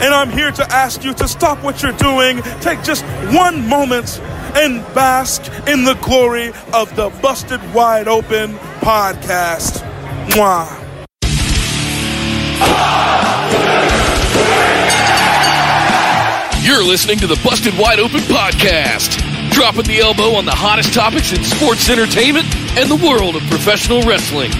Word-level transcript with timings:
and 0.00 0.14
I'm 0.14 0.30
here 0.30 0.50
to 0.50 0.72
ask 0.72 1.04
you 1.04 1.12
to 1.14 1.28
stop 1.28 1.62
what 1.62 1.82
you're 1.82 1.92
doing, 1.92 2.42
take 2.60 2.82
just 2.82 3.04
one 3.34 3.66
moment, 3.68 4.20
and 4.54 4.82
bask 4.94 5.42
in 5.68 5.84
the 5.84 5.94
glory 5.94 6.52
of 6.72 6.94
the 6.96 7.10
Busted 7.20 7.60
Wide 7.74 8.08
Open 8.08 8.54
podcast. 8.80 9.84
Mwah. 10.30 10.84
You're 16.64 16.84
listening 16.84 17.18
to 17.18 17.26
the 17.26 17.40
Busted 17.42 17.76
Wide 17.78 17.98
Open 17.98 18.20
podcast, 18.20 19.18
dropping 19.52 19.84
the 19.84 20.00
elbow 20.00 20.34
on 20.34 20.44
the 20.44 20.54
hottest 20.54 20.92
topics 20.92 21.32
in 21.32 21.42
sports 21.42 21.88
entertainment 21.88 22.46
and 22.76 22.90
the 22.90 22.96
world 22.96 23.36
of 23.36 23.42
professional 23.44 24.02
wrestling. 24.02 24.50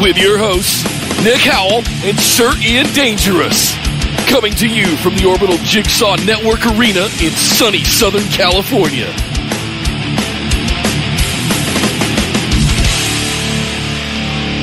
With 0.00 0.16
your 0.16 0.38
hosts, 0.38 0.84
Nick 1.24 1.40
Howell 1.40 1.82
and 2.04 2.18
Sir 2.18 2.52
Ian 2.62 2.86
Dangerous. 2.92 3.74
Coming 4.28 4.54
to 4.54 4.68
you 4.68 4.96
from 4.96 5.14
the 5.16 5.24
Orbital 5.24 5.56
Jigsaw 5.58 6.16
Network 6.26 6.66
Arena 6.66 7.04
in 7.22 7.30
sunny 7.30 7.84
Southern 7.84 8.24
California. 8.24 9.06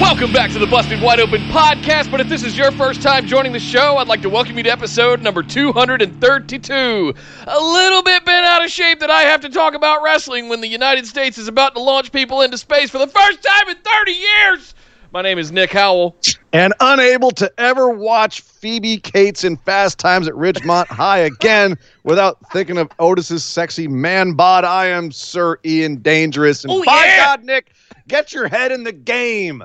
Welcome 0.02 0.34
back 0.34 0.52
to 0.52 0.60
the 0.60 0.68
Busted 0.68 1.02
Wide 1.02 1.22
Open 1.22 1.42
podcast. 1.44 2.12
But 2.12 2.20
if 2.20 2.28
this 2.28 2.44
is 2.44 2.58
your 2.58 2.72
first 2.74 3.02
time 3.02 3.26
joining 3.26 3.54
the 3.54 3.60
show, 3.60 3.98
I'd 3.98 4.08
like 4.08 4.22
to 4.24 4.30
welcome 4.30 4.58
you 4.58 4.64
to 4.64 4.72
episode 4.72 5.22
number 5.22 5.42
232. 5.42 7.14
A 7.48 7.60
little 7.60 8.04
bit 8.04 8.26
bent 8.26 8.46
out 8.46 8.66
of 8.66 8.70
shape 8.70 9.00
that 9.00 9.10
I 9.10 9.22
have 9.22 9.42
to 9.42 9.50
talk 9.50 9.76
about 9.76 10.04
wrestling 10.04 10.50
when 10.50 10.60
the 10.60 10.68
United 10.68 11.08
States 11.08 11.38
is 11.38 11.48
about 11.48 11.74
to 11.76 11.82
launch 11.82 12.12
people 12.12 12.42
into 12.42 12.58
space 12.58 12.90
for 12.90 12.98
the 12.98 13.08
first 13.08 13.42
time 13.42 13.70
in 13.70 13.78
30 13.78 14.12
years. 14.12 14.76
My 15.14 15.22
name 15.22 15.38
is 15.38 15.52
Nick 15.52 15.72
Howell. 15.72 16.16
And 16.54 16.74
unable 16.80 17.30
to 17.32 17.52
ever 17.60 17.88
watch 17.88 18.42
Phoebe 18.42 18.98
Cates 18.98 19.44
in 19.44 19.58
Fast 19.58 20.00
Times 20.00 20.28
at 20.28 20.34
Ridgemont 20.34 20.88
High 20.88 21.20
again 21.20 21.78
without 22.04 22.40
thinking 22.52 22.80
of 22.80 22.90
Otis's 23.00 23.44
sexy 23.44 23.88
man 23.88 24.34
bod. 24.34 24.66
I 24.66 24.88
am 24.88 25.12
Sir 25.12 25.60
Ian 25.64 25.98
Dangerous. 25.98 26.64
And 26.64 26.74
oh, 26.74 26.84
by 26.84 27.06
yeah. 27.06 27.18
God, 27.18 27.44
Nick, 27.44 27.74
get 28.08 28.34
your 28.34 28.48
head 28.48 28.72
in 28.72 28.86
the 28.86 28.92
game. 28.92 29.64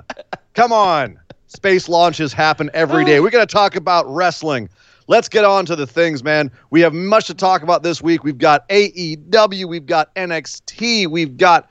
Come 0.53 0.71
on. 0.71 1.19
Space 1.47 1.89
launches 1.89 2.35
happen 2.35 2.69
every 2.75 3.07
day. 3.07 3.21
We're 3.21 3.31
going 3.31 3.47
to 3.47 3.51
talk 3.51 3.75
about 3.75 4.07
wrestling. 4.07 4.69
Let's 5.07 5.31
get 5.31 5.47
on 5.47 5.65
to 5.65 5.77
the 5.77 5.87
things, 5.87 6.23
man. 6.23 6.51
We 6.69 6.83
have 6.83 6.93
much 6.93 7.27
to 7.29 7.35
talk 7.35 7.63
about 7.63 7.83
this 7.83 8.03
week. 8.03 8.23
We've 8.23 8.37
got 8.37 8.69
AEW, 8.69 9.65
we've 9.65 9.87
got 9.87 10.15
NXT, 10.15 11.07
we've 11.07 11.39
got 11.39 11.71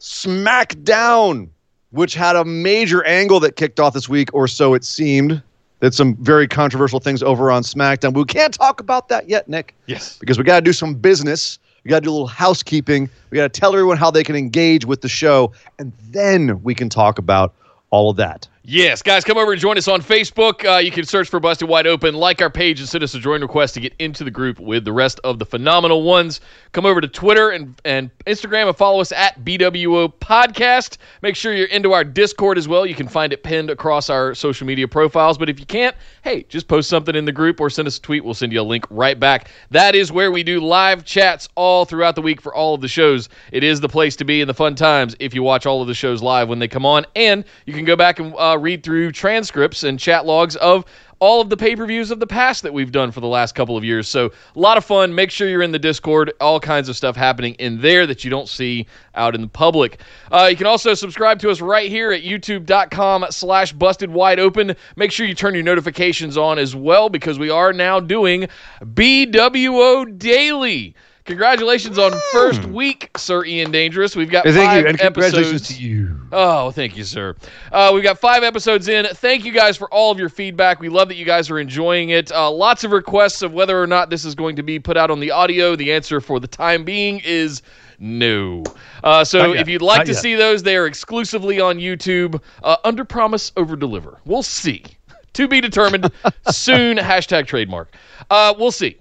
SmackDown 0.00 1.50
which 1.92 2.14
had 2.14 2.36
a 2.36 2.44
major 2.44 3.04
angle 3.04 3.40
that 3.40 3.56
kicked 3.56 3.80
off 3.80 3.94
this 3.94 4.08
week, 4.08 4.28
or 4.34 4.48
so 4.48 4.74
it 4.74 4.84
seemed. 4.84 5.42
That 5.80 5.94
some 5.94 6.14
very 6.18 6.46
controversial 6.46 7.00
things 7.00 7.24
over 7.24 7.50
on 7.50 7.64
SmackDown. 7.64 8.12
But 8.12 8.20
we 8.20 8.24
can't 8.26 8.54
talk 8.54 8.78
about 8.78 9.08
that 9.08 9.28
yet, 9.28 9.48
Nick. 9.48 9.74
Yes. 9.86 10.16
Because 10.16 10.38
we 10.38 10.44
got 10.44 10.60
to 10.60 10.62
do 10.62 10.72
some 10.72 10.94
business. 10.94 11.58
We 11.82 11.88
got 11.88 11.96
to 11.96 12.04
do 12.04 12.10
a 12.10 12.12
little 12.12 12.28
housekeeping. 12.28 13.10
We 13.30 13.36
got 13.36 13.52
to 13.52 13.60
tell 13.60 13.72
everyone 13.72 13.96
how 13.96 14.08
they 14.08 14.22
can 14.22 14.36
engage 14.36 14.84
with 14.84 15.00
the 15.00 15.08
show. 15.08 15.52
And 15.80 15.92
then 16.10 16.62
we 16.62 16.76
can 16.76 16.88
talk 16.88 17.18
about 17.18 17.52
all 17.90 18.10
of 18.10 18.16
that. 18.18 18.46
Yes, 18.64 19.02
guys, 19.02 19.24
come 19.24 19.38
over 19.38 19.50
and 19.50 19.60
join 19.60 19.76
us 19.76 19.88
on 19.88 20.00
Facebook. 20.02 20.64
Uh, 20.64 20.78
you 20.78 20.92
can 20.92 21.04
search 21.04 21.28
for 21.28 21.40
Busted 21.40 21.68
Wide 21.68 21.84
Open, 21.88 22.14
like 22.14 22.40
our 22.40 22.48
page, 22.48 22.78
and 22.78 22.88
send 22.88 23.02
us 23.02 23.12
a 23.12 23.18
join 23.18 23.42
request 23.42 23.74
to 23.74 23.80
get 23.80 23.92
into 23.98 24.22
the 24.22 24.30
group 24.30 24.60
with 24.60 24.84
the 24.84 24.92
rest 24.92 25.18
of 25.24 25.40
the 25.40 25.44
phenomenal 25.44 26.04
ones. 26.04 26.40
Come 26.70 26.86
over 26.86 27.00
to 27.00 27.08
Twitter 27.08 27.50
and, 27.50 27.74
and 27.84 28.08
Instagram 28.24 28.68
and 28.68 28.76
follow 28.76 29.00
us 29.00 29.10
at 29.10 29.44
BWO 29.44 30.12
Podcast. 30.14 30.98
Make 31.22 31.34
sure 31.34 31.52
you're 31.52 31.66
into 31.66 31.92
our 31.92 32.04
Discord 32.04 32.56
as 32.56 32.68
well. 32.68 32.86
You 32.86 32.94
can 32.94 33.08
find 33.08 33.32
it 33.32 33.42
pinned 33.42 33.68
across 33.68 34.08
our 34.08 34.32
social 34.32 34.64
media 34.64 34.86
profiles. 34.86 35.38
But 35.38 35.48
if 35.48 35.58
you 35.58 35.66
can't, 35.66 35.96
hey, 36.22 36.44
just 36.44 36.68
post 36.68 36.88
something 36.88 37.16
in 37.16 37.24
the 37.24 37.32
group 37.32 37.60
or 37.60 37.68
send 37.68 37.88
us 37.88 37.98
a 37.98 38.00
tweet. 38.00 38.24
We'll 38.24 38.32
send 38.32 38.52
you 38.52 38.60
a 38.60 38.62
link 38.62 38.86
right 38.90 39.18
back. 39.18 39.50
That 39.72 39.96
is 39.96 40.12
where 40.12 40.30
we 40.30 40.44
do 40.44 40.60
live 40.60 41.04
chats 41.04 41.48
all 41.56 41.84
throughout 41.84 42.14
the 42.14 42.22
week 42.22 42.40
for 42.40 42.54
all 42.54 42.76
of 42.76 42.80
the 42.80 42.86
shows. 42.86 43.28
It 43.50 43.64
is 43.64 43.80
the 43.80 43.88
place 43.88 44.14
to 44.16 44.24
be 44.24 44.40
in 44.40 44.46
the 44.46 44.54
fun 44.54 44.76
times 44.76 45.16
if 45.18 45.34
you 45.34 45.42
watch 45.42 45.66
all 45.66 45.82
of 45.82 45.88
the 45.88 45.94
shows 45.94 46.22
live 46.22 46.48
when 46.48 46.60
they 46.60 46.68
come 46.68 46.86
on. 46.86 47.04
And 47.16 47.44
you 47.66 47.74
can 47.74 47.84
go 47.84 47.96
back 47.96 48.20
and 48.20 48.32
uh, 48.38 48.51
read 48.54 48.82
through 48.82 49.12
transcripts 49.12 49.84
and 49.84 49.98
chat 49.98 50.26
logs 50.26 50.56
of 50.56 50.84
all 51.22 51.40
of 51.40 51.48
the 51.48 51.56
pay 51.56 51.76
per 51.76 51.86
views 51.86 52.10
of 52.10 52.18
the 52.18 52.26
past 52.26 52.64
that 52.64 52.74
we've 52.74 52.90
done 52.90 53.12
for 53.12 53.20
the 53.20 53.28
last 53.28 53.54
couple 53.54 53.76
of 53.76 53.84
years. 53.84 54.08
So, 54.08 54.32
a 54.56 54.58
lot 54.58 54.76
of 54.76 54.84
fun. 54.84 55.14
Make 55.14 55.30
sure 55.30 55.48
you're 55.48 55.62
in 55.62 55.70
the 55.70 55.78
Discord. 55.78 56.32
All 56.40 56.58
kinds 56.58 56.88
of 56.88 56.96
stuff 56.96 57.14
happening 57.14 57.54
in 57.60 57.80
there 57.80 58.08
that 58.08 58.24
you 58.24 58.30
don't 58.30 58.48
see 58.48 58.88
out 59.14 59.36
in 59.36 59.40
the 59.40 59.46
public. 59.46 60.00
Uh, 60.32 60.48
you 60.50 60.56
can 60.56 60.66
also 60.66 60.94
subscribe 60.94 61.38
to 61.38 61.50
us 61.50 61.60
right 61.60 61.88
here 61.88 62.10
at 62.10 62.22
youtube.com 62.22 63.26
slash 63.30 63.72
busted 63.72 64.10
wide 64.10 64.40
open. 64.40 64.74
Make 64.96 65.12
sure 65.12 65.24
you 65.24 65.34
turn 65.36 65.54
your 65.54 65.62
notifications 65.62 66.36
on 66.36 66.58
as 66.58 66.74
well 66.74 67.08
because 67.08 67.38
we 67.38 67.50
are 67.50 67.72
now 67.72 68.00
doing 68.00 68.48
BWO 68.82 70.18
Daily. 70.18 70.96
Congratulations 71.24 71.98
on 71.98 72.12
first 72.32 72.64
week, 72.64 73.10
Sir 73.16 73.44
Ian 73.44 73.70
Dangerous. 73.70 74.16
We've 74.16 74.30
got 74.30 74.44
Thank 74.44 74.56
five 74.56 74.82
you, 74.82 74.88
and 74.88 75.00
episodes. 75.00 75.32
congratulations 75.34 75.68
to 75.68 75.74
you. 75.82 76.20
Oh, 76.32 76.72
thank 76.72 76.96
you, 76.96 77.04
sir. 77.04 77.36
Uh, 77.70 77.92
we've 77.94 78.02
got 78.02 78.18
five 78.18 78.42
episodes 78.42 78.88
in. 78.88 79.06
Thank 79.06 79.44
you 79.44 79.52
guys 79.52 79.76
for 79.76 79.88
all 79.94 80.10
of 80.10 80.18
your 80.18 80.28
feedback. 80.28 80.80
We 80.80 80.88
love 80.88 81.08
that 81.08 81.14
you 81.16 81.24
guys 81.24 81.48
are 81.48 81.60
enjoying 81.60 82.10
it. 82.10 82.32
Uh, 82.32 82.50
lots 82.50 82.82
of 82.82 82.90
requests 82.90 83.42
of 83.42 83.52
whether 83.52 83.80
or 83.80 83.86
not 83.86 84.10
this 84.10 84.24
is 84.24 84.34
going 84.34 84.56
to 84.56 84.64
be 84.64 84.80
put 84.80 84.96
out 84.96 85.10
on 85.12 85.20
the 85.20 85.30
audio. 85.30 85.76
The 85.76 85.92
answer 85.92 86.20
for 86.20 86.40
the 86.40 86.48
time 86.48 86.84
being 86.84 87.20
is 87.24 87.62
no. 88.00 88.64
Uh, 89.04 89.22
so 89.24 89.52
if 89.52 89.68
you'd 89.68 89.80
like 89.80 89.98
Not 89.98 90.06
to 90.06 90.12
yet. 90.14 90.20
see 90.22 90.34
those, 90.34 90.64
they 90.64 90.76
are 90.76 90.86
exclusively 90.86 91.60
on 91.60 91.78
YouTube. 91.78 92.42
Uh, 92.64 92.76
under 92.82 93.04
promise, 93.04 93.52
over 93.56 93.76
deliver. 93.76 94.18
We'll 94.24 94.42
see. 94.42 94.84
to 95.34 95.46
be 95.46 95.60
determined 95.60 96.10
soon. 96.50 96.96
Hashtag 96.96 97.46
trademark. 97.46 97.94
Uh, 98.28 98.54
we'll 98.58 98.72
see. 98.72 98.96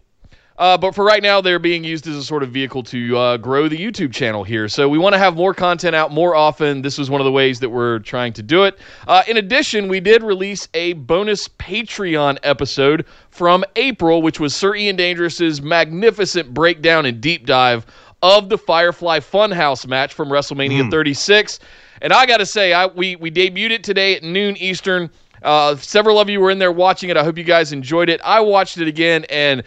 Uh, 0.61 0.77
but 0.77 0.93
for 0.93 1.03
right 1.03 1.23
now, 1.23 1.41
they're 1.41 1.57
being 1.57 1.83
used 1.83 2.05
as 2.05 2.15
a 2.15 2.23
sort 2.23 2.43
of 2.43 2.51
vehicle 2.51 2.83
to 2.83 3.17
uh, 3.17 3.37
grow 3.37 3.67
the 3.67 3.75
YouTube 3.75 4.13
channel 4.13 4.43
here. 4.43 4.67
So 4.67 4.87
we 4.87 4.99
want 4.99 5.13
to 5.13 5.17
have 5.17 5.35
more 5.35 5.55
content 5.55 5.95
out 5.95 6.11
more 6.11 6.35
often. 6.35 6.83
This 6.83 6.99
was 6.99 7.09
one 7.09 7.19
of 7.19 7.25
the 7.25 7.31
ways 7.31 7.59
that 7.61 7.69
we're 7.71 7.97
trying 7.97 8.31
to 8.33 8.43
do 8.43 8.65
it. 8.65 8.77
Uh, 9.07 9.23
in 9.27 9.37
addition, 9.37 9.87
we 9.87 9.99
did 9.99 10.21
release 10.21 10.67
a 10.75 10.93
bonus 10.93 11.47
Patreon 11.47 12.37
episode 12.43 13.07
from 13.31 13.63
April, 13.75 14.21
which 14.21 14.39
was 14.39 14.55
Sir 14.55 14.75
Ian 14.75 14.95
Dangerous's 14.95 15.63
magnificent 15.63 16.53
breakdown 16.53 17.07
and 17.07 17.19
deep 17.19 17.47
dive 17.47 17.87
of 18.21 18.49
the 18.49 18.57
Firefly 18.59 19.17
Funhouse 19.17 19.87
match 19.87 20.13
from 20.13 20.29
WrestleMania 20.29 20.91
36. 20.91 21.59
And 22.03 22.13
I 22.13 22.27
got 22.27 22.37
to 22.37 22.45
say, 22.45 22.71
I 22.71 22.85
we 22.85 23.15
we 23.15 23.31
debuted 23.31 23.71
it 23.71 23.83
today 23.83 24.15
at 24.15 24.21
noon 24.21 24.55
Eastern. 24.57 25.09
Uh, 25.41 25.75
several 25.77 26.19
of 26.19 26.29
you 26.29 26.39
were 26.39 26.51
in 26.51 26.59
there 26.59 26.71
watching 26.71 27.09
it. 27.09 27.17
I 27.17 27.23
hope 27.23 27.35
you 27.35 27.43
guys 27.43 27.73
enjoyed 27.73 28.09
it. 28.09 28.21
I 28.23 28.41
watched 28.41 28.77
it 28.77 28.87
again 28.87 29.25
and. 29.31 29.63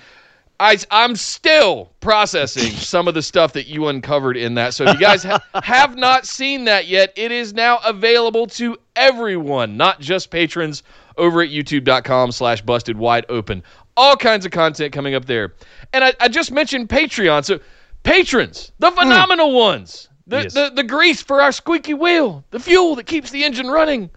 I, 0.61 0.79
I'm 0.91 1.17
still 1.17 1.91
processing 2.01 2.71
some 2.73 3.09
of 3.09 3.15
the 3.15 3.23
stuff 3.23 3.53
that 3.55 3.67
you 3.67 3.89
uncovered 3.89 4.37
in 4.37 4.55
that. 4.55 4.75
So 4.75 4.85
if 4.85 4.95
you 4.95 5.01
guys 5.01 5.25
ha- 5.25 5.43
have 5.62 5.97
not 5.97 6.27
seen 6.27 6.65
that 6.65 6.87
yet, 6.87 7.12
it 7.17 7.33
is 7.33 7.53
now 7.53 7.81
available 7.85 8.47
to 8.49 8.77
everyone, 8.95 9.77
not 9.77 10.01
just 10.01 10.31
patrons, 10.31 10.83
over 11.17 11.43
at 11.43 11.51
youtube.com 11.51 12.33
slash 12.33 12.62
busted 12.62 12.97
wide 12.97 13.27
open. 13.29 13.62
All 13.97 14.17
kinds 14.17 14.47
of 14.47 14.53
content 14.53 14.93
coming 14.93 15.15
up 15.15 15.25
there. 15.25 15.55
And 15.93 16.05
I, 16.05 16.12
I 16.21 16.29
just 16.29 16.53
mentioned 16.53 16.89
Patreon. 16.89 17.45
So 17.45 17.59
patrons, 18.05 18.73
the 18.79 18.91
hmm. 18.91 18.99
phenomenal 18.99 19.53
ones, 19.53 20.09
the, 20.27 20.43
Yes. 20.43 20.55
the, 20.55 20.71
the 20.75 20.85
grease 20.85 21.21
for 21.21 21.43
our 21.43 21.53
squeaky 21.53 21.95
wheel, 21.95 22.45
the 22.50 22.61
fuel 22.61 22.95
that 22.97 23.07
keeps 23.07 23.31
the 23.31 23.45
engine 23.45 23.69
running, 23.69 24.09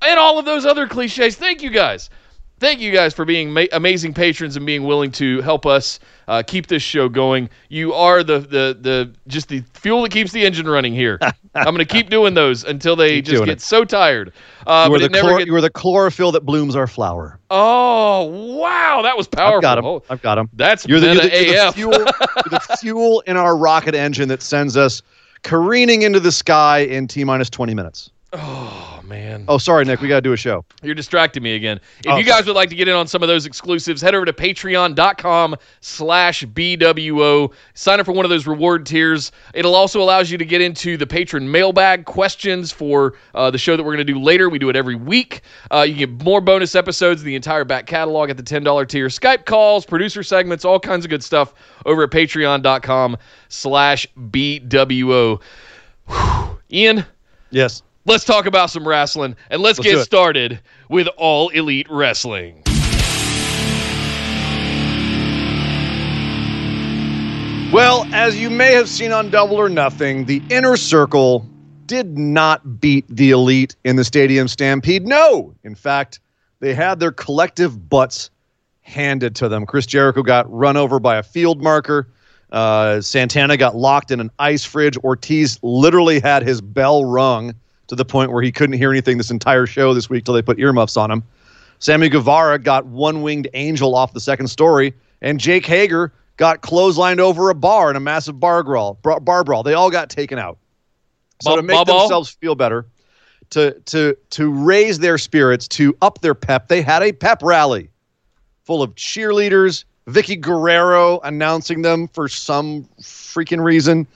and 0.00 0.18
all 0.18 0.38
of 0.38 0.46
those 0.46 0.64
other 0.64 0.86
cliches. 0.86 1.36
Thank 1.36 1.62
you 1.62 1.70
guys 1.70 2.08
thank 2.62 2.80
you 2.80 2.92
guys 2.92 3.12
for 3.12 3.24
being 3.24 3.52
ma- 3.52 3.64
amazing 3.72 4.14
patrons 4.14 4.56
and 4.56 4.64
being 4.64 4.84
willing 4.84 5.10
to 5.10 5.40
help 5.42 5.66
us 5.66 5.98
uh, 6.28 6.42
keep 6.46 6.68
this 6.68 6.82
show 6.82 7.08
going. 7.08 7.50
You 7.68 7.92
are 7.92 8.22
the 8.22 8.38
the 8.38 8.78
the 8.80 9.12
just 9.26 9.48
the 9.48 9.62
fuel 9.74 10.02
that 10.02 10.12
keeps 10.12 10.30
the 10.32 10.46
engine 10.46 10.66
running 10.68 10.94
here. 10.94 11.18
I'm 11.54 11.64
going 11.64 11.78
to 11.78 11.84
keep 11.84 12.08
doing 12.08 12.32
those 12.32 12.64
until 12.64 12.96
they 12.96 13.16
Keep 13.16 13.24
just 13.26 13.44
get 13.44 13.52
it. 13.52 13.60
so 13.60 13.84
tired. 13.84 14.32
Uh, 14.66 14.86
you, 14.88 14.94
are 14.94 14.98
the 15.00 15.08
chlor- 15.10 15.44
you 15.44 15.54
are 15.54 15.60
the 15.60 15.68
chlorophyll 15.68 16.32
that 16.32 16.46
blooms 16.46 16.76
our 16.76 16.86
flower. 16.86 17.38
oh 17.50 18.24
wow, 18.56 19.02
that 19.02 19.16
was 19.18 19.26
powerful. 19.28 19.56
I've 19.56 19.62
got 19.62 19.78
him. 19.78 19.84
Oh, 19.84 20.02
I've 20.08 20.22
got 20.22 20.38
him. 20.38 20.48
that's 20.54 20.86
You're 20.86 21.00
the, 21.00 21.06
you're 21.14 21.14
the, 21.16 21.44
you're 21.44 21.54
the 21.56 21.68
AF. 21.68 21.74
fuel, 21.74 21.92
you're 21.92 22.04
the 22.50 22.76
fuel 22.80 23.20
in 23.26 23.36
our 23.36 23.56
rocket 23.56 23.94
engine 23.94 24.28
that 24.28 24.40
sends 24.40 24.76
us 24.76 25.02
careening 25.42 26.02
into 26.02 26.20
the 26.20 26.32
sky 26.32 26.78
in 26.78 27.08
T 27.08 27.24
minus 27.24 27.50
20 27.50 27.74
minutes. 27.74 28.10
oh 28.32 28.91
man. 29.12 29.44
Oh, 29.46 29.58
sorry, 29.58 29.84
Nick. 29.84 30.00
We 30.00 30.08
got 30.08 30.16
to 30.16 30.20
do 30.22 30.32
a 30.32 30.36
show. 30.36 30.64
You're 30.82 30.94
distracting 30.94 31.42
me 31.42 31.54
again. 31.54 31.78
If 32.04 32.06
Oh, 32.12 32.16
you 32.16 32.24
guys 32.24 32.46
would 32.46 32.56
like 32.56 32.70
to 32.70 32.74
get 32.74 32.88
in 32.88 32.94
on 32.94 33.06
some 33.06 33.22
of 33.22 33.28
those 33.28 33.44
exclusives, 33.44 34.00
head 34.00 34.14
over 34.14 34.24
to 34.24 34.32
patreon.com 34.32 35.56
slash 35.80 36.44
BWO. 36.44 37.52
Sign 37.74 38.00
up 38.00 38.06
for 38.06 38.12
one 38.12 38.24
of 38.24 38.30
those 38.30 38.46
reward 38.46 38.86
tiers. 38.86 39.30
It'll 39.54 39.74
also 39.74 40.00
allows 40.00 40.30
you 40.30 40.38
to 40.38 40.44
get 40.46 40.60
into 40.62 40.96
the 40.96 41.06
patron 41.06 41.50
mailbag 41.50 42.06
questions 42.06 42.72
for 42.72 43.14
uh, 43.34 43.50
the 43.50 43.58
show 43.58 43.76
that 43.76 43.82
we're 43.82 43.94
going 43.94 44.06
to 44.06 44.12
do 44.12 44.18
later. 44.18 44.48
We 44.48 44.58
do 44.58 44.70
it 44.70 44.76
every 44.76 44.94
week. 44.94 45.42
Uh, 45.70 45.82
you 45.82 45.94
get 45.94 46.10
more 46.24 46.40
bonus 46.40 46.74
episodes, 46.74 47.22
the 47.22 47.34
entire 47.36 47.64
back 47.64 47.86
catalog 47.86 48.30
at 48.30 48.36
the 48.38 48.42
$10 48.42 48.88
tier, 48.88 49.08
Skype 49.08 49.44
calls, 49.44 49.84
producer 49.84 50.22
segments, 50.22 50.64
all 50.64 50.80
kinds 50.80 51.04
of 51.04 51.10
good 51.10 51.22
stuff 51.22 51.52
over 51.84 52.02
at 52.04 52.10
patreon.com 52.10 53.16
slash 53.48 54.06
BWO. 54.18 55.40
Whew. 56.08 56.58
Ian, 56.72 57.04
Yes. 57.50 57.82
Let's 58.04 58.24
talk 58.24 58.46
about 58.46 58.70
some 58.70 58.86
wrestling 58.86 59.36
and 59.50 59.62
let's, 59.62 59.78
Let's 59.78 59.90
get 59.90 60.04
started 60.04 60.60
with 60.88 61.08
All 61.16 61.48
Elite 61.50 61.86
Wrestling. 61.90 62.62
Well, 67.72 68.06
as 68.12 68.38
you 68.38 68.50
may 68.50 68.74
have 68.74 68.88
seen 68.88 69.12
on 69.12 69.30
Double 69.30 69.56
or 69.56 69.70
Nothing, 69.70 70.26
the 70.26 70.42
inner 70.50 70.76
circle 70.76 71.48
did 71.86 72.18
not 72.18 72.80
beat 72.80 73.06
the 73.08 73.30
elite 73.30 73.76
in 73.84 73.96
the 73.96 74.04
stadium 74.04 74.46
stampede. 74.46 75.06
No. 75.06 75.54
In 75.64 75.74
fact, 75.74 76.20
they 76.60 76.74
had 76.74 77.00
their 77.00 77.12
collective 77.12 77.88
butts 77.88 78.30
handed 78.82 79.34
to 79.36 79.48
them. 79.48 79.64
Chris 79.64 79.86
Jericho 79.86 80.22
got 80.22 80.52
run 80.52 80.76
over 80.76 81.00
by 81.00 81.16
a 81.16 81.22
field 81.22 81.62
marker. 81.62 82.08
Uh, 82.50 83.00
Santana 83.00 83.56
got 83.56 83.74
locked 83.74 84.10
in 84.10 84.20
an 84.20 84.30
ice 84.38 84.64
fridge. 84.64 84.98
Ortiz 84.98 85.58
literally 85.62 86.20
had 86.20 86.42
his 86.42 86.60
bell 86.60 87.06
rung 87.06 87.54
to 87.88 87.94
the 87.94 88.04
point 88.04 88.32
where 88.32 88.42
he 88.42 88.52
couldn't 88.52 88.76
hear 88.76 88.90
anything 88.90 89.18
this 89.18 89.30
entire 89.30 89.66
show 89.66 89.94
this 89.94 90.08
week 90.08 90.24
till 90.24 90.34
they 90.34 90.42
put 90.42 90.58
earmuffs 90.58 90.96
on 90.96 91.10
him. 91.10 91.22
Sammy 91.78 92.08
Guevara 92.08 92.58
got 92.58 92.86
one 92.86 93.22
winged 93.22 93.48
angel 93.54 93.94
off 93.94 94.12
the 94.12 94.20
second 94.20 94.46
story, 94.46 94.94
and 95.20 95.40
Jake 95.40 95.66
Hager 95.66 96.12
got 96.36 96.62
clotheslined 96.62 97.18
over 97.18 97.50
a 97.50 97.54
bar 97.54 97.90
in 97.90 97.96
a 97.96 98.00
massive 98.00 98.38
bar 98.38 98.62
brawl. 98.62 98.98
Bar, 99.02 99.44
brawl. 99.44 99.62
They 99.62 99.74
all 99.74 99.90
got 99.90 100.08
taken 100.08 100.38
out. 100.38 100.58
So 101.40 101.56
to 101.56 101.62
make 101.62 101.86
themselves 101.86 102.30
feel 102.30 102.54
better, 102.54 102.86
to 103.50 103.72
to 103.86 104.16
to 104.30 104.50
raise 104.50 105.00
their 105.00 105.18
spirits, 105.18 105.66
to 105.68 105.96
up 106.02 106.20
their 106.20 106.34
pep, 106.34 106.68
they 106.68 106.82
had 106.82 107.02
a 107.02 107.12
pep 107.12 107.42
rally 107.42 107.90
full 108.64 108.82
of 108.82 108.94
cheerleaders. 108.94 109.84
Vickie 110.08 110.40
Guerrero 110.40 111.20
announcing 111.20 111.82
them 111.82 112.08
for 112.08 112.28
some 112.28 112.84
freaking 113.00 113.62
reason, 113.62 114.06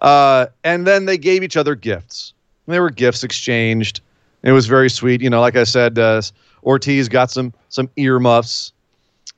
uh, 0.00 0.46
and 0.64 0.86
then 0.86 1.04
they 1.04 1.18
gave 1.18 1.44
each 1.44 1.56
other 1.56 1.74
gifts. 1.76 2.32
There 2.68 2.82
were 2.82 2.90
gifts 2.90 3.24
exchanged. 3.24 4.00
It 4.42 4.52
was 4.52 4.66
very 4.66 4.90
sweet. 4.90 5.20
You 5.20 5.30
know, 5.30 5.40
like 5.40 5.56
I 5.56 5.64
said, 5.64 5.98
uh, 5.98 6.22
Ortiz 6.62 7.08
got 7.08 7.30
some 7.30 7.52
some 7.70 7.90
earmuffs. 7.96 8.72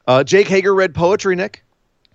Uh, 0.06 0.24
Jake 0.24 0.48
Hager 0.48 0.74
read 0.74 0.94
poetry, 0.94 1.36
Nick. 1.36 1.62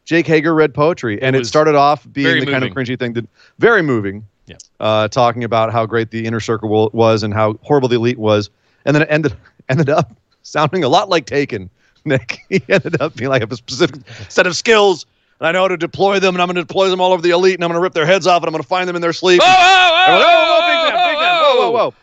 Jake 0.03 0.27
Hager 0.27 0.53
read 0.53 0.73
poetry, 0.73 1.19
and 1.21 1.35
it, 1.35 1.39
was 1.39 1.47
started 1.47 1.73
off 1.73 2.05
being 2.11 2.45
the 2.45 2.51
kind 2.51 2.63
of 2.63 2.71
cringy 2.71 2.99
thing 2.99 3.13
that 3.13 3.27
very 3.57 3.81
moving. 3.81 4.25
Yeah. 4.45 4.57
Uh, 4.79 5.07
talking 5.07 5.43
about 5.43 5.71
how 5.71 5.87
great 5.87 6.11
the 6.11 6.25
inner 6.25 6.39
circle 6.39 6.91
was 6.93 7.23
and 7.23 7.33
how 7.33 7.57
horrible 7.63 7.89
the 7.89 7.95
elite 7.95 8.19
was, 8.19 8.51
and 8.85 8.93
then 8.93 9.01
it 9.01 9.07
ended 9.09 9.35
ended 9.69 9.89
up 9.89 10.15
sounding 10.43 10.83
a 10.83 10.89
lot 10.89 11.09
like 11.09 11.25
Taken. 11.25 11.69
Nick, 12.03 12.41
he 12.49 12.61
ended 12.69 13.01
up 13.01 13.15
being 13.15 13.31
like 13.31 13.41
a 13.41 13.55
specific 13.55 14.01
set 14.29 14.45
of 14.45 14.55
skills, 14.55 15.07
and 15.39 15.47
I 15.47 15.51
know 15.51 15.61
how 15.61 15.67
to 15.69 15.77
deploy 15.77 16.19
them, 16.19 16.35
and 16.35 16.41
I'm 16.41 16.47
going 16.47 16.55
to 16.55 16.61
deploy 16.61 16.89
them 16.89 17.01
all 17.01 17.11
over 17.11 17.21
the 17.21 17.31
elite, 17.31 17.55
and 17.55 17.63
I'm 17.63 17.69
going 17.69 17.79
to 17.79 17.83
rip 17.83 17.93
their 17.93 18.05
heads 18.05 18.27
off, 18.27 18.43
and 18.43 18.47
I'm 18.47 18.51
going 18.51 18.61
to 18.61 18.67
find 18.67 18.87
them 18.87 18.95
in 18.95 19.01
their 19.01 19.13
sleep. 19.13 19.41
And 19.41 20.13
we're 20.13 20.19
like, 20.19 20.27
"Oh, 20.27 20.59
whoa, 20.59 20.67
big 20.67 20.93
man, 20.93 21.09
big 21.09 21.19
man, 21.19 21.64
whoa. 21.75 21.93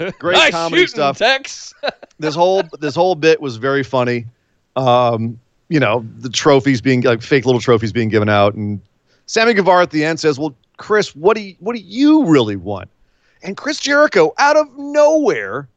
Great 0.18 0.34
nice 0.34 0.52
comedy 0.52 0.82
shooting, 0.82 0.94
stuff. 0.94 1.18
Tex. 1.18 1.74
this 2.18 2.34
whole 2.34 2.62
this 2.80 2.94
whole 2.94 3.14
bit 3.14 3.40
was 3.40 3.56
very 3.56 3.82
funny. 3.82 4.26
Um, 4.76 5.38
you 5.68 5.78
know, 5.78 6.04
the 6.18 6.30
trophies 6.30 6.80
being 6.80 7.02
like 7.02 7.22
fake 7.22 7.44
little 7.44 7.60
trophies 7.60 7.92
being 7.92 8.08
given 8.08 8.28
out, 8.28 8.54
and 8.54 8.80
Sammy 9.26 9.54
Guevara 9.54 9.82
at 9.82 9.90
the 9.90 10.04
end 10.04 10.18
says, 10.18 10.38
"Well, 10.38 10.54
Chris, 10.78 11.14
what 11.14 11.36
do 11.36 11.42
you 11.42 11.54
what 11.60 11.76
do 11.76 11.82
you 11.82 12.24
really 12.24 12.56
want?" 12.56 12.88
And 13.42 13.56
Chris 13.56 13.78
Jericho, 13.78 14.32
out 14.38 14.56
of 14.56 14.66
nowhere, 14.76 15.68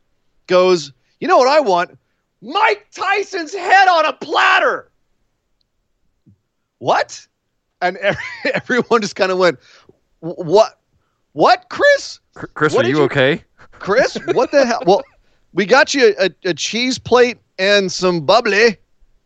goes, 0.47 0.93
"You 1.19 1.27
know 1.27 1.37
what 1.37 1.47
I 1.47 1.59
want? 1.59 1.97
Mike 2.41 2.87
Tyson's 2.95 3.53
head 3.53 3.87
on 3.87 4.05
a 4.05 4.13
platter." 4.13 4.89
What? 6.79 7.25
And 7.81 7.97
every, 7.97 8.23
everyone 8.53 9.01
just 9.01 9.15
kind 9.15 9.31
of 9.31 9.37
went, 9.37 9.59
"What? 10.19 10.79
What, 11.33 11.67
Chris?" 11.69 12.19
Chris, 12.53 12.73
What 12.73 12.85
are 12.85 12.89
you, 12.89 12.97
you- 12.97 13.03
okay? 13.03 13.43
Chris, 13.71 14.17
what 14.33 14.51
the 14.51 14.65
hell? 14.65 14.81
Well, 14.85 15.03
we 15.53 15.65
got 15.65 15.93
you 15.93 16.15
a, 16.19 16.29
a 16.45 16.53
cheese 16.53 16.97
plate 16.97 17.37
and 17.59 17.91
some 17.91 18.21
bubbly. 18.21 18.77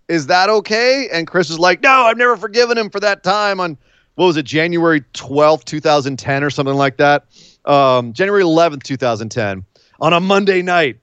Is 0.09 0.27
that 0.27 0.49
okay? 0.49 1.07
And 1.11 1.27
Chris 1.27 1.49
is 1.49 1.59
like, 1.59 1.81
no, 1.81 1.89
I've 1.91 2.17
never 2.17 2.35
forgiven 2.37 2.77
him 2.77 2.89
for 2.89 2.99
that 3.01 3.23
time 3.23 3.59
on, 3.59 3.77
what 4.15 4.25
was 4.25 4.37
it, 4.37 4.45
January 4.45 5.01
12th, 5.13 5.65
2010 5.65 6.43
or 6.43 6.49
something 6.49 6.75
like 6.75 6.97
that? 6.97 7.25
Um, 7.65 8.13
January 8.13 8.41
11th, 8.43 8.83
2010, 8.83 9.65
on 9.99 10.13
a 10.13 10.19
Monday 10.19 10.61
night. 10.61 10.97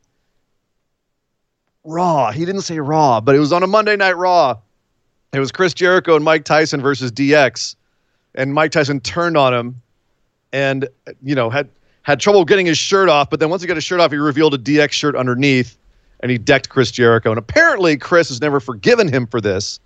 Raw. 1.85 2.31
He 2.33 2.45
didn't 2.45 2.63
say 2.63 2.79
Raw, 2.79 3.21
but 3.21 3.35
it 3.35 3.39
was 3.39 3.53
on 3.53 3.63
a 3.63 3.67
Monday 3.67 3.97
night 3.97 4.17
Raw. 4.17 4.59
It 5.33 5.39
was 5.41 5.53
Chris 5.53 5.75
Jericho 5.75 6.17
and 6.17 6.25
Mike 6.25 6.45
Tyson 6.45 6.81
versus 6.81 7.13
DX. 7.13 7.77
And 8.35 8.55
Mike 8.55 8.73
Tyson 8.73 9.01
turned 9.01 9.37
on 9.37 9.53
him 9.53 9.83
and, 10.55 10.89
you 11.23 11.35
know, 11.35 11.51
had 11.51 11.69
had 12.03 12.21
trouble 12.21 12.45
getting 12.45 12.65
his 12.65 12.79
shirt 12.79 13.09
off, 13.09 13.29
but 13.29 13.41
then 13.41 13.51
once 13.51 13.61
he 13.61 13.69
got 13.69 13.77
his 13.77 13.85
shirt 13.85 13.99
off, 13.99 14.13
he 14.13 14.17
revealed 14.19 14.55
a 14.55 14.59
DX 14.59 14.93
shirt 14.93 15.17
underneath, 15.17 15.77
and 16.21 16.31
he 16.31 16.39
decked 16.39 16.69
Chris 16.69 16.91
Jericho. 16.91 17.31
And 17.31 17.39
apparently, 17.39 17.97
Chris 17.97 18.29
has 18.29 18.41
never 18.41 18.61
forgiven 18.61 19.09
him 19.09 19.27
for 19.27 19.41
this. 19.41 19.81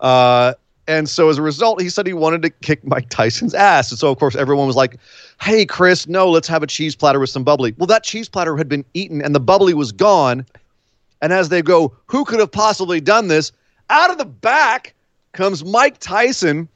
Uh, 0.00 0.54
and 0.88 1.08
so 1.08 1.28
as 1.28 1.38
a 1.38 1.42
result, 1.42 1.80
he 1.80 1.88
said 1.88 2.06
he 2.06 2.12
wanted 2.12 2.42
to 2.42 2.50
kick 2.50 2.84
Mike 2.84 3.08
Tyson's 3.10 3.54
ass. 3.54 3.92
And 3.92 3.98
so, 3.98 4.10
of 4.10 4.18
course, 4.18 4.34
everyone 4.34 4.66
was 4.66 4.74
like, 4.74 4.96
hey, 5.40 5.64
Chris, 5.64 6.08
no, 6.08 6.28
let's 6.28 6.48
have 6.48 6.64
a 6.64 6.66
cheese 6.66 6.96
platter 6.96 7.20
with 7.20 7.30
some 7.30 7.44
bubbly. 7.44 7.72
Well, 7.78 7.86
that 7.86 8.02
cheese 8.02 8.28
platter 8.28 8.56
had 8.56 8.68
been 8.68 8.84
eaten, 8.94 9.22
and 9.22 9.34
the 9.34 9.40
bubbly 9.40 9.74
was 9.74 9.92
gone. 9.92 10.44
And 11.20 11.32
as 11.32 11.50
they 11.50 11.62
go, 11.62 11.94
who 12.06 12.24
could 12.24 12.40
have 12.40 12.50
possibly 12.50 13.00
done 13.00 13.28
this? 13.28 13.52
Out 13.90 14.10
of 14.10 14.18
the 14.18 14.24
back 14.24 14.94
comes 15.32 15.64
Mike 15.64 15.98
Tyson 15.98 16.68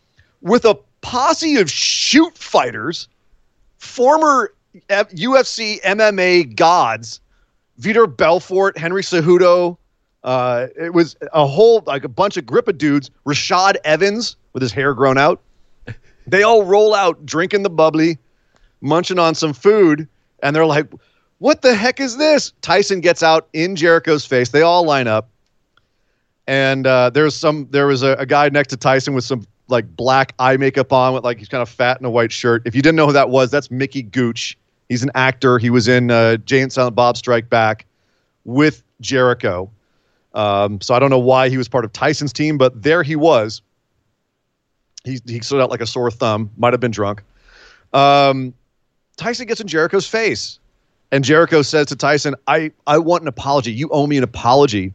with 0.42 0.64
a 0.64 0.78
posse 1.00 1.56
of 1.56 1.70
shoot 1.70 2.36
fighters, 2.36 3.08
former 3.78 4.52
UFC 4.88 5.80
MMA 5.82 6.54
gods, 6.56 7.20
Vitor 7.80 8.14
Belfort, 8.14 8.76
Henry 8.78 9.02
Cejudo. 9.02 9.76
Uh, 10.24 10.66
it 10.76 10.92
was 10.92 11.16
a 11.32 11.46
whole 11.46 11.82
like 11.86 12.04
a 12.04 12.08
bunch 12.08 12.36
of 12.36 12.46
grip 12.46 12.68
of 12.68 12.78
dudes. 12.78 13.10
Rashad 13.24 13.76
Evans 13.84 14.36
with 14.52 14.62
his 14.62 14.72
hair 14.72 14.94
grown 14.94 15.18
out. 15.18 15.40
They 16.26 16.42
all 16.42 16.64
roll 16.64 16.94
out 16.94 17.24
drinking 17.24 17.62
the 17.62 17.70
bubbly, 17.70 18.18
munching 18.80 19.18
on 19.18 19.34
some 19.34 19.52
food, 19.52 20.08
and 20.42 20.56
they're 20.56 20.66
like, 20.66 20.88
"What 21.38 21.62
the 21.62 21.74
heck 21.74 22.00
is 22.00 22.16
this?" 22.16 22.52
Tyson 22.62 23.00
gets 23.00 23.22
out 23.22 23.48
in 23.52 23.76
Jericho's 23.76 24.26
face. 24.26 24.48
They 24.48 24.62
all 24.62 24.84
line 24.84 25.06
up, 25.06 25.28
and 26.48 26.86
uh, 26.86 27.10
there's 27.10 27.36
some. 27.36 27.68
There 27.70 27.86
was 27.86 28.02
a, 28.02 28.14
a 28.14 28.26
guy 28.26 28.48
next 28.48 28.68
to 28.68 28.76
Tyson 28.76 29.14
with 29.14 29.22
some 29.24 29.46
like 29.68 29.96
black 29.96 30.34
eye 30.38 30.56
makeup 30.56 30.92
on, 30.92 31.14
with 31.14 31.24
like 31.24 31.38
he's 31.38 31.48
kind 31.48 31.62
of 31.62 31.68
fat 31.68 31.98
in 31.98 32.06
a 32.06 32.10
white 32.10 32.32
shirt. 32.32 32.62
If 32.64 32.74
you 32.74 32.82
didn't 32.82 32.96
know 32.96 33.06
who 33.06 33.12
that 33.12 33.30
was, 33.30 33.50
that's 33.50 33.70
Mickey 33.70 34.02
Gooch. 34.02 34.56
He's 34.88 35.02
an 35.02 35.10
actor. 35.14 35.58
He 35.58 35.70
was 35.70 35.88
in 35.88 36.10
uh, 36.10 36.36
Jay 36.38 36.60
and 36.60 36.72
Silent 36.72 36.94
Bob 36.94 37.16
Strike 37.16 37.50
Back 37.50 37.86
with 38.44 38.82
Jericho. 39.00 39.70
Um, 40.34 40.80
so 40.80 40.94
I 40.94 40.98
don't 40.98 41.10
know 41.10 41.18
why 41.18 41.48
he 41.48 41.56
was 41.56 41.68
part 41.68 41.84
of 41.84 41.92
Tyson's 41.92 42.32
team, 42.32 42.58
but 42.58 42.82
there 42.82 43.02
he 43.02 43.16
was. 43.16 43.62
He 45.04 45.20
he 45.26 45.40
stood 45.40 45.60
out 45.60 45.70
like 45.70 45.80
a 45.80 45.86
sore 45.86 46.10
thumb. 46.10 46.50
Might 46.56 46.72
have 46.72 46.80
been 46.80 46.90
drunk. 46.90 47.22
Um, 47.92 48.52
Tyson 49.16 49.46
gets 49.46 49.60
in 49.60 49.66
Jericho's 49.66 50.06
face, 50.06 50.58
and 51.10 51.24
Jericho 51.24 51.62
says 51.62 51.86
to 51.86 51.96
Tyson, 51.96 52.34
"I 52.46 52.70
I 52.86 52.98
want 52.98 53.22
an 53.22 53.28
apology. 53.28 53.72
You 53.72 53.88
owe 53.90 54.06
me 54.06 54.18
an 54.18 54.24
apology." 54.24 54.92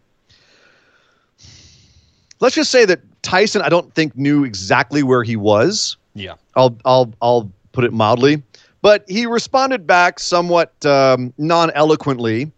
Let's 2.39 2.55
just 2.55 2.71
say 2.71 2.85
that 2.85 2.99
Tyson, 3.21 3.61
I 3.61 3.69
don't 3.69 3.93
think 3.93 4.15
knew 4.17 4.43
exactly 4.43 5.03
where 5.03 5.23
he 5.23 5.35
was. 5.35 5.97
Yeah. 6.13 6.35
I'll 6.55 6.75
I'll 6.85 7.13
I'll 7.21 7.51
put 7.71 7.83
it 7.83 7.93
mildly, 7.93 8.41
but 8.81 9.05
he 9.07 9.25
responded 9.25 9.85
back 9.87 10.19
somewhat 10.19 10.73
um, 10.85 11.33
non-eloquently 11.37 12.51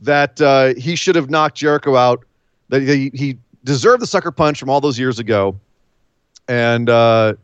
that 0.00 0.40
uh, 0.40 0.74
he 0.74 0.94
should 0.96 1.16
have 1.16 1.28
knocked 1.28 1.56
Jericho 1.56 1.96
out. 1.96 2.24
That 2.70 2.82
he, 2.82 3.10
he 3.14 3.36
deserved 3.64 4.00
the 4.02 4.06
sucker 4.06 4.30
punch 4.30 4.58
from 4.60 4.70
all 4.70 4.80
those 4.80 4.98
years 4.98 5.18
ago, 5.18 5.58
and 6.48 6.88
uh, 6.88 7.34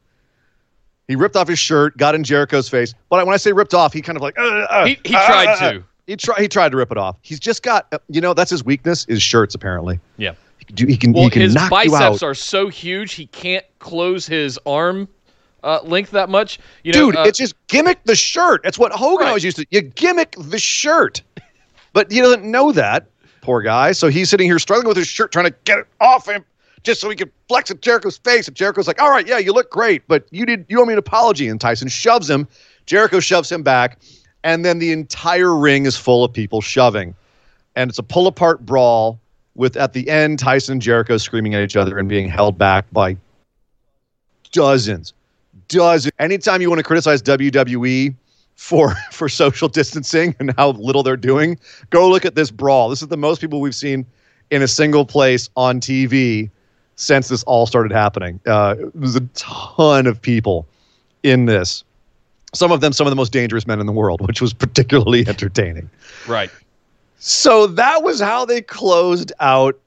he 1.08 1.16
ripped 1.16 1.36
off 1.36 1.48
his 1.48 1.58
shirt, 1.58 1.96
got 1.96 2.14
in 2.14 2.24
Jericho's 2.24 2.68
face. 2.68 2.94
But 3.10 3.26
when 3.26 3.34
I 3.34 3.38
say 3.38 3.52
ripped 3.52 3.74
off, 3.74 3.92
he 3.92 4.00
kind 4.00 4.16
of 4.16 4.22
like 4.22 4.38
uh, 4.38 4.42
uh, 4.42 4.86
He, 4.86 4.98
he 5.04 5.14
uh, 5.14 5.26
tried 5.26 5.48
uh, 5.48 5.72
to. 5.72 5.84
He 6.06 6.16
tried. 6.16 6.40
He 6.40 6.48
tried 6.48 6.70
to 6.70 6.76
rip 6.76 6.90
it 6.90 6.98
off. 6.98 7.16
He's 7.22 7.40
just 7.40 7.62
got. 7.62 7.86
uh, 7.92 7.98
You 8.08 8.20
know, 8.20 8.34
that's 8.34 8.50
his 8.50 8.64
weakness. 8.64 9.04
Is 9.06 9.22
shirts 9.22 9.54
apparently. 9.54 9.98
Yeah. 10.16 10.34
He 10.58 10.64
can 10.64 10.74
do. 10.76 10.86
He 10.86 10.96
can. 10.96 11.12
Well, 11.12 11.24
he 11.24 11.30
can 11.30 11.42
his 11.42 11.54
knock 11.54 11.70
biceps 11.70 12.22
are 12.22 12.34
so 12.34 12.68
huge 12.68 13.12
he 13.14 13.26
can't 13.26 13.64
close 13.78 14.26
his 14.26 14.58
arm 14.66 15.08
uh, 15.62 15.80
length 15.82 16.10
that 16.12 16.28
much. 16.28 16.58
You 16.82 16.92
know, 16.92 17.06
Dude, 17.06 17.16
uh, 17.16 17.24
it's 17.26 17.38
just 17.38 17.54
gimmick 17.66 18.02
the 18.04 18.14
shirt. 18.16 18.62
That's 18.62 18.78
what 18.78 18.92
Hogan 18.92 19.24
Right. 19.24 19.28
always 19.28 19.44
used 19.44 19.56
to. 19.56 19.66
You 19.70 19.82
gimmick 19.82 20.36
the 20.38 20.58
shirt, 20.58 21.22
but 21.92 22.10
he 22.12 22.20
doesn't 22.20 22.44
know 22.44 22.72
that. 22.72 23.06
Poor 23.40 23.60
guy. 23.60 23.92
So 23.92 24.08
he's 24.08 24.30
sitting 24.30 24.46
here 24.46 24.58
struggling 24.58 24.88
with 24.88 24.96
his 24.96 25.06
shirt, 25.06 25.32
trying 25.32 25.46
to 25.46 25.54
get 25.64 25.78
it 25.78 25.86
off 26.00 26.26
him, 26.26 26.44
just 26.82 27.00
so 27.00 27.10
he 27.10 27.16
can 27.16 27.30
flex 27.48 27.70
at 27.70 27.82
Jericho's 27.82 28.16
face. 28.18 28.48
And 28.48 28.56
Jericho's 28.56 28.86
like, 28.86 29.02
"All 29.02 29.10
right, 29.10 29.26
yeah, 29.26 29.38
you 29.38 29.52
look 29.52 29.70
great, 29.70 30.02
but 30.08 30.26
you 30.30 30.46
did. 30.46 30.64
You 30.68 30.80
owe 30.80 30.84
me 30.86 30.92
an 30.94 30.98
apology." 30.98 31.48
And 31.48 31.60
Tyson 31.60 31.88
shoves 31.88 32.28
him. 32.30 32.48
Jericho 32.86 33.20
shoves 33.20 33.50
him 33.50 33.62
back, 33.62 33.98
and 34.44 34.64
then 34.64 34.78
the 34.78 34.92
entire 34.92 35.54
ring 35.54 35.86
is 35.86 35.96
full 35.96 36.24
of 36.24 36.32
people 36.32 36.60
shoving, 36.60 37.14
and 37.76 37.90
it's 37.90 37.98
a 37.98 38.02
pull 38.02 38.26
apart 38.26 38.64
brawl. 38.64 39.18
With 39.56 39.76
at 39.76 39.92
the 39.92 40.08
end, 40.08 40.38
Tyson 40.38 40.72
and 40.72 40.82
Jericho 40.82 41.16
screaming 41.16 41.54
at 41.54 41.62
each 41.62 41.76
other 41.76 41.98
and 41.98 42.08
being 42.08 42.28
held 42.28 42.58
back 42.58 42.86
by 42.92 43.16
dozens, 44.50 45.12
dozens. 45.68 46.12
Anytime 46.18 46.60
you 46.60 46.68
want 46.68 46.80
to 46.80 46.84
criticize 46.84 47.22
WWE 47.22 48.14
for 48.56 48.94
for 49.12 49.28
social 49.28 49.68
distancing 49.68 50.34
and 50.38 50.52
how 50.56 50.70
little 50.70 51.02
they're 51.02 51.16
doing, 51.16 51.58
go 51.90 52.08
look 52.08 52.24
at 52.24 52.34
this 52.34 52.50
brawl. 52.50 52.88
This 52.88 53.02
is 53.02 53.08
the 53.08 53.16
most 53.16 53.40
people 53.40 53.60
we've 53.60 53.74
seen 53.74 54.04
in 54.50 54.62
a 54.62 54.68
single 54.68 55.04
place 55.04 55.48
on 55.56 55.80
TV 55.80 56.50
since 56.96 57.28
this 57.28 57.42
all 57.44 57.66
started 57.66 57.92
happening. 57.92 58.40
Uh, 58.46 58.76
it 58.78 58.94
was 58.96 59.16
a 59.16 59.20
ton 59.34 60.06
of 60.06 60.20
people 60.20 60.66
in 61.22 61.46
this. 61.46 61.82
Some 62.54 62.70
of 62.70 62.80
them, 62.80 62.92
some 62.92 63.06
of 63.06 63.10
the 63.10 63.16
most 63.16 63.32
dangerous 63.32 63.66
men 63.66 63.80
in 63.80 63.86
the 63.86 63.92
world, 63.92 64.20
which 64.26 64.40
was 64.40 64.52
particularly 64.52 65.24
entertaining. 65.28 65.90
right. 66.28 66.50
So 67.26 67.66
that 67.68 68.02
was 68.02 68.20
how 68.20 68.44
they 68.44 68.60
closed 68.60 69.32
out 69.40 69.80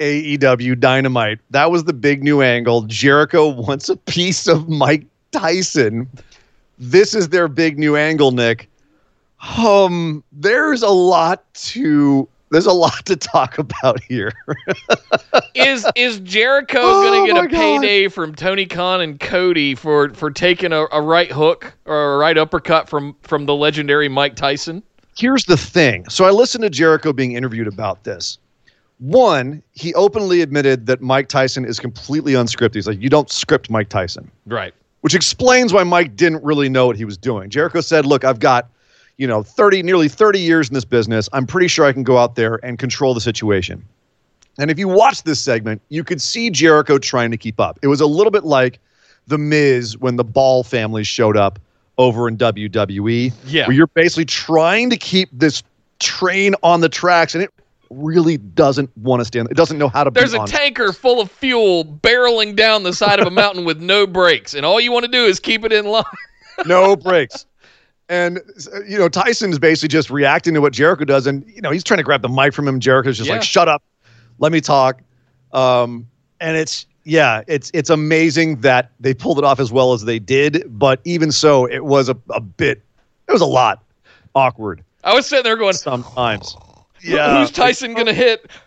AEW 0.00 0.80
Dynamite. 0.80 1.38
That 1.50 1.70
was 1.70 1.84
the 1.84 1.92
big 1.92 2.22
new 2.24 2.40
angle. 2.40 2.80
Jericho 2.82 3.48
wants 3.48 3.90
a 3.90 3.96
piece 3.98 4.46
of 4.46 4.70
Mike 4.70 5.04
Tyson. 5.30 6.08
This 6.78 7.14
is 7.14 7.28
their 7.28 7.46
big 7.46 7.78
new 7.78 7.94
angle, 7.94 8.30
Nick. 8.32 8.70
Um, 9.58 10.24
there's 10.32 10.82
a 10.82 10.88
lot 10.88 11.44
to 11.54 12.26
there's 12.50 12.64
a 12.64 12.72
lot 12.72 13.04
to 13.04 13.16
talk 13.16 13.58
about 13.58 14.02
here. 14.04 14.32
Is 15.54 15.86
is 15.94 16.20
Jericho 16.20 16.78
Oh, 16.80 17.02
gonna 17.02 17.26
get 17.26 17.44
a 17.44 17.48
God. 17.48 17.54
payday 17.82 18.08
from 18.08 18.34
Tony 18.34 18.64
Khan 18.64 19.02
and 19.02 19.20
Cody 19.20 19.74
for 19.74 20.08
for 20.14 20.30
taking 20.30 20.72
a, 20.72 20.86
a 20.90 21.02
right 21.02 21.30
hook 21.30 21.74
or 21.84 22.14
a 22.14 22.16
right 22.16 22.38
uppercut 22.38 22.88
from 22.88 23.14
from 23.20 23.44
the 23.44 23.54
legendary 23.54 24.08
Mike 24.08 24.36
Tyson? 24.36 24.82
Here's 25.18 25.44
the 25.44 25.56
thing. 25.56 26.08
So 26.08 26.24
I 26.24 26.30
listened 26.30 26.62
to 26.62 26.70
Jericho 26.70 27.12
being 27.12 27.32
interviewed 27.32 27.66
about 27.66 28.04
this. 28.04 28.38
One, 28.98 29.62
he 29.72 29.94
openly 29.94 30.42
admitted 30.42 30.86
that 30.86 31.00
Mike 31.00 31.28
Tyson 31.28 31.64
is 31.64 31.78
completely 31.78 32.32
unscripted. 32.32 32.74
He's 32.74 32.86
like, 32.86 33.00
you 33.00 33.08
don't 33.08 33.30
script 33.30 33.70
Mike 33.70 33.88
Tyson. 33.88 34.30
Right. 34.46 34.74
which 35.02 35.14
explains 35.14 35.72
why 35.72 35.84
Mike 35.84 36.16
didn't 36.16 36.42
really 36.42 36.68
know 36.68 36.86
what 36.86 36.96
he 36.96 37.04
was 37.04 37.16
doing. 37.16 37.50
Jericho 37.50 37.80
said, 37.80 38.04
"Look, 38.04 38.24
I've 38.24 38.40
got, 38.40 38.68
you 39.16 39.28
know, 39.28 39.42
30 39.44 39.82
nearly 39.84 40.08
30 40.08 40.40
years 40.40 40.68
in 40.68 40.74
this 40.74 40.84
business. 40.84 41.28
I'm 41.32 41.46
pretty 41.46 41.68
sure 41.68 41.84
I 41.86 41.92
can 41.92 42.02
go 42.02 42.18
out 42.18 42.34
there 42.34 42.58
and 42.64 42.78
control 42.78 43.14
the 43.14 43.20
situation." 43.20 43.84
And 44.58 44.72
if 44.72 44.78
you 44.78 44.88
watch 44.88 45.22
this 45.22 45.40
segment, 45.40 45.80
you 45.88 46.02
could 46.02 46.20
see 46.20 46.50
Jericho 46.50 46.98
trying 46.98 47.30
to 47.30 47.36
keep 47.36 47.60
up. 47.60 47.78
It 47.80 47.86
was 47.86 48.00
a 48.00 48.06
little 48.06 48.32
bit 48.32 48.44
like 48.44 48.80
The 49.28 49.38
Miz 49.38 49.96
when 49.96 50.16
the 50.16 50.24
Ball 50.24 50.64
family 50.64 51.04
showed 51.04 51.36
up 51.36 51.60
over 51.98 52.28
in 52.28 52.36
WWE, 52.36 53.32
Yeah. 53.46 53.66
where 53.66 53.74
you're 53.76 53.86
basically 53.88 54.24
trying 54.24 54.88
to 54.90 54.96
keep 54.96 55.28
this 55.32 55.62
train 55.98 56.54
on 56.62 56.80
the 56.80 56.88
tracks 56.88 57.34
and 57.34 57.42
it 57.42 57.52
really 57.90 58.36
doesn't 58.36 58.88
want 58.98 59.20
to 59.20 59.24
stand. 59.24 59.48
It 59.50 59.56
doesn't 59.56 59.78
know 59.78 59.88
how 59.88 60.04
to 60.04 60.10
There's 60.10 60.32
be 60.32 60.38
a 60.38 60.42
on. 60.42 60.46
tanker 60.46 60.92
full 60.92 61.20
of 61.20 61.30
fuel 61.30 61.84
barreling 61.84 62.54
down 62.54 62.82
the 62.84 62.92
side 62.92 63.18
of 63.18 63.26
a 63.26 63.30
mountain 63.30 63.64
with 63.64 63.80
no 63.80 64.06
brakes, 64.06 64.54
and 64.54 64.64
all 64.64 64.80
you 64.80 64.92
want 64.92 65.06
to 65.06 65.10
do 65.10 65.24
is 65.24 65.40
keep 65.40 65.64
it 65.64 65.72
in 65.72 65.86
line. 65.86 66.04
no 66.66 66.94
breaks. 66.96 67.46
And 68.10 68.40
you 68.86 68.98
know, 68.98 69.08
Tyson's 69.08 69.58
basically 69.58 69.88
just 69.88 70.08
reacting 70.10 70.54
to 70.54 70.60
what 70.60 70.72
Jericho 70.72 71.04
does, 71.04 71.26
and 71.26 71.44
you 71.48 71.60
know, 71.60 71.70
he's 71.70 71.82
trying 71.84 71.98
to 71.98 72.04
grab 72.04 72.22
the 72.22 72.28
mic 72.28 72.52
from 72.54 72.68
him. 72.68 72.78
Jericho's 72.80 73.16
just 73.18 73.28
Yeah. 73.28 73.34
like, 73.36 73.42
"Shut 73.42 73.68
up, 73.68 73.82
let 74.38 74.52
me 74.52 74.60
talk." 74.60 75.00
Um, 75.52 76.06
and 76.40 76.56
it's 76.56 76.86
yeah, 77.08 77.42
it's 77.46 77.70
it's 77.74 77.90
amazing 77.90 78.60
that 78.60 78.90
they 79.00 79.14
pulled 79.14 79.38
it 79.38 79.44
off 79.44 79.58
as 79.60 79.72
well 79.72 79.92
as 79.94 80.04
they 80.04 80.18
did. 80.18 80.64
But 80.68 81.00
even 81.04 81.32
so, 81.32 81.64
it 81.66 81.84
was 81.84 82.08
a, 82.08 82.16
a 82.30 82.40
bit, 82.40 82.82
it 83.26 83.32
was 83.32 83.40
a 83.40 83.46
lot 83.46 83.82
awkward 84.34 84.84
I 85.04 85.14
was 85.14 85.26
sitting 85.26 85.44
there 85.44 85.56
going, 85.56 85.72
sometimes. 85.72 86.54
"Who- 87.02 87.16
"Who's 87.40 87.50
Tyson 87.50 87.94
gonna 87.94 88.12
hit? 88.12 88.50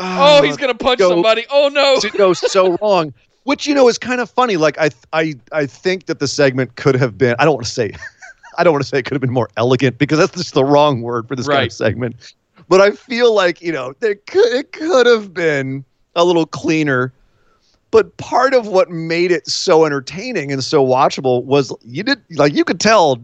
Oh, 0.00 0.42
he's 0.44 0.56
gonna 0.56 0.76
punch 0.76 1.00
go- 1.00 1.08
somebody. 1.08 1.44
Oh 1.50 1.68
no!" 1.72 1.96
it 2.04 2.12
goes 2.16 2.38
so 2.52 2.76
wrong. 2.80 3.12
Which 3.42 3.66
you 3.66 3.74
know 3.74 3.88
is 3.88 3.98
kind 3.98 4.20
of 4.20 4.30
funny. 4.30 4.56
Like 4.56 4.78
I 4.78 4.90
I 5.12 5.34
I 5.50 5.66
think 5.66 6.06
that 6.06 6.20
the 6.20 6.28
segment 6.28 6.76
could 6.76 6.94
have 6.94 7.18
been. 7.18 7.34
I 7.40 7.44
don't 7.44 7.54
want 7.54 7.66
to 7.66 7.72
say. 7.72 7.92
I 8.58 8.62
don't 8.64 8.72
want 8.72 8.84
to 8.84 8.88
say 8.88 8.98
it 8.98 9.04
could 9.06 9.14
have 9.14 9.20
been 9.20 9.32
more 9.32 9.48
elegant 9.56 9.98
because 9.98 10.18
that's 10.18 10.36
just 10.36 10.54
the 10.54 10.64
wrong 10.64 11.02
word 11.02 11.26
for 11.28 11.34
this 11.36 11.46
kind 11.48 11.58
of 11.66 11.72
segment. 11.72 12.34
But 12.68 12.80
I 12.80 12.90
feel 12.92 13.34
like 13.34 13.60
you 13.60 13.72
know 13.72 13.92
there 13.98 14.14
could 14.14 14.52
it 14.52 14.70
could 14.72 15.06
have 15.06 15.34
been 15.34 15.84
a 16.14 16.24
little 16.24 16.46
cleaner. 16.46 17.12
But 17.90 18.16
part 18.18 18.52
of 18.54 18.66
what 18.66 18.90
made 18.90 19.30
it 19.30 19.46
so 19.48 19.84
entertaining 19.86 20.52
and 20.52 20.62
so 20.62 20.84
watchable 20.84 21.42
was 21.44 21.72
you 21.84 22.02
did 22.02 22.20
like 22.32 22.54
you 22.54 22.64
could 22.64 22.80
tell 22.80 23.18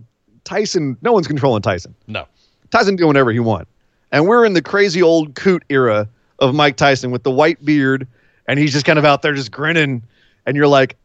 Tyson. 0.44 0.96
No 1.02 1.12
one's 1.12 1.26
controlling 1.26 1.62
Tyson. 1.62 1.94
No. 2.06 2.26
Tyson 2.70 2.96
doing 2.96 3.08
whatever 3.08 3.30
he 3.30 3.40
want. 3.40 3.68
And 4.10 4.26
we're 4.26 4.44
in 4.44 4.54
the 4.54 4.62
crazy 4.62 5.02
old 5.02 5.34
coot 5.34 5.64
era 5.68 6.08
of 6.38 6.54
Mike 6.54 6.76
Tyson 6.76 7.10
with 7.10 7.22
the 7.24 7.30
white 7.30 7.62
beard, 7.64 8.06
and 8.48 8.58
he's 8.58 8.72
just 8.72 8.86
kind 8.86 8.98
of 8.98 9.04
out 9.04 9.22
there 9.22 9.34
just 9.34 9.50
grinning. 9.50 10.02
And 10.46 10.56
you're 10.56 10.68
like, 10.68 10.96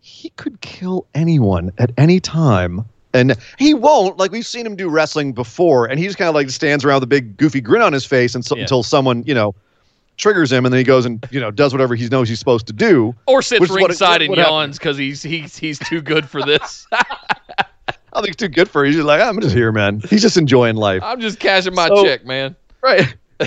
he 0.00 0.30
could 0.30 0.60
kill 0.60 1.06
anyone 1.14 1.72
at 1.78 1.90
any 1.96 2.20
time. 2.20 2.84
And 3.14 3.36
he 3.58 3.74
won't. 3.74 4.18
Like 4.18 4.32
we've 4.32 4.46
seen 4.46 4.66
him 4.66 4.76
do 4.76 4.88
wrestling 4.88 5.32
before, 5.32 5.86
and 5.86 5.98
he 5.98 6.04
just 6.06 6.18
kind 6.18 6.28
of 6.28 6.34
like 6.34 6.50
stands 6.50 6.84
around 6.84 6.96
with 6.96 7.04
a 7.04 7.06
big 7.08 7.36
goofy 7.38 7.60
grin 7.60 7.80
on 7.82 7.92
his 7.92 8.04
face 8.04 8.34
and 8.34 8.44
so, 8.44 8.54
Yeah. 8.54 8.62
until 8.62 8.82
someone, 8.82 9.22
you 9.26 9.34
know, 9.34 9.54
triggers 10.18 10.52
him, 10.52 10.66
and 10.66 10.72
then 10.72 10.78
he 10.78 10.84
goes 10.84 11.06
and 11.06 11.24
you 11.30 11.40
know 11.40 11.50
does 11.50 11.72
whatever 11.72 11.94
he 11.94 12.06
knows 12.08 12.28
he's 12.28 12.38
supposed 12.38 12.66
to 12.66 12.72
do. 12.72 13.14
Or 13.26 13.40
sits 13.40 13.60
Which 13.60 13.70
is 13.70 13.76
what 13.76 13.88
ringside 13.88 14.22
and 14.22 14.36
yawns 14.36 14.78
because 14.78 14.98
he's 14.98 15.22
he's 15.22 15.56
he's 15.56 15.78
too 15.78 16.02
good 16.02 16.28
for 16.28 16.42
this. 16.42 16.86
I 16.92 18.20
think 18.20 18.28
it's 18.28 18.36
too 18.36 18.48
good 18.48 18.68
for 18.68 18.82
him. 18.82 18.86
He's 18.86 18.96
just 18.96 19.06
like, 19.06 19.20
ah, 19.20 19.28
I'm 19.28 19.40
just 19.40 19.54
here, 19.54 19.70
man. 19.70 20.00
He's 20.10 20.22
just 20.22 20.36
enjoying 20.36 20.76
life. 20.76 21.02
I'm 21.02 21.20
just 21.20 21.38
cashing 21.38 21.74
my 21.74 21.88
So- 21.88 22.04
check, 22.04 22.24
man. 22.26 22.56
Right. 22.82 23.14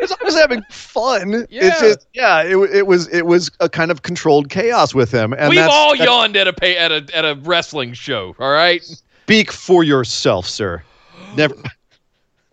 He's 0.00 0.10
always 0.10 0.34
having 0.34 0.62
fun. 0.70 1.46
Yeah. 1.50 1.66
It's 1.68 1.80
just 1.80 2.06
yeah, 2.12 2.42
it, 2.42 2.56
it 2.74 2.86
was 2.88 3.06
it 3.08 3.26
was 3.26 3.50
a 3.60 3.68
kind 3.68 3.90
of 3.92 4.02
controlled 4.02 4.48
chaos 4.50 4.94
with 4.94 5.12
him. 5.12 5.32
And 5.34 5.50
We've 5.50 5.58
that's, 5.58 5.72
all 5.72 5.90
that's- 5.92 6.04
yawned 6.06 6.36
at 6.36 6.48
a 6.48 6.52
pay, 6.52 6.76
at 6.76 6.90
a 6.90 7.06
at 7.14 7.24
a 7.24 7.36
wrestling 7.42 7.92
show. 7.92 8.34
All 8.40 8.50
right. 8.50 8.82
Speak 8.82 9.52
for 9.52 9.84
yourself, 9.84 10.46
sir. 10.46 10.82
Never. 11.36 11.54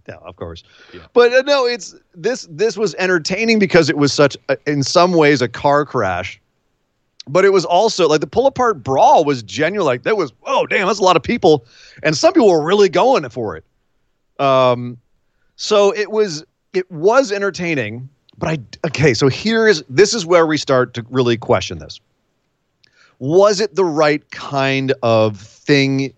No, 0.07 0.15
of 0.19 0.35
course. 0.37 0.63
Yeah. 0.93 1.01
But 1.13 1.33
uh, 1.33 1.41
no, 1.45 1.65
it's 1.65 1.95
this. 2.15 2.47
This 2.49 2.77
was 2.77 2.95
entertaining 2.95 3.59
because 3.59 3.89
it 3.89 3.97
was 3.97 4.13
such, 4.13 4.37
a, 4.47 4.57
in 4.65 4.83
some 4.83 5.11
ways, 5.13 5.41
a 5.41 5.49
car 5.49 5.85
crash. 5.85 6.39
But 7.27 7.43
it 7.43 7.51
was 7.51 7.65
also 7.65 8.07
like 8.07 8.21
the 8.21 8.27
pull 8.27 8.47
apart 8.47 8.83
brawl 8.83 9.25
was 9.25 9.43
genuine. 9.43 9.85
Like 9.85 10.03
that 10.03 10.15
was, 10.15 10.31
oh 10.45 10.65
damn, 10.65 10.87
that's 10.87 10.99
a 10.99 11.03
lot 11.03 11.17
of 11.17 11.23
people, 11.23 11.65
and 12.03 12.15
some 12.15 12.31
people 12.31 12.49
were 12.49 12.63
really 12.63 12.87
going 12.87 13.27
for 13.29 13.57
it. 13.57 13.65
Um, 14.39 14.97
so 15.57 15.93
it 15.93 16.11
was 16.11 16.45
it 16.73 16.89
was 16.89 17.31
entertaining. 17.31 18.07
But 18.37 18.49
I 18.49 18.87
okay, 18.87 19.13
so 19.13 19.27
here 19.27 19.67
is 19.67 19.83
this 19.89 20.13
is 20.13 20.25
where 20.25 20.47
we 20.47 20.57
start 20.57 20.93
to 20.93 21.05
really 21.09 21.37
question 21.37 21.79
this. 21.79 21.99
Was 23.19 23.59
it 23.59 23.75
the 23.75 23.83
right 23.83 24.29
kind 24.31 24.93
of 25.01 25.37
thing 25.37 26.13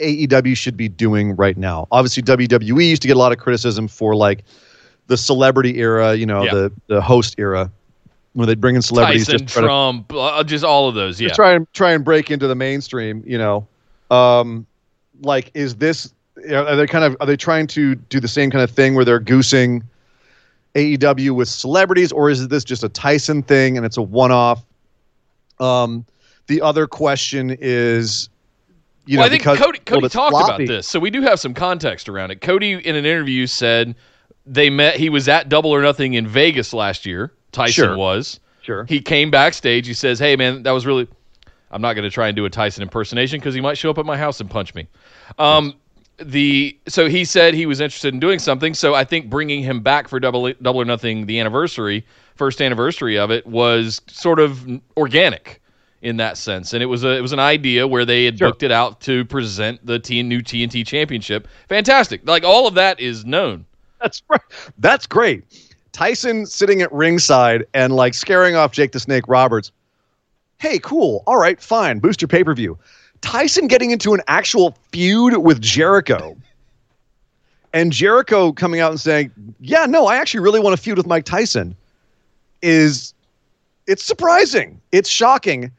AEW 0.00 0.56
should 0.56 0.76
be 0.76 0.88
doing 0.88 1.34
right 1.36 1.56
now. 1.56 1.86
Obviously, 1.90 2.22
WWE 2.22 2.88
used 2.88 3.02
to 3.02 3.08
get 3.08 3.16
a 3.16 3.18
lot 3.20 3.32
of 3.32 3.38
criticism 3.38 3.88
for 3.88 4.14
like 4.14 4.44
the 5.06 5.16
celebrity 5.16 5.78
era, 5.78 6.14
you 6.14 6.26
know, 6.26 6.44
Yeah. 6.44 6.54
the 6.54 6.72
the 6.88 7.00
host 7.00 7.36
era, 7.38 7.70
when 8.34 8.46
they'd 8.48 8.60
bring 8.60 8.76
in 8.76 8.82
celebrities 8.82 9.26
Tyson, 9.26 9.46
just 9.46 9.52
try 9.54 9.62
to, 9.62 9.68
Trump, 9.68 10.12
uh, 10.12 10.44
just 10.44 10.64
all 10.64 10.88
of 10.88 10.94
those. 10.94 11.20
Yeah. 11.20 11.28
try 11.30 11.52
and 11.54 11.66
try 11.72 11.92
and 11.92 12.04
break 12.04 12.30
into 12.30 12.46
the 12.46 12.54
mainstream. 12.54 13.22
You 13.26 13.38
know, 13.38 13.66
um, 14.10 14.66
like 15.22 15.50
is 15.54 15.76
this? 15.76 16.12
Are 16.52 16.76
they 16.76 16.86
kind 16.86 17.04
of 17.04 17.16
are 17.20 17.26
they 17.26 17.36
trying 17.36 17.66
to 17.68 17.94
do 17.94 18.20
the 18.20 18.28
same 18.28 18.50
kind 18.50 18.62
of 18.62 18.70
thing 18.70 18.94
where 18.94 19.04
they're 19.06 19.18
goosing 19.20 19.82
AEW 20.74 21.30
with 21.34 21.48
celebrities, 21.48 22.12
or 22.12 22.28
is 22.28 22.46
this 22.48 22.62
just 22.64 22.84
a 22.84 22.88
Tyson 22.90 23.42
thing 23.42 23.76
and 23.78 23.86
it's 23.86 23.96
a 23.96 24.02
one 24.02 24.30
off? 24.32 24.62
Um, 25.58 26.04
the 26.48 26.60
other 26.60 26.86
question 26.86 27.56
is. 27.60 28.28
You 29.06 29.18
well, 29.18 29.24
know, 29.24 29.26
I 29.26 29.30
think 29.30 29.42
because 29.42 29.58
Cody, 29.58 29.78
Cody 29.78 30.06
it's 30.06 30.14
talked 30.14 30.32
floppy. 30.32 30.64
about 30.64 30.68
this, 30.68 30.88
so 30.88 30.98
we 30.98 31.10
do 31.10 31.22
have 31.22 31.38
some 31.38 31.54
context 31.54 32.08
around 32.08 32.32
it. 32.32 32.40
Cody, 32.40 32.72
in 32.72 32.96
an 32.96 33.06
interview, 33.06 33.46
said 33.46 33.94
they 34.44 34.68
met. 34.68 34.96
He 34.96 35.08
was 35.08 35.28
at 35.28 35.48
Double 35.48 35.70
or 35.70 35.80
Nothing 35.80 36.14
in 36.14 36.26
Vegas 36.26 36.72
last 36.72 37.06
year. 37.06 37.32
Tyson 37.52 37.72
Sure. 37.72 37.96
was. 37.96 38.40
Sure. 38.62 38.84
He 38.84 39.00
came 39.00 39.30
backstage. 39.30 39.86
He 39.86 39.94
says, 39.94 40.18
"Hey, 40.18 40.36
man, 40.36 40.64
that 40.64 40.72
was 40.72 40.84
really." 40.84 41.08
I'm 41.70 41.82
not 41.82 41.94
going 41.94 42.04
to 42.04 42.10
try 42.10 42.28
and 42.28 42.36
do 42.36 42.44
a 42.44 42.50
Tyson 42.50 42.82
impersonation 42.82 43.40
because 43.40 43.54
he 43.54 43.60
might 43.60 43.76
show 43.76 43.90
up 43.90 43.98
at 43.98 44.06
my 44.06 44.16
house 44.16 44.40
and 44.40 44.48
punch 44.48 44.72
me. 44.74 44.86
Um, 45.38 45.74
the 46.18 46.78
so 46.88 47.08
he 47.08 47.24
said 47.24 47.54
he 47.54 47.66
was 47.66 47.80
interested 47.80 48.14
in 48.14 48.20
doing 48.20 48.38
something. 48.38 48.72
So 48.72 48.94
I 48.94 49.04
think 49.04 49.28
bringing 49.28 49.62
him 49.62 49.80
back 49.80 50.08
for 50.08 50.18
double 50.18 50.52
double 50.62 50.80
or 50.80 50.84
nothing, 50.84 51.26
the 51.26 51.38
anniversary, 51.38 52.06
first 52.34 52.62
anniversary 52.62 53.18
of 53.18 53.30
it, 53.30 53.46
was 53.46 54.00
sort 54.06 54.38
of 54.40 54.66
organic 54.96 55.60
in 56.02 56.16
that 56.18 56.36
sense, 56.36 56.72
and 56.72 56.82
it 56.82 56.86
was 56.86 57.04
a 57.04 57.16
it 57.16 57.20
was 57.20 57.32
an 57.32 57.38
idea 57.40 57.86
where 57.86 58.04
they 58.04 58.24
had 58.26 58.38
Sure. 58.38 58.48
booked 58.48 58.62
it 58.62 58.70
out 58.72 59.00
to 59.02 59.24
present 59.24 59.84
the 59.84 59.98
T 59.98 60.22
new 60.22 60.40
TNT 60.42 60.86
Championship. 60.86 61.48
Fantastic, 61.68 62.20
like 62.26 62.44
all 62.44 62.66
of 62.66 62.74
that 62.74 63.00
is 63.00 63.24
known. 63.24 63.64
That's 64.00 64.22
right. 64.28 64.40
That's 64.78 65.06
great. 65.06 65.44
Tyson 65.92 66.44
sitting 66.46 66.82
at 66.82 66.92
ringside 66.92 67.64
and 67.72 67.96
like 67.96 68.12
scaring 68.12 68.54
off 68.54 68.72
Jake 68.72 68.92
the 68.92 69.00
Snake 69.00 69.24
Roberts. 69.26 69.72
Hey, 70.58 70.78
cool. 70.78 71.22
All 71.26 71.38
right, 71.38 71.60
fine. 71.60 71.98
Booster 71.98 72.26
pay 72.26 72.44
per 72.44 72.54
view. 72.54 72.78
Tyson 73.22 73.66
getting 73.66 73.90
into 73.90 74.12
an 74.12 74.20
actual 74.28 74.76
feud 74.92 75.38
with 75.38 75.60
Jericho. 75.62 76.36
And 77.72 77.92
Jericho 77.92 78.52
coming 78.52 78.80
out 78.80 78.90
and 78.90 79.00
saying, 79.00 79.30
Yeah, 79.60 79.86
no, 79.86 80.06
I 80.06 80.16
actually 80.16 80.40
really 80.40 80.60
want 80.60 80.76
to 80.76 80.82
feud 80.82 80.96
with 80.98 81.06
Mike 81.06 81.24
Tyson 81.24 81.74
is 82.62 83.12
it's 83.86 84.02
surprising. 84.04 84.80
It's 84.92 85.08
shocking. 85.08 85.70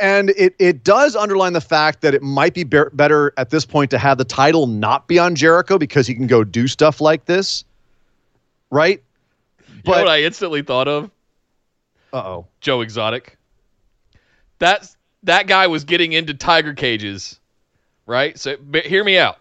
And 0.00 0.30
it, 0.30 0.56
it 0.58 0.82
does 0.82 1.14
underline 1.14 1.52
the 1.52 1.60
fact 1.60 2.00
that 2.00 2.14
it 2.14 2.22
might 2.22 2.52
be 2.54 2.64
be- 2.64 2.82
better 2.92 3.32
at 3.36 3.50
this 3.50 3.64
point 3.64 3.90
to 3.92 3.98
have 3.98 4.18
the 4.18 4.24
title 4.24 4.66
not 4.66 5.06
be 5.06 5.18
on 5.18 5.34
Jericho 5.36 5.78
because 5.78 6.06
he 6.06 6.14
can 6.14 6.26
go 6.26 6.42
do 6.42 6.66
stuff 6.66 7.00
like 7.00 7.26
this. 7.26 7.64
Right? 8.70 9.02
you 9.68 9.82
But 9.84 10.04
what 10.04 10.08
I 10.08 10.22
instantly 10.22 10.62
thought 10.62 10.88
of? 10.88 11.10
uh 12.12 12.16
oh. 12.18 12.46
Joe 12.60 12.80
Exotic. 12.80 13.36
That's 14.58 14.96
that 15.24 15.46
guy 15.46 15.66
was 15.66 15.84
getting 15.84 16.12
into 16.12 16.34
tiger 16.34 16.74
cages, 16.74 17.38
right? 18.06 18.38
So 18.38 18.56
hear 18.84 19.04
me 19.04 19.18
out. 19.18 19.38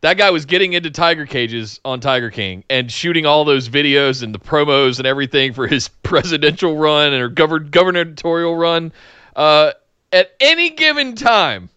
That 0.00 0.16
guy 0.16 0.30
was 0.30 0.46
getting 0.46 0.74
into 0.74 0.90
tiger 0.90 1.26
cages 1.26 1.80
on 1.84 1.98
Tiger 1.98 2.30
King 2.30 2.62
and 2.70 2.90
shooting 2.90 3.26
all 3.26 3.44
those 3.44 3.68
videos 3.68 4.22
and 4.22 4.32
the 4.32 4.38
promos 4.38 4.98
and 4.98 5.06
everything 5.06 5.52
for 5.52 5.66
his 5.66 5.88
presidential 6.04 6.76
run 6.76 7.12
and 7.12 7.20
or 7.20 7.28
govern- 7.28 7.68
gubernatorial 7.70 8.54
run. 8.54 8.92
Uh, 9.38 9.72
at 10.12 10.32
any 10.40 10.68
given 10.70 11.14
time, 11.14 11.70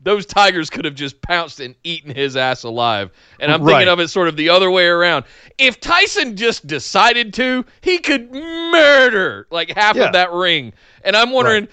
those 0.00 0.26
tigers 0.26 0.68
could 0.70 0.84
have 0.84 0.94
just 0.94 1.20
pounced 1.22 1.60
and 1.60 1.74
eaten 1.84 2.12
his 2.12 2.36
ass 2.36 2.64
alive. 2.64 3.10
And 3.38 3.52
I'm 3.52 3.62
Right. 3.62 3.74
thinking 3.74 3.92
of 3.92 4.00
it 4.00 4.08
sort 4.08 4.26
of 4.28 4.36
the 4.36 4.48
other 4.48 4.70
way 4.70 4.86
around. 4.86 5.24
If 5.58 5.78
Tyson 5.78 6.36
just 6.36 6.66
decided 6.66 7.32
to, 7.34 7.64
he 7.82 7.98
could 7.98 8.32
murder 8.32 9.46
like 9.50 9.70
half 9.76 9.94
Yeah. 9.94 10.04
of 10.06 10.12
that 10.14 10.32
ring. 10.32 10.72
And 11.04 11.14
I'm 11.16 11.30
wondering, 11.30 11.68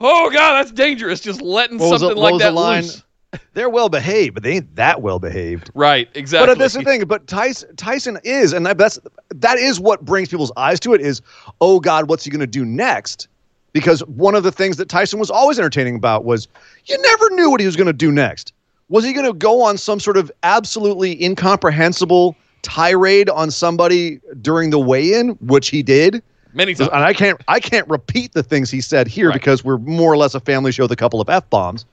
oh 0.00 0.30
god, 0.30 0.54
that's 0.54 0.72
dangerous. 0.72 1.20
Just 1.20 1.40
letting 1.42 1.78
What 1.78 2.00
something 2.00 2.16
like 2.18 2.38
that 2.38 2.54
line? 2.54 2.82
loose. 2.82 3.02
They're 3.52 3.68
well 3.68 3.90
behaved, 3.90 4.34
but 4.34 4.42
they 4.42 4.52
ain't 4.54 4.74
that 4.76 5.02
well 5.02 5.18
behaved. 5.18 5.70
Right, 5.74 6.08
exactly. 6.14 6.46
But 6.54 6.58
that's 6.58 6.74
the 6.74 6.82
thing. 6.82 7.04
But 7.04 7.26
Tyson, 7.26 7.76
Tyson 7.76 8.18
is, 8.24 8.54
and 8.54 8.64
that- 8.66 8.78
that's 8.78 8.98
that 9.34 9.58
is 9.58 9.78
what 9.78 10.04
brings 10.04 10.30
people's 10.30 10.52
eyes 10.56 10.80
to 10.80 10.94
it. 10.94 11.00
Is 11.02 11.20
oh 11.60 11.78
God, 11.78 12.08
what's 12.08 12.24
he 12.24 12.30
going 12.30 12.40
to 12.40 12.46
do 12.46 12.64
next? 12.64 13.28
Because 13.72 14.00
one 14.06 14.34
of 14.34 14.42
the 14.42 14.52
things 14.52 14.76
that 14.78 14.88
Tyson 14.88 15.18
was 15.18 15.30
always 15.30 15.58
entertaining 15.58 15.96
about 15.96 16.24
was 16.24 16.48
you 16.86 17.00
never 17.02 17.30
knew 17.30 17.50
what 17.50 17.60
he 17.60 17.66
was 17.66 17.76
going 17.76 17.86
to 17.86 17.92
do 17.92 18.10
next. 18.10 18.52
Was 18.88 19.04
he 19.04 19.12
going 19.12 19.26
to 19.26 19.34
go 19.34 19.62
on 19.62 19.76
some 19.76 20.00
sort 20.00 20.16
of 20.16 20.32
absolutely 20.42 21.22
incomprehensible 21.22 22.34
tirade 22.62 23.28
on 23.28 23.50
somebody 23.50 24.20
during 24.40 24.70
the 24.70 24.78
weigh-in, 24.78 25.30
which 25.40 25.68
he 25.68 25.82
did? 25.82 26.22
Many 26.54 26.74
times. 26.74 26.88
And 26.94 27.04
I 27.04 27.12
can't 27.12 27.38
I 27.46 27.60
can't 27.60 27.86
repeat 27.88 28.32
the 28.32 28.42
things 28.42 28.70
he 28.70 28.80
said 28.80 29.06
here 29.06 29.28
Right. 29.28 29.34
because 29.34 29.62
we're 29.62 29.78
more 29.78 30.10
or 30.10 30.16
less 30.16 30.34
a 30.34 30.40
family 30.40 30.72
show 30.72 30.84
with 30.84 30.92
a 30.92 30.96
couple 30.96 31.20
of 31.20 31.28
f 31.28 31.48
bombs. 31.50 31.84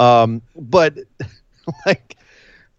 Um, 0.00 0.42
but 0.56 0.98
like, 1.86 2.16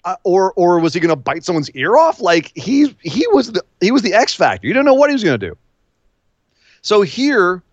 uh, 0.03 0.17
or 0.25 0.51
or 0.57 0.79
was 0.79 0.93
he 0.93 0.99
going 0.99 1.09
to 1.09 1.15
bite 1.15 1.45
someone's 1.45 1.69
ear 1.71 1.95
off? 1.95 2.19
Like 2.19 2.51
he 2.55 2.93
he 2.99 3.25
was 3.31 3.53
the 3.53 3.63
he 3.79 3.91
was 3.91 4.01
the 4.01 4.13
X 4.13 4.35
factor. 4.35 4.67
You 4.67 4.73
don't 4.73 4.83
know 4.85 4.93
what 4.93 5.09
he 5.09 5.13
was 5.13 5.23
going 5.23 5.39
to 5.39 5.47
do. 5.49 5.57
So 6.81 7.01
here 7.01 7.63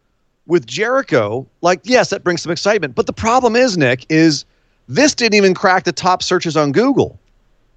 with 0.46 0.66
Jericho, 0.66 1.46
like 1.60 1.80
yes, 1.84 2.10
that 2.10 2.24
brings 2.24 2.42
some 2.42 2.52
excitement. 2.52 2.94
But 2.94 3.06
the 3.06 3.12
problem 3.12 3.56
is, 3.56 3.76
Nick, 3.76 4.06
is 4.08 4.44
this 4.88 5.14
didn't 5.14 5.34
even 5.34 5.54
crack 5.54 5.84
the 5.84 5.92
top 5.92 6.22
searches 6.22 6.56
on 6.56 6.72
Google. 6.72 7.18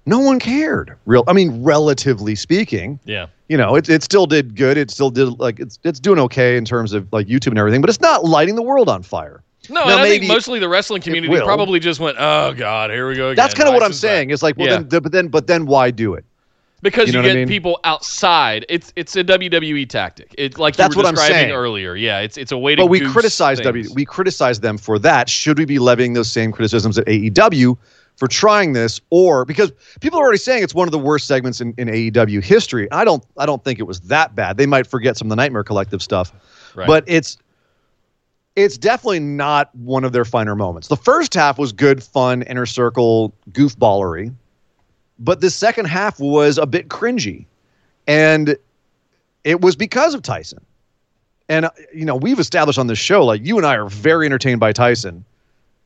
No 0.06 0.20
one 0.20 0.38
cared. 0.38 0.96
Real, 1.04 1.24
I 1.26 1.32
mean, 1.32 1.64
relatively 1.64 2.36
speaking 2.36 3.00
yeah. 3.04 3.26
you 3.48 3.56
know, 3.56 3.74
it, 3.74 3.88
it 3.88 4.04
still 4.04 4.26
did 4.26 4.54
good. 4.54 4.76
It 4.76 4.90
still 4.90 5.10
did 5.10 5.38
like 5.40 5.58
it's 5.58 5.78
it's 5.82 5.98
doing 5.98 6.18
okay 6.20 6.56
in 6.56 6.64
terms 6.64 6.92
of 6.92 7.12
like 7.12 7.26
YouTube 7.26 7.48
and 7.48 7.58
everything, 7.58 7.80
but 7.80 7.90
it's 7.90 8.00
not 8.00 8.24
lighting 8.24 8.54
the 8.54 8.62
world 8.62 8.88
on 8.88 9.02
fire. 9.02 9.42
No, 9.68 9.84
Now, 9.84 9.98
and 9.98 10.00
I 10.00 10.08
think 10.08 10.28
mostly 10.28 10.60
the 10.60 10.68
wrestling 10.68 11.02
community 11.02 11.34
probably 11.40 11.80
just 11.80 11.98
went, 11.98 12.16
"Oh 12.20 12.54
God, 12.54 12.90
here 12.90 13.08
we 13.08 13.16
go 13.16 13.30
again." 13.30 13.36
That's 13.36 13.54
kind 13.54 13.68
of 13.68 13.74
what 13.74 13.82
I'm 13.82 13.90
Tyson's 13.90 14.02
back." 14.02 14.10
saying. 14.10 14.30
It's 14.30 14.42
like, 14.42 14.56
well, 14.56 14.68
Yeah. 14.68 14.82
then, 14.82 15.02
but 15.02 15.12
then, 15.12 15.28
but 15.28 15.46
then, 15.48 15.66
why 15.66 15.90
do 15.90 16.14
it? 16.14 16.24
Because 16.82 17.08
You 17.08 17.14
you, 17.14 17.22
know 17.22 17.28
I 17.28 17.32
get 17.32 17.38
mean? 17.40 17.48
people 17.48 17.80
outside. 17.84 18.66
It's 18.68 18.92
it's 18.96 19.16
a 19.16 19.24
WWE 19.24 19.88
tactic. 19.88 20.34
It's 20.38 20.58
like 20.58 20.76
That's 20.76 20.94
you 20.94 20.98
were 21.00 21.04
what 21.04 21.08
I'm 21.10 21.16
saying. 21.16 21.50
earlier. 21.52 21.94
Yeah, 21.96 22.20
it's 22.20 22.36
it's 22.36 22.52
a 22.52 22.58
way 22.58 22.74
to. 22.74 22.82
But 22.82 22.86
we 22.90 23.00
criticize 23.00 23.58
things. 23.58 23.64
W. 23.66 23.92
We 23.94 24.04
criticize 24.04 24.60
them 24.60 24.78
for 24.78 24.98
that. 25.00 25.28
Should 25.28 25.58
we 25.58 25.64
be 25.64 25.78
levying 25.78 26.12
those 26.12 26.30
same 26.30 26.52
criticisms 26.52 26.98
at 26.98 27.06
AEW 27.06 27.76
for 28.16 28.28
trying 28.28 28.72
this, 28.72 29.00
or 29.10 29.44
because 29.44 29.72
people 30.00 30.18
are 30.18 30.22
already 30.22 30.38
saying 30.38 30.62
it's 30.62 30.74
one 30.74 30.88
of 30.88 30.92
the 30.92 30.98
worst 30.98 31.26
segments 31.26 31.60
in, 31.60 31.74
in 31.78 31.88
AEW 31.88 32.42
history? 32.42 32.90
I 32.92 33.04
don't. 33.04 33.24
I 33.38 33.46
don't 33.46 33.62
think 33.64 33.78
it 33.78 33.84
was 33.84 34.00
that 34.02 34.34
bad. 34.34 34.56
They 34.56 34.66
might 34.66 34.86
forget 34.86 35.16
some 35.16 35.26
of 35.26 35.30
the 35.30 35.36
Nightmare 35.36 35.64
Collective 35.64 36.02
stuff, 36.02 36.32
Right. 36.74 36.86
but 36.86 37.04
it's 37.06 37.38
it's 38.54 38.78
definitely 38.78 39.20
not 39.20 39.74
one 39.74 40.02
of 40.04 40.12
their 40.12 40.24
finer 40.24 40.54
moments. 40.54 40.88
The 40.88 40.96
first 40.96 41.34
half 41.34 41.58
was 41.58 41.72
good, 41.72 42.02
fun, 42.02 42.42
inner 42.42 42.64
circle 42.64 43.34
goofballery, 43.52 44.34
but 45.18 45.40
the 45.40 45.50
second 45.50 45.86
half 45.86 46.18
was 46.20 46.58
a 46.58 46.66
bit 46.66 46.88
cringy, 46.88 47.46
and 48.06 48.56
it 49.44 49.60
was 49.60 49.76
because 49.76 50.14
of 50.14 50.22
Tyson. 50.22 50.64
And 51.48 51.66
uh, 51.66 51.70
you 51.94 52.04
know, 52.04 52.16
we've 52.16 52.38
established 52.40 52.78
on 52.78 52.86
this 52.86 52.98
show 52.98 53.24
like 53.24 53.44
you 53.44 53.56
and 53.56 53.66
I 53.66 53.76
are 53.76 53.88
very 53.88 54.26
entertained 54.26 54.60
by 54.60 54.72
Tyson, 54.72 55.24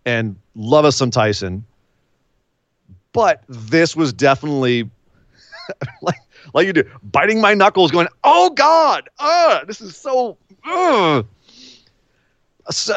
and 0.05 0.37
love 0.55 0.85
us 0.85 0.97
some 0.97 1.11
Tyson. 1.11 1.65
But 3.13 3.43
this 3.49 3.97
was 3.97 4.13
definitely 4.13 4.89
like 6.03 6.21
like 6.55 6.67
you 6.67 6.73
do, 6.73 6.85
biting 7.03 7.41
my 7.41 7.55
knuckles, 7.55 7.91
going, 7.91 8.09
"Oh 8.25 8.51
God, 8.51 9.09
uh, 9.19 9.65
this 9.65 9.81
is 9.81 9.97
so." 9.97 10.37
Uh. 10.65 11.23
So- 12.71 12.97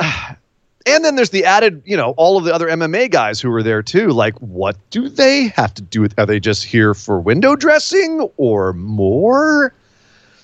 and 0.85 1.03
then 1.05 1.15
there's 1.15 1.29
the 1.29 1.45
added, 1.45 1.81
you 1.85 1.95
know, 1.97 2.11
all 2.17 2.37
of 2.37 2.43
the 2.43 2.53
other 2.53 2.67
MMA 2.67 3.09
guys 3.11 3.39
who 3.39 3.49
were 3.49 3.63
there 3.63 3.81
too. 3.81 4.09
Like, 4.09 4.37
what 4.39 4.75
do 4.89 5.09
they 5.09 5.47
have 5.55 5.73
to 5.75 5.81
do 5.81 6.01
with? 6.01 6.17
Are 6.19 6.25
they 6.25 6.39
just 6.39 6.63
here 6.63 6.93
for 6.93 7.19
window 7.19 7.55
dressing 7.55 8.21
or 8.37 8.73
more? 8.73 9.73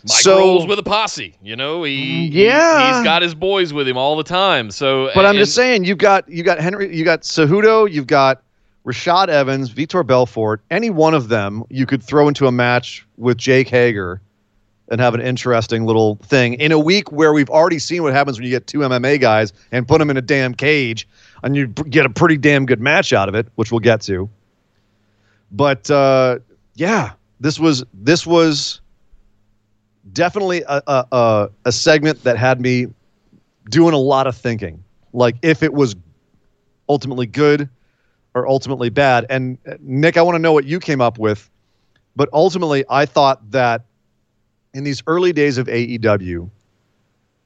Mike 0.03 0.21
so- 0.21 0.37
rolls 0.37 0.65
with 0.67 0.79
a 0.79 0.83
posse. 0.83 1.35
You 1.43 1.55
know, 1.57 1.83
he 1.83 2.27
Yeah. 2.27 2.79
he, 2.79 2.85
has 2.95 3.03
got 3.03 3.21
his 3.21 3.35
boys 3.35 3.73
with 3.73 3.87
him 3.87 3.97
all 3.97 4.15
the 4.15 4.23
time. 4.23 4.71
So, 4.71 5.11
But 5.13 5.25
I'm 5.25 5.31
and- 5.31 5.39
just 5.39 5.55
saying, 5.55 5.83
you've 5.83 5.97
got 5.97 6.27
you 6.29 6.41
got 6.43 6.59
Henry, 6.59 6.95
you 6.95 7.03
got 7.03 7.21
Cejudo, 7.23 7.91
you've 7.91 8.07
got 8.07 8.41
Rashad 8.85 9.27
Evans, 9.27 9.69
Vitor 9.71 10.07
Belfort. 10.07 10.61
Any 10.71 10.89
one 10.89 11.13
of 11.13 11.27
them 11.27 11.63
you 11.69 11.85
could 11.85 12.01
throw 12.01 12.29
into 12.29 12.47
a 12.47 12.51
match 12.51 13.05
with 13.17 13.37
Jake 13.37 13.67
Hager 13.67 14.21
and 14.89 14.99
have 14.99 15.13
an 15.13 15.21
interesting 15.21 15.85
little 15.85 16.15
thing 16.23 16.55
in 16.55 16.71
a 16.71 16.79
week 16.79 17.11
where 17.11 17.33
we've 17.33 17.49
already 17.49 17.79
seen 17.79 18.03
what 18.03 18.13
happens 18.13 18.37
when 18.37 18.45
you 18.45 18.51
get 18.51 18.67
two 18.67 18.79
MMA 18.79 19.19
guys 19.21 19.53
and 19.71 19.87
put 19.87 19.99
them 19.99 20.09
in 20.09 20.17
a 20.17 20.21
damn 20.21 20.53
cage, 20.53 21.07
and 21.43 21.55
you 21.55 21.67
get 21.67 22.05
a 22.05 22.09
pretty 22.09 22.37
damn 22.37 22.65
good 22.65 22.79
match 22.79 23.13
out 23.13 23.29
of 23.29 23.35
it, 23.35 23.47
which 23.55 23.71
we'll 23.71 23.79
get 23.79 24.01
to. 24.01 24.29
But 25.51 25.89
uh, 25.89 26.39
yeah, 26.75 27.13
this 27.39 27.59
was 27.59 27.83
this 27.93 28.25
was 28.25 28.81
definitely 30.11 30.63
a, 30.67 30.81
a, 30.87 31.49
a, 31.65 31.71
segment 31.71 32.23
that 32.23 32.37
had 32.37 32.59
me 32.59 32.87
doing 33.69 33.93
a 33.93 33.99
lot 33.99 34.27
of 34.27 34.35
thinking. 34.35 34.83
Like 35.13 35.35
if 35.41 35.61
it 35.61 35.73
was 35.73 35.95
ultimately 36.87 37.27
good 37.27 37.69
or 38.33 38.47
ultimately 38.47 38.89
bad. 38.89 39.25
And 39.29 39.57
uh, 39.67 39.75
Nick, 39.79 40.17
I 40.17 40.21
want 40.21 40.35
to 40.35 40.39
know 40.39 40.53
what 40.53 40.65
you 40.65 40.79
came 40.79 41.01
up 41.01 41.17
with. 41.17 41.49
But 42.15 42.29
ultimately, 42.33 42.83
I 42.89 43.05
thought 43.05 43.51
that 43.51 43.83
in 44.73 44.83
these 44.83 45.03
early 45.07 45.33
days 45.33 45.57
of 45.57 45.67
AEW, 45.67 46.49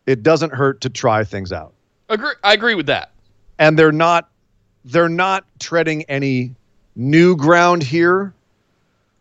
it 0.05 0.23
doesn't 0.23 0.53
hurt 0.53 0.81
to 0.81 0.89
try 0.89 1.23
things 1.23 1.51
out. 1.51 1.73
agree, 2.09 2.33
I 2.43 2.53
agree 2.53 2.75
with 2.75 2.87
that. 2.87 3.11
And 3.59 3.77
they're 3.77 3.91
not 3.91 4.29
they're 4.85 5.09
not 5.09 5.45
treading 5.59 6.03
any 6.03 6.53
new 6.95 7.35
ground 7.35 7.83
here. 7.83 8.33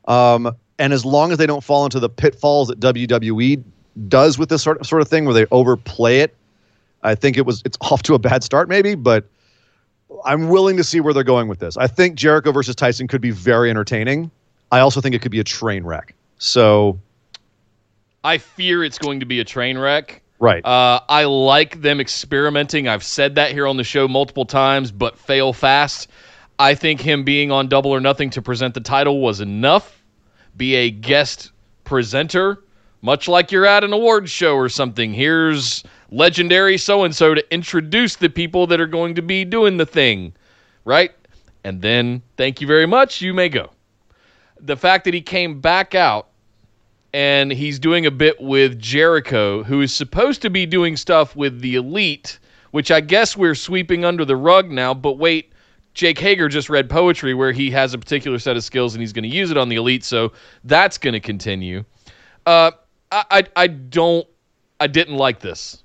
Um, 0.09 0.57
and 0.79 0.93
as 0.93 1.05
long 1.05 1.31
as 1.31 1.39
they 1.39 1.47
don't 1.47 1.63
fall 1.63 1.85
into 1.85 2.01
the 2.01 2.09
pitfalls 2.09 2.69
that 2.69 2.81
WWE 2.81 3.63
does 4.09 4.39
with 4.39 4.49
this 4.49 4.63
sort 4.63 4.81
of, 4.81 4.87
sort 4.87 5.03
of 5.03 5.09
thing, 5.09 5.25
where 5.25 5.35
they 5.35 5.47
overplay 5.53 6.21
it, 6.21 6.35
I 7.05 7.15
think 7.15 7.37
it 7.37 7.47
was 7.47 7.63
it's 7.65 7.79
off 7.81 8.03
to 8.05 8.15
a 8.15 8.19
bad 8.19 8.43
start, 8.43 8.69
maybe. 8.69 8.95
But 8.95 9.27
I'm 10.25 10.49
willing 10.49 10.77
to 10.77 10.85
see 10.85 11.01
where 11.01 11.15
they're 11.15 11.23
going 11.23 11.49
with 11.49 11.61
this. 11.61 11.77
I 11.77 11.87
think 11.87 12.17
Jericho 12.17 12.53
versus 12.53 12.75
Tyson 12.75 13.07
could 13.07 13.21
be 13.21 13.31
very 13.31 13.71
entertaining. 13.71 14.31
I 14.71 14.81
also 14.81 15.01
think 15.01 15.15
it 15.15 15.23
could 15.23 15.31
be 15.31 15.41
a 15.41 15.45
train 15.45 15.85
wreck. 15.85 16.15
So, 16.39 16.99
I 18.25 18.39
fear 18.39 18.85
it's 18.85 18.99
going 18.99 19.21
to 19.21 19.27
be 19.27 19.41
a 19.41 19.45
train 19.45 19.79
wreck. 19.79 20.23
right. 20.39 20.65
Uh, 20.65 21.01
I 21.09 21.25
like 21.25 21.81
them 21.83 22.01
experimenting. 22.01 22.89
I've 22.89 23.05
said 23.05 23.35
that 23.37 23.53
here 23.53 23.67
on 23.67 23.77
the 23.77 23.85
show 23.85 24.07
multiple 24.09 24.45
times, 24.47 24.93
but 24.93 25.19
fail 25.19 25.53
fast. 25.53 26.09
I 26.59 26.75
think 26.75 27.01
him 27.01 27.25
being 27.25 27.51
on 27.51 27.69
Double 27.69 27.91
or 27.91 28.01
Nothing 28.01 28.31
to 28.31 28.43
present 28.43 28.75
the 28.75 28.81
title 28.81 29.21
was 29.21 29.41
enough. 29.41 30.03
Be 30.57 30.75
a 30.77 30.91
guest 30.91 31.51
presenter, 31.85 32.63
much 33.01 33.27
like 33.27 33.51
you're 33.51 33.67
at 33.67 33.83
an 33.83 33.93
awards 33.93 34.31
show 34.31 34.55
or 34.55 34.69
something. 34.69 35.13
Here's 35.13 35.83
legendary 36.11 36.79
so 36.79 37.05
and 37.05 37.15
so 37.17 37.35
to 37.35 37.53
introduce 37.53 38.17
the 38.17 38.29
people 38.29 38.67
that 38.69 38.81
are 38.81 38.87
going 38.87 39.15
to 39.17 39.23
be 39.23 39.45
doing 39.45 39.79
the 39.79 39.87
thing, 39.87 40.35
right? 40.85 41.11
And 41.65 41.81
then, 41.81 42.23
thank 42.37 42.61
you 42.61 42.67
very 42.67 42.87
much, 42.87 43.21
you 43.21 43.35
may 43.35 43.49
go. 43.49 43.71
The 44.61 44.77
fact 44.77 45.05
that 45.07 45.15
he 45.15 45.23
came 45.23 45.61
back 45.61 45.95
out 45.95 46.29
and 47.13 47.53
he's 47.53 47.79
doing 47.79 48.07
a 48.07 48.11
bit 48.11 48.41
with 48.41 48.79
Jericho, 48.79 49.63
who 49.63 49.81
is 49.81 49.93
supposed 49.95 50.43
to 50.43 50.51
be 50.51 50.67
doing 50.67 50.97
stuff 50.97 51.37
with 51.37 51.61
the 51.61 51.75
Elite, 51.75 52.39
which 52.71 52.91
I 52.91 53.01
guess 53.01 53.37
we're 53.37 53.55
sweeping 53.55 54.05
under 54.05 54.25
the 54.25 54.37
rug 54.37 54.71
now. 54.71 54.95
But 54.95 55.19
wait, 55.19 55.53
Jake 55.95 56.19
Hager 56.19 56.49
just 56.49 56.71
read 56.71 56.89
poetry 56.89 57.35
where 57.35 57.53
he 57.53 57.71
has 57.71 57.93
a 57.93 57.99
particular 57.99 58.39
set 58.39 58.57
of 58.57 58.65
skills 58.65 58.95
and 58.95 59.03
he's 59.03 59.13
going 59.13 59.29
to 59.29 59.35
use 59.35 59.51
it 59.51 59.57
on 59.57 59.69
the 59.69 59.77
Elite, 59.77 60.05
so 60.05 60.33
that's 60.65 60.97
going 60.97 61.13
to 61.13 61.21
continue. 61.21 61.85
Uh, 62.47 62.71
I, 63.11 63.25
I, 63.31 63.45
I 63.57 63.67
don't, 63.67 64.27
I 64.81 64.87
didn't 64.87 65.17
like 65.17 65.41
this. 65.41 65.83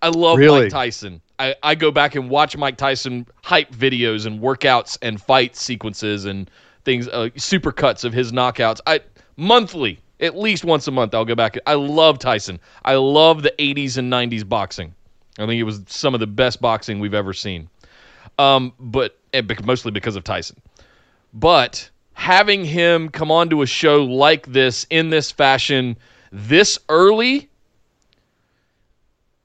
I 0.00 0.08
love 0.08 0.38
Really? 0.38 0.62
Mike 0.62 0.70
Tyson. 0.70 1.20
I, 1.38 1.54
I 1.62 1.74
go 1.74 1.90
back 1.90 2.14
and 2.14 2.30
watch 2.30 2.56
Mike 2.56 2.76
Tyson 2.76 3.26
hype 3.42 3.72
videos 3.72 4.26
and 4.26 4.40
workouts 4.40 4.96
and 5.02 5.20
fight 5.20 5.56
sequences 5.56 6.24
and 6.24 6.50
things, 6.84 7.08
uh, 7.08 7.30
super 7.36 7.72
cuts 7.72 8.04
of 8.04 8.12
his 8.12 8.32
knockouts. 8.32 8.80
I 8.86 9.00
monthly, 9.36 9.98
at 10.20 10.36
least 10.36 10.64
once 10.64 10.86
a 10.88 10.90
month, 10.90 11.14
I'll 11.14 11.24
go 11.24 11.34
back. 11.34 11.58
I 11.66 11.74
love 11.74 12.18
Tyson. 12.18 12.58
I 12.84 12.94
love 12.94 13.42
the 13.42 13.54
80s 13.58 13.98
and 13.98 14.12
90s 14.12 14.48
boxing. 14.48 14.94
I 15.38 15.46
think 15.46 15.60
it 15.60 15.64
was 15.64 15.82
some 15.86 16.14
of 16.14 16.20
the 16.20 16.26
best 16.26 16.60
boxing 16.60 16.98
we've 16.98 17.14
ever 17.14 17.32
seen. 17.32 17.68
Um, 18.38 18.72
but 18.78 19.18
bec- 19.32 19.64
mostly 19.64 19.90
because 19.90 20.16
of 20.16 20.24
Tyson. 20.24 20.60
But 21.34 21.90
having 22.14 22.64
him 22.64 23.10
come 23.10 23.30
onto 23.30 23.60
a 23.62 23.66
show 23.66 24.04
like 24.04 24.46
this 24.46 24.86
in 24.88 25.10
this 25.10 25.30
fashion 25.30 25.96
this 26.32 26.78
early 26.88 27.48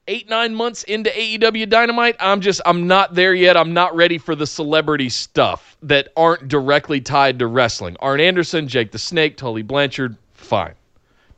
eight 0.08 0.28
nine 0.28 0.54
months 0.54 0.82
into 0.84 1.10
AEW 1.10 1.68
Dynamite, 1.68 2.16
I'm 2.18 2.40
just 2.40 2.60
I'm 2.66 2.86
not 2.86 3.14
there 3.14 3.34
yet. 3.34 3.56
I'm 3.56 3.72
not 3.72 3.94
ready 3.94 4.18
for 4.18 4.34
the 4.34 4.46
celebrity 4.46 5.08
stuff 5.08 5.76
that 5.82 6.08
aren't 6.16 6.48
directly 6.48 7.00
tied 7.00 7.38
to 7.38 7.46
wrestling. 7.46 7.96
Arn 8.00 8.20
Anderson, 8.20 8.68
Jake 8.68 8.90
the 8.90 8.98
Snake, 8.98 9.36
Tully 9.36 9.62
Blanchard, 9.62 10.16
fine. 10.52 10.74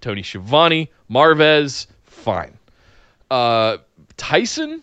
Tony 0.00 0.24
Schiavone, 0.24 0.90
Marvez, 1.08 1.86
fine. 2.02 2.58
Uh, 3.30 3.76
Tyson, 4.16 4.82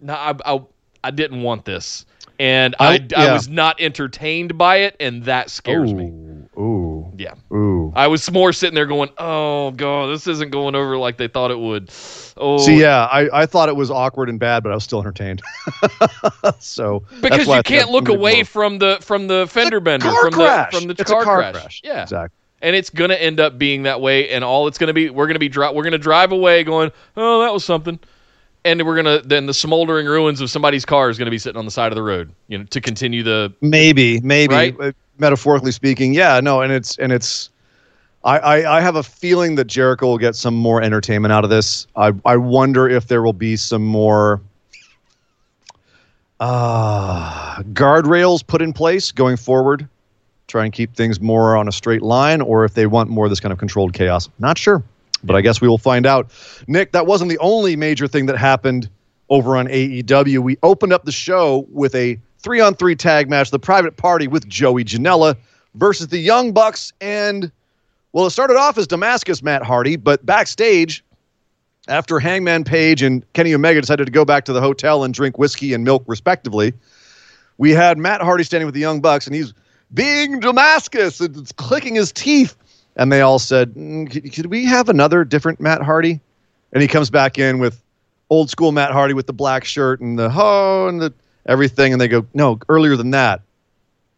no, 0.00 0.14
I, 0.14 0.34
I 0.46 0.60
I 1.04 1.10
didn't 1.10 1.42
want 1.42 1.66
this, 1.66 2.06
and 2.38 2.74
I, 2.80 2.94
I- 3.14 3.28
I 3.28 3.32
was 3.34 3.46
not 3.46 3.78
entertained 3.78 4.56
by 4.56 4.76
it, 4.78 4.96
and 5.00 5.24
that 5.24 5.50
scares 5.50 5.92
me. 5.92 6.06
Ooh, 6.06 6.48
ooh, 6.60 7.12
Yeah. 7.18 7.34
ooh. 7.52 7.92
I 7.94 8.06
was 8.06 8.30
more 8.30 8.52
sitting 8.54 8.74
there 8.74 8.86
going, 8.86 9.10
"Oh 9.18 9.70
god, 9.72 10.06
this 10.14 10.26
isn't 10.26 10.50
going 10.50 10.74
over 10.74 10.96
like 10.96 11.18
they 11.18 11.28
thought 11.28 11.50
it 11.50 11.58
would." 11.58 11.90
Oh, 12.38 12.56
See, 12.58 12.80
yeah, 12.80 13.04
I, 13.04 13.42
I 13.42 13.46
thought 13.46 13.68
it 13.68 13.76
was 13.76 13.90
awkward 13.90 14.30
and 14.30 14.40
bad, 14.40 14.62
but 14.62 14.72
I 14.72 14.74
was 14.74 14.84
still 14.84 15.00
entertained. 15.00 15.42
so 16.58 17.04
because 17.20 17.46
you 17.46 17.62
can't 17.64 17.90
look 17.90 18.08
away 18.08 18.44
from 18.44 18.78
the 18.78 18.98
from 19.02 19.26
the 19.26 19.46
fender 19.46 19.80
bender 19.80 20.06
car 20.08 20.22
from 20.24 20.32
crash. 20.32 20.72
the 20.72 20.78
from 20.78 20.86
the 20.88 20.94
It's 20.98 21.10
car, 21.10 21.22
car 21.24 21.38
crash. 21.38 21.52
crash. 21.54 21.80
Yeah, 21.84 22.02
Exactly. 22.02 22.36
And 22.62 22.74
it's 22.76 22.90
gonna 22.90 23.14
end 23.14 23.40
up 23.40 23.58
being 23.58 23.82
that 23.84 24.00
way. 24.00 24.28
And 24.30 24.44
all 24.44 24.66
it's 24.68 24.78
gonna 24.78 24.92
be, 24.92 25.10
we're 25.10 25.26
gonna 25.26 25.38
be 25.38 25.48
dri- 25.48 25.72
we're 25.72 25.84
gonna 25.84 25.98
drive 25.98 26.32
away 26.32 26.64
going, 26.64 26.90
"Oh, 27.16 27.42
that 27.42 27.52
was 27.52 27.64
something," 27.64 27.98
and 28.64 28.82
we're 28.86 28.96
gonna 28.96 29.20
then 29.24 29.46
the 29.46 29.54
smoldering 29.54 30.06
ruins 30.06 30.40
of 30.40 30.50
somebody's 30.50 30.84
car 30.84 31.08
is 31.10 31.18
gonna 31.18 31.30
be 31.30 31.38
sitting 31.38 31.58
on 31.58 31.64
the 31.64 31.70
side 31.70 31.92
of 31.92 31.96
the 31.96 32.02
road, 32.02 32.30
you 32.48 32.58
know, 32.58 32.64
to 32.64 32.80
continue 32.80 33.22
the 33.22 33.52
Maybe, 33.60 34.20
maybe, 34.20 34.54
Right? 34.54 34.76
uh, 34.80 34.92
metaphorically 35.18 35.72
speaking, 35.72 36.14
yeah, 36.14 36.40
no, 36.40 36.60
and 36.62 36.72
it's 36.72 36.96
and 36.98 37.12
it's. 37.12 37.50
I, 38.22 38.38
I, 38.38 38.76
I 38.76 38.80
have 38.82 38.96
a 38.96 39.02
feeling 39.02 39.54
that 39.54 39.64
Jericho 39.66 40.06
will 40.06 40.18
get 40.18 40.34
some 40.36 40.54
more 40.54 40.82
entertainment 40.82 41.32
out 41.32 41.42
of 41.42 41.48
this. 41.48 41.86
I, 41.96 42.12
I 42.26 42.36
wonder 42.36 42.86
if 42.86 43.06
there 43.06 43.22
will 43.22 43.32
be 43.32 43.56
some 43.56 43.82
more 43.82 44.42
uh, 46.38 47.62
guardrails 47.72 48.46
put 48.46 48.60
in 48.62 48.72
place 48.72 49.10
going 49.12 49.36
forward, 49.36 49.88
try 50.50 50.64
and 50.64 50.72
keep 50.72 50.94
things 50.94 51.20
more 51.20 51.56
on 51.56 51.68
a 51.68 51.72
straight 51.72 52.02
line, 52.02 52.40
or 52.40 52.64
if 52.64 52.74
they 52.74 52.86
want 52.86 53.08
more 53.08 53.26
of 53.26 53.30
this 53.30 53.40
kind 53.40 53.52
of 53.52 53.58
controlled 53.58 53.92
chaos. 53.92 54.28
Not 54.38 54.58
sure, 54.58 54.82
but 55.24 55.36
I 55.36 55.40
guess 55.40 55.60
we 55.60 55.68
will 55.68 55.78
find 55.78 56.06
out. 56.06 56.30
Nick, 56.66 56.92
that 56.92 57.06
wasn't 57.06 57.30
the 57.30 57.38
only 57.38 57.76
major 57.76 58.06
thing 58.06 58.26
that 58.26 58.36
happened 58.36 58.88
over 59.28 59.56
on 59.56 59.68
AEW. 59.68 60.40
We 60.40 60.58
opened 60.62 60.92
up 60.92 61.04
the 61.04 61.12
show 61.12 61.66
with 61.70 61.94
a 61.94 62.18
three 62.38 62.60
on 62.60 62.74
three 62.74 62.96
tag 62.96 63.30
match, 63.30 63.50
the 63.50 63.58
private 63.58 63.96
party 63.96 64.26
with 64.26 64.48
Joey 64.48 64.84
Janela 64.84 65.36
versus 65.74 66.08
the 66.08 66.18
Young 66.18 66.52
Bucks. 66.52 66.92
And, 67.00 67.50
well, 68.12 68.26
it 68.26 68.30
started 68.30 68.56
off 68.56 68.76
as 68.76 68.86
Damascus 68.86 69.42
Matt 69.42 69.62
Hardy, 69.62 69.96
but 69.96 70.24
backstage, 70.26 71.04
after 71.88 72.18
Hangman 72.18 72.64
Page 72.64 73.02
and 73.02 73.30
Kenny 73.32 73.54
Omega 73.54 73.80
decided 73.80 74.04
to 74.04 74.12
go 74.12 74.24
back 74.24 74.44
to 74.44 74.52
the 74.52 74.60
hotel 74.60 75.04
and 75.04 75.14
drink 75.14 75.38
whiskey 75.38 75.74
and 75.74 75.84
milk, 75.84 76.04
respectively, 76.06 76.72
we 77.58 77.70
had 77.70 77.98
Matt 77.98 78.22
Hardy 78.22 78.44
standing 78.44 78.66
with 78.66 78.74
the 78.74 78.80
Young 78.80 79.00
Bucks, 79.00 79.26
and 79.26 79.34
he's 79.34 79.52
being 79.92 80.40
Damascus 80.40 81.20
and 81.20 81.36
it's 81.36 81.52
clicking 81.52 81.94
his 81.94 82.12
teeth. 82.12 82.56
And 82.96 83.12
they 83.12 83.20
all 83.20 83.38
said, 83.38 83.74
mm, 83.74 84.34
could, 84.34 84.46
we 84.46 84.64
have 84.66 84.88
another 84.88 85.24
different 85.24 85.60
Matt 85.60 85.82
Hardy? 85.82 86.20
And 86.72 86.82
he 86.82 86.88
comes 86.88 87.10
back 87.10 87.38
in 87.38 87.58
with 87.58 87.82
old 88.28 88.50
school 88.50 88.72
Matt 88.72 88.92
Hardy 88.92 89.14
with 89.14 89.26
the 89.26 89.32
black 89.32 89.64
shirt 89.64 90.00
and 90.00 90.18
the 90.18 90.28
ho 90.28 90.86
and 90.88 91.00
the 91.00 91.12
everything. 91.46 91.92
And 91.92 92.00
they 92.00 92.08
go, 92.08 92.26
no, 92.34 92.58
earlier 92.68 92.96
than 92.96 93.10
that. 93.10 93.42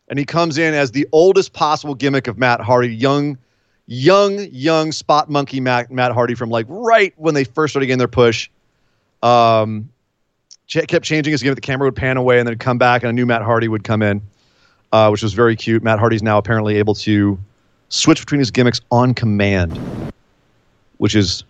And 0.08 0.18
he 0.18 0.24
comes 0.24 0.58
in 0.58 0.74
as 0.74 0.90
the 0.90 1.06
oldest 1.12 1.52
possible 1.52 1.94
gimmick 1.94 2.26
of 2.26 2.36
Matt 2.38 2.60
Hardy, 2.60 2.94
young, 2.94 3.38
young, 3.86 4.46
young 4.50 4.92
spot 4.92 5.30
monkey 5.30 5.60
Matt, 5.60 5.90
Matt 5.90 6.12
Hardy 6.12 6.34
from 6.34 6.50
like 6.50 6.66
right 6.68 7.14
when 7.16 7.34
they 7.34 7.44
first 7.44 7.72
started 7.72 7.86
getting 7.86 7.98
their 7.98 8.08
push. 8.08 8.50
Um, 9.22 9.88
kept 10.66 11.04
changing 11.04 11.30
his 11.30 11.42
gimmick. 11.42 11.56
The 11.56 11.62
camera 11.62 11.86
would 11.86 11.96
pan 11.96 12.16
away 12.16 12.38
and 12.38 12.48
then 12.48 12.58
come 12.58 12.78
back, 12.78 13.02
and 13.02 13.10
a 13.10 13.12
new 13.12 13.26
Matt 13.26 13.42
Hardy 13.42 13.68
would 13.68 13.84
come 13.84 14.02
in, 14.02 14.22
uh, 14.92 15.08
which 15.08 15.22
was 15.22 15.32
very 15.32 15.56
cute. 15.56 15.82
Matt 15.82 15.98
Hardy's 15.98 16.22
now 16.22 16.38
apparently 16.38 16.76
able 16.76 16.94
to 16.96 17.38
switch 17.88 18.20
between 18.20 18.38
his 18.38 18.50
gimmicks 18.50 18.80
on 18.90 19.14
command, 19.14 19.78
which 20.98 21.14
is 21.14 21.44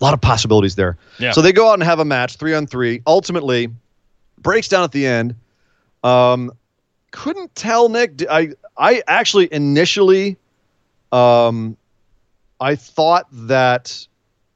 a 0.00 0.04
lot 0.04 0.14
of 0.14 0.20
possibilities 0.20 0.74
there. 0.74 0.96
Yeah. 1.18 1.32
So 1.32 1.40
they 1.40 1.52
go 1.52 1.70
out 1.70 1.74
and 1.74 1.82
have 1.82 1.98
a 1.98 2.04
match, 2.04 2.36
three 2.36 2.54
on 2.54 2.66
three. 2.66 3.02
Ultimately, 3.06 3.68
breaks 4.38 4.68
down 4.68 4.84
at 4.84 4.92
the 4.92 5.06
end. 5.06 5.34
Um, 6.04 6.52
couldn't 7.12 7.54
tell 7.54 7.88
Nick. 7.88 8.22
I 8.30 8.50
I 8.76 9.02
actually 9.08 9.52
initially, 9.52 10.36
um, 11.12 11.76
I 12.60 12.74
thought 12.74 13.26
that 13.32 14.06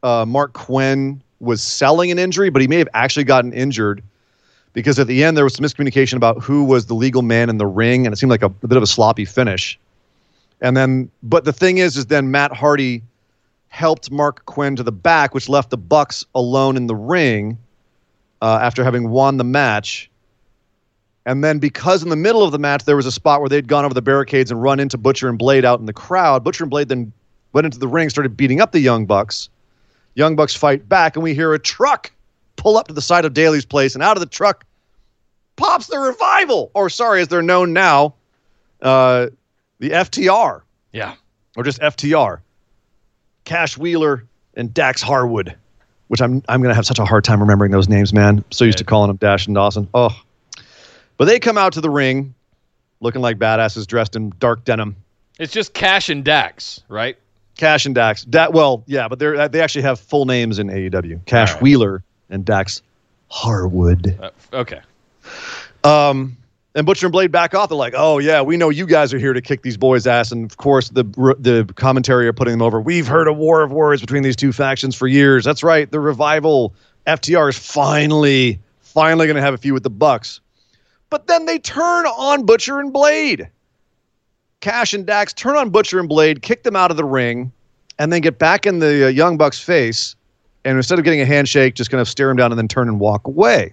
uh, 0.02 0.24
Marq 0.24 0.52
Quen 0.52 1.22
was 1.40 1.62
selling 1.62 2.10
an 2.10 2.18
injury, 2.18 2.50
but 2.50 2.60
he 2.60 2.68
may 2.68 2.76
have 2.76 2.88
actually 2.92 3.24
gotten 3.24 3.52
injured 3.52 4.02
because 4.72 4.98
at 4.98 5.06
the 5.06 5.24
end 5.24 5.36
there 5.36 5.44
was 5.44 5.54
some 5.54 5.64
miscommunication 5.64 6.14
about 6.14 6.42
who 6.42 6.64
was 6.64 6.86
the 6.86 6.94
legal 6.94 7.22
man 7.22 7.48
in 7.50 7.58
the 7.58 7.66
ring, 7.66 8.06
and 8.06 8.12
it 8.12 8.16
seemed 8.16 8.30
like 8.30 8.42
a, 8.42 8.46
a 8.46 8.68
bit 8.68 8.76
of 8.76 8.82
a 8.82 8.86
sloppy 8.86 9.24
finish. 9.24 9.78
And 10.60 10.76
then, 10.76 11.10
but 11.22 11.44
the 11.44 11.52
thing 11.52 11.78
is, 11.78 11.96
is 11.96 12.06
then 12.06 12.30
Matt 12.30 12.52
Hardy 12.52 13.02
helped 13.68 14.10
Marq 14.10 14.44
Quen 14.46 14.76
to 14.76 14.82
the 14.82 14.92
back, 14.92 15.34
which 15.34 15.48
left 15.48 15.70
the 15.70 15.78
Bucks 15.78 16.24
alone 16.34 16.76
in 16.76 16.86
the 16.86 16.94
ring 16.94 17.56
uh, 18.42 18.58
after 18.60 18.84
having 18.84 19.10
won 19.10 19.36
the 19.36 19.44
match. 19.44 20.10
And 21.26 21.44
then, 21.44 21.58
because 21.58 22.02
in 22.02 22.08
the 22.08 22.16
middle 22.16 22.42
of 22.42 22.52
the 22.52 22.58
match 22.58 22.84
there 22.84 22.96
was 22.96 23.06
a 23.06 23.12
spot 23.12 23.40
where 23.40 23.48
they'd 23.48 23.68
gone 23.68 23.84
over 23.84 23.94
the 23.94 24.02
barricades 24.02 24.50
and 24.50 24.62
run 24.62 24.80
into 24.80 24.98
Butcher 24.98 25.28
and 25.28 25.38
Blade 25.38 25.64
out 25.64 25.78
in 25.78 25.86
the 25.86 25.92
crowd, 25.92 26.42
Butcher 26.42 26.64
and 26.64 26.70
Blade 26.70 26.88
then 26.88 27.12
went 27.52 27.64
into 27.64 27.78
the 27.78 27.88
ring, 27.88 28.08
started 28.10 28.36
beating 28.36 28.60
up 28.60 28.72
the 28.72 28.80
Young 28.80 29.06
Bucks. 29.06 29.48
Young 30.14 30.34
Bucks 30.34 30.54
fight 30.54 30.88
back, 30.88 31.16
and 31.16 31.22
we 31.22 31.34
hear 31.34 31.52
a 31.54 31.58
truck 31.58 32.10
pull 32.60 32.76
up 32.76 32.88
to 32.88 32.94
the 32.94 33.00
side 33.00 33.24
of 33.24 33.32
Daily's 33.32 33.64
place, 33.64 33.94
and 33.94 34.04
out 34.04 34.18
of 34.18 34.20
the 34.20 34.28
truck 34.28 34.66
pops 35.56 35.86
the 35.86 35.98
revival, 35.98 36.70
or 36.74 36.90
sorry, 36.90 37.22
as 37.22 37.28
they're 37.28 37.40
known 37.40 37.72
now, 37.72 38.14
uh, 38.82 39.28
the 39.78 39.90
FTR, 39.90 40.60
yeah. 40.92 41.14
or 41.56 41.64
just 41.64 41.80
FTR. 41.80 42.40
Cash 43.44 43.78
Wheeler 43.78 44.26
and 44.54 44.72
Dax 44.74 45.00
Harwood, 45.00 45.56
which 46.08 46.20
I'm 46.20 46.42
I'm 46.50 46.60
gonna 46.60 46.74
have 46.74 46.84
such 46.84 46.98
a 46.98 47.04
hard 47.06 47.24
time 47.24 47.40
remembering 47.40 47.72
those 47.72 47.88
names, 47.88 48.12
man. 48.12 48.38
I'm 48.38 48.44
so 48.50 48.66
used 48.66 48.78
to 48.78 48.84
calling 48.84 49.08
them 49.08 49.16
Dash 49.16 49.46
and 49.46 49.54
Dawson. 49.54 49.88
Oh, 49.94 50.14
but 51.16 51.24
they 51.24 51.40
come 51.40 51.56
out 51.56 51.72
to 51.72 51.80
the 51.80 51.90
ring, 51.90 52.34
looking 53.00 53.22
like 53.22 53.38
badasses 53.38 53.86
dressed 53.86 54.16
in 54.16 54.34
dark 54.38 54.64
denim. 54.64 54.96
It's 55.38 55.52
just 55.52 55.72
Cash 55.72 56.10
and 56.10 56.22
Dax, 56.22 56.82
right? 56.88 57.16
Cash 57.56 57.86
and 57.86 57.94
Dax. 57.94 58.24
Da- 58.24 58.50
well, 58.50 58.84
yeah, 58.86 59.08
but 59.08 59.18
they 59.18 59.48
they 59.48 59.62
actually 59.62 59.82
have 59.82 59.98
full 59.98 60.26
names 60.26 60.58
in 60.58 60.68
AEW. 60.68 61.24
Cash 61.24 61.54
right. 61.54 61.62
Wheeler 61.62 62.04
and 62.30 62.44
Dax 62.44 62.82
Harwood. 63.28 64.18
Uh, 64.20 64.30
okay. 64.52 64.80
Um, 65.84 66.36
And 66.74 66.86
Butcher 66.86 67.06
and 67.06 67.12
Blade 67.12 67.32
back 67.32 67.54
off. 67.54 67.68
They're 67.68 67.76
like, 67.76 67.94
"Oh 67.96 68.18
yeah, 68.18 68.42
we 68.42 68.56
know 68.56 68.70
you 68.70 68.86
guys 68.86 69.12
are 69.12 69.18
here 69.18 69.32
to 69.32 69.40
kick 69.40 69.62
these 69.62 69.76
boys' 69.76 70.06
ass." 70.06 70.30
And 70.30 70.48
of 70.50 70.56
course, 70.56 70.88
the 70.90 71.02
the 71.38 71.68
commentary 71.74 72.28
are 72.28 72.32
putting 72.32 72.52
them 72.52 72.62
over. 72.62 72.80
We've 72.80 73.06
heard 73.08 73.26
a 73.28 73.32
war 73.32 73.62
of 73.62 73.72
words 73.72 74.00
between 74.00 74.22
these 74.22 74.36
two 74.36 74.52
factions 74.52 74.94
for 74.94 75.08
years. 75.08 75.44
That's 75.44 75.62
right. 75.64 75.90
The 75.90 75.98
revival 76.00 76.72
FTR 77.06 77.48
is 77.50 77.58
finally 77.58 78.60
finally 78.80 79.26
going 79.26 79.36
to 79.36 79.42
have 79.42 79.54
a 79.54 79.58
few 79.58 79.74
with 79.74 79.82
the 79.82 79.90
Bucks. 79.90 80.40
But 81.10 81.26
then 81.26 81.46
they 81.46 81.58
turn 81.58 82.06
on 82.06 82.46
Butcher 82.46 82.78
and 82.78 82.92
Blade. 82.92 83.48
Cash 84.60 84.92
and 84.92 85.06
Dax 85.06 85.32
turn 85.32 85.56
on 85.56 85.70
Butcher 85.70 85.98
and 85.98 86.08
Blade, 86.08 86.42
kick 86.42 86.62
them 86.62 86.76
out 86.76 86.90
of 86.90 86.96
the 86.96 87.04
ring, 87.04 87.50
and 87.98 88.12
then 88.12 88.20
get 88.20 88.38
back 88.38 88.66
in 88.66 88.78
the 88.78 89.06
uh, 89.06 89.08
Young 89.08 89.36
Bucks' 89.36 89.58
face. 89.58 90.14
And 90.64 90.76
instead 90.76 90.98
of 90.98 91.04
getting 91.04 91.20
a 91.20 91.26
handshake, 91.26 91.74
just 91.74 91.90
kind 91.90 92.00
of 92.00 92.08
stare 92.08 92.30
him 92.30 92.36
down 92.36 92.52
and 92.52 92.58
then 92.58 92.68
turn 92.68 92.88
and 92.88 93.00
walk 93.00 93.26
away. 93.26 93.72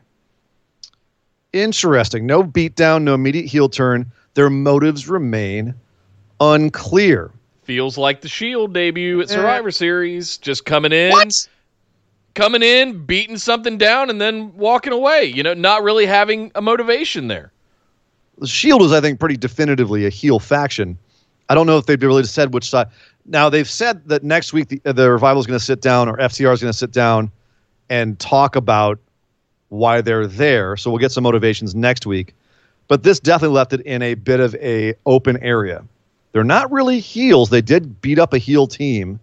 Interesting. 1.54 2.26
No 2.26 2.44
beatdown, 2.44 3.04
no 3.04 3.14
immediate 3.14 3.46
heel 3.46 3.70
turn. 3.70 4.12
Their 4.36 4.50
motives 4.50 5.08
remain 5.08 5.74
unclear. 6.40 7.32
Feels 7.64 7.98
like 7.98 8.22
the 8.22 8.30
Shield 8.30 8.74
debut 8.74 9.20
at 9.20 9.30
eh. 9.30 9.34
Survivor 9.34 9.72
Series, 9.72 10.38
just 10.38 10.66
coming 10.66 10.94
in, 10.94 11.12
What? 11.12 11.34
coming 12.36 12.64
in, 12.64 13.06
beating 13.06 13.38
something 13.38 13.78
down, 13.78 14.10
and 14.10 14.22
then 14.22 14.56
walking 14.56 14.94
away. 14.94 15.26
You 15.26 15.44
know, 15.44 15.54
not 15.54 15.84
really 15.84 16.06
having 16.06 16.52
a 16.56 16.62
motivation 16.62 17.28
there. 17.28 17.52
The 18.38 18.48
Shield 18.48 18.84
is, 18.84 18.94
I 18.94 19.02
think, 19.02 19.20
pretty 19.20 19.36
definitively 19.36 20.06
a 20.06 20.10
heel 20.10 20.40
faction. 20.40 20.98
I 21.50 21.56
don't 21.56 21.66
know 21.66 21.78
if 21.78 21.86
they've 21.88 22.02
really 22.02 22.24
said 22.24 22.54
which 22.54 22.70
side. 22.70 22.88
Now 23.28 23.50
they've 23.50 23.70
said 23.70 24.08
that 24.08 24.24
next 24.24 24.54
week 24.54 24.70
the, 24.70 24.82
uh, 24.86 24.94
the 24.94 25.12
revival 25.12 25.40
is 25.40 25.46
going 25.46 25.60
to 25.60 25.64
sit 25.66 25.82
down, 25.82 26.08
or 26.08 26.18
FTR 26.18 26.54
is 26.54 26.62
going 26.62 26.72
to 26.72 26.78
sit 26.78 26.92
down 26.92 27.30
and 27.90 28.18
talk 28.20 28.56
about 28.56 29.00
why 29.70 30.02
they're 30.02 30.28
there. 30.28 30.78
So 30.78 30.90
we'll 30.90 31.00
get 31.00 31.12
some 31.12 31.24
motivations 31.24 31.76
next 31.76 32.06
week. 32.06 32.34
But 32.88 33.04
this 33.04 33.20
definitely 33.20 33.56
left 33.56 33.74
it 33.74 33.82
in 33.82 34.02
a 34.02 34.14
bit 34.14 34.40
of 34.40 34.56
a 34.56 34.96
open 35.06 35.38
area. 35.44 35.84
They're 36.32 36.46
not 36.46 36.72
really 36.72 37.00
heels. 37.00 37.50
They 37.50 37.62
did 37.62 38.02
beat 38.02 38.20
up 38.20 38.34
a 38.34 38.38
heel 38.38 38.68
team, 38.68 39.20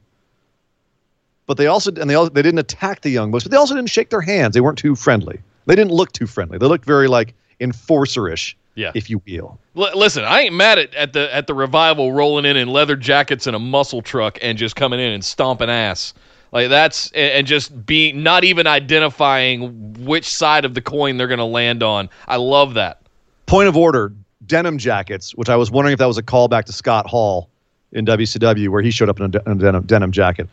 but 1.47 1.57
they 1.57 1.67
also 1.67 1.91
and 1.93 2.09
they 2.11 2.15
also, 2.15 2.31
they 2.31 2.43
didn't 2.43 2.59
attack 2.59 3.01
the 3.01 3.11
Young 3.11 3.31
Bucks, 3.31 3.45
but 3.45 3.51
they 3.51 3.57
also 3.57 3.75
didn't 3.75 3.91
shake 3.91 4.11
their 4.11 4.21
hands. 4.21 4.55
They 4.55 4.61
weren't 4.61 4.79
too 4.79 4.95
friendly. 4.95 5.41
They 5.67 5.77
didn't 5.77 5.93
look 5.93 6.13
too 6.13 6.27
friendly. 6.27 6.59
They 6.59 6.67
looked 6.67 6.85
very 6.85 7.09
like 7.09 7.35
enforcerish, 7.61 8.55
Yeah. 8.75 8.91
if 8.95 9.09
you 9.09 9.23
will. 9.27 9.59
L- 9.77 9.97
listen, 9.97 10.25
I 10.25 10.43
ain't 10.43 10.55
mad 10.55 10.79
at, 10.79 10.95
at 10.95 11.13
the 11.13 11.33
at 11.35 11.47
the 11.47 11.55
revival 11.55 12.13
rolling 12.13 12.45
in 12.45 12.57
in 12.57 12.69
leather 12.69 12.97
jackets 12.97 13.47
and 13.47 13.55
a 13.55 13.59
muscle 13.59 14.03
truck 14.03 14.39
and 14.43 14.59
just 14.59 14.77
coming 14.77 15.01
in 15.01 15.13
and 15.13 15.25
stomping 15.25 15.71
ass. 15.71 16.15
Like 16.53 16.69
that's 16.69 17.11
and 17.13 17.47
just 17.47 17.85
being 17.85 18.23
not 18.23 18.45
even 18.45 18.67
identifying 18.67 20.05
which 20.05 20.29
side 20.29 20.65
of 20.65 20.75
the 20.75 20.81
coin 20.81 21.17
they're 21.17 21.29
going 21.29 21.39
to 21.39 21.45
land 21.45 21.83
on. 21.83 22.09
I 22.29 22.37
love 22.37 22.75
that. 22.75 23.03
Point 23.47 23.69
of 23.69 23.77
order: 23.77 24.13
denim 24.47 24.79
jackets, 24.79 25.35
which 25.35 25.49
I 25.49 25.57
was 25.57 25.71
wondering 25.71 25.95
if 25.95 25.99
that 25.99 26.07
was 26.07 26.19
a 26.19 26.23
callback 26.23 26.65
to 26.67 26.73
Scott 26.73 27.09
Hall 27.09 27.49
in 27.93 28.07
WCW, 28.07 28.69
where 28.69 28.83
he 28.83 28.91
showed 28.91 29.09
up 29.09 29.19
in 29.19 29.27
a, 29.27 29.29
de- 29.29 29.43
in 29.47 29.53
a 29.53 29.55
denim, 29.57 29.83
denim 29.85 30.13
jacket. 30.13 30.49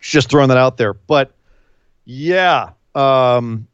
Just 0.00 0.30
throwing 0.30 0.48
that 0.48 0.58
out 0.58 0.76
there, 0.76 0.94
but 0.94 1.32
yeah, 2.04 2.70
um, 2.94 3.66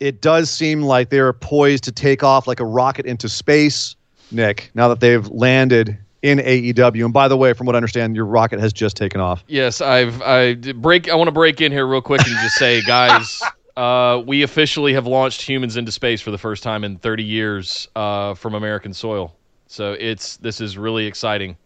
it 0.00 0.22
does 0.22 0.50
seem 0.50 0.82
like 0.82 1.10
they're 1.10 1.32
poised 1.32 1.84
to 1.84 1.92
take 1.92 2.24
off 2.24 2.46
like 2.46 2.58
a 2.58 2.64
rocket 2.64 3.06
into 3.06 3.28
space, 3.28 3.94
Nick. 4.32 4.70
Now 4.74 4.88
that 4.88 5.00
they've 5.00 5.26
landed 5.28 5.98
in 6.22 6.38
AEW, 6.38 7.04
and 7.04 7.12
by 7.12 7.28
the 7.28 7.36
way, 7.36 7.52
from 7.52 7.66
what 7.66 7.76
I 7.76 7.78
understand, 7.78 8.16
your 8.16 8.26
rocket 8.26 8.60
has 8.60 8.72
just 8.72 8.96
taken 8.96 9.20
off. 9.20 9.44
Yes, 9.46 9.80
I've 9.80 10.20
I 10.22 10.54
break. 10.54 11.10
I 11.10 11.14
want 11.14 11.28
to 11.28 11.32
break 11.32 11.60
in 11.60 11.70
here 11.70 11.86
real 11.86 12.00
quick 12.00 12.26
and 12.26 12.36
just 12.36 12.56
say, 12.56 12.82
guys, 12.86 13.42
uh, 13.76 14.22
we 14.26 14.42
officially 14.42 14.94
have 14.94 15.06
launched 15.06 15.42
humans 15.42 15.76
into 15.76 15.92
space 15.92 16.20
for 16.20 16.30
the 16.30 16.38
first 16.38 16.62
time 16.62 16.82
in 16.82 16.96
30 16.96 17.22
years 17.22 17.88
uh, 17.94 18.34
from 18.34 18.54
American 18.54 18.94
soil. 18.94 19.34
So 19.66 19.92
it's 19.92 20.38
this 20.38 20.60
is 20.60 20.76
really 20.76 21.06
exciting. 21.06 21.56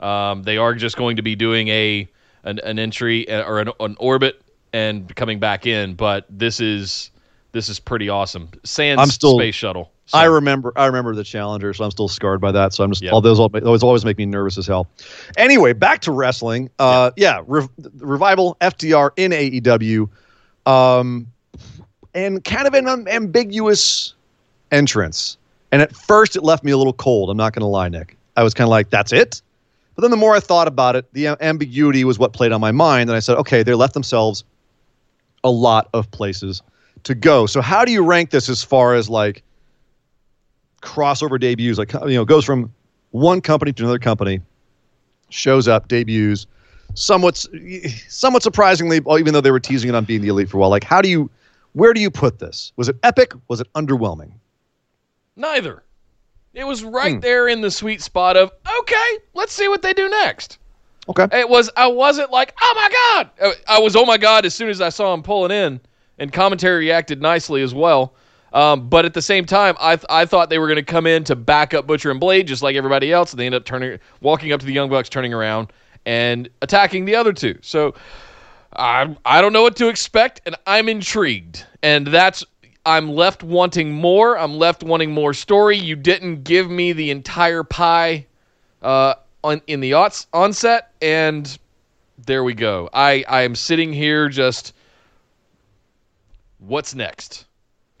Um, 0.00 0.42
they 0.42 0.56
are 0.56 0.74
just 0.74 0.96
going 0.96 1.16
to 1.16 1.22
be 1.22 1.36
doing 1.36 1.68
a 1.68 2.08
an, 2.44 2.58
an 2.60 2.78
entry 2.78 3.28
uh, 3.28 3.44
or 3.44 3.60
an, 3.60 3.68
an 3.78 3.96
orbit 4.00 4.42
and 4.72 5.14
coming 5.14 5.38
back 5.38 5.66
in, 5.66 5.94
but 5.94 6.26
this 6.28 6.58
is 6.58 7.11
this 7.52 7.68
is 7.68 7.78
pretty 7.78 8.08
awesome. 8.08 8.48
Sans 8.64 8.98
I'm 8.98 9.08
still- 9.08 9.38
space 9.38 9.54
shuttle. 9.54 9.90
So- 10.06 10.18
I 10.18 10.24
remember 10.24 10.72
I 10.76 10.86
remember 10.86 11.14
the 11.14 11.24
Challenger, 11.24 11.72
so 11.72 11.84
I'm 11.84 11.90
still 11.90 12.08
scarred 12.08 12.40
by 12.40 12.50
that. 12.52 12.72
So 12.74 12.82
I'm 12.84 12.90
just 12.90 13.02
Yeah. 13.02 13.12
all 13.12 13.20
those 13.20 13.38
al- 13.38 13.48
those 13.50 13.82
always 13.82 14.04
make 14.04 14.18
me 14.18 14.26
nervous 14.26 14.58
as 14.58 14.66
hell. 14.66 14.88
Anyway, 15.36 15.72
back 15.72 16.00
to 16.02 16.12
wrestling. 16.12 16.70
Uh, 16.78 17.12
yeah, 17.16 17.40
Rev- 17.46 17.68
revival 17.98 18.56
FTR 18.60 19.12
in 19.16 19.32
AEW, 19.32 20.08
um, 20.66 21.26
and 22.14 22.42
kind 22.44 22.66
of 22.66 22.74
an 22.74 22.88
um, 22.88 23.06
ambiguous 23.08 24.14
entrance. 24.70 25.36
And 25.70 25.80
at 25.80 25.94
first, 25.94 26.36
it 26.36 26.42
left 26.42 26.64
me 26.64 26.72
a 26.72 26.76
little 26.76 26.92
cold. 26.92 27.30
I'm 27.30 27.36
not 27.38 27.54
going 27.54 27.62
to 27.62 27.66
lie, 27.66 27.88
Nick. 27.88 28.16
I 28.36 28.42
was 28.42 28.52
kind 28.54 28.66
of 28.66 28.70
like, 28.70 28.90
"That's 28.90 29.12
it." 29.12 29.40
But 29.94 30.02
then 30.02 30.10
the 30.10 30.16
more 30.16 30.34
I 30.34 30.40
thought 30.40 30.68
about 30.68 30.96
it, 30.96 31.06
the 31.12 31.28
ambiguity 31.40 32.04
was 32.04 32.18
what 32.18 32.32
played 32.32 32.52
on 32.52 32.60
my 32.60 32.72
mind, 32.72 33.08
and 33.08 33.16
I 33.16 33.20
said, 33.20 33.36
"Okay, 33.38 33.62
they 33.62 33.74
left 33.74 33.94
themselves 33.94 34.44
a 35.44 35.50
lot 35.50 35.88
of 35.94 36.10
places 36.10 36.60
to 37.04 37.14
go." 37.14 37.46
So 37.46 37.60
how 37.60 37.84
do 37.84 37.92
you 37.92 38.04
rank 38.04 38.30
this 38.30 38.48
as 38.48 38.62
far 38.62 38.94
as 38.94 39.08
like? 39.08 39.42
crossover 40.82 41.38
debuts 41.38 41.78
like 41.78 41.92
you 41.92 42.14
know 42.14 42.24
goes 42.24 42.44
from 42.44 42.72
one 43.12 43.40
company 43.40 43.72
to 43.72 43.84
another 43.84 44.00
company 44.00 44.40
shows 45.28 45.68
up 45.68 45.86
debuts 45.86 46.46
somewhat 46.94 47.46
somewhat 48.08 48.42
surprisingly 48.42 49.00
even 49.16 49.32
though 49.32 49.40
they 49.40 49.52
were 49.52 49.60
teasing 49.60 49.88
it 49.90 49.94
on 49.94 50.04
being 50.04 50.20
the 50.20 50.26
elite 50.26 50.48
for 50.48 50.56
a 50.56 50.60
while 50.60 50.70
like 50.70 50.82
how 50.82 51.00
do 51.00 51.08
you 51.08 51.30
where 51.74 51.94
do 51.94 52.00
you 52.00 52.10
put 52.10 52.40
this 52.40 52.72
was 52.74 52.88
it 52.88 52.96
epic 53.04 53.32
was 53.46 53.60
it 53.60 53.72
underwhelming 53.74 54.32
neither. 55.36 55.84
It 56.52 56.64
was 56.64 56.82
right 56.82 57.14
Hmm. 57.14 57.20
there 57.20 57.46
in 57.48 57.60
the 57.60 57.70
sweet 57.70 58.02
spot 58.02 58.36
of 58.36 58.50
okay, 58.80 59.18
let's 59.34 59.52
see 59.52 59.68
what 59.68 59.82
they 59.82 59.92
do 59.94 60.08
next. 60.08 60.58
okay 61.08 61.26
It 61.32 61.48
was. 61.48 61.70
I 61.76 61.86
wasn't 61.86 62.30
like, 62.32 62.54
oh 62.60 62.72
my 62.74 62.90
god. 63.46 63.54
I 63.68 63.78
was, 63.78 63.94
oh 63.96 64.04
my 64.04 64.18
god, 64.18 64.44
as 64.44 64.54
soon 64.54 64.68
as 64.68 64.80
I 64.80 64.88
saw 64.90 65.14
him 65.14 65.22
pulling 65.22 65.52
in, 65.52 65.80
and 66.22 66.32
commentary 66.32 66.86
reacted 66.86 67.20
nicely 67.20 67.62
as 67.62 67.74
well. 67.74 68.14
Um, 68.52 68.88
but 68.88 69.04
at 69.04 69.12
the 69.12 69.22
same 69.22 69.44
time, 69.44 69.74
I 69.80 69.96
th- 69.96 70.06
I 70.08 70.24
thought 70.24 70.50
they 70.50 70.58
were 70.58 70.68
going 70.68 70.76
to 70.76 70.82
come 70.84 71.06
in 71.06 71.24
to 71.24 71.34
back 71.34 71.74
up 71.74 71.86
Butcher 71.86 72.10
and 72.10 72.20
Blade 72.20 72.46
just 72.46 72.62
like 72.62 72.76
everybody 72.76 73.12
else, 73.12 73.32
and 73.32 73.40
they 73.40 73.46
end 73.46 73.54
up 73.54 73.64
turning, 73.64 73.98
walking 74.20 74.52
up 74.52 74.60
to 74.60 74.66
the 74.66 74.72
Young 74.72 74.88
Bucks, 74.88 75.08
turning 75.08 75.34
around 75.34 75.72
and 76.06 76.48
attacking 76.60 77.06
the 77.06 77.16
other 77.16 77.32
two. 77.32 77.58
So 77.62 77.94
I 78.76 79.16
I 79.24 79.40
don't 79.40 79.52
know 79.52 79.62
what 79.62 79.76
to 79.76 79.88
expect, 79.88 80.42
and 80.46 80.54
I'm 80.66 80.88
intrigued, 80.88 81.66
and 81.82 82.06
that's. 82.06 82.44
I'm 82.84 83.14
left 83.14 83.44
wanting 83.44 83.92
more. 83.92 84.36
I'm 84.36 84.58
left 84.58 84.82
wanting 84.82 85.12
more 85.12 85.32
story. 85.34 85.76
You 85.76 85.94
didn't 85.94 86.42
give 86.42 86.68
me 86.68 86.92
the 86.92 87.12
entire 87.12 87.62
pie 87.62 88.26
uh, 88.82 89.14
on 89.44 89.62
in 89.68 89.78
the 89.78 89.94
ons- 89.94 90.26
onset, 90.32 90.90
and 91.00 91.56
there 92.26 92.42
we 92.42 92.54
go. 92.54 92.90
I 92.92 93.24
I 93.28 93.42
am 93.42 93.54
sitting 93.54 93.92
here 93.92 94.28
just 94.28 94.74
what's 96.66 96.94
next, 96.94 97.46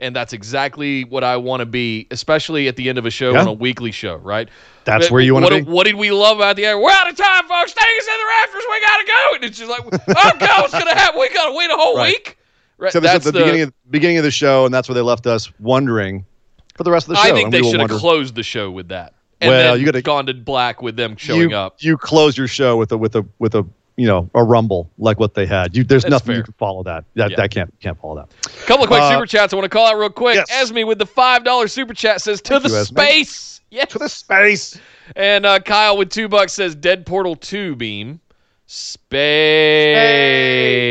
and 0.00 0.14
that's 0.16 0.32
exactly 0.32 1.04
what 1.04 1.24
I 1.24 1.36
want 1.36 1.60
to 1.60 1.66
be, 1.66 2.06
especially 2.10 2.68
at 2.68 2.76
the 2.76 2.88
end 2.88 2.98
of 2.98 3.06
a 3.06 3.10
show 3.10 3.32
Yeah. 3.32 3.40
on 3.40 3.48
a 3.48 3.52
weekly 3.52 3.92
show, 3.92 4.16
right? 4.16 4.48
that's 4.84 5.06
But 5.06 5.12
where 5.12 5.20
you 5.22 5.32
want 5.34 5.46
to 5.46 5.62
be 5.64 5.70
What 5.70 5.86
did 5.86 5.94
we 5.94 6.10
love 6.10 6.38
about 6.38 6.56
the 6.56 6.66
end? 6.66 6.80
We're 6.80 6.90
out 6.90 7.08
of 7.08 7.16
time, 7.16 7.46
folks. 7.46 7.72
Take 7.72 7.84
us 7.84 8.08
in 8.08 8.18
the 8.18 8.26
rafters. 8.28 8.64
We 8.68 8.80
gotta 8.80 9.06
go. 9.06 9.34
And 9.36 9.44
it's 9.44 9.58
just 9.58 9.70
like, 9.70 9.80
oh 9.84 10.38
god, 10.40 10.62
what's 10.62 10.72
gonna 10.72 10.94
happen? 10.94 11.20
We 11.20 11.28
gotta 11.32 11.56
wait 11.56 11.70
a 11.70 11.74
whole 11.76 11.96
Right. 11.96 12.08
week. 12.14 12.38
Right? 12.78 12.92
so 12.92 12.98
this 12.98 13.12
that's 13.12 13.26
at 13.28 13.32
the, 13.34 13.38
beginning 13.40 13.62
of 13.62 13.68
the 13.68 13.74
beginning 13.90 14.18
of 14.18 14.24
the 14.24 14.32
show 14.32 14.64
and 14.64 14.74
that's 14.74 14.88
where 14.88 14.94
they 14.94 15.02
left 15.02 15.26
us 15.28 15.52
wondering 15.60 16.26
for 16.74 16.82
the 16.82 16.90
rest 16.90 17.06
of 17.06 17.10
the 17.14 17.22
show 17.22 17.28
I 17.28 17.32
think 17.32 17.52
they 17.52 17.62
should 17.62 17.78
have 17.78 17.90
closed 17.90 18.34
the 18.34 18.42
show 18.42 18.72
with 18.72 18.88
that. 18.88 19.14
And 19.40 19.50
Well, 19.50 19.72
then 19.74 19.80
you 19.80 19.86
gotta- 19.86 20.02
gone 20.02 20.26
to 20.26 20.34
black 20.34 20.82
with 20.82 20.96
them 20.96 21.14
showing 21.16 21.50
you, 21.50 21.56
up. 21.56 21.76
you 21.78 21.96
close 21.96 22.36
your 22.36 22.48
show 22.48 22.76
with 22.76 22.90
a 22.90 22.98
with 22.98 23.14
a 23.14 23.24
with 23.38 23.54
a 23.54 23.64
you 23.96 24.06
know 24.06 24.30
a 24.34 24.42
rumble 24.42 24.90
like 24.98 25.20
what 25.20 25.34
they 25.34 25.44
had 25.46 25.76
you 25.76 25.84
there's 25.84 26.02
That's 26.04 26.10
nothing 26.10 26.36
you 26.36 26.42
can 26.42 26.54
follow 26.54 26.82
that 26.84 27.04
that, 27.14 27.30
Yeah. 27.30 27.36
that 27.36 27.50
can't 27.50 27.72
can't 27.80 27.98
follow 28.00 28.16
that 28.16 28.28
A 28.46 28.66
couple 28.66 28.84
of 28.84 28.88
quick 28.88 29.02
Uh, 29.02 29.10
super 29.12 29.26
chats 29.26 29.52
I 29.52 29.56
want 29.56 29.64
to 29.64 29.68
call 29.68 29.86
out 29.86 29.98
real 29.98 30.08
quick. 30.10 30.36
yes. 30.36 30.50
Esme 30.50 30.86
with 30.86 30.98
the 30.98 31.06
five 31.06 31.44
dollar 31.44 31.68
super 31.68 31.92
chat 31.94 32.20
says 32.22 32.40
to 32.42 32.50
Thank 32.60 32.62
the 32.64 32.68
you, 32.70 32.76
Esme. 32.76 32.94
space. 32.96 33.60
Yes. 33.70 33.90
to 33.92 33.98
the 33.98 34.08
space 34.08 34.78
And 35.16 35.44
uh, 35.46 35.58
Kyle 35.60 35.96
with 35.96 36.10
two 36.10 36.28
bucks 36.28 36.52
says 36.54 36.74
Dead 36.74 37.04
Portal 37.06 37.36
two 37.36 37.76
beam. 37.76 38.20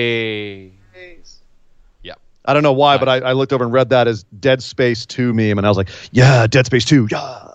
Space. 0.01 1.39
Yeah. 2.03 2.13
I 2.45 2.53
don't 2.53 2.63
know 2.63 2.73
why, 2.73 2.97
but 2.97 3.09
I, 3.09 3.17
I 3.19 3.33
looked 3.33 3.53
over 3.53 3.63
and 3.63 3.73
read 3.73 3.89
that 3.89 4.07
as 4.07 4.23
Dead 4.39 4.61
Space 4.61 5.05
2 5.05 5.33
meme, 5.33 5.57
and 5.57 5.65
I 5.65 5.69
was 5.69 5.77
like, 5.77 5.89
yeah, 6.11 6.47
Dead 6.47 6.65
Space 6.65 6.85
2, 6.85 7.07
yeah. 7.11 7.47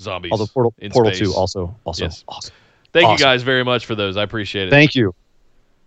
Zombies. 0.00 0.30
Although 0.32 0.46
Portal, 0.46 0.74
Portal 0.90 1.12
space. 1.12 1.28
2 1.28 1.34
also, 1.34 1.74
also 1.84 2.04
Yes. 2.04 2.24
awesome. 2.28 2.54
Thank 2.92 3.18
you 3.18 3.24
guys 3.24 3.42
very 3.42 3.64
much 3.64 3.86
for 3.86 3.94
those. 3.94 4.16
I 4.16 4.22
appreciate 4.22 4.68
it. 4.68 4.70
Thank 4.70 4.94
you. 4.94 5.14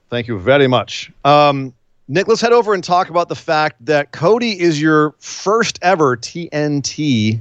Thank 0.09 0.27
you 0.27 0.39
very 0.39 0.67
much. 0.67 1.11
Um, 1.25 1.73
Nick, 2.07 2.27
let's 2.27 2.41
head 2.41 2.51
over 2.51 2.73
and 2.73 2.83
talk 2.83 3.09
about 3.09 3.29
the 3.29 3.35
fact 3.35 3.83
that 3.85 4.11
Cody 4.11 4.59
is 4.59 4.81
your 4.81 5.15
first 5.19 5.79
ever 5.81 6.17
TNT 6.17 7.39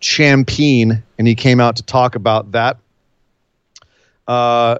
champion, 0.00 1.02
and 1.18 1.28
he 1.28 1.34
came 1.34 1.60
out 1.60 1.76
to 1.76 1.82
talk 1.82 2.14
about 2.14 2.52
that. 2.52 2.78
Uh, 4.26 4.78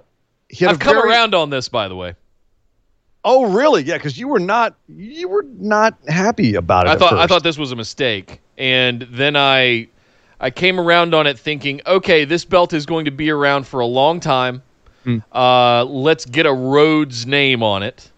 he 0.49 0.65
had 0.65 0.73
I've 0.73 0.79
come 0.79 0.95
very- 0.95 1.09
around 1.09 1.35
on 1.35 1.49
this, 1.49 1.69
by 1.69 1.87
the 1.87 1.95
way. 1.95 2.15
Oh, 3.23 3.51
really? 3.51 3.83
Yeah, 3.83 3.97
because 3.97 4.17
you 4.17 4.27
were 4.29 4.39
not 4.39 4.75
you 4.87 5.27
were 5.27 5.43
not 5.57 5.97
happy 6.07 6.55
about 6.55 6.87
it. 6.87 6.91
I 6.91 6.95
thought 6.95 7.13
I 7.13 7.27
thought 7.27 7.43
this 7.43 7.57
was 7.57 7.73
a 7.73 7.75
mistake, 7.75 8.39
and 8.57 9.01
then 9.11 9.35
I 9.35 9.89
I 10.39 10.51
came 10.51 10.79
around 10.79 11.13
on 11.13 11.25
it 11.27 11.39
thinking, 11.39 11.81
okay, 11.85 12.25
this 12.25 12.45
belt 12.45 12.73
is 12.73 12.85
going 12.85 13.05
to 13.05 13.11
be 13.11 13.29
around 13.29 13.65
for 13.65 13.79
a 13.79 13.85
long 13.85 14.19
time. 14.19 14.61
Hmm. 15.03 15.17
Uh, 15.31 15.83
let's 15.85 16.25
get 16.25 16.45
a 16.45 16.53
Rhodes 16.53 17.25
name 17.25 17.63
on 17.63 17.83
it. 17.83 18.11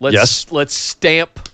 Let's 0.00 0.14
Yes. 0.14 0.52
let's 0.52 0.74
stamp 0.74 1.48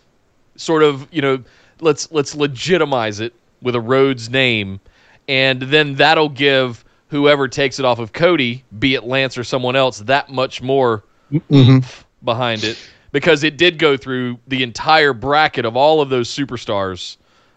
sort 0.57 0.83
of, 0.83 1.09
you 1.11 1.23
know, 1.23 1.43
let's 1.81 2.11
let's 2.13 2.35
legitimize 2.35 3.21
it 3.21 3.35
with 3.63 3.75
a 3.75 3.81
Rhodes 3.81 4.31
name 4.31 4.81
and 5.29 5.63
then 5.63 5.95
that'll 5.97 6.29
give 6.29 6.85
whoever 7.09 7.49
takes 7.49 7.79
it 7.79 7.85
off 7.85 7.99
of 7.99 8.13
Cody, 8.13 8.65
be 8.79 8.95
it 8.95 9.05
Lance 9.05 9.39
or 9.39 9.45
someone 9.45 9.77
else, 9.77 9.99
that 10.01 10.31
much 10.31 10.63
more 10.63 11.05
oomph 11.53 12.07
behind 12.25 12.65
it 12.65 12.79
because 13.13 13.45
it 13.45 13.57
did 13.57 13.79
go 13.79 13.97
through 13.97 14.39
the 14.49 14.63
entire 14.63 15.13
bracket 15.13 15.65
of 15.65 15.77
all 15.77 16.01
of 16.01 16.09
those 16.09 16.29
superstars. 16.29 17.17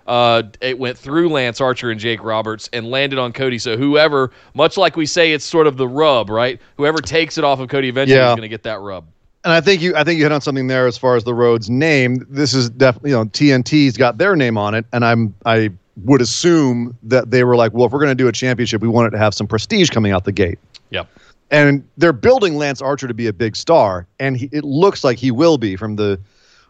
Uh, 0.09 0.43
it 0.59 0.79
went 0.79 0.97
through 0.97 1.29
Lance 1.29 1.61
Archer 1.61 1.91
and 1.91 1.99
Jake 1.99 2.23
Roberts 2.23 2.67
and 2.73 2.89
landed 2.89 3.19
on 3.19 3.31
Cody. 3.31 3.59
So 3.59 3.77
whoever, 3.77 4.31
much 4.55 4.75
like 4.75 4.97
we 4.97 5.05
say, 5.05 5.33
it's 5.33 5.45
sort 5.45 5.67
of 5.67 5.77
the 5.77 5.87
rub, 5.87 6.29
right? 6.31 6.59
Whoever 6.77 6.97
takes 6.97 7.37
it 7.37 7.43
off 7.43 7.59
of 7.59 7.69
Cody 7.69 7.89
eventually 7.89 8.17
Yeah. 8.17 8.29
is 8.31 8.35
going 8.35 8.41
to 8.41 8.49
get 8.49 8.63
that 8.63 8.79
rub. 8.79 9.05
And 9.43 9.53
I 9.53 9.61
think 9.61 9.81
you 9.81 9.95
I 9.95 10.03
think 10.03 10.17
you 10.17 10.25
hit 10.25 10.31
on 10.31 10.41
something 10.41 10.65
there 10.67 10.87
as 10.87 10.97
far 10.97 11.15
as 11.15 11.23
the 11.23 11.33
Rhodes 11.33 11.69
name. 11.69 12.25
This 12.27 12.53
is 12.53 12.69
definitely 12.71 13.11
you 13.11 13.17
know 13.17 13.25
TNT's 13.25 13.95
got 13.97 14.17
their 14.17 14.35
name 14.35 14.57
on 14.57 14.73
it, 14.73 14.85
and 14.91 15.05
I'm 15.05 15.33
I 15.45 15.69
would 16.03 16.21
assume 16.21 16.97
that 17.03 17.29
they 17.31 17.43
were 17.43 17.55
like, 17.55 17.71
well, 17.73 17.85
if 17.85 17.91
we're 17.91 17.99
going 17.99 18.09
to 18.09 18.15
do 18.15 18.27
a 18.27 18.31
championship, 18.31 18.81
we 18.81 18.87
want 18.87 19.07
it 19.07 19.11
to 19.11 19.17
have 19.17 19.33
some 19.33 19.47
prestige 19.47 19.89
coming 19.91 20.11
out 20.11 20.25
the 20.25 20.31
gate. 20.31 20.57
Yep. 20.89 21.07
And 21.51 21.83
they're 21.97 22.13
building 22.13 22.57
Lance 22.57 22.81
Archer 22.81 23.07
to 23.07 23.13
be 23.13 23.27
a 23.27 23.33
big 23.33 23.55
star, 23.55 24.07
and 24.19 24.35
he, 24.35 24.49
it 24.51 24.63
looks 24.63 25.03
like 25.03 25.17
he 25.19 25.29
will 25.31 25.57
be 25.57 25.75
from 25.75 25.95
the 25.97 26.19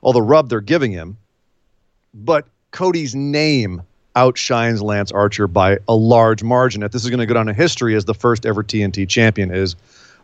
all 0.02 0.14
the 0.14 0.22
rub 0.22 0.50
they're 0.50 0.62
giving 0.62 0.92
him. 0.92 1.18
But 2.14 2.46
Cody's 2.72 3.16
name 3.16 3.82
outshines 4.16 4.82
Lance 4.82 5.12
Archer 5.12 5.48
by 5.48 5.78
a 5.88 5.96
large 5.96 6.44
margin. 6.44 6.84
If 6.84 6.92
this 6.92 7.04
is 7.04 7.10
going 7.10 7.20
to 7.20 7.26
go 7.26 7.34
down 7.34 7.48
in 7.50 7.56
history 7.56 7.96
as 7.96 8.06
the 8.06 8.14
first 8.14 8.46
ever 8.46 8.64
TNT 8.64 9.08
champion 9.08 9.54
is 9.54 9.76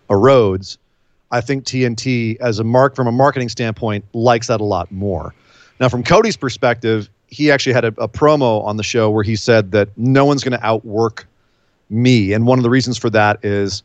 a 0.10 0.18
Rhodes, 0.18 0.78
I 1.32 1.42
think 1.42 1.66
TNT, 1.66 2.38
as 2.40 2.60
a 2.60 2.64
mark 2.64 2.96
from 2.96 3.08
a 3.08 3.12
marketing 3.12 3.50
standpoint, 3.50 4.06
likes 4.14 4.48
that 4.48 4.62
a 4.62 4.64
lot 4.64 4.92
more. 4.92 5.34
Now, 5.80 5.90
from 5.90 6.04
Cody's 6.04 6.38
perspective, 6.38 7.10
he 7.28 7.52
actually 7.52 7.74
had 7.74 7.86
a, 7.86 7.94
a 7.98 8.08
promo 8.08 8.64
on 8.64 8.78
the 8.78 8.84
show 8.84 9.10
where 9.10 9.24
he 9.24 9.36
said 9.36 9.72
that 9.72 9.90
no 9.98 10.26
one's 10.26 10.44
going 10.44 10.58
to 10.58 10.66
outwork 10.66 11.28
me, 11.90 12.34
and 12.34 12.46
one 12.48 12.60
of 12.60 12.64
the 12.64 12.70
reasons 12.70 12.98
for 12.98 13.10
that 13.10 13.44
is, 13.44 13.84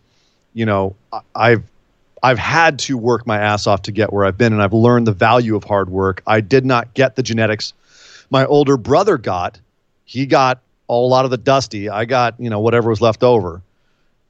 you 0.54 0.64
know, 0.64 0.94
I've 1.34 1.62
I've 2.22 2.38
had 2.38 2.78
to 2.80 2.98
work 2.98 3.26
my 3.26 3.38
ass 3.38 3.66
off 3.66 3.82
to 3.82 3.92
get 3.92 4.12
where 4.12 4.24
I've 4.24 4.36
been, 4.36 4.52
and 4.52 4.62
I've 4.62 4.74
learned 4.74 5.06
the 5.06 5.12
value 5.12 5.56
of 5.56 5.64
hard 5.64 5.90
work. 5.90 6.22
I 6.26 6.40
did 6.40 6.66
not 6.66 6.92
get 6.94 7.16
the 7.16 7.22
genetics 7.22 7.72
my 8.30 8.46
older 8.46 8.76
brother 8.76 9.18
got. 9.18 9.60
He 10.04 10.26
got 10.26 10.60
a 10.88 10.94
lot 10.94 11.24
of 11.24 11.30
the 11.30 11.38
dusty. 11.38 11.88
I 11.88 12.04
got 12.04 12.34
you 12.38 12.50
know 12.50 12.60
whatever 12.60 12.90
was 12.90 13.00
left 13.00 13.22
over. 13.22 13.62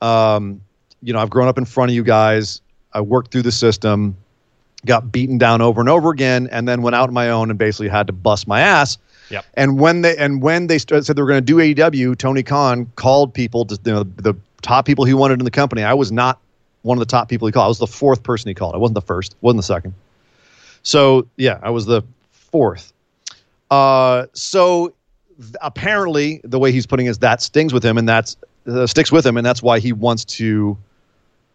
Um, 0.00 0.60
you 1.02 1.12
know, 1.12 1.18
I've 1.18 1.30
grown 1.30 1.48
up 1.48 1.58
in 1.58 1.64
front 1.64 1.90
of 1.90 1.94
you 1.94 2.02
guys. 2.02 2.60
I 2.92 3.00
worked 3.00 3.30
through 3.30 3.42
the 3.42 3.52
system, 3.52 4.16
got 4.84 5.12
beaten 5.12 5.38
down 5.38 5.60
over 5.60 5.80
and 5.80 5.88
over 5.88 6.10
again, 6.10 6.48
and 6.50 6.66
then 6.66 6.82
went 6.82 6.96
out 6.96 7.08
on 7.08 7.14
my 7.14 7.30
own 7.30 7.50
and 7.50 7.58
basically 7.58 7.88
had 7.88 8.06
to 8.08 8.12
bust 8.12 8.48
my 8.48 8.60
ass. 8.60 8.98
Yep. 9.30 9.44
And 9.54 9.78
when 9.78 10.02
they 10.02 10.16
and 10.16 10.42
when 10.42 10.66
they 10.66 10.78
started, 10.78 11.04
said 11.04 11.16
they 11.16 11.22
were 11.22 11.28
going 11.28 11.44
to 11.44 11.52
do 11.52 11.56
AEW, 11.56 12.18
Tony 12.18 12.42
Khan 12.42 12.90
called 12.96 13.32
people 13.32 13.64
to 13.66 13.78
you 13.84 13.92
know 13.92 14.02
the 14.02 14.34
top 14.62 14.86
people 14.86 15.04
he 15.04 15.14
wanted 15.14 15.38
in 15.38 15.44
the 15.44 15.50
company. 15.50 15.82
I 15.82 15.94
was 15.94 16.10
not 16.10 16.40
one 16.82 16.98
of 16.98 17.00
the 17.00 17.10
top 17.10 17.28
people 17.28 17.46
he 17.46 17.52
called. 17.52 17.64
I 17.64 17.68
was 17.68 17.78
the 17.78 17.86
fourth 17.86 18.22
person 18.22 18.48
he 18.48 18.54
called. 18.54 18.74
I 18.74 18.78
wasn't 18.78 18.94
the 18.94 19.02
first. 19.02 19.36
wasn't 19.40 19.58
the 19.58 19.62
second. 19.62 19.94
So 20.82 21.28
yeah, 21.36 21.58
I 21.62 21.70
was 21.70 21.86
the 21.86 22.02
fourth. 22.32 22.92
Uh, 23.70 24.26
so 24.32 24.92
th- 25.38 25.54
apparently, 25.62 26.40
the 26.44 26.58
way 26.58 26.72
he's 26.72 26.86
putting 26.86 27.06
is 27.06 27.18
that 27.18 27.42
stings 27.42 27.72
with 27.72 27.84
him, 27.84 27.98
and 27.98 28.08
that's 28.08 28.36
uh, 28.66 28.86
sticks 28.86 29.12
with 29.12 29.24
him, 29.26 29.36
and 29.36 29.46
that's 29.46 29.62
why 29.62 29.78
he 29.78 29.92
wants 29.92 30.24
to 30.24 30.76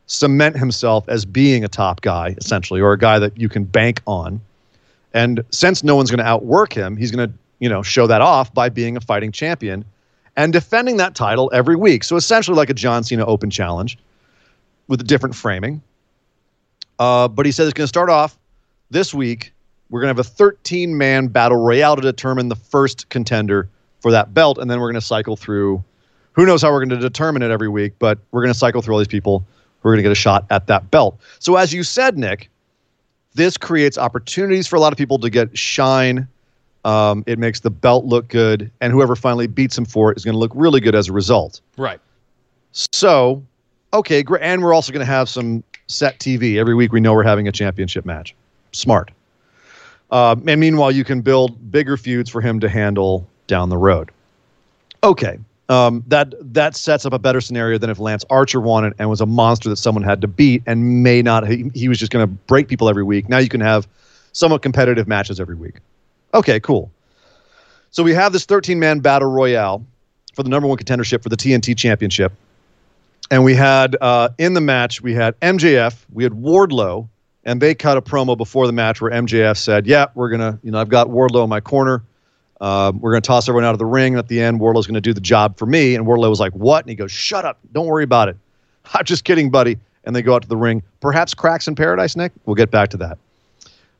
cement 0.08 0.58
himself 0.58 1.08
as 1.10 1.26
being 1.26 1.64
a 1.64 1.68
top 1.68 2.02
guy, 2.02 2.36
essentially, 2.38 2.80
or 2.80 2.94
a 2.94 2.98
guy 2.98 3.20
that 3.20 3.38
you 3.40 3.50
can 3.50 3.64
bank 3.64 4.02
on. 4.08 4.40
And 5.14 5.44
since 5.52 5.84
no 5.84 5.96
one's 5.96 6.12
going 6.12 6.20
to 6.20 6.26
outwork 6.26 6.74
him, 6.74 6.98
he's 6.98 7.12
going 7.12 7.30
to 7.30 7.36
you 7.60 7.70
know 7.70 7.82
show 7.82 8.08
that 8.08 8.22
off 8.22 8.54
by 8.54 8.70
being 8.70 8.98
a 8.98 9.02
fighting 9.02 9.32
champion 9.32 9.86
and 10.36 10.52
defending 10.52 10.98
that 10.98 11.16
title 11.16 11.50
every 11.54 11.76
week. 11.76 12.04
So 12.04 12.16
essentially, 12.16 12.58
like 12.58 12.70
a 12.70 12.74
John 12.74 13.04
Cena 13.04 13.26
Open 13.26 13.50
Challenge 13.50 13.98
with 14.88 15.02
a 15.02 15.04
different 15.04 15.36
framing. 15.36 15.82
Uh, 17.00 17.28
but 17.28 17.46
he 17.46 17.52
says 17.52 17.68
it's 17.68 17.74
going 17.74 17.86
to 17.86 17.90
start 17.90 18.10
off 18.10 18.38
this 18.90 19.14
week. 19.14 19.52
We're 19.96 20.02
going 20.02 20.14
to 20.14 20.20
have 20.20 20.28
a 20.28 20.30
13 20.30 20.98
man 20.98 21.28
battle 21.28 21.58
royale 21.58 21.96
to 21.96 22.02
determine 22.02 22.50
the 22.50 22.56
first 22.58 23.08
contender 23.08 23.70
for 24.02 24.12
that 24.12 24.34
belt. 24.34 24.58
And 24.58 24.70
then 24.70 24.82
we're 24.82 24.92
going 24.92 25.00
to 25.00 25.08
cycle 25.08 25.38
through. 25.38 25.82
Who 26.34 26.46
knows 26.46 26.62
how 26.62 26.74
we're 26.74 26.84
going 26.84 26.90
to 26.90 26.98
determine 26.98 27.42
it 27.42 27.50
every 27.50 27.70
week, 27.70 27.94
but 27.98 28.20
we're 28.32 28.42
going 28.42 28.52
to 28.52 28.60
cycle 28.60 28.82
through 28.82 28.96
all 28.96 29.00
these 29.00 29.08
people 29.08 29.46
who 29.80 29.88
are 29.88 29.94
going 29.94 30.00
to 30.00 30.04
get 30.04 30.12
a 30.12 30.16
shot 30.16 30.48
at 30.50 30.68
that 30.68 30.92
belt. 30.92 31.18
So, 31.40 31.56
as 31.56 31.72
you 31.72 31.82
said, 31.82 32.18
Nick, 32.18 32.50
this 33.36 33.56
creates 33.56 33.98
opportunities 33.98 34.68
for 34.68 34.76
a 34.76 34.82
lot 34.82 34.92
of 34.92 34.98
people 34.98 35.18
to 35.20 35.30
get 35.30 35.58
shine. 35.58 36.28
Um, 36.84 37.24
it 37.26 37.40
makes 37.40 37.62
the 37.62 37.72
belt 37.72 38.04
look 38.04 38.28
good, 38.28 38.70
and 38.82 38.92
whoever 38.92 39.16
finally 39.16 39.48
beats 39.48 39.78
him 39.78 39.86
for 39.86 40.12
it 40.12 40.18
is 40.18 40.26
going 40.26 40.36
to 40.36 40.40
look 40.40 40.52
really 40.56 40.82
good 40.82 40.96
as 40.96 41.08
a 41.08 41.14
result. 41.14 41.62
Right. 41.78 42.02
So, 42.74 43.42
okay. 43.94 44.26
And 44.42 44.62
we're 44.62 44.74
also 44.74 44.92
going 44.92 45.06
to 45.06 45.10
have 45.10 45.30
some 45.30 45.64
set 45.88 46.20
TV. 46.20 46.58
Every 46.58 46.76
week 46.76 46.92
we 46.92 47.00
know 47.00 47.14
we're 47.14 47.24
having 47.24 47.48
a 47.48 47.54
championship 47.54 48.04
match. 48.04 48.36
Smart. 48.74 49.12
Uh, 50.16 50.34
and 50.48 50.62
meanwhile, 50.62 50.94
you 50.94 51.04
can 51.04 51.20
build 51.20 51.70
bigger 51.70 51.98
feuds 51.98 52.30
for 52.30 52.40
him 52.40 52.62
to 52.62 52.70
handle 52.70 53.28
down 53.48 53.68
the 53.68 53.76
road. 53.76 54.12
Okay. 55.04 55.38
Um, 55.68 56.06
that 56.08 56.34
that 56.54 56.74
sets 56.78 57.06
up 57.06 57.12
a 57.12 57.20
better 57.20 57.42
scenario 57.42 57.78
than 57.78 57.90
if 57.90 58.00
Lance 58.00 58.24
Archer 58.30 58.62
won 58.62 58.86
it 58.86 58.94
and 58.98 59.10
was 59.10 59.20
a 59.20 59.26
monster 59.26 59.68
that 59.68 59.76
someone 59.76 60.06
had 60.06 60.22
to 60.22 60.28
beat 60.30 60.64
and 60.66 61.04
may 61.04 61.22
not 61.22 61.46
he, 61.46 61.70
he 61.74 61.90
was 61.90 62.00
just 62.00 62.14
going 62.14 62.26
to 62.26 62.32
break 62.48 62.70
people 62.70 62.88
every 62.88 63.04
week. 63.04 63.28
Now 63.28 63.40
you 63.40 63.50
can 63.50 63.60
have 63.60 63.90
somewhat 64.32 64.62
competitive 64.62 65.06
matches 65.06 65.38
every 65.38 65.56
week. 65.56 65.80
Okay, 66.34 66.62
cool. 66.62 66.90
So 67.92 68.02
we 68.02 68.14
have 68.14 68.32
this 68.32 68.46
13 68.46 68.80
man 68.80 69.02
battle 69.02 69.30
royale 69.30 69.86
for 70.34 70.44
the 70.44 70.50
number 70.50 70.70
one 70.70 70.78
contendership 70.78 71.24
for 71.24 71.30
the 71.30 71.38
TNT 71.38 71.78
championship. 71.78 72.32
And 73.32 73.44
we 73.44 73.54
had 73.54 73.98
uh, 74.00 74.30
in 74.38 74.54
the 74.54 74.62
match, 74.62 75.02
we 75.02 75.14
had 75.14 75.38
MJF, 75.42 76.06
we 76.14 76.24
had 76.24 76.32
Wardlow, 76.32 77.10
and 77.46 77.62
they 77.62 77.76
cut 77.76 77.96
a 77.96 78.02
promo 78.02 78.36
before 78.36 78.66
the 78.68 78.74
match 78.74 79.00
where 79.00 79.12
MJF 79.12 79.58
said, 79.58 79.86
Yeah, 79.88 80.08
we're 80.16 80.30
to, 80.42 80.60
you 80.64 80.72
know, 80.72 80.80
I've 80.80 80.90
got 80.90 81.08
Wardlow 81.08 81.44
in 81.44 81.50
my 81.50 81.62
corner. 81.62 82.04
Um, 82.60 83.00
we're 83.00 83.12
to 83.22 83.28
toss 83.28 83.48
everyone 83.48 83.66
out 83.66 83.74
of 83.74 83.80
the 83.80 83.86
ring. 83.86 84.16
At 84.16 84.28
the 84.28 84.42
end, 84.42 84.60
Wardlow's 84.60 84.88
to 84.88 85.02
do 85.02 85.14
the 85.14 85.22
job 85.22 85.58
for 85.58 85.66
me. 85.66 85.94
And 85.96 86.06
Wardlow 86.06 86.30
was 86.30 86.40
like, 86.40 86.54
What? 86.54 86.84
And 86.84 86.90
he 86.90 86.96
goes, 86.96 87.12
Shut 87.12 87.46
up. 87.46 87.60
Don't 87.72 87.86
worry 87.86 88.04
about 88.04 88.30
it. 88.30 88.38
I'm 88.94 89.06
just 89.06 89.24
kidding, 89.24 89.50
buddy. 89.50 89.78
And 90.04 90.16
they 90.16 90.22
go 90.22 90.36
out 90.36 90.42
to 90.42 90.48
the 90.48 90.58
ring. 90.58 90.84
Perhaps 91.00 91.34
cracks 91.34 91.68
in 91.68 91.76
paradise, 91.76 92.16
Nick? 92.16 92.32
We'll 92.46 92.56
get 92.56 92.72
back 92.72 92.90
to 92.90 92.98
that. 92.98 93.18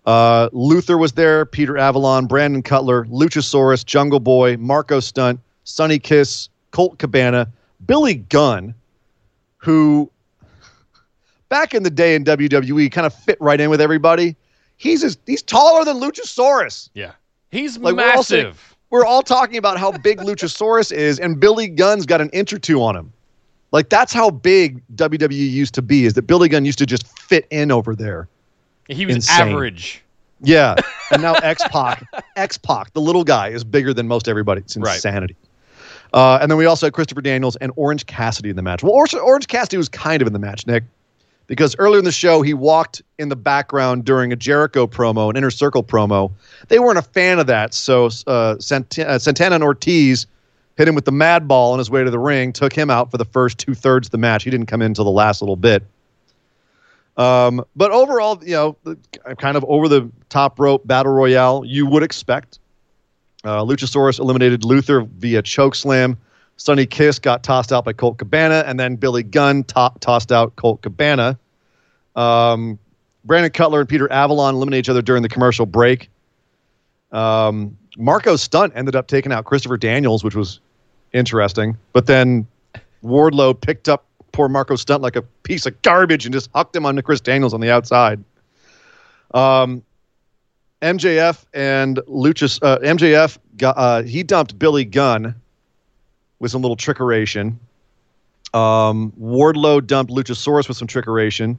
Uh, 0.06 0.50
Luther 0.52 1.00
was 1.00 1.14
there, 1.14 1.48
Peter 1.48 1.80
Avalon, 1.80 2.28
Brandon 2.28 2.62
Cutler, 2.62 3.06
Luchasaurus, 3.06 3.84
Jungle 3.84 4.20
Boy, 4.20 4.56
Marco 4.58 5.00
Stunt, 5.00 5.40
Sonny 5.64 5.98
Kiss, 5.98 6.48
Colt 6.70 7.00
Cabana, 7.00 7.48
Billy 7.88 8.14
Gunn, 8.16 8.76
who 9.58 10.12
back 11.50 11.74
in 11.74 11.84
the 11.84 11.90
day 11.90 12.16
in 12.16 12.24
WWE 12.24 12.92
kind 12.92 13.06
of 13.06 13.14
fit 13.14 13.38
right 13.40 13.60
in 13.60 13.70
with 13.70 13.82
everybody. 13.82 14.36
He's 14.78 15.04
as, 15.04 15.18
he's 15.26 15.42
taller 15.42 15.86
than 15.86 15.98
Luchasaurus. 15.98 16.90
Yeah. 16.94 17.12
He's 17.52 17.78
Like, 17.78 17.96
we're 17.96 18.02
all 18.04 18.16
massive. 18.18 18.76
We're 18.90 19.06
all 19.06 19.24
talking 19.24 19.58
about 19.58 19.78
how 19.78 19.92
big 19.92 20.20
Luchasaurus 20.22 20.92
is, 20.92 21.20
and 21.20 21.40
Billy 21.40 21.68
Gunn's 21.68 22.06
got 22.06 22.22
an 22.22 22.30
inch 22.32 22.54
or 22.54 22.60
two 22.60 22.82
on 22.84 22.96
him. 22.96 23.12
Like 23.72 23.90
that's 23.90 24.14
how 24.14 24.30
big 24.30 24.82
WWE 24.96 25.32
used 25.34 25.74
to 25.76 25.82
be. 25.82 26.06
Is 26.06 26.14
that 26.14 26.24
Billy 26.28 26.48
Gunn 26.50 26.66
used 26.66 26.78
to 26.80 26.86
just 26.86 27.08
fit 27.20 27.46
in 27.50 27.72
over 27.72 27.96
there? 27.96 28.28
he 28.88 29.06
was 29.06 29.16
insane. 29.16 29.50
average. 29.50 30.02
Yeah, 30.42 30.76
and 31.12 31.22
now 31.22 31.34
X 31.36 31.64
Pac, 31.70 32.04
X 32.36 32.58
Pac, 32.58 32.94
the 32.94 33.02
little 33.02 33.24
guy, 33.24 33.50
is 33.50 33.64
bigger 33.64 33.94
than 33.94 34.08
most 34.08 34.28
everybody. 34.28 34.62
It's 34.62 34.78
Right. 34.78 34.96
insanity. 34.96 35.36
Uh, 36.14 36.38
and 36.42 36.50
then 36.50 36.58
we 36.58 36.66
also 36.66 36.86
had 36.86 36.94
Christopher 36.94 37.22
Daniels 37.22 37.56
and 37.58 37.72
Orange 37.76 38.06
Cassidy 38.06 38.50
in 38.50 38.56
the 38.56 38.62
match. 38.62 38.84
Well, 38.84 38.94
Orange 38.94 39.48
Cassidy 39.48 39.76
was 39.78 39.90
kind 39.90 40.22
of 40.22 40.28
in 40.28 40.34
the 40.34 40.40
match, 40.40 40.66
Nick, 40.68 40.84
because 41.48 41.76
earlier 41.78 42.00
in 42.00 42.06
the 42.06 42.12
show 42.12 42.42
he 42.42 42.54
walked 42.54 43.02
in 43.20 43.30
the 43.30 43.36
background 43.36 44.06
during 44.06 44.32
a 44.32 44.36
Jericho 44.36 44.88
promo, 44.88 45.30
an 45.30 45.38
Inner 45.38 45.52
Circle 45.52 45.84
promo. 45.84 46.32
They 46.68 46.80
weren't 46.80 46.98
a 46.98 47.04
fan 47.04 47.40
of 47.40 47.48
that, 47.48 47.74
so 47.74 48.10
uh, 48.28 48.58
Sant- 48.60 49.00
uh, 49.00 49.20
Santana 49.20 49.56
and 49.56 49.64
Ortiz 49.64 50.28
hit 50.78 50.88
him 50.88 50.96
with 50.96 51.06
the 51.06 51.12
Mad 51.12 51.48
Ball 51.48 51.74
on 51.74 51.80
his 51.80 51.90
way 51.90 52.04
to 52.04 52.10
the 52.12 52.20
ring, 52.20 52.52
took 52.52 52.74
him 52.74 52.90
out 52.90 53.12
for 53.12 53.18
the 53.18 53.26
first 53.26 53.58
two 53.58 53.74
thirds 53.74 54.08
of 54.08 54.12
the 54.12 54.18
match. 54.18 54.44
He 54.44 54.50
didn't 54.50 54.66
come 54.68 54.82
in 54.82 54.88
until 54.88 55.06
the 55.06 55.12
last 55.12 55.42
little 55.42 55.56
bit. 55.56 55.84
Um, 57.18 57.64
but 57.76 57.92
overall, 57.92 58.42
you 58.44 58.56
know, 58.56 58.78
kind 59.38 59.56
of 59.56 59.64
over 59.66 59.88
the 59.88 60.12
top 60.30 60.60
rope 60.60 60.86
battle 60.86 61.14
royale, 61.14 61.64
you 61.66 61.86
would 61.86 62.04
expect. 62.04 62.60
Uh, 63.46 63.64
Luchasaurus 63.64 64.20
eliminated 64.20 64.66
Luther 64.66 65.02
via 65.02 65.42
choke 65.42 65.76
slam. 65.76 66.18
Sonny 66.58 66.86
Kiss 66.86 67.20
got 67.20 67.44
tossed 67.44 67.72
out 67.72 67.86
by 67.86 67.94
Colt 67.94 68.18
Cabana, 68.18 68.64
and 68.66 68.80
then 68.80 68.96
Billy 68.96 69.24
Gunn 69.24 69.64
to- 69.66 69.92
tossed 70.00 70.32
out 70.32 70.56
Colt 70.56 70.82
Cabana. 70.82 71.38
Um, 72.16 72.80
Brandon 73.24 73.52
Cutler 73.52 73.82
and 73.82 73.90
Peter 73.90 74.12
Avalon 74.12 74.56
eliminate 74.56 74.80
each 74.80 74.90
other 74.90 75.02
during 75.02 75.24
the 75.24 75.30
commercial 75.30 75.66
break. 75.66 76.10
Um, 77.12 77.78
Marco 77.98 78.36
Stunt 78.36 78.74
ended 78.76 78.96
up 78.96 79.08
taking 79.08 79.32
out 79.32 79.46
Christopher 79.46 79.78
Daniels, 79.78 80.24
which 80.24 80.36
was 80.36 80.60
interesting. 81.14 81.78
But 81.94 82.06
then 82.06 82.48
Wardlow 83.04 83.60
picked 83.60 83.90
up 83.90 84.06
poor 84.32 84.50
Marco 84.50 84.76
Stunt 84.76 85.02
like 85.02 85.16
a 85.16 85.22
piece 85.22 85.66
of 85.66 85.82
garbage 85.82 86.26
and 86.26 86.34
just 86.34 86.50
hucked 86.54 86.76
him 86.76 86.86
onto 86.86 87.02
Chris 87.02 87.22
Daniels 87.22 87.54
on 87.54 87.62
the 87.62 87.72
outside. 87.72 88.24
Um, 89.34 89.82
MJF 90.82 91.46
and 91.54 91.98
Luchas, 92.08 92.60
uh, 92.62 92.80
MJF 92.80 93.38
got, 93.58 93.78
uh, 93.78 94.04
he 94.04 94.24
dumped 94.24 94.60
Billy 94.60 94.86
Gunn 94.86 95.36
with 96.40 96.52
some 96.52 96.62
little 96.62 96.78
trickeration. 96.78 97.56
Um, 98.54 99.12
Wardlow 99.20 99.86
dumped 99.86 100.12
Luchasaurus 100.12 100.68
with 100.68 100.78
some 100.78 100.88
trickeration, 100.88 101.58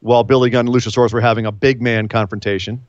while 0.00 0.24
Billy 0.24 0.50
Gunn 0.50 0.66
and 0.66 0.74
Luchasaurus 0.74 1.12
were 1.12 1.20
having 1.20 1.46
a 1.46 1.52
big 1.52 1.80
man 1.80 2.08
confrontation. 2.08 2.84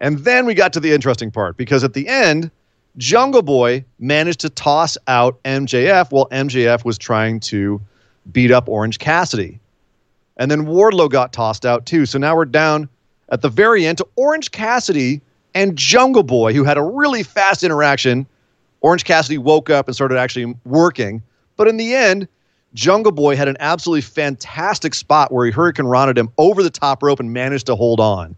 And 0.00 0.18
then 0.20 0.46
we 0.46 0.54
got 0.54 0.72
to 0.74 0.80
the 0.80 0.92
interesting 0.92 1.30
part 1.30 1.56
because 1.56 1.82
at 1.82 1.94
the 1.94 2.06
end, 2.06 2.50
Jungle 2.98 3.42
Boy 3.42 3.84
managed 3.98 4.40
to 4.40 4.50
toss 4.50 4.96
out 5.06 5.42
MJF 5.44 6.10
while 6.10 6.28
MJF 6.28 6.84
was 6.84 6.98
trying 6.98 7.40
to 7.40 7.80
beat 8.32 8.50
up 8.50 8.68
Orange 8.68 8.98
Cassidy. 8.98 9.60
And 10.36 10.50
then 10.50 10.66
Wardlow 10.66 11.10
got 11.10 11.32
tossed 11.32 11.64
out 11.64 11.86
too. 11.86 12.06
So 12.06 12.18
now 12.18 12.36
we're 12.36 12.44
down 12.44 12.88
at 13.30 13.42
the 13.42 13.48
very 13.48 13.86
end 13.86 13.98
to 13.98 14.06
Orange 14.16 14.50
Cassidy 14.50 15.20
and 15.54 15.76
Jungle 15.76 16.22
Boy, 16.22 16.52
who 16.52 16.64
had 16.64 16.76
a 16.76 16.82
really 16.82 17.22
fast 17.22 17.62
interaction. 17.62 18.26
Orange 18.82 19.04
Cassidy 19.04 19.38
woke 19.38 19.70
up 19.70 19.88
and 19.88 19.94
started 19.94 20.18
actually 20.18 20.54
working. 20.64 21.22
But 21.56 21.68
in 21.68 21.78
the 21.78 21.94
end, 21.94 22.28
Jungle 22.76 23.10
Boy 23.10 23.36
had 23.36 23.48
an 23.48 23.56
absolutely 23.58 24.02
fantastic 24.02 24.92
spot 24.92 25.32
where 25.32 25.46
he 25.46 25.50
hurricanrana'd 25.50 26.18
him 26.18 26.28
over 26.36 26.62
the 26.62 26.68
top 26.70 27.02
rope 27.02 27.18
and 27.18 27.32
managed 27.32 27.66
to 27.66 27.74
hold 27.74 28.00
on. 28.00 28.36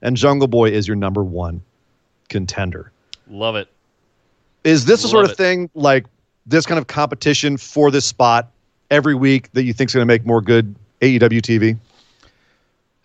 And 0.00 0.16
Jungle 0.16 0.46
Boy 0.46 0.70
is 0.70 0.86
your 0.86 0.96
number 0.96 1.24
one 1.24 1.60
contender. 2.28 2.92
Love 3.28 3.56
it. 3.56 3.68
Is 4.62 4.84
this 4.84 5.02
the 5.02 5.08
Love 5.08 5.10
sort 5.10 5.24
of 5.24 5.32
it. 5.32 5.36
thing 5.36 5.70
like 5.74 6.06
this 6.46 6.66
kind 6.66 6.78
of 6.78 6.86
competition 6.86 7.56
for 7.56 7.90
this 7.90 8.04
spot 8.04 8.48
every 8.92 9.16
week 9.16 9.50
that 9.54 9.64
you 9.64 9.72
think 9.72 9.90
is 9.90 9.94
going 9.94 10.06
to 10.06 10.12
make 10.12 10.24
more 10.24 10.40
good 10.40 10.74
AEW 11.00 11.40
TV? 11.40 11.76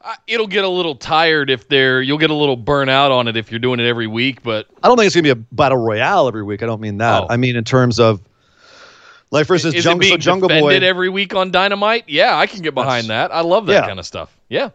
Uh, 0.02 0.14
It'll 0.28 0.48
get 0.48 0.66
a 0.66 0.70
little 0.70 0.96
tired 0.96 1.50
if 1.50 1.68
they're. 1.68 2.02
You'll 2.02 2.20
get 2.20 2.30
a 2.30 2.36
little 2.36 2.58
burnout 2.58 3.10
on 3.10 3.28
it 3.28 3.36
if 3.36 3.52
you're 3.52 3.60
doing 3.60 3.80
it 3.80 3.88
every 3.88 4.08
week. 4.08 4.44
But 4.44 4.68
I 4.84 4.88
don't 4.88 4.98
think 4.98 5.08
it's 5.08 5.16
going 5.16 5.26
to 5.26 5.36
be 5.36 5.42
a 5.42 5.46
battle 5.56 5.80
royale 5.80 6.28
every 6.28 6.44
week. 6.44 6.62
I 6.62 6.68
don't 6.68 6.80
mean 6.80 7.00
that. 7.00 7.24
Oh. 7.24 7.28
I 7.28 7.38
mean 7.38 7.56
in 7.56 7.64
terms 7.64 8.00
of 8.00 8.22
like 9.32 9.46
for 9.48 9.54
instance, 9.54 9.76
is 9.76 9.84
Jungle, 9.84 10.00
it 10.00 10.10
being 10.10 10.14
so 10.14 10.18
Jungle 10.18 10.50
Boy. 10.50 10.76
every 10.80 11.10
week 11.10 11.36
on 11.36 11.52
Dynamite? 11.52 12.06
Yeah, 12.08 12.36
I 12.38 12.48
can 12.48 12.62
get 12.62 12.74
behind 12.74 13.08
that. 13.08 13.32
I 13.34 13.42
love 13.42 13.66
that 13.68 13.74
Yeah. 13.84 13.88
kind 13.88 14.00
of 14.00 14.06
stuff. 14.06 14.36
Yeah. 14.50 14.70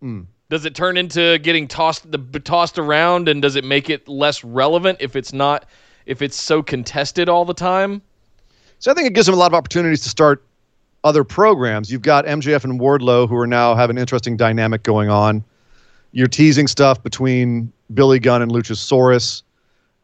Hmm. 0.00 0.22
Does 0.50 0.64
it 0.64 0.74
turn 0.74 0.96
into 0.96 1.38
getting 1.38 1.68
tossed 1.68 2.10
the 2.10 2.18
tossed 2.40 2.78
around, 2.78 3.28
and 3.28 3.42
does 3.42 3.56
it 3.56 3.64
make 3.64 3.90
it 3.90 4.08
less 4.08 4.42
relevant 4.44 4.98
if 5.00 5.16
it's 5.16 5.32
not 5.32 5.66
if 6.06 6.22
it's 6.22 6.36
so 6.40 6.62
contested 6.62 7.28
all 7.28 7.44
the 7.44 7.52
time? 7.54 8.00
So 8.78 8.90
I 8.90 8.94
think 8.94 9.06
it 9.08 9.12
gives 9.12 9.26
them 9.26 9.34
a 9.34 9.38
lot 9.38 9.48
of 9.48 9.54
opportunities 9.54 10.00
to 10.02 10.08
start 10.08 10.42
other 11.04 11.22
programs. 11.24 11.92
You've 11.92 12.02
got 12.02 12.24
MJF 12.26 12.64
and 12.64 12.80
Wardlow 12.80 13.28
who 13.28 13.36
are 13.36 13.46
now 13.46 13.74
have 13.74 13.90
an 13.90 13.98
interesting 13.98 14.36
dynamic 14.36 14.82
going 14.84 15.10
on. 15.10 15.44
You're 16.12 16.28
teasing 16.28 16.66
stuff 16.66 17.02
between 17.02 17.70
Billy 17.92 18.18
Gunn 18.18 18.40
and 18.40 18.50
Luchasaurus. 18.50 19.42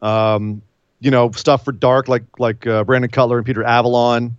Um, 0.01 0.61
you 0.99 1.11
know, 1.11 1.31
stuff 1.31 1.65
for 1.65 1.71
Dark 1.71 2.07
like 2.07 2.23
like 2.39 2.65
uh, 2.67 2.83
Brandon 2.83 3.09
Cutler 3.09 3.37
and 3.37 3.45
Peter 3.45 3.63
Avalon, 3.63 4.35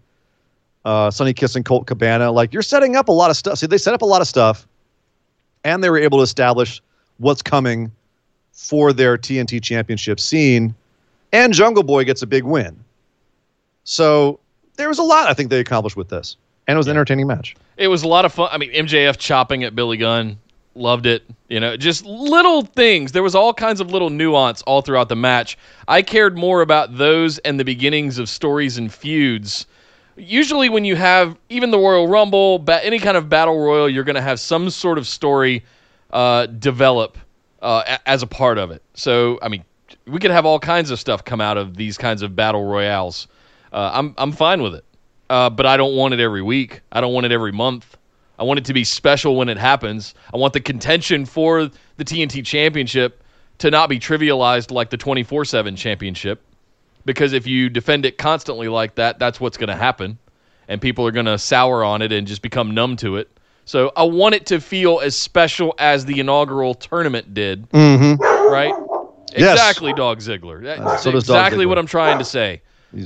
uh, 0.85 1.11
Sonny 1.11 1.35
Kiss 1.35 1.57
and 1.57 1.65
Colt 1.65 1.87
Cabana. 1.87 2.31
Like 2.31 2.53
you're 2.53 2.63
setting 2.63 2.97
up 2.97 3.09
a 3.09 3.13
lot 3.13 3.31
of 3.31 3.37
stuff. 3.37 3.59
See, 3.59 3.67
they 3.67 3.79
set 3.79 3.95
up 3.95 4.03
a 4.03 4.07
lot 4.07 4.21
of 4.21 4.29
stuff, 4.29 4.67
and 5.65 5.83
they 5.83 5.91
were 5.91 5.99
able 5.99 6.19
to 6.19 6.23
establish 6.23 6.81
what's 7.19 7.43
coming 7.43 7.91
for 8.53 8.93
their 8.93 9.19
TNT 9.19 9.63
Championship 9.63 10.19
scene. 10.19 10.75
And 11.33 11.53
Jungle 11.53 11.83
Boy 11.83 12.05
gets 12.05 12.23
a 12.23 12.27
big 12.27 12.45
win. 12.45 12.83
So 13.85 14.41
there 14.77 14.89
was 14.89 14.99
a 14.99 15.03
lot 15.03 15.29
I 15.29 15.35
think 15.35 15.51
they 15.51 15.61
accomplished 15.61 15.97
with 15.97 16.09
this, 16.09 16.37
and 16.67 16.77
it 16.77 16.79
was 16.79 16.87
an 16.87 16.93
entertaining 16.93 17.27
match. 17.27 17.55
It 17.77 17.89
was 17.89 18.03
a 18.03 18.09
lot 18.09 18.25
of 18.25 18.33
fun. 18.33 18.49
I 18.51 18.59
mean, 18.59 18.73
MJF 18.73 19.19
chopping 19.19 19.65
at 19.65 19.75
Billy 19.75 19.97
Gunn, 19.99 20.39
loved 20.77 21.07
it. 21.07 21.23
You 21.49 21.61
know, 21.61 21.77
just 21.77 22.05
little 22.05 22.63
things. 22.63 23.13
There 23.13 23.23
was 23.23 23.35
all 23.35 23.55
kinds 23.55 23.81
of 23.81 23.91
little 23.91 24.11
nuance 24.11 24.63
all 24.63 24.83
throughout 24.83 25.09
the 25.09 25.17
match. 25.17 25.57
I 25.89 26.03
cared 26.03 26.37
more 26.37 26.61
about 26.61 26.97
those 26.97 27.39
and 27.39 27.59
the 27.59 27.65
beginnings 27.65 28.19
of 28.19 28.29
stories 28.29 28.79
and 28.79 28.93
feuds. 28.93 29.67
Usually, 30.17 30.69
when 30.69 30.85
you 30.85 30.97
have 30.97 31.37
even 31.51 31.71
the 31.71 31.79
Royal 31.79 32.09
Rumble, 32.09 32.59
ba- 32.59 32.85
any 32.85 32.99
kind 32.99 33.17
of 33.17 33.29
battle 33.29 33.59
royal, 33.61 33.89
you're 33.89 34.05
going 34.05 34.17
to 34.17 34.23
have 34.23 34.41
some 34.41 34.71
sort 34.71 34.97
of 34.99 35.07
story 35.07 35.65
uh, 36.13 36.47
develop 36.47 37.19
uh, 37.61 37.83
a- 37.87 38.09
as 38.09 38.23
a 38.23 38.27
part 38.27 38.57
of 38.59 38.71
it. 38.71 38.83
So, 38.95 39.39
I 39.43 39.49
mean, 39.49 39.63
we 40.07 40.19
could 40.19 40.31
have 40.31 40.47
all 40.47 40.59
kinds 40.59 40.91
of 40.91 40.99
stuff 40.99 41.25
come 41.25 41.41
out 41.41 41.59
of 41.59 41.77
these 41.77 41.99
kinds 41.99 42.23
of 42.23 42.35
battle 42.35 42.65
royales. 42.65 43.29
Uh, 43.73 43.91
I'm 43.93 44.15
I'm 44.17 44.33
fine 44.33 44.63
with 44.63 44.75
it, 44.75 44.85
uh, 45.29 45.51
but 45.51 45.67
I 45.67 45.77
don't 45.77 45.95
want 45.95 46.15
it 46.15 46.21
every 46.21 46.43
week. 46.43 46.81
I 46.93 47.01
don't 47.03 47.13
want 47.13 47.27
it 47.27 47.33
every 47.33 47.53
month. 47.53 47.97
I 48.39 48.45
want 48.45 48.59
it 48.59 48.65
to 48.67 48.75
be 48.75 48.85
special 48.85 49.37
when 49.37 49.49
it 49.49 49.57
happens. 49.59 50.15
I 50.33 50.37
want 50.37 50.53
the 50.53 50.61
contention 50.61 51.25
for 51.25 51.71
the 51.97 52.05
TNT 52.05 52.45
Championship 52.45 53.23
to 53.59 53.71
not 53.71 53.89
be 53.89 53.99
trivialized 53.99 54.71
like 54.71 54.91
the 54.91 54.97
24 54.97 55.45
7 55.47 55.77
championship. 55.77 56.43
Because 57.05 57.33
if 57.33 57.47
you 57.47 57.69
defend 57.71 58.05
it 58.05 58.19
constantly 58.19 58.69
like 58.69 58.97
that, 58.97 59.19
that's 59.19 59.41
what's 59.41 59.57
going 59.57 59.69
to 59.69 59.77
happen. 59.77 60.19
And 60.69 60.81
people 60.81 61.07
are 61.07 61.13
going 61.13 61.27
to 61.27 61.39
sour 61.39 61.85
on 61.85 62.03
it 62.03 62.11
and 62.13 62.27
just 62.27 62.43
become 62.43 62.75
numb 62.75 62.97
to 62.97 63.17
it. 63.17 63.31
So 63.65 63.93
I 63.97 64.03
want 64.03 64.35
it 64.35 64.47
to 64.47 64.61
feel 64.61 65.01
as 65.01 65.17
special 65.17 65.75
as 65.79 66.05
the 66.05 66.19
inaugural 66.21 66.75
tournament 66.75 67.33
did, 67.35 67.69
Mm-hmm. 67.71 68.21
right? 68.53 68.75
Yes. 69.37 69.53
Exactly, 69.53 69.93
Dog 69.93 70.19
Ziggler. 70.21 70.63
That- 70.63 70.79
Uh, 70.81 70.97
so 70.97 71.11
exactly 71.11 71.65
Ziggler. 71.65 71.69
what 71.69 71.79
I'm 71.79 71.87
trying 71.87 72.19
to 72.19 72.25
say. 72.25 72.61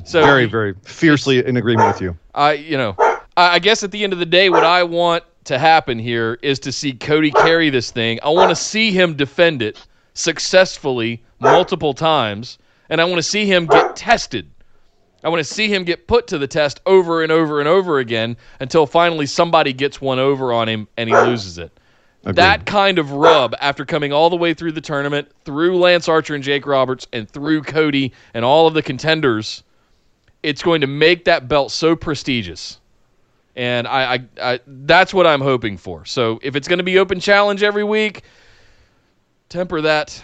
So- 0.04 0.22
very, 0.24 0.46
very 0.46 0.74
fiercely 0.84 1.44
in 1.44 1.56
agreement 1.56 1.88
with 1.88 2.00
you. 2.00 2.16
I, 2.34 2.52
you 2.54 2.76
know, 2.76 2.94
I, 3.36 3.54
I 3.54 3.58
guess 3.58 3.82
at 3.82 3.90
the 3.90 4.04
end 4.04 4.12
of 4.12 4.18
the 4.18 4.26
day, 4.26 4.50
what 4.50 4.64
I 4.64 4.82
want 4.82 5.24
to 5.44 5.58
happen 5.58 5.98
here 5.98 6.38
is 6.42 6.58
to 6.60 6.72
see 6.72 6.92
Cody 6.92 7.30
carry 7.30 7.70
this 7.70 7.90
thing. 7.90 8.18
I 8.22 8.30
want 8.30 8.50
to 8.50 8.56
see 8.56 8.92
him 8.92 9.14
defend 9.14 9.62
it 9.62 9.84
successfully 10.14 11.22
multiple 11.38 11.94
times, 11.94 12.58
and 12.88 13.00
I 13.00 13.04
want 13.04 13.16
to 13.16 13.22
see 13.22 13.46
him 13.46 13.66
get 13.66 13.96
tested. 13.96 14.50
I 15.22 15.28
want 15.28 15.40
to 15.40 15.44
see 15.44 15.68
him 15.68 15.84
get 15.84 16.06
put 16.06 16.26
to 16.28 16.38
the 16.38 16.46
test 16.46 16.80
over 16.86 17.22
and 17.22 17.30
over 17.30 17.60
and 17.60 17.68
over 17.68 17.98
again 17.98 18.36
until 18.60 18.86
finally 18.86 19.26
somebody 19.26 19.72
gets 19.72 20.00
one 20.00 20.18
over 20.18 20.52
on 20.52 20.68
him 20.68 20.88
and 20.96 21.08
he 21.10 21.14
loses 21.14 21.58
it. 21.58 21.78
Agreed. 22.22 22.36
That 22.36 22.66
kind 22.66 22.98
of 22.98 23.12
rub 23.12 23.54
after 23.60 23.84
coming 23.84 24.12
all 24.12 24.30
the 24.30 24.36
way 24.36 24.54
through 24.54 24.72
the 24.72 24.80
tournament, 24.80 25.30
through 25.44 25.78
Lance 25.78 26.08
Archer 26.08 26.34
and 26.34 26.44
Jake 26.44 26.66
Roberts, 26.66 27.06
and 27.12 27.28
through 27.28 27.62
Cody 27.62 28.12
and 28.34 28.44
all 28.44 28.66
of 28.66 28.74
the 28.74 28.82
contenders, 28.82 29.62
it's 30.42 30.62
going 30.62 30.82
to 30.82 30.86
make 30.86 31.24
that 31.24 31.48
belt 31.48 31.70
so 31.70 31.96
prestigious. 31.96 32.79
And 33.56 33.86
I, 33.86 34.14
I, 34.14 34.20
I 34.40 34.60
that's 34.66 35.12
what 35.12 35.26
I'm 35.26 35.40
hoping 35.40 35.76
for. 35.76 36.04
So 36.04 36.38
if 36.42 36.56
it's 36.56 36.68
going 36.68 36.78
to 36.78 36.84
be 36.84 36.98
open 36.98 37.20
challenge 37.20 37.62
every 37.62 37.84
week, 37.84 38.22
temper 39.48 39.80
that. 39.82 40.22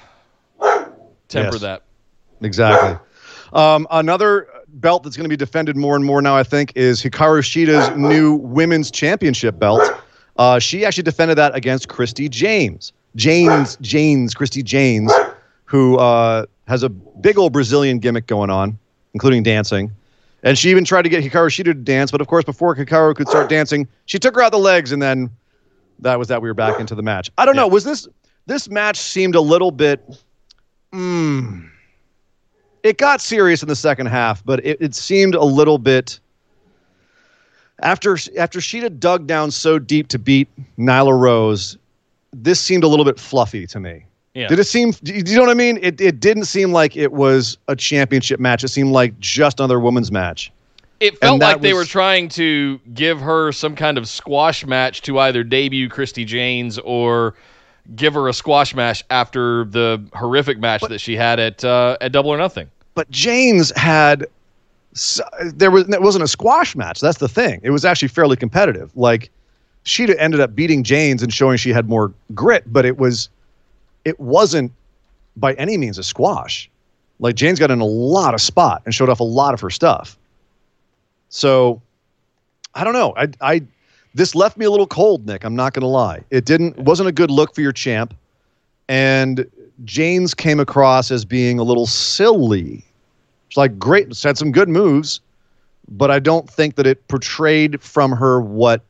Temper 1.29 1.53
Yes. 1.53 1.61
that. 1.61 1.83
Exactly. 2.41 2.99
Um, 3.53 3.87
another 3.91 4.49
belt 4.69 5.03
that's 5.03 5.17
going 5.17 5.25
to 5.25 5.29
be 5.29 5.37
defended 5.37 5.77
more 5.77 5.97
and 5.97 6.05
more 6.05 6.21
now, 6.23 6.37
I 6.37 6.43
think, 6.43 6.73
is 6.77 7.03
Hikaru 7.03 7.43
Shida's 7.43 7.97
new 7.97 8.35
women's 8.35 8.91
championship 8.91 9.59
belt. 9.59 9.83
Uh, 10.37 10.59
she 10.59 10.85
actually 10.85 11.05
defended 11.05 11.39
that 11.39 11.55
against 11.55 11.89
Christi 11.89 12.29
Jaynes. 12.29 12.93
James, 13.17 13.77
James, 13.81 14.35
Christi 14.35 14.63
Jaynes, 14.63 15.11
who 15.65 15.97
uh, 15.97 16.45
has 16.69 16.83
a 16.83 16.91
big 16.91 17.39
old 17.39 17.53
Brazilian 17.53 17.99
gimmick 17.99 18.27
going 18.27 18.51
on, 18.51 18.79
including 19.15 19.43
dancing. 19.43 19.91
And 20.47 20.57
she 20.57 20.71
even 20.71 20.85
tried 20.85 21.03
to 21.03 21.09
get 21.09 21.25
Hikaru 21.25 21.49
Shida 21.49 21.65
to 21.65 21.75
dance, 21.75 22.13
but 22.13 22.21
of 22.21 22.29
course, 22.29 22.45
before 22.45 22.77
Hikaru 22.77 23.17
could 23.17 23.27
start 23.29 23.49
dancing, 23.49 23.89
she 24.05 24.17
took 24.17 24.37
her 24.37 24.43
out 24.43 24.53
the 24.53 24.59
legs, 24.59 24.93
and 24.93 25.03
then 25.03 25.29
that 25.99 26.21
was 26.21 26.29
that. 26.29 26.41
We 26.41 26.49
were 26.49 26.55
back 26.55 26.79
into 26.79 26.95
the 26.95 27.03
match. 27.03 27.29
I 27.37 27.45
don't 27.45 27.57
know. 27.57 27.67
Was 27.67 27.83
this 27.83 28.07
this 28.47 28.71
match 28.71 28.97
seemed 28.97 29.35
a 29.35 29.41
little 29.41 29.73
bit? 29.73 30.23
Mm, 30.93 31.69
it 32.85 32.97
got 32.97 33.21
serious 33.21 33.61
in 33.61 33.69
the 33.69 33.75
second 33.75 34.07
half, 34.07 34.45
but 34.45 34.65
it, 34.65 34.81
it 34.81 34.95
seemed 34.95 35.35
a 35.35 35.43
little 35.43 35.79
bit 35.79 36.21
after 37.83 38.17
after 38.39 38.61
Shida 38.61 39.01
dug 39.01 39.27
down 39.27 39.51
so 39.51 39.81
deep 39.81 40.07
to 40.09 40.19
beat 40.19 40.49
Nyla 40.79 41.21
Rose. 41.21 41.77
This 42.33 42.61
seemed 42.61 42.85
a 42.85 42.89
little 42.89 43.05
bit 43.05 43.19
fluffy 43.19 43.67
to 43.67 43.81
me. 43.81 44.07
Yeah. 44.37 44.49
Did 44.49 44.59
it 44.59 44.65
seem? 44.65 44.91
Do 44.91 45.15
you 45.15 45.35
know 45.35 45.41
what 45.41 45.51
I 45.51 45.55
mean? 45.55 45.79
It 45.81 45.99
it 45.99 46.21
didn't 46.21 46.45
seem 46.45 46.71
like 46.71 46.95
it 46.95 47.13
was 47.13 47.57
a 47.69 47.75
championship 47.75 48.39
match. 48.39 48.63
It 48.63 48.69
seemed 48.69 48.93
like 48.93 49.19
just 49.19 49.61
another 49.61 49.81
women's 49.81 50.13
match. 50.13 50.53
It 51.01 51.19
felt 51.19 51.41
like 51.41 51.63
they 51.63 51.73
was- 51.73 51.87
were 51.87 51.91
trying 51.91 52.29
to 52.31 52.79
give 52.93 53.19
her 53.19 53.51
some 53.53 53.75
kind 53.75 53.97
of 53.97 54.07
squash 54.07 54.67
match 54.67 55.01
to 55.03 55.19
either 55.21 55.43
debut 55.43 55.89
Christi 55.89 56.27
Jaynes 56.27 56.79
or 56.79 57.35
give 57.95 58.13
her 58.13 58.29
a 58.29 58.35
squash 58.35 58.75
match 58.75 59.03
after 59.09 59.65
the 59.65 60.05
horrific 60.13 60.59
match 60.59 60.83
that 60.83 61.01
she 61.01 61.17
had 61.17 61.41
at 61.41 61.65
uh, 61.65 61.97
at 62.03 62.13
Double 62.13 62.31
or 62.31 62.37
Nothing. 62.37 62.69
But 62.95 63.11
Jaynes 63.11 63.75
had 63.75 64.27
there 65.55 65.71
was 65.71 65.89
it 65.89 66.03
wasn't 66.03 66.25
a 66.25 66.29
squash 66.29 66.77
match. 66.77 67.01
That's 67.01 67.19
the 67.19 67.29
thing. 67.29 67.61
It 67.63 67.71
was 67.71 67.87
actually 67.87 68.09
fairly 68.09 68.37
competitive. 68.37 68.91
Like 68.95 69.31
Shida 69.87 70.15
ended 70.19 70.41
up 70.41 70.55
beating 70.55 70.83
Jaynes 70.83 71.23
and 71.23 71.33
showing 71.33 71.57
she 71.57 71.71
had 71.71 71.89
more 71.89 72.13
grit, 72.35 72.71
but 72.71 72.85
it 72.85 72.99
was 72.99 73.31
it 74.07 74.21
wasn't 74.21 74.73
by 75.37 75.53
any 75.55 75.77
means 75.77 75.99
a 75.99 76.05
squash. 76.05 76.71
Like 77.19 77.35
Jaynes 77.35 77.59
got 77.59 77.73
in 77.73 77.81
a 77.81 77.85
lot 77.85 78.35
of 78.35 78.41
spot 78.41 78.81
and 78.85 78.95
showed 78.95 79.09
off 79.09 79.19
a 79.19 79.25
lot 79.25 79.53
of 79.53 79.61
her 79.61 79.69
stuff. 79.69 80.17
So 81.29 81.83
I 82.75 82.85
don't 82.85 82.93
know. 82.93 83.13
I 83.17 83.29
I 83.41 83.63
this 84.15 84.37
left 84.37 84.57
me 84.57 84.65
a 84.65 84.71
little 84.71 84.87
cold, 84.87 85.27
Nick. 85.27 85.43
I'm 85.45 85.57
not 85.57 85.73
gonna 85.73 85.89
lie. 85.89 86.23
It 86.31 86.45
didn't 86.45 86.79
wasn't 86.79 87.09
a 87.09 87.13
good 87.13 87.33
look 87.33 87.53
for 87.53 87.63
your 87.63 87.73
champ. 87.73 88.15
And 88.89 89.45
Jaynes 89.85 90.35
came 90.35 90.61
across 90.61 91.11
as 91.11 91.25
being 91.25 91.59
a 91.59 91.65
little 91.65 91.87
silly. 91.87 92.85
It's 93.49 93.57
like 93.57 93.77
great, 93.77 94.07
had 94.23 94.39
some 94.39 94.53
good 94.53 94.69
moves, 94.69 95.21
but 95.89 96.13
I 96.13 96.21
don't 96.21 96.49
think 96.49 96.77
that 96.77 96.87
it 96.87 97.09
portrayed 97.09 97.83
from 97.83 98.13
her 98.13 98.41
what 98.41 98.83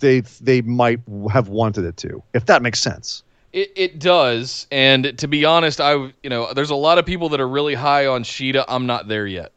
they 0.00 0.20
they 0.20 0.62
might 0.62 1.00
have 1.30 1.48
wanted 1.48 1.84
it 1.84 1.96
to, 1.98 2.22
if 2.32 2.46
that 2.46 2.62
makes 2.62 2.80
sense. 2.80 3.22
It, 3.52 3.70
it 3.76 3.98
does, 4.00 4.66
and 4.72 5.16
to 5.18 5.28
be 5.28 5.44
honest, 5.44 5.80
I 5.80 5.94
you 5.94 6.30
know 6.30 6.52
there's 6.52 6.70
a 6.70 6.74
lot 6.74 6.98
of 6.98 7.06
people 7.06 7.28
that 7.30 7.40
are 7.40 7.48
really 7.48 7.74
high 7.74 8.06
on 8.06 8.24
Shida. 8.24 8.64
I'm 8.66 8.86
not 8.86 9.06
there 9.06 9.26
yet. 9.26 9.52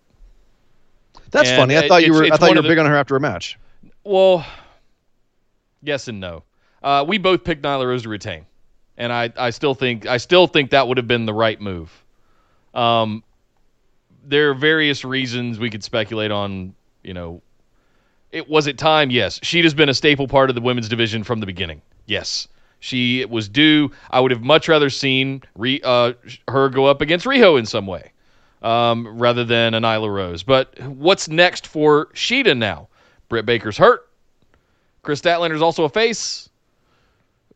That's 1.31 1.49
And 1.49 1.57
funny. 1.57 1.77
I 1.77 1.87
thought 1.87 2.05
you 2.05 2.13
were. 2.13 2.23
I 2.25 2.37
thought 2.37 2.49
you 2.49 2.53
were 2.53 2.59
of 2.59 2.63
the- 2.63 2.69
big 2.69 2.77
on 2.77 2.85
her 2.85 2.95
after 2.95 3.15
a 3.15 3.19
match. 3.19 3.57
Well, 4.03 4.45
yes 5.81 6.07
and 6.07 6.19
no. 6.19 6.43
Uh, 6.83 7.03
we 7.07 7.17
both 7.17 7.43
picked 7.43 7.63
Nyla 7.63 7.85
Rose 7.85 8.03
to 8.03 8.09
retain, 8.09 8.45
and 8.97 9.11
I, 9.11 9.33
I 9.35 9.49
still 9.49 9.73
think 9.73 10.05
I 10.05 10.17
still 10.17 10.47
think 10.47 10.71
that 10.71 10.87
would 10.87 10.97
have 10.97 11.07
been 11.07 11.25
the 11.25 11.33
right 11.33 11.59
move. 11.59 11.91
Um, 12.73 13.23
there 14.23 14.51
are 14.51 14.53
various 14.53 15.03
reasons 15.03 15.59
we 15.59 15.69
could 15.69 15.83
speculate 15.83 16.31
on. 16.31 16.75
You 17.03 17.13
know, 17.13 17.41
it 18.31 18.49
was 18.49 18.67
it 18.67 18.77
time. 18.77 19.09
Yes, 19.11 19.39
Shida's 19.39 19.73
been 19.73 19.89
a 19.89 19.93
staple 19.93 20.27
part 20.27 20.49
of 20.49 20.55
the 20.55 20.61
women's 20.61 20.89
division 20.89 21.23
from 21.23 21.39
the 21.39 21.45
beginning. 21.45 21.81
Yes, 22.05 22.47
she 22.79 23.25
was 23.25 23.49
due. 23.49 23.91
I 24.09 24.19
would 24.19 24.31
have 24.31 24.43
much 24.43 24.67
rather 24.67 24.89
seen 24.89 25.43
re, 25.55 25.81
uh, 25.83 26.13
her 26.47 26.69
go 26.69 26.85
up 26.85 27.01
against 27.01 27.25
Riho 27.25 27.57
in 27.57 27.65
some 27.65 27.87
way, 27.87 28.11
um, 28.61 29.07
rather 29.17 29.43
than 29.43 29.73
a 29.73 29.81
Nyla 29.81 30.13
Rose. 30.13 30.43
But 30.43 30.79
what's 30.79 31.27
next 31.27 31.67
for 31.67 32.07
Shida 32.07 32.57
now? 32.57 32.87
Britt 33.29 33.45
Baker's 33.45 33.77
hurt. 33.77 34.07
Kris 35.01 35.21
Statlander's 35.21 35.61
also 35.61 35.83
a 35.83 35.89
face. 35.89 36.49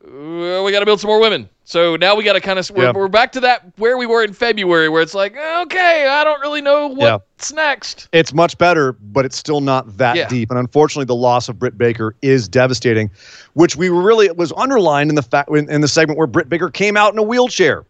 We 0.04 0.72
got 0.72 0.80
to 0.80 0.86
build 0.86 0.99
some 0.99 1.10
more 1.10 1.20
women. 1.20 1.47
So 1.64 1.95
now 1.95 2.16
we 2.16 2.24
got 2.24 2.34
to 2.34 2.41
kind 2.41 2.58
of 2.58 2.70
we're, 2.72 2.86
Yeah. 2.86 2.91
we're 2.91 3.08
back 3.08 3.32
to 3.34 3.39
that 3.41 3.64
where 3.78 3.97
we 3.97 4.06
were 4.06 4.24
in 4.24 4.34
February, 4.34 4.89
where 4.89 5.02
it's 5.02 5.14
like, 5.14 5.38
okay, 5.38 6.08
I 6.08 6.24
don't 6.24 6.41
really 6.41 6.62
know 6.62 6.88
what's 6.88 7.54
next. 7.54 8.10
It's 8.12 8.34
much 8.34 8.58
better, 8.58 8.93
but 8.93 9.26
it's 9.26 9.38
still 9.38 9.62
not 9.62 9.97
that 9.97 10.16
Yeah. 10.18 10.28
deep. 10.28 10.49
And 10.49 10.60
unfortunately, 10.60 11.06
the 11.06 11.16
loss 11.16 11.49
of 11.49 11.60
Britt 11.60 11.78
Baker 11.78 12.16
is 12.22 12.47
devastating, 12.49 13.12
which 13.54 13.76
we 13.76 13.89
really 13.89 14.26
it 14.26 14.38
was 14.38 14.52
underlined 14.58 15.10
in 15.12 15.16
the 15.16 15.22
fact 15.22 15.49
in, 15.49 15.70
in 15.70 15.82
the 15.82 15.88
segment 15.88 16.18
where 16.18 16.28
Britt 16.28 16.49
Baker 16.49 16.70
came 16.70 16.97
out 16.97 17.14
in 17.14 17.20
a 17.20 17.24
wheelchair. 17.24 17.86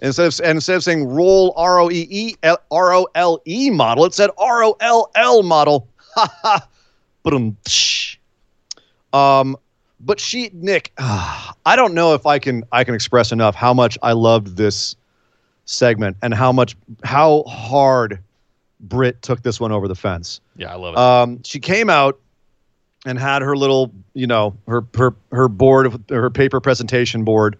Instead 0.00 0.26
of 0.26 0.40
and 0.40 0.56
instead 0.56 0.76
of 0.76 0.82
saying 0.82 1.06
roll 1.06 1.52
R 1.56 1.78
O 1.78 1.90
E 1.90 2.06
E 2.10 2.34
R 2.42 2.92
O 2.94 3.06
L 3.14 3.40
E 3.46 3.70
model, 3.70 4.04
it 4.04 4.14
said 4.14 4.30
R 4.36 4.64
O 4.64 4.76
L 4.80 5.10
L 5.14 5.42
model. 5.42 5.86
Ha 6.16 6.28
ha. 6.42 6.66
Um, 9.12 9.56
but 10.00 10.18
she, 10.18 10.50
Nick, 10.52 10.92
ah, 10.98 11.54
I 11.66 11.76
don't 11.76 11.94
know 11.94 12.14
if 12.14 12.26
I 12.26 12.38
can 12.38 12.64
I 12.72 12.84
can 12.84 12.94
express 12.94 13.32
enough 13.32 13.54
how 13.54 13.74
much 13.74 13.98
I 14.02 14.12
loved 14.12 14.56
this 14.56 14.96
segment 15.66 16.16
and 16.22 16.34
how 16.34 16.52
much 16.52 16.76
how 17.04 17.44
hard 17.44 18.18
Britt 18.80 19.22
took 19.22 19.42
this 19.42 19.60
one 19.60 19.72
over 19.72 19.88
the 19.88 19.94
fence. 19.94 20.40
Yeah, 20.56 20.72
I 20.72 20.76
love 20.76 20.94
it. 20.94 20.98
Um, 20.98 21.42
she 21.44 21.60
came 21.60 21.90
out 21.90 22.18
and 23.06 23.18
had 23.18 23.42
her 23.42 23.56
little, 23.56 23.92
you 24.14 24.26
know, 24.26 24.56
her 24.66 24.84
her 24.96 25.14
her 25.32 25.48
board 25.48 26.02
her 26.08 26.30
paper 26.30 26.60
presentation 26.60 27.24
board, 27.24 27.58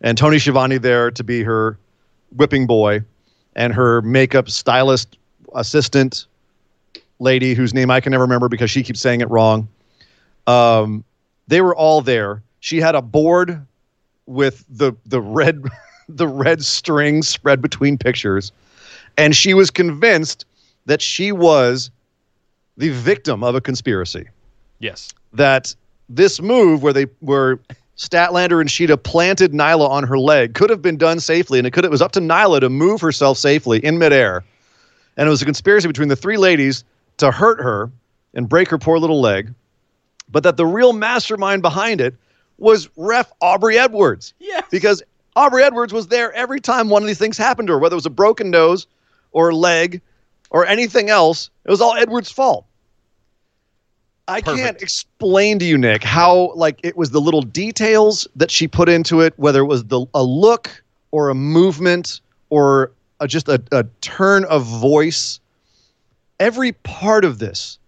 and 0.00 0.16
Tony 0.16 0.38
Schiavone 0.38 0.78
there 0.78 1.10
to 1.10 1.24
be 1.24 1.42
her 1.42 1.78
whipping 2.36 2.66
boy, 2.66 3.02
and 3.56 3.72
her 3.72 4.02
makeup 4.02 4.50
stylist 4.50 5.16
assistant 5.54 6.26
lady 7.18 7.54
whose 7.54 7.74
name 7.74 7.90
I 7.90 8.00
can 8.00 8.12
never 8.12 8.24
remember 8.24 8.48
because 8.48 8.70
she 8.70 8.82
keeps 8.82 9.00
saying 9.00 9.20
it 9.20 9.30
wrong. 9.30 9.68
Um, 10.46 11.04
they 11.48 11.60
were 11.60 11.74
all 11.74 12.00
there. 12.00 12.42
She 12.60 12.78
had 12.78 12.94
a 12.94 13.02
board 13.02 13.66
with 14.26 14.64
the 14.68 14.92
the 15.06 15.20
red 15.20 15.62
the 16.08 16.28
red 16.28 16.64
string 16.64 17.22
spread 17.22 17.60
between 17.60 17.98
pictures, 17.98 18.52
and 19.16 19.34
she 19.34 19.54
was 19.54 19.70
convinced 19.70 20.44
that 20.86 21.02
she 21.02 21.32
was 21.32 21.90
the 22.76 22.90
victim 22.90 23.42
of 23.42 23.54
a 23.54 23.60
conspiracy. 23.60 24.28
yes. 24.78 25.10
That 25.34 25.74
this 26.08 26.40
move 26.40 26.82
where 26.82 26.94
they 26.94 27.06
were 27.20 27.60
Statlander 27.98 28.60
and 28.60 28.70
Shida 28.70 29.02
planted 29.02 29.52
Nyla 29.52 29.90
on 29.90 30.04
her 30.04 30.18
leg 30.18 30.54
could 30.54 30.70
have 30.70 30.80
been 30.80 30.96
done 30.96 31.20
safely, 31.20 31.58
and 31.58 31.66
it 31.66 31.72
could 31.72 31.84
it 31.84 31.90
was 31.90 32.00
up 32.00 32.12
to 32.12 32.20
Nyla 32.20 32.60
to 32.60 32.70
move 32.70 33.00
herself 33.00 33.36
safely 33.36 33.84
in 33.84 33.98
midair. 33.98 34.44
And 35.16 35.26
it 35.26 35.30
was 35.30 35.42
a 35.42 35.44
conspiracy 35.44 35.88
between 35.88 36.08
the 36.08 36.16
three 36.16 36.36
ladies 36.36 36.84
to 37.16 37.32
hurt 37.32 37.60
her 37.60 37.90
and 38.34 38.48
break 38.48 38.68
her 38.70 38.78
poor 38.78 38.98
little 38.98 39.20
leg. 39.20 39.52
But 40.30 40.42
that 40.42 40.56
the 40.56 40.66
real 40.66 40.92
mastermind 40.92 41.62
behind 41.62 42.00
it 42.00 42.14
was 42.58 42.88
ref 42.96 43.32
Aubrey 43.40 43.78
Edwards 43.78 44.34
Yes. 44.38 44.64
because 44.70 45.02
Aubrey 45.36 45.62
Edwards 45.62 45.92
was 45.92 46.08
there 46.08 46.32
every 46.32 46.60
time 46.60 46.88
one 46.88 47.02
of 47.02 47.06
these 47.06 47.18
things 47.18 47.38
happened 47.38 47.68
to 47.68 47.74
her, 47.74 47.78
whether 47.78 47.94
it 47.94 47.96
was 47.96 48.06
a 48.06 48.10
broken 48.10 48.50
nose 48.50 48.86
or 49.32 49.54
leg 49.54 50.00
or 50.50 50.66
anything 50.66 51.10
else. 51.10 51.50
It 51.64 51.70
was 51.70 51.80
all 51.80 51.94
Edwards' 51.94 52.30
fault. 52.30 52.64
I 54.26 54.42
can't 54.42 54.80
explain 54.82 55.58
to 55.58 55.64
you, 55.64 55.78
Nick, 55.78 56.04
how 56.04 56.52
like 56.54 56.80
it 56.82 56.96
was 56.96 57.10
the 57.10 57.20
little 57.20 57.40
details 57.40 58.28
that 58.36 58.50
she 58.50 58.68
put 58.68 58.88
into 58.88 59.20
it, 59.20 59.32
whether 59.38 59.60
it 59.60 59.66
was 59.66 59.84
the 59.84 60.04
a 60.12 60.22
look 60.22 60.82
or 61.12 61.30
a 61.30 61.34
movement 61.34 62.20
or 62.50 62.92
a, 63.20 63.26
just 63.26 63.48
a, 63.48 63.62
a 63.72 63.84
turn 64.02 64.44
of 64.44 64.64
voice. 64.64 65.40
Every 66.38 66.72
part 66.72 67.24
of 67.24 67.38
this, 67.38 67.78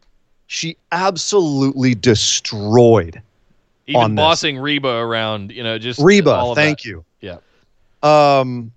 she 0.51 0.77
absolutely 0.91 1.95
destroyed. 1.95 3.23
Even 3.87 4.03
on 4.03 4.15
this. 4.17 4.21
bossing 4.21 4.59
Reba 4.59 4.89
around, 4.89 5.53
you 5.53 5.63
know, 5.63 5.79
just 5.79 6.01
Reba, 6.01 6.55
thank 6.57 6.79
that. 6.79 6.85
you. 6.85 7.05
Yeah. 7.21 7.37
Um, 8.03 8.73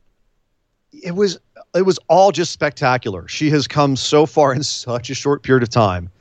it 0.91 1.15
was 1.15 1.39
it 1.73 1.81
was 1.81 1.97
all 2.09 2.31
just 2.31 2.51
spectacular. 2.51 3.27
She 3.27 3.49
has 3.49 3.67
come 3.67 3.95
so 3.95 4.27
far 4.27 4.53
in 4.53 4.61
such 4.61 5.09
a 5.09 5.15
short 5.15 5.41
period 5.41 5.63
of 5.63 5.69
time. 5.69 6.11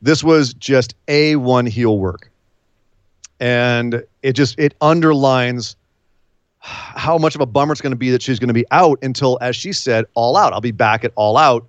This 0.00 0.24
was 0.24 0.54
just 0.54 0.94
a 1.08 1.36
one 1.36 1.66
heel 1.66 1.98
work, 1.98 2.30
and 3.38 4.02
it 4.22 4.32
just 4.32 4.58
it 4.58 4.74
underlines 4.80 5.76
how 6.58 7.18
much 7.18 7.34
of 7.34 7.42
a 7.42 7.46
bummer 7.46 7.72
it's 7.72 7.82
going 7.82 7.90
to 7.90 7.96
be 7.96 8.10
that 8.12 8.22
she's 8.22 8.38
going 8.38 8.48
to 8.48 8.54
be 8.54 8.64
out 8.70 8.98
until, 9.02 9.36
as 9.42 9.56
she 9.56 9.74
said, 9.74 10.06
all 10.14 10.38
out. 10.38 10.54
I'll 10.54 10.62
be 10.62 10.70
back 10.70 11.04
at 11.04 11.12
all 11.16 11.36
out. 11.36 11.66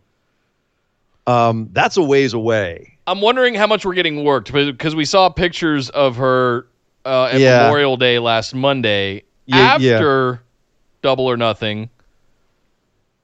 Um, 1.27 1.67
that's 1.73 1.97
a 1.97 2.01
ways 2.01 2.33
away. 2.33 2.92
I'm 3.06 3.22
wondering 3.22 3.54
how 3.56 3.68
much 3.68 3.86
we're 3.86 3.93
getting 3.95 4.24
worked 4.24 4.51
because 4.54 4.95
we 4.95 5.06
saw 5.06 5.30
pictures 5.30 5.89
of 5.89 6.16
her 6.18 6.68
uh, 7.06 7.26
at 7.32 7.39
Yeah. 7.39 7.64
Memorial 7.64 7.97
Day 7.97 8.20
last 8.20 8.54
Monday 8.56 9.24
Yeah, 9.45 9.78
yeah. 9.78 9.93
after 9.93 10.41
Double 11.01 11.26
or 11.26 11.36
Nothing 11.38 11.89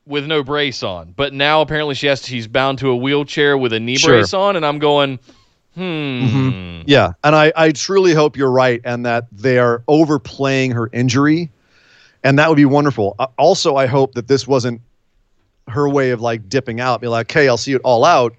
with 0.06 0.26
no 0.26 0.44
brace 0.44 0.84
on. 0.84 1.14
But 1.16 1.34
now 1.34 1.62
apparently 1.62 1.96
she 1.96 2.08
has 2.08 2.26
she's 2.26 2.48
bound 2.48 2.80
to 2.80 2.90
a 2.90 2.96
wheelchair 2.96 3.58
with 3.58 3.72
a 3.74 3.80
knee 3.80 3.96
Sure. 3.98 4.16
brace 4.16 4.34
on, 4.34 4.56
and 4.56 4.66
I'm 4.66 4.80
going, 4.80 5.20
hmm. 5.76 6.82
Yeah, 6.86 7.12
and 7.24 7.36
I, 7.36 7.54
I 7.56 7.72
truly 7.72 8.14
hope 8.14 8.36
you're 8.36 8.52
right 8.52 8.82
and 8.84 9.06
that 9.06 9.28
they 9.32 9.60
are 9.60 9.84
overplaying 9.88 10.72
her 10.72 10.90
injury, 10.92 11.50
and 12.24 12.38
that 12.40 12.50
would 12.50 12.56
be 12.56 12.66
wonderful. 12.66 13.16
Uh, 13.20 13.28
also, 13.38 13.76
I 13.76 13.86
hope 13.86 14.16
that 14.16 14.28
this 14.28 14.48
wasn't 14.48 14.82
her 15.68 15.88
way 15.88 16.10
of 16.10 16.20
like 16.22 16.50
dipping 16.50 16.82
out, 16.82 17.00
be 17.00 17.08
like, 17.08 17.30
"Okay, 17.32 17.48
I'll 17.48 17.58
see 17.58 17.74
it 17.74 17.82
all 17.84 18.04
out." 18.04 18.34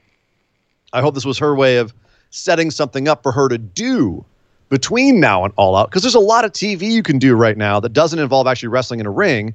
I 0.93 1.01
hope 1.01 1.15
this 1.15 1.25
was 1.25 1.39
her 1.39 1.55
way 1.55 1.77
of 1.77 1.95
setting 2.31 2.71
something 2.71 3.09
up 3.09 3.23
for 3.23 3.33
her 3.33 3.49
to 3.49 3.59
do 3.59 4.25
between 4.69 5.19
now 5.19 5.45
and 5.45 5.53
all 5.57 5.75
out, 5.75 5.91
because 5.91 6.03
there's 6.03 6.15
a 6.15 6.21
lot 6.21 6.45
of 6.45 6.53
TV 6.53 6.83
you 6.83 7.03
can 7.03 7.19
do 7.19 7.35
right 7.35 7.57
now 7.57 7.81
that 7.81 7.93
doesn't 7.93 8.19
involve 8.19 8.47
actually 8.47 8.69
wrestling 8.69 9.01
in 9.01 9.07
a 9.07 9.11
ring, 9.11 9.53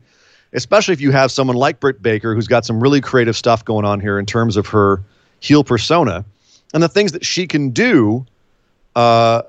especially 0.54 0.94
if 0.94 1.00
you 1.00 1.12
have 1.12 1.32
someone 1.32 1.56
like 1.56 1.80
Britt 1.80 2.02
Baker 2.02 2.36
who's 2.36 2.48
got 2.48 2.66
some 2.66 2.82
really 2.82 3.00
creative 3.00 3.36
stuff 3.36 3.64
going 3.64 3.86
on 3.86 4.02
here 4.02 4.20
in 4.20 4.26
terms 4.26 4.58
of 4.58 4.68
her 4.68 5.02
heel 5.40 5.64
persona 5.64 6.26
and 6.74 6.84
the 6.84 6.90
things 6.90 7.14
that 7.14 7.26
she 7.26 7.48
can 7.48 7.70
do 7.70 8.26
uh, 8.96 9.42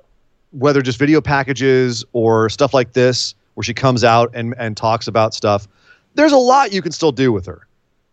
whether 0.53 0.83
just 0.83 0.99
video 0.99 1.21
packages 1.21 2.05
or 2.13 2.49
stuff 2.49 2.73
like 2.75 2.93
this, 2.93 3.35
where 3.55 3.65
she 3.65 3.75
comes 3.75 4.05
out 4.05 4.31
and, 4.35 4.55
and 4.59 4.77
talks 4.77 5.07
about 5.07 5.35
stuff, 5.35 5.69
there's 6.15 6.33
a 6.33 6.39
lot 6.39 6.73
you 6.73 6.83
can 6.83 6.93
still 6.93 7.13
do 7.13 7.33
with 7.33 7.47
her. 7.47 7.67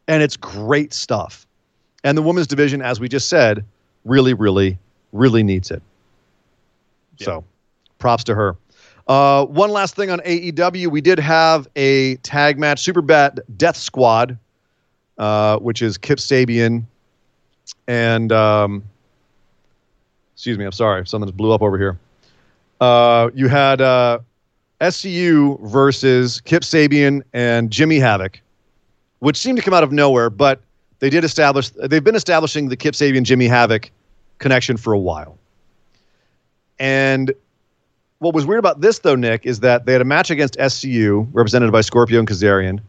And 0.07 0.21
it's 0.21 0.35
great 0.35 0.93
stuff. 0.93 1.42
And 2.03 2.17
the 2.17 2.21
women's 2.21 2.47
division, 2.47 2.81
as 2.81 2.99
we 2.99 3.07
just 3.07 3.29
said, 3.29 3.63
really, 4.03 4.33
really, 4.33 4.77
really 5.11 5.43
needs 5.43 5.71
it. 5.71 5.81
So 7.19 7.43
props 7.99 8.23
to 8.25 8.35
her. 8.35 8.57
Uh, 9.07 9.45
one 9.45 9.69
last 9.69 9.95
thing 9.95 10.09
on 10.09 10.19
AEW. 10.19 10.87
We 10.87 11.01
did 11.01 11.19
have 11.19 11.67
a 11.75 12.15
tag 12.17 12.57
match, 12.57 12.81
Super 12.81 13.01
Bad 13.01 13.41
Death 13.57 13.77
Squad, 13.77 14.37
uh, 15.17 15.57
which 15.59 15.81
is 15.81 15.97
Kip 15.97 16.19
Sabian 16.19 16.85
and 17.87 18.31
um, 18.31 18.83
excuse 20.35 20.57
me, 20.57 20.65
I'm 20.65 20.71
sorry, 20.71 21.05
something 21.07 21.27
just 21.27 21.37
blew 21.37 21.51
up 21.51 21.61
over 21.61 21.77
here. 21.77 21.97
Uh, 22.81 23.29
you 23.33 23.47
had 23.47 23.81
uh, 23.81 24.19
SCU 24.81 25.59
versus 25.61 26.41
Kip 26.41 26.63
Sabian 26.63 27.21
and 27.33 27.71
Jimmy 27.71 27.99
Havoc, 27.99 28.39
which 29.19 29.37
seemed 29.37 29.57
to 29.57 29.63
come 29.63 29.73
out 29.73 29.83
of 29.83 29.91
nowhere, 29.91 30.29
but 30.29 30.61
they 31.03 31.09
did 31.09 31.25
establish 31.25 31.69
they've 31.71 32.05
been 32.05 32.15
establishing 32.15 32.69
the 32.69 32.77
Kip 32.77 32.93
Sabian 32.93 33.23
Jimmy 33.23 33.45
Havoc 33.45 33.91
connection 34.37 34.77
for 34.77 34.93
a 34.93 34.97
while. 34.97 35.37
And 36.79 37.33
what 38.19 38.33
was 38.33 38.45
weird 38.45 38.59
about 38.59 38.79
this 38.79 38.99
though, 38.99 39.15
Nick, 39.15 39.45
is 39.45 39.59
that 39.59 39.85
they 39.85 39.91
had 39.91 39.99
a 39.99 40.05
match 40.05 40.31
against 40.31 40.57
SCU, 40.57 41.27
represented 41.33 41.73
by 41.73 41.81
Scorpio 41.81 42.19
and 42.19 42.27
Kazarian. 42.27 42.79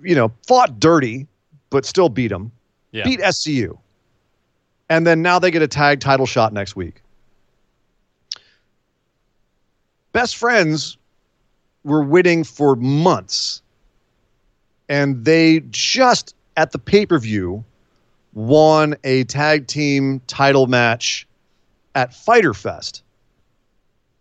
You 0.00 0.14
know, 0.14 0.32
fought 0.46 0.80
dirty, 0.80 1.26
but 1.68 1.84
still 1.84 2.08
beat 2.08 2.28
them. 2.28 2.50
Yeah. 2.92 3.04
Beat 3.04 3.20
SCU. 3.20 3.76
And 4.88 5.06
then 5.06 5.20
now 5.20 5.38
they 5.38 5.50
get 5.50 5.60
a 5.60 5.68
tag 5.68 6.00
title 6.00 6.24
shot 6.24 6.54
next 6.54 6.74
week. 6.74 7.02
Best 10.12 10.36
friends 10.36 10.96
were 11.84 12.02
waiting 12.02 12.44
for 12.44 12.76
months. 12.76 13.60
And 14.88 15.26
they 15.26 15.60
just 15.68 16.34
at 16.56 16.72
the 16.72 16.78
pay-per-view 16.78 17.64
won 18.34 18.96
a 19.04 19.24
tag 19.24 19.66
team 19.66 20.20
title 20.26 20.66
match 20.66 21.26
at 21.94 22.14
Fyter 22.14 22.54
Fest. 22.54 23.02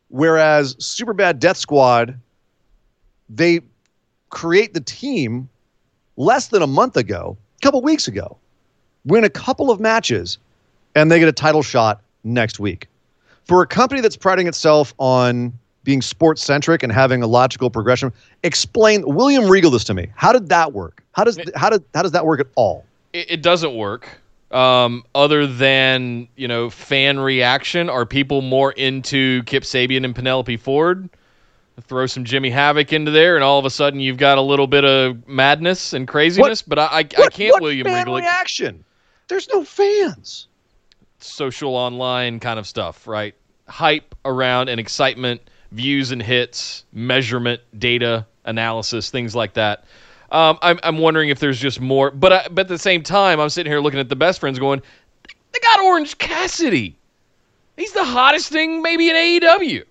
Whereas 0.10 0.76
Superbad 0.76 1.40
Death 1.40 1.58
Squad, 1.58 2.20
they 3.30 3.62
create 4.30 4.74
the 4.74 4.82
team 4.82 5.50
less 6.18 6.50
than 6.50 6.62
a 6.62 6.68
month 6.68 6.98
ago, 6.98 7.36
a 7.58 7.62
couple 7.62 7.82
weeks 7.82 8.08
ago, 8.08 8.38
win 9.06 9.24
a 9.24 9.30
couple 9.30 9.72
of 9.72 9.80
matches, 9.80 10.38
and 10.96 11.12
they 11.12 11.20
get 11.20 11.28
a 11.28 11.34
title 11.34 11.64
shot 11.64 12.02
next 12.24 12.60
week. 12.60 12.88
For 13.46 13.62
a 13.62 13.68
company 13.68 14.02
that's 14.02 14.16
priding 14.16 14.48
itself 14.48 14.94
on 15.00 15.52
being 15.84 16.02
sports 16.02 16.42
centric 16.42 16.84
and 16.84 16.92
having 16.92 17.24
a 17.24 17.28
logical 17.28 17.70
progression, 17.70 18.14
explain 18.44 19.04
William 19.06 19.50
Regal 19.50 19.72
this 19.72 19.84
to 19.86 19.94
me. 19.94 20.10
How 20.16 20.32
did 20.32 20.50
that 20.50 20.74
work? 20.74 21.03
How 21.14 21.24
does 21.24 21.40
how 21.56 21.70
did 21.70 21.84
how 21.94 22.02
does 22.02 22.12
that 22.12 22.26
work 22.26 22.40
at 22.40 22.48
all? 22.56 22.86
it, 23.14 23.32
it 23.32 23.42
doesn't 23.42 23.76
work. 23.76 24.20
Um, 24.52 25.04
other 25.16 25.48
than 25.48 26.28
you 26.36 26.48
know 26.48 26.70
fan 26.70 27.20
reaction, 27.20 27.90
are 27.90 28.06
people 28.06 28.42
more 28.42 28.72
into 28.72 29.42
Kip 29.44 29.64
Sabian 29.64 30.04
and 30.04 30.16
Penelope 30.16 30.58
Ford? 30.58 31.10
Throw 31.82 32.06
some 32.06 32.24
Jimmy 32.24 32.52
Havoc 32.52 32.94
into 32.94 33.10
there, 33.10 33.34
and 33.36 33.44
all 33.44 33.58
of 33.58 33.66
a 33.66 33.70
sudden 33.72 34.00
you've 34.00 34.18
got 34.18 34.38
a 34.38 34.42
little 34.42 34.68
bit 34.68 34.86
of 34.86 35.28
madness 35.28 35.94
and 35.94 36.08
craziness. 36.08 36.62
but 36.62 36.78
I, 36.78 36.86
I, 36.86 36.98
I 37.00 37.04
can't 37.04 37.54
what 37.54 37.64
William 37.64 37.86
fan 37.86 38.06
Regal 38.06 38.16
reaction. 38.18 38.86
There's 39.28 39.50
no 39.50 39.64
fans. 39.64 40.48
social 41.18 41.76
online 41.76 42.40
kind 42.40 42.60
of 42.60 42.68
stuff, 42.68 43.08
right? 43.08 43.34
Hype 43.68 44.14
around 44.24 44.70
and 44.70 44.80
excitement, 44.80 45.50
views 45.72 46.12
and 46.12 46.22
hits, 46.22 46.86
measurement, 46.94 47.62
data 47.80 48.28
analysis, 48.46 49.10
things 49.10 49.36
like 49.36 49.54
that. 49.54 49.86
Um, 50.34 50.58
I'm, 50.64 50.80
I'm 50.82 50.98
wondering 50.98 51.30
if 51.30 51.40
there's 51.40 51.60
just 51.60 51.80
more, 51.80 52.10
but 52.10 52.34
I, 52.34 52.48
but 52.50 52.62
at 52.62 52.68
the 52.68 52.80
same 52.80 53.04
time, 53.04 53.40
I'm 53.40 53.50
sitting 53.50 53.72
here 53.72 53.80
looking 53.80 54.00
at 54.00 54.10
the 54.10 54.16
best 54.16 54.40
friends, 54.40 54.58
going, 54.58 54.82
they 55.52 55.60
got 55.60 55.80
Orange 55.82 56.18
Cassidy. 56.18 56.98
He's 57.78 57.94
the 57.94 58.04
hottest 58.04 58.50
thing 58.50 58.82
maybe 58.82 59.10
in 59.10 59.16
AEW. 59.16 59.84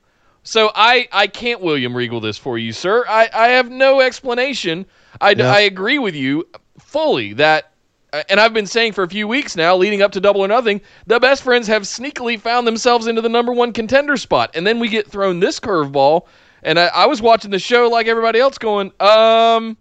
So 0.42 0.72
I, 0.74 1.08
I 1.12 1.28
can't 1.28 1.60
William 1.60 1.96
Regal 1.96 2.20
this 2.20 2.36
for 2.36 2.58
you, 2.58 2.72
sir. 2.72 3.04
I, 3.08 3.30
I 3.32 3.48
have 3.48 3.70
no 3.70 4.00
explanation. 4.00 4.84
I, 5.20 5.30
Yeah. 5.30 5.52
I 5.52 5.60
agree 5.60 6.00
with 6.00 6.16
you 6.16 6.48
fully 6.80 7.34
that, 7.34 7.70
uh, 8.12 8.24
and 8.28 8.40
I've 8.40 8.52
been 8.52 8.66
saying 8.66 8.94
for 8.94 9.04
a 9.04 9.08
few 9.08 9.28
weeks 9.28 9.54
now, 9.54 9.76
leading 9.76 10.02
up 10.02 10.10
to 10.12 10.20
Double 10.20 10.40
or 10.40 10.48
Nothing, 10.48 10.80
the 11.06 11.20
best 11.20 11.44
friends 11.44 11.68
have 11.68 11.82
sneakily 11.82 12.40
found 12.40 12.66
themselves 12.66 13.06
into 13.06 13.22
the 13.22 13.28
number 13.28 13.52
one 13.52 13.72
contender 13.72 14.16
spot, 14.16 14.50
and 14.54 14.66
then 14.66 14.80
we 14.80 14.88
get 14.88 15.08
thrown 15.08 15.38
this 15.38 15.60
curveball. 15.60 16.26
And 16.64 16.78
I, 16.78 16.86
I 16.88 17.06
was 17.06 17.22
watching 17.22 17.52
the 17.52 17.58
show 17.60 17.88
like 17.88 18.08
everybody 18.08 18.40
else, 18.40 18.58
going, 18.58 18.92
um, 18.98 19.76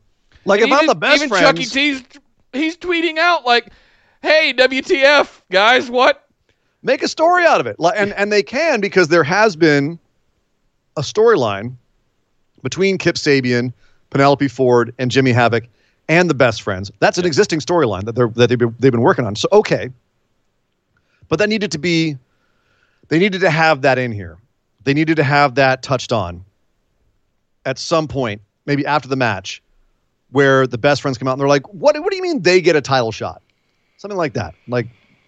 Like 0.45 0.61
and 0.61 0.71
if 0.71 0.79
I'm 0.79 0.87
the 0.87 0.95
best 0.95 1.17
even 1.17 1.29
friends, 1.29 1.45
Chucky 1.45 1.65
T's 1.65 2.03
he's 2.53 2.77
tweeting 2.77 3.17
out 3.17 3.45
like, 3.45 3.67
"Hey, 4.21 4.53
WTF, 4.53 5.41
guys? 5.51 5.89
What? 5.89 6.27
make 6.83 7.03
a 7.03 7.07
story 7.07 7.45
out 7.45 7.59
of 7.59 7.67
it. 7.67 7.75
And 7.95 8.13
and 8.13 8.31
they 8.31 8.43
can 8.43 8.81
because 8.81 9.07
there 9.07 9.23
has 9.23 9.55
been 9.55 9.99
a 10.97 11.01
storyline 11.01 11.75
between 12.63 12.97
Kip 12.97 13.15
Sabian, 13.15 13.73
Penelope 14.09 14.47
Ford, 14.47 14.93
and 14.99 15.09
Jimmy 15.09 15.31
Havoc, 15.31 15.65
and 16.09 16.29
the 16.29 16.33
best 16.33 16.61
friends. 16.61 16.91
That's 16.99 17.17
an 17.17 17.25
existing 17.25 17.59
storyline 17.59 18.05
that 18.05 18.15
they're 18.15 18.29
that 18.29 18.49
they've 18.49 18.57
been, 18.57 18.75
they've 18.79 18.91
been 18.91 19.01
working 19.01 19.25
on. 19.25 19.35
So 19.35 19.47
okay, 19.51 19.89
but 21.29 21.39
that 21.39 21.49
needed 21.49 21.71
to 21.71 21.77
be, 21.77 22.17
they 23.07 23.19
needed 23.19 23.41
to 23.41 23.49
have 23.49 23.81
that 23.81 23.97
in 23.97 24.11
here. 24.11 24.37
They 24.83 24.93
needed 24.93 25.15
to 25.17 25.23
have 25.23 25.55
that 25.55 25.83
touched 25.83 26.11
on 26.11 26.43
at 27.65 27.77
some 27.77 28.07
point, 28.07 28.41
maybe 28.65 28.85
after 28.85 29.07
the 29.07 29.15
match, 29.15 29.61
where 30.31 30.65
the 30.67 30.77
best 30.77 31.01
friends 31.01 31.17
come 31.17 31.27
out 31.27 31.33
and 31.33 31.41
they're 31.41 31.47
like, 31.47 31.67
"What? 31.73 31.99
What 31.99 32.09
do 32.11 32.15
you 32.15 32.21
mean 32.23 32.41
they 32.41 32.61
get 32.61 32.75
a 32.75 32.81
title 32.81 33.11
shot?" 33.11 33.41
Something 33.97 34.17
like 34.17 34.33
that. 34.33 34.55
Like 34.67 34.87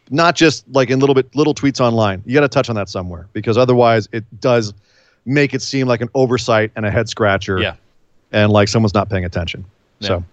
not 0.10 0.36
just 0.36 0.66
like 0.74 0.90
in 0.90 1.00
little 1.00 1.16
bit 1.16 1.34
little 1.36 1.54
tweets 1.54 1.80
online. 1.80 2.22
You 2.26 2.34
got 2.34 2.42
to 2.42 2.48
touch 2.50 2.70
on 2.70 2.76
that 2.76 2.90
somewhere 2.90 3.28
because 3.34 3.58
otherwise 3.58 4.10
it 4.12 4.24
does 4.42 4.74
make 5.26 5.54
it 5.54 5.62
seem 5.62 5.88
like 5.88 6.02
an 6.02 6.10
oversight 6.14 6.72
and 6.76 6.86
a 6.86 6.92
head 6.92 7.08
scratcher. 7.10 7.60
Yeah. 7.60 7.76
And 8.32 8.52
like 8.52 8.68
someone's 8.68 8.94
not 8.94 9.10
paying 9.10 9.26
attention. 9.26 9.64
So, 10.02 10.24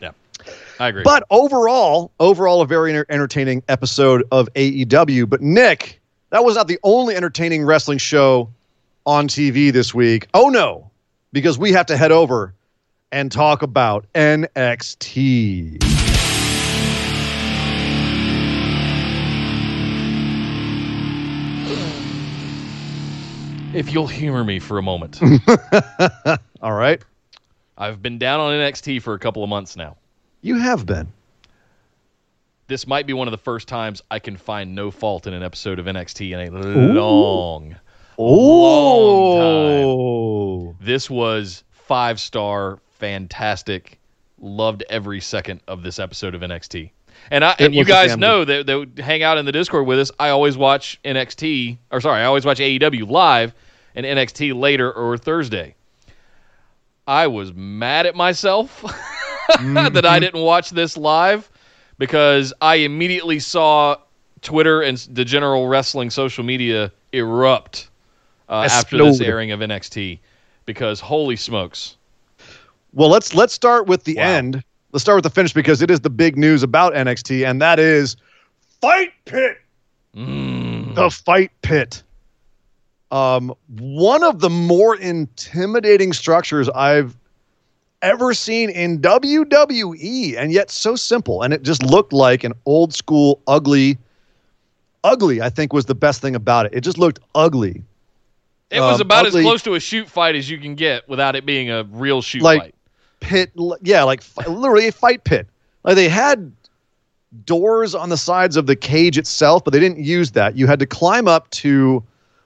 Yeah, 0.00 0.10
I 0.78 0.88
agree." 0.88 1.02
but 1.02 1.24
overall, 1.30 2.10
overall 2.20 2.60
a 2.60 2.66
very 2.66 2.90
enter- 2.90 3.06
entertaining 3.08 3.62
episode 3.68 4.24
of 4.32 4.52
AEW. 4.54 5.28
But 5.28 5.40
Nick, 5.40 6.00
that 6.30 6.44
was 6.44 6.56
not 6.56 6.68
the 6.68 6.78
only 6.82 7.14
entertaining 7.16 7.64
wrestling 7.64 7.98
show 7.98 8.50
on 9.06 9.28
TV 9.28 9.72
this 9.72 9.94
week. 9.94 10.26
Oh 10.34 10.48
no, 10.48 10.90
because 11.32 11.58
we 11.58 11.72
have 11.72 11.86
to 11.86 11.96
head 11.96 12.12
over 12.12 12.52
and 13.10 13.32
talk 13.32 13.62
about 13.62 14.06
NXT. 14.14 15.82
if 23.74 23.92
you'll 23.92 24.06
humor 24.06 24.42
me 24.44 24.58
for 24.58 24.78
a 24.78 24.82
moment, 24.82 25.20
All 26.62 26.72
right. 26.72 27.02
I've 27.76 28.02
been 28.02 28.18
down 28.18 28.40
on 28.40 28.52
NXT 28.52 29.02
for 29.02 29.14
a 29.14 29.18
couple 29.18 29.44
of 29.44 29.48
months 29.48 29.76
now. 29.76 29.96
You 30.40 30.58
have 30.58 30.84
been. 30.84 31.12
This 32.66 32.86
might 32.88 33.06
be 33.06 33.12
one 33.12 33.28
of 33.28 33.32
the 33.32 33.38
first 33.38 33.68
times 33.68 34.02
I 34.10 34.18
can 34.18 34.36
find 34.36 34.74
no 34.74 34.90
fault 34.90 35.28
in 35.28 35.32
an 35.32 35.42
episode 35.44 35.78
of 35.78 35.86
NXT 35.86 36.32
in 36.32 36.54
a 36.54 36.60
long. 37.00 37.76
Oh. 38.18 39.04
This 40.80 41.08
was 41.08 41.62
five 41.70 42.18
star, 42.18 42.80
fantastic. 42.98 43.98
Loved 44.40 44.84
every 44.88 45.20
second 45.20 45.60
of 45.66 45.82
this 45.82 45.98
episode 45.98 46.34
of 46.34 46.42
NXT. 46.42 46.90
And 47.30 47.44
I 47.44 47.54
and 47.58 47.74
you 47.74 47.84
guys 47.84 48.16
know 48.16 48.44
that 48.44 48.66
that 48.66 48.98
hang 48.98 49.22
out 49.22 49.38
in 49.38 49.44
the 49.44 49.52
Discord 49.52 49.86
with 49.86 49.98
us. 49.98 50.10
I 50.18 50.30
always 50.30 50.56
watch 50.56 51.00
NXT, 51.04 51.78
or 51.90 52.00
sorry, 52.00 52.22
I 52.22 52.24
always 52.26 52.44
watch 52.44 52.58
AEW 52.58 53.10
live 53.10 53.54
and 53.94 54.06
NXT 54.06 54.58
later 54.58 54.92
or 54.92 55.18
Thursday. 55.18 55.74
I 57.06 57.26
was 57.26 57.52
mad 57.54 58.06
at 58.06 58.14
myself 58.14 58.82
that 59.62 60.06
I 60.06 60.18
didn't 60.18 60.42
watch 60.42 60.70
this 60.70 60.96
live 60.96 61.50
because 61.98 62.52
I 62.60 62.76
immediately 62.76 63.40
saw 63.40 63.96
Twitter 64.42 64.82
and 64.82 64.96
the 65.10 65.24
general 65.24 65.66
wrestling 65.66 66.10
social 66.10 66.44
media 66.44 66.92
erupt 67.12 67.88
uh, 68.48 68.68
after 68.70 68.98
this 68.98 69.20
airing 69.20 69.52
of 69.52 69.60
NXT 69.60 70.20
because 70.66 71.00
holy 71.00 71.36
smokes. 71.36 71.96
Well, 72.98 73.08
let's 73.10 73.32
let's 73.32 73.54
start 73.54 73.86
with 73.86 74.02
the 74.02 74.16
Wow. 74.16 74.24
end. 74.24 74.64
Let's 74.90 75.02
start 75.04 75.16
with 75.18 75.22
the 75.22 75.30
finish 75.30 75.52
because 75.52 75.80
it 75.82 75.88
is 75.90 76.00
the 76.00 76.10
big 76.10 76.36
news 76.36 76.64
about 76.64 76.94
NXT, 76.94 77.48
and 77.48 77.62
that 77.62 77.78
is 77.78 78.16
Fight 78.80 79.12
Pit. 79.24 79.58
Mm. 80.16 80.96
The 80.96 81.08
Fight 81.08 81.52
Pit. 81.62 82.02
Um, 83.12 83.54
one 83.78 84.24
of 84.24 84.40
the 84.40 84.50
more 84.50 84.96
intimidating 84.96 86.12
structures 86.12 86.68
I've 86.70 87.16
ever 88.02 88.34
seen 88.34 88.68
in 88.68 88.98
WWE, 89.00 90.36
and 90.36 90.50
yet 90.50 90.68
so 90.68 90.96
simple. 90.96 91.42
And 91.42 91.54
it 91.54 91.62
just 91.62 91.84
looked 91.84 92.12
like 92.12 92.42
an 92.42 92.52
old 92.66 92.92
school, 92.92 93.40
ugly, 93.46 93.96
ugly. 95.04 95.40
I 95.40 95.50
think 95.50 95.72
was 95.72 95.84
the 95.86 95.94
best 95.94 96.20
thing 96.20 96.34
about 96.34 96.66
it. 96.66 96.72
It 96.74 96.80
just 96.80 96.98
looked 96.98 97.20
ugly. 97.36 97.84
It 98.70 98.80
was 98.80 98.96
Um, 98.96 99.02
about 99.02 99.26
ugly- 99.26 99.40
as 99.42 99.44
close 99.44 99.62
to 99.62 99.74
a 99.74 99.80
shoot 99.80 100.08
fight 100.08 100.34
as 100.34 100.50
you 100.50 100.58
can 100.58 100.74
get 100.74 101.08
without 101.08 101.36
it 101.36 101.46
being 101.46 101.70
a 101.70 101.84
real 101.84 102.20
shoot 102.22 102.42
Like- 102.42 102.60
fight. 102.60 102.74
Pit 103.20 103.50
yeah 103.82 104.02
like 104.02 104.22
literally 104.46 104.88
a 104.88 104.92
fight 104.92 105.24
pit. 105.24 105.46
Like 105.84 105.96
they 105.96 106.08
had 106.08 106.52
doors 107.44 107.94
on 107.94 108.08
the 108.08 108.16
sides 108.16 108.56
of 108.56 108.66
the 108.66 108.76
cage 108.76 109.18
itself 109.18 109.64
but 109.64 109.72
they 109.72 109.80
didn't 109.80 110.04
use 110.04 110.32
that. 110.32 110.56
You 110.56 110.66
had 110.66 110.78
to 110.80 110.86
climb 110.86 111.28
up 111.28 111.50
to 111.50 112.02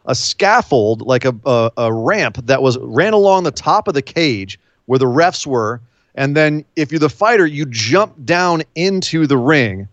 a 0.06 0.14
scaffold 0.14 1.02
like 1.02 1.24
a, 1.24 1.34
a, 1.46 1.70
a 1.76 1.92
ramp 1.92 2.38
that 2.44 2.62
was 2.62 2.76
ran 2.78 3.12
along 3.12 3.44
the 3.44 3.52
top 3.52 3.86
of 3.86 3.94
the 3.94 4.02
cage 4.02 4.58
where 4.86 4.98
the 4.98 5.06
refs 5.06 5.46
were 5.46 5.80
and 6.14 6.36
then 6.36 6.64
if 6.76 6.90
you're 6.90 6.98
the 6.98 7.08
fighter 7.08 7.46
you 7.46 7.64
jump 7.66 8.12
down 8.24 8.62
into 8.74 9.26
the 9.26 9.38
ring 9.38 9.88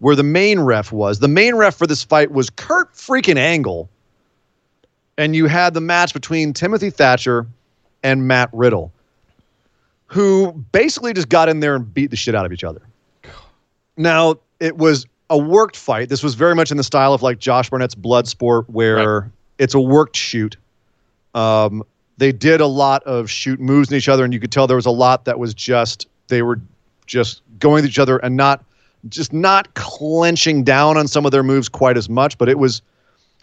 where 0.00 0.16
the 0.16 0.22
main 0.22 0.60
ref 0.60 0.92
was. 0.92 1.20
The 1.20 1.28
main 1.28 1.54
ref 1.54 1.76
for 1.76 1.86
this 1.86 2.04
fight 2.04 2.30
was 2.30 2.50
kurt 2.50 2.92
freaking 2.92 3.38
angle 3.38 3.88
and 5.16 5.34
you 5.34 5.46
had 5.46 5.74
the 5.74 5.80
match 5.80 6.12
between 6.12 6.52
timothy 6.52 6.90
thatcher 6.90 7.46
and 8.02 8.28
Matt 8.28 8.50
Riddle, 8.52 8.92
who 10.14 10.52
basically 10.70 11.12
just 11.12 11.28
got 11.28 11.48
in 11.48 11.58
there 11.58 11.74
and 11.74 11.92
beat 11.92 12.08
the 12.08 12.16
shit 12.16 12.36
out 12.36 12.46
of 12.46 12.52
each 12.52 12.62
other. 12.62 12.80
Now, 13.96 14.36
it 14.60 14.76
was 14.76 15.06
a 15.28 15.36
worked 15.36 15.76
fight. 15.76 16.08
This 16.08 16.22
was 16.22 16.34
very 16.36 16.54
much 16.54 16.70
in 16.70 16.76
the 16.76 16.84
style 16.84 17.12
of 17.12 17.20
like 17.20 17.40
Josh 17.40 17.68
Barnett's 17.68 17.96
Bloodsport, 17.96 18.66
where 18.68 19.20
Right. 19.22 19.30
it's 19.58 19.74
a 19.74 19.80
worked 19.80 20.14
shoot. 20.16 20.56
Um, 21.34 21.82
they 22.16 22.30
did 22.30 22.60
a 22.60 22.66
lot 22.66 23.02
of 23.02 23.28
shoot 23.28 23.58
moves 23.58 23.90
in 23.90 23.96
each 23.96 24.08
other, 24.08 24.22
and 24.24 24.32
you 24.32 24.38
could 24.38 24.52
tell 24.52 24.68
there 24.68 24.76
was 24.76 24.86
a 24.86 24.90
lot 24.90 25.24
that 25.24 25.40
was 25.40 25.52
just 25.52 26.06
they 26.28 26.42
were 26.42 26.60
just 27.06 27.42
going 27.58 27.82
with 27.82 27.86
each 27.86 27.98
other 27.98 28.18
and 28.18 28.36
not 28.36 28.64
just 29.08 29.32
not 29.32 29.74
clenching 29.74 30.62
down 30.62 30.96
on 30.96 31.08
some 31.08 31.26
of 31.26 31.32
their 31.32 31.42
moves 31.42 31.68
quite 31.68 31.96
as 31.96 32.08
much, 32.08 32.38
but 32.38 32.48
it 32.48 32.60
was 32.60 32.82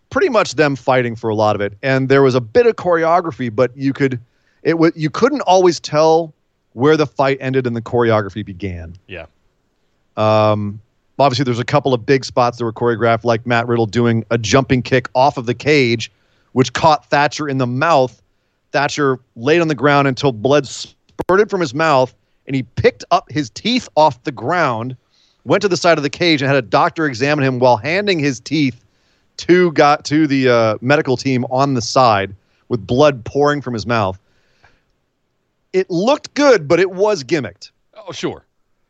pretty 0.09 0.29
much 0.29 0.55
them 0.55 0.77
fighting 0.77 1.17
for 1.17 1.29
a 1.29 1.35
lot 1.35 1.53
of 1.53 1.59
it. 1.61 1.73
And 1.83 2.07
there 2.07 2.23
was 2.23 2.33
a 2.33 2.39
bit 2.41 2.65
of 2.65 2.77
choreography, 2.77 3.53
but 3.53 3.75
you 3.75 3.91
could 3.91 4.21
it 4.63 4.77
was 4.79 4.93
you 4.95 5.09
couldn't 5.09 5.41
always 5.41 5.77
tell 5.81 6.33
where 6.73 6.97
the 6.97 7.07
fight 7.07 7.37
ended 7.41 7.67
and 7.67 7.75
the 7.75 7.81
choreography 7.81 8.45
began. 8.45 8.95
Yeah. 9.07 9.25
Um, 10.17 10.81
obviously, 11.19 11.43
there's 11.43 11.59
a 11.59 11.65
couple 11.65 11.93
of 11.93 12.05
big 12.05 12.25
spots 12.25 12.57
that 12.57 12.63
were 12.63 12.73
choreographed, 12.73 13.23
like 13.23 13.45
Matt 13.45 13.67
Riddle 13.67 13.85
doing 13.85 14.25
a 14.29 14.37
jumping 14.37 14.81
kick 14.81 15.09
off 15.15 15.37
of 15.37 15.45
the 15.45 15.53
cage, 15.53 16.11
which 16.53 16.73
caught 16.73 17.09
Thatcher 17.09 17.47
in 17.47 17.57
the 17.57 17.67
mouth. 17.67 18.21
Thatcher 18.71 19.19
laid 19.35 19.61
on 19.61 19.67
the 19.67 19.75
ground 19.75 20.07
until 20.07 20.31
blood 20.31 20.67
spurted 20.67 21.49
from 21.49 21.61
his 21.61 21.73
mouth, 21.73 22.13
and 22.47 22.55
he 22.55 22.63
picked 22.63 23.03
up 23.11 23.29
his 23.31 23.49
teeth 23.49 23.89
off 23.95 24.23
the 24.23 24.31
ground, 24.31 24.95
went 25.43 25.61
to 25.61 25.67
the 25.67 25.77
side 25.77 25.97
of 25.97 26.03
the 26.03 26.09
cage, 26.09 26.41
and 26.41 26.47
had 26.47 26.57
a 26.57 26.61
doctor 26.61 27.05
examine 27.05 27.43
him 27.43 27.59
while 27.59 27.77
handing 27.77 28.19
his 28.19 28.39
teeth 28.39 28.83
to 29.37 29.71
got 29.71 30.05
to 30.05 30.27
the 30.27 30.49
uh, 30.49 30.77
medical 30.81 31.17
team 31.17 31.45
on 31.49 31.73
the 31.73 31.81
side 31.81 32.35
with 32.69 32.85
blood 32.85 33.25
pouring 33.25 33.61
from 33.61 33.73
his 33.73 33.85
mouth. 33.85 34.19
It 35.73 35.89
looked 35.89 36.33
good, 36.33 36.67
but 36.67 36.79
it 36.79 36.91
was 36.91 37.23
gimmicked 37.23 37.71
Oh, 37.95 38.11
sure. 38.11 38.45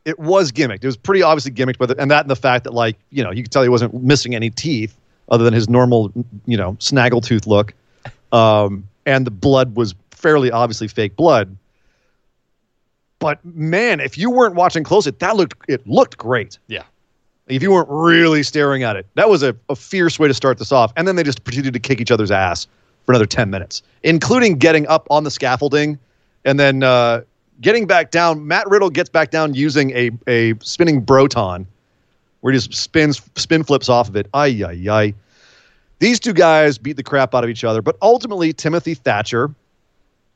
it 0.05 0.17
was 0.17 0.51
gimmicked. 0.51 0.83
It 0.83 0.87
was 0.87 0.97
pretty 0.97 1.21
obviously 1.21 1.51
gimmicked, 1.51 1.77
but 1.77 1.99
and 1.99 2.09
that 2.11 2.21
and 2.21 2.29
the 2.29 2.35
fact 2.35 2.63
that 2.63 2.73
like 2.73 2.97
you 3.09 3.23
know 3.23 3.31
you 3.31 3.43
could 3.43 3.51
tell 3.51 3.63
he 3.63 3.69
wasn't 3.69 3.93
missing 4.03 4.33
any 4.35 4.49
teeth 4.49 4.97
other 5.29 5.43
than 5.43 5.53
his 5.53 5.69
normal 5.69 6.11
you 6.45 6.57
know 6.57 6.73
snaggletooth 6.73 7.45
look, 7.47 7.73
um, 8.31 8.87
and 9.05 9.25
the 9.27 9.31
blood 9.31 9.75
was 9.75 9.93
fairly 10.11 10.51
obviously 10.51 10.87
fake 10.87 11.15
blood. 11.15 11.55
But 13.19 13.43
man, 13.45 13.99
if 13.99 14.17
you 14.17 14.31
weren't 14.31 14.55
watching 14.55 14.83
closely, 14.83 15.11
that 15.19 15.35
looked 15.35 15.69
it 15.69 15.85
looked 15.87 16.17
great. 16.17 16.57
Yeah. 16.67 16.83
If 17.47 17.61
you 17.61 17.71
weren't 17.71 17.89
really 17.89 18.43
staring 18.43 18.83
at 18.83 18.95
it, 18.95 19.05
that 19.15 19.29
was 19.29 19.43
a, 19.43 19.55
a 19.69 19.75
fierce 19.75 20.17
way 20.17 20.27
to 20.27 20.33
start 20.33 20.57
this 20.57 20.71
off. 20.71 20.93
And 20.95 21.07
then 21.07 21.17
they 21.17 21.23
just 21.23 21.43
proceeded 21.43 21.73
to 21.73 21.79
kick 21.79 21.99
each 21.99 22.09
other's 22.11 22.31
ass 22.31 22.65
for 23.05 23.11
another 23.11 23.25
10 23.25 23.49
minutes, 23.49 23.81
including 24.03 24.57
getting 24.57 24.87
up 24.87 25.05
on 25.09 25.23
the 25.25 25.31
scaffolding 25.31 25.99
and 26.45 26.59
then 26.59 26.83
uh, 26.83 27.21
getting 27.61 27.87
back 27.87 28.11
down. 28.11 28.47
Matt 28.47 28.67
Riddle 28.69 28.89
gets 28.89 29.09
back 29.09 29.31
down 29.31 29.53
using 29.53 29.91
a, 29.91 30.11
a 30.27 30.53
spinning 30.61 31.01
broton 31.01 31.67
where 32.41 32.53
he 32.53 32.59
just 32.59 32.73
spins, 32.73 33.21
spin 33.35 33.63
flips 33.63 33.87
off 33.89 34.09
of 34.09 34.15
it. 34.15 34.27
Ay, 34.33 34.63
ay, 34.65 34.85
ay. 34.89 35.13
These 35.99 36.19
two 36.19 36.33
guys 36.33 36.77
beat 36.77 36.97
the 36.97 37.03
crap 37.03 37.35
out 37.35 37.43
of 37.43 37.49
each 37.49 37.63
other, 37.63 37.81
but 37.81 37.95
ultimately, 38.01 38.53
Timothy 38.53 38.95
Thatcher 38.95 39.53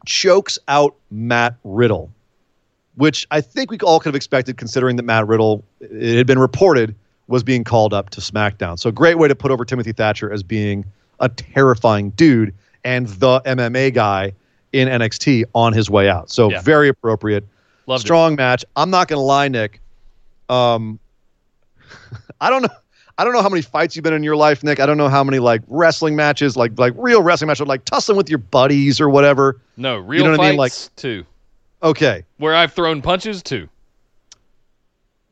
chokes 0.06 0.60
out 0.68 0.96
Matt 1.10 1.56
Riddle, 1.64 2.12
which 2.96 3.26
I 3.32 3.42
think 3.42 3.72
we 3.72 3.80
all 3.80 4.00
could 4.00 4.10
have 4.10 4.16
expected 4.16 4.58
considering 4.58 4.96
that 4.98 5.04
Matt 5.04 5.28
Riddle, 5.28 5.64
it 5.80 6.18
had 6.18 6.28
been 6.28 6.38
reported, 6.38 6.94
was 7.28 7.42
being 7.42 7.64
called 7.64 7.96
up 7.96 8.12
to 8.12 8.22
SmackDown. 8.22 8.78
So, 8.78 8.92
great 8.92 9.18
way 9.18 9.28
to 9.28 9.34
put 9.34 9.50
over 9.50 9.66
Timothy 9.66 9.92
Thatcher 9.92 10.32
as 10.32 10.44
being 10.44 10.86
a 11.20 11.30
terrifying 11.30 12.12
dude 12.12 12.54
and 12.84 13.08
the 13.08 13.42
MMA 13.42 13.92
guy 13.92 14.34
in 14.76 14.88
NXT 14.90 15.46
on 15.56 15.74
his 15.74 15.90
way 15.90 16.10
out. 16.10 16.30
So, 16.30 16.52
Yeah. 16.52 16.62
very 16.62 16.90
appropriate. 16.90 17.46
Loved 17.88 18.02
it. 18.04 18.08
Strong 18.08 18.36
match. 18.36 18.66
I'm 18.76 18.90
not 18.90 19.08
going 19.08 19.18
to 19.18 19.24
lie, 19.24 19.48
Nick. 19.48 19.80
Um, 20.50 21.00
I 22.42 22.50
don't 22.50 22.64
know. 22.64 22.70
I 23.18 23.24
don't 23.24 23.32
know 23.32 23.42
how 23.42 23.48
many 23.48 23.62
fights 23.62 23.96
you've 23.96 24.04
been 24.04 24.14
in 24.14 24.24
your 24.24 24.36
life, 24.36 24.62
Nick. 24.62 24.82
I 24.82 24.86
don't 24.86 24.98
know 24.98 25.08
how 25.08 25.24
many 25.24 25.40
like 25.40 25.62
wrestling 25.68 26.18
matches, 26.18 26.58
like 26.58 26.78
like 26.78 26.92
real 26.98 27.22
wrestling 27.22 27.48
matches, 27.48 27.66
like 27.66 27.86
tussling 27.86 28.18
with 28.18 28.30
your 28.30 28.40
buddies 28.40 29.00
or 29.00 29.10
whatever. 29.10 29.62
No, 29.78 29.96
real 30.00 30.24
you 30.26 30.26
know 30.32 30.38
what 30.38 30.46
I 30.46 30.50
mean? 30.50 30.58
fights 30.58 30.92
too. 30.98 31.26
Okay, 31.82 32.26
Where 32.40 32.54
I've 32.54 32.74
thrown 32.74 33.02
punches 33.02 33.42
too. 33.42 33.70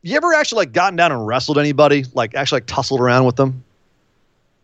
you 0.01 0.15
ever 0.15 0.33
actually 0.33 0.57
like 0.59 0.71
gotten 0.71 0.95
down 0.95 1.11
and 1.11 1.27
wrestled 1.27 1.57
anybody? 1.57 2.05
Like 2.13 2.35
actually 2.35 2.57
like 2.57 2.67
tussled 2.67 3.01
around 3.01 3.25
with 3.25 3.35
them? 3.35 3.63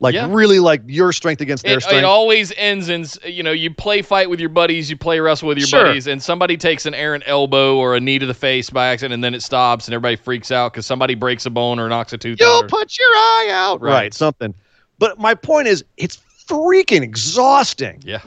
Like 0.01 0.15
Yeah. 0.15 0.27
really 0.29 0.59
like 0.59 0.81
your 0.87 1.11
strength 1.11 1.41
against 1.41 1.65
their 1.65 1.77
It, 1.77 1.81
strength? 1.81 1.97
it 1.99 2.03
always 2.05 2.53
ends 2.55 2.87
in 2.87 3.05
you 3.25 3.43
know 3.43 3.51
you 3.51 3.73
play 3.73 4.01
fight 4.01 4.29
with 4.29 4.39
your 4.39 4.47
buddies, 4.49 4.89
you 4.89 4.95
play 4.95 5.19
wrestle 5.19 5.49
with 5.49 5.57
your 5.57 5.67
Sure. 5.67 5.83
buddies, 5.85 6.07
and 6.07 6.23
somebody 6.23 6.55
takes 6.55 6.85
an 6.85 6.93
errant 6.93 7.25
elbow 7.27 7.75
or 7.75 7.95
a 7.95 7.99
knee 7.99 8.17
to 8.17 8.25
the 8.25 8.33
face 8.33 8.69
by 8.69 8.87
accident, 8.87 9.13
and 9.13 9.21
then 9.23 9.33
it 9.33 9.43
stops, 9.43 9.87
and 9.87 9.93
everybody 9.93 10.15
freaks 10.15 10.51
out 10.51 10.71
because 10.71 10.85
somebody 10.85 11.15
breaks 11.15 11.45
a 11.45 11.49
bone 11.49 11.79
or 11.79 11.89
knocks 11.89 12.13
a 12.13 12.17
tooth 12.17 12.39
You'll 12.39 12.49
out. 12.49 12.63
or- 12.65 12.67
put 12.69 12.97
your 12.97 13.09
eye 13.09 13.49
out. 13.51 13.81
Right. 13.81 13.91
right, 13.93 14.13
something. 14.13 14.53
But 14.99 15.19
my 15.19 15.33
point 15.35 15.67
is, 15.67 15.83
it's 15.97 16.17
freaking 16.47 17.01
exhausting. 17.01 18.01
yeah, 18.05 18.21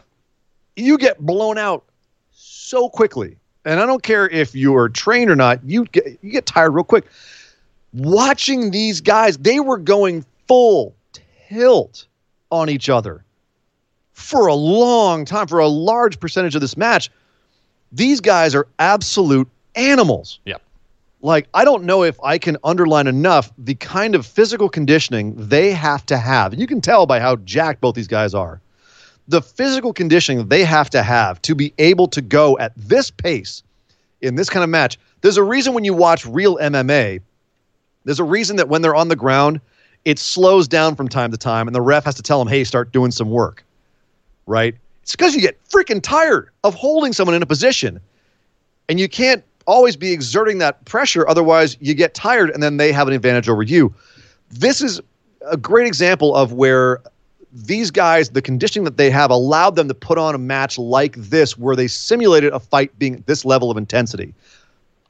you 0.76 0.98
get 0.98 1.18
blown 1.20 1.56
out 1.56 1.84
so 2.34 2.88
quickly. 2.90 3.36
And 3.64 3.80
I 3.80 3.86
don't 3.86 4.02
care 4.02 4.28
if 4.28 4.54
you're 4.54 4.88
trained 4.90 5.30
or 5.30 5.36
not, 5.36 5.60
you 5.64 5.86
get 5.86 6.18
you 6.20 6.32
get 6.32 6.44
tired 6.44 6.72
real 6.72 6.84
quick. 6.84 7.04
Watching 7.94 8.70
these 8.72 9.00
guys, 9.00 9.36
they 9.38 9.60
were 9.60 9.78
going 9.78 10.24
full 10.48 10.94
tilt 11.52 12.06
on 12.50 12.68
each 12.68 12.88
other 12.88 13.24
for 14.12 14.46
a 14.46 14.54
long 14.54 15.24
time, 15.24 15.46
for 15.46 15.58
a 15.58 15.68
large 15.68 16.20
percentage 16.20 16.54
of 16.54 16.60
this 16.60 16.76
match. 16.76 17.10
These 17.92 18.20
guys 18.20 18.54
are 18.54 18.66
absolute 18.78 19.48
animals. 19.74 20.40
Yep. 20.44 20.62
Like, 21.20 21.46
I 21.54 21.64
don't 21.64 21.84
know 21.84 22.02
if 22.02 22.18
I 22.22 22.38
can 22.38 22.56
underline 22.64 23.06
enough 23.06 23.52
the 23.56 23.74
kind 23.76 24.14
of 24.14 24.26
physical 24.26 24.68
conditioning 24.68 25.34
they 25.36 25.72
have 25.72 26.04
to 26.06 26.18
have. 26.18 26.52
And 26.52 26.60
you 26.60 26.66
can 26.66 26.80
tell 26.80 27.06
by 27.06 27.20
how 27.20 27.36
jacked 27.36 27.80
both 27.80 27.94
these 27.94 28.08
guys 28.08 28.34
are 28.34 28.60
the 29.28 29.42
physical 29.42 29.92
conditioning 29.92 30.48
they 30.48 30.64
have 30.64 30.90
to 30.90 31.02
have 31.02 31.40
to 31.42 31.54
be 31.54 31.72
able 31.78 32.08
to 32.08 32.20
go 32.20 32.58
at 32.58 32.72
this 32.76 33.10
pace 33.10 33.62
in 34.20 34.34
this 34.34 34.50
kind 34.50 34.64
of 34.64 34.70
match. 34.70 34.98
There's 35.20 35.36
a 35.36 35.42
reason 35.42 35.74
when 35.74 35.84
you 35.84 35.94
watch 35.94 36.26
real 36.26 36.56
MMA, 36.56 37.20
there's 38.04 38.20
a 38.20 38.24
reason 38.24 38.56
that 38.56 38.68
when 38.68 38.82
they're 38.82 38.94
on 38.94 39.08
the 39.08 39.16
ground, 39.16 39.60
it 40.04 40.18
slows 40.18 40.68
down 40.68 40.96
from 40.96 41.08
time 41.08 41.30
to 41.30 41.36
time, 41.36 41.68
and 41.68 41.74
the 41.74 41.80
ref 41.80 42.04
has 42.04 42.14
to 42.16 42.22
tell 42.22 42.38
them, 42.38 42.48
hey, 42.48 42.64
start 42.64 42.92
doing 42.92 43.10
some 43.10 43.30
work. 43.30 43.64
Right? 44.46 44.74
It's 45.02 45.12
because 45.12 45.34
you 45.34 45.40
get 45.40 45.62
freaking 45.68 46.02
tired 46.02 46.50
of 46.64 46.74
holding 46.74 47.12
someone 47.12 47.34
in 47.34 47.42
a 47.42 47.46
position. 47.46 48.00
And 48.88 48.98
you 48.98 49.08
can't 49.08 49.44
always 49.66 49.96
be 49.96 50.12
exerting 50.12 50.58
that 50.58 50.84
pressure, 50.84 51.26
otherwise, 51.28 51.76
you 51.80 51.94
get 51.94 52.14
tired, 52.14 52.50
and 52.50 52.62
then 52.62 52.76
they 52.76 52.92
have 52.92 53.08
an 53.08 53.14
advantage 53.14 53.48
over 53.48 53.62
you. 53.62 53.94
This 54.50 54.80
is 54.80 55.00
a 55.48 55.56
great 55.56 55.86
example 55.86 56.34
of 56.34 56.52
where 56.52 57.00
these 57.52 57.90
guys, 57.90 58.30
the 58.30 58.42
conditioning 58.42 58.84
that 58.84 58.96
they 58.96 59.10
have 59.10 59.30
allowed 59.30 59.76
them 59.76 59.86
to 59.88 59.94
put 59.94 60.18
on 60.18 60.34
a 60.34 60.38
match 60.38 60.78
like 60.78 61.16
this, 61.16 61.56
where 61.56 61.76
they 61.76 61.86
simulated 61.86 62.52
a 62.52 62.60
fight 62.60 62.96
being 62.98 63.22
this 63.26 63.44
level 63.44 63.70
of 63.70 63.76
intensity. 63.76 64.34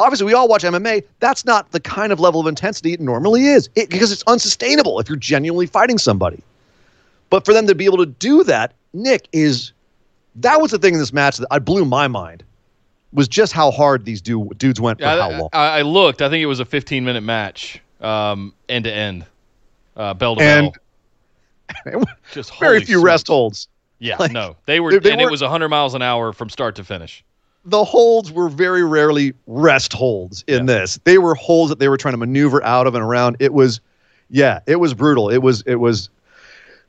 Obviously, 0.02 0.26
we 0.26 0.34
all 0.34 0.48
watch 0.48 0.62
MMA. 0.64 1.04
That's 1.20 1.44
not 1.44 1.70
the 1.72 1.80
kind 1.80 2.12
of 2.12 2.20
level 2.20 2.40
of 2.40 2.46
intensity 2.46 2.92
it 2.92 3.00
normally 3.00 3.46
is 3.46 3.68
it, 3.76 3.88
because 3.90 4.12
it's 4.12 4.22
unsustainable 4.26 4.98
if 5.00 5.08
you're 5.08 5.16
genuinely 5.16 5.66
fighting 5.66 5.98
somebody. 5.98 6.42
But 7.30 7.44
for 7.44 7.54
them 7.54 7.66
to 7.66 7.74
be 7.74 7.84
able 7.86 7.98
to 7.98 8.06
do 8.06 8.44
that, 8.44 8.74
Nick, 8.92 9.28
is 9.32 9.72
that 10.36 10.60
was 10.60 10.70
the 10.70 10.78
thing 10.78 10.94
in 10.94 11.00
this 11.00 11.12
match 11.12 11.38
that 11.38 11.46
I 11.50 11.58
blew 11.58 11.84
my 11.84 12.08
mind 12.08 12.42
was 13.14 13.28
just 13.28 13.52
how 13.52 13.70
hard 13.70 14.04
these 14.04 14.20
du- 14.22 14.50
dudes 14.56 14.80
went 14.80 14.98
for 15.00 15.06
how 15.06 15.30
long. 15.30 15.48
I, 15.52 15.78
I 15.78 15.82
looked. 15.82 16.20
I 16.22 16.28
think 16.28 16.42
it 16.42 16.46
was 16.46 16.60
a 16.60 16.64
15 16.64 17.04
minute 17.04 17.22
match, 17.22 17.80
um, 18.00 18.54
end 18.68 18.84
to 18.84 18.92
end, 18.92 19.24
uh, 19.96 20.14
bell 20.14 20.36
to 20.36 20.42
And- 20.42 20.72
bell. 21.84 22.04
Just 22.32 22.54
Very 22.60 22.80
few 22.80 22.96
smokes. 22.96 23.04
rest 23.04 23.26
holds. 23.28 23.68
Yeah, 23.98 24.16
like, 24.18 24.32
no, 24.32 24.56
they 24.66 24.80
were, 24.80 24.90
they- 24.92 24.98
they 24.98 25.12
and 25.12 25.20
it 25.20 25.24
weren't- 25.24 25.30
was 25.32 25.42
100 25.42 25.68
miles 25.68 25.94
an 25.94 26.02
hour 26.02 26.32
from 26.32 26.48
start 26.50 26.74
to 26.76 26.84
finish. 26.84 27.24
The 27.64 27.84
holds 27.84 28.32
were 28.32 28.48
very 28.48 28.82
rarely 28.84 29.32
rest 29.46 29.92
holds 29.92 30.44
in 30.48 30.66
Yeah. 30.66 30.74
this. 30.78 30.98
They 31.04 31.18
were 31.18 31.34
holds 31.34 31.68
that 31.70 31.78
they 31.78 31.88
were 31.88 31.96
trying 31.96 32.12
to 32.14 32.18
maneuver 32.18 32.62
out 32.64 32.86
of 32.86 32.94
and 32.94 33.04
around. 33.04 33.36
It 33.38 33.52
was, 33.54 33.80
yeah, 34.30 34.60
it 34.66 34.76
was 34.76 34.94
brutal. 34.94 35.30
It 35.30 35.38
was, 35.38 35.62
it 35.66 35.76
was. 35.76 36.08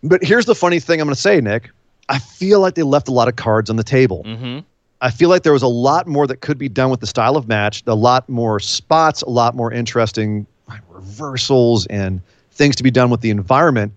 But 0.01 0.23
here's 0.23 0.45
the 0.45 0.55
funny 0.55 0.79
thing 0.79 0.99
I'm 0.99 1.07
going 1.07 1.15
to 1.15 1.21
say, 1.21 1.39
Nick. 1.41 1.69
I 2.09 2.19
feel 2.19 2.59
like 2.59 2.75
they 2.75 2.83
left 2.83 3.07
a 3.07 3.11
lot 3.11 3.27
of 3.27 3.35
cards 3.35 3.69
on 3.69 3.75
the 3.77 3.83
table. 3.83 4.23
hmm 4.23 4.59
I 5.01 5.11
feel 5.11 5.27
like 5.27 5.43
there 5.43 5.51
was 5.51 5.63
a 5.63 5.67
lot 5.67 6.07
more 6.07 6.25
that 6.27 6.37
could 6.39 6.57
be 6.57 6.69
done 6.69 6.89
with 6.89 7.01
the 7.01 7.07
style 7.07 7.35
of 7.35 7.45
match, 7.45 7.83
a 7.87 7.93
lot 7.93 8.29
more 8.29 8.61
spots, 8.61 9.21
a 9.21 9.29
lot 9.29 9.53
more 9.53 9.69
interesting 9.69 10.47
reversals 10.89 11.85
and 11.87 12.21
things 12.51 12.75
to 12.77 12.83
be 12.83 12.91
done 12.91 13.09
with 13.09 13.19
the 13.19 13.29
environment 13.29 13.91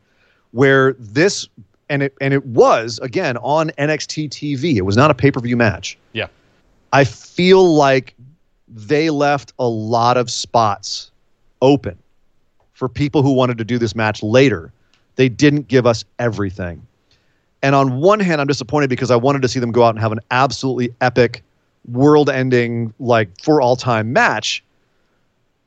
where 0.50 0.94
this 0.98 1.48
and 1.88 2.02
it 2.02 2.14
and 2.20 2.34
it 2.34 2.44
was 2.46 2.98
again 3.02 3.36
on 3.36 3.70
NXT 3.78 4.30
TV. 4.30 4.74
It 4.76 4.82
was 4.82 4.96
not 4.96 5.12
a 5.12 5.14
pay-per-view 5.14 5.56
match. 5.56 5.96
Yeah. 6.12 6.26
I 6.96 7.04
feel 7.04 7.74
like 7.74 8.14
they 8.66 9.10
left 9.10 9.52
a 9.58 9.68
lot 9.68 10.16
of 10.16 10.30
spots 10.30 11.10
open 11.60 11.98
for 12.72 12.88
people 12.88 13.22
who 13.22 13.34
wanted 13.34 13.58
to 13.58 13.64
do 13.64 13.76
this 13.76 13.94
match 13.94 14.22
later. 14.22 14.72
They 15.16 15.28
didn't 15.28 15.68
give 15.68 15.86
us 15.86 16.06
everything. 16.18 16.86
And 17.62 17.74
on 17.74 18.00
one 18.00 18.18
hand, 18.18 18.40
I'm 18.40 18.46
disappointed 18.46 18.88
because 18.88 19.10
I 19.10 19.16
wanted 19.16 19.42
to 19.42 19.48
see 19.48 19.60
them 19.60 19.72
go 19.72 19.82
out 19.82 19.90
and 19.90 19.98
have 19.98 20.10
an 20.10 20.20
absolutely 20.30 20.88
epic, 21.02 21.42
world 21.86 22.30
ending, 22.30 22.94
like 22.98 23.28
for 23.42 23.60
all 23.60 23.76
time 23.76 24.14
match. 24.14 24.64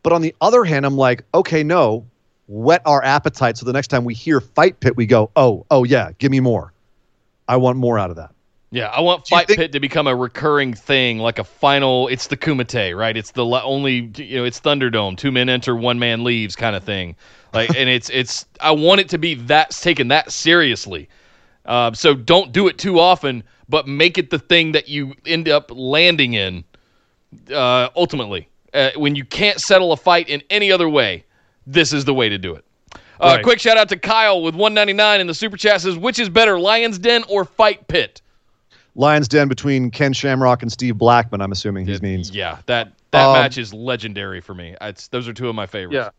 But 0.01 0.13
on 0.13 0.23
the 0.23 0.33
other 0.41 0.63
hand, 0.63 0.83
I'm 0.83 0.97
like, 0.97 1.25
okay, 1.35 1.61
no, 1.61 2.07
whet 2.47 2.81
our 2.87 3.03
appetite. 3.03 3.55
So 3.55 3.67
the 3.67 3.73
next 3.73 3.89
time 3.89 4.03
we 4.03 4.15
hear 4.15 4.41
Fight 4.41 4.79
Pit, 4.79 4.97
we 4.97 5.05
go, 5.05 5.29
oh, 5.35 5.63
oh, 5.69 5.83
yeah, 5.83 6.09
give 6.17 6.31
me 6.31 6.39
more. 6.39 6.73
I 7.47 7.57
want 7.57 7.77
more 7.77 7.99
out 7.99 8.09
of 8.09 8.15
that. 8.15 8.31
Yeah, 8.71 8.87
I 8.87 9.01
want 9.01 9.27
Fight 9.27 9.47
think- 9.47 9.59
Pit 9.59 9.71
to 9.71 9.79
become 9.79 10.05
a 10.07 10.15
recurring 10.15 10.73
thing, 10.73 11.17
like 11.17 11.39
a 11.39 11.43
final. 11.43 12.07
It's 12.07 12.27
the 12.27 12.37
Kumite, 12.37 12.95
right? 12.95 13.17
It's 13.17 13.31
the 13.31 13.43
only, 13.45 14.11
you 14.17 14.37
know, 14.37 14.43
it's 14.43 14.59
Thunderdome, 14.59 15.17
two 15.17 15.31
men 15.31 15.49
enter, 15.49 15.75
one 15.75 15.97
man 15.97 16.23
leaves, 16.23 16.55
kind 16.55 16.75
of 16.75 16.83
thing. 16.83 17.15
Like, 17.51 17.75
and 17.75 17.89
it's 17.89 18.09
it's. 18.11 18.45
I 18.59 18.71
want 18.71 19.01
it 19.01 19.09
to 19.09 19.17
be 19.17 19.33
that 19.35 19.71
taken 19.71 20.09
that 20.09 20.31
seriously. 20.31 21.09
Uh, 21.65 21.93
so 21.93 22.13
don't 22.13 22.51
do 22.51 22.67
it 22.67 22.77
too 22.77 22.99
often, 22.99 23.43
but 23.67 23.87
make 23.87 24.17
it 24.17 24.29
the 24.29 24.39
thing 24.39 24.71
that 24.73 24.87
you 24.87 25.15
end 25.25 25.49
up 25.49 25.71
landing 25.73 26.33
in. 26.33 26.63
Uh, 27.51 27.89
ultimately, 27.95 28.47
uh, 28.73 28.91
when 28.95 29.15
you 29.15 29.25
can't 29.25 29.59
settle 29.59 29.91
a 29.91 29.97
fight 29.97 30.29
in 30.29 30.41
any 30.49 30.71
other 30.71 30.89
way, 30.89 31.23
this 31.65 31.91
is 31.93 32.05
the 32.05 32.13
way 32.13 32.29
to 32.29 32.37
do 32.37 32.53
it. 32.55 32.65
Uh, 33.19 33.33
Right. 33.35 33.43
Quick 33.43 33.59
shout 33.59 33.77
out 33.77 33.89
to 33.89 33.97
Kyle 33.97 34.41
with 34.41 34.55
199 34.55 35.21
in 35.21 35.27
the 35.27 35.33
super 35.33 35.57
chat 35.57 35.81
says, 35.81 35.97
which 35.97 36.19
is 36.19 36.29
better, 36.29 36.59
Lions 36.59 36.97
Den 36.97 37.23
or 37.27 37.45
Fight 37.45 37.87
Pit? 37.87 38.21
Lions 38.99 39.29
Den 39.29 39.47
between 39.47 39.91
Ken 39.91 40.11
Shamrock 40.11 40.61
and 40.61 40.69
Steve 40.69 40.97
Blackman, 40.97 41.39
I'm 41.39 41.53
assuming 41.53 41.85
he 41.87 41.97
means. 41.99 42.31
Yeah, 42.31 42.57
that 42.65 42.91
that 43.11 43.25
Um, 43.25 43.33
match 43.33 43.57
is 43.57 43.73
legendary 43.73 44.41
for 44.41 44.53
me. 44.53 44.75
It's, 44.81 45.07
those 45.07 45.25
are 45.25 45.33
two 45.33 45.47
of 45.47 45.55
my 45.55 45.65
favorites. 45.67 45.93
Yeah. 45.95 46.09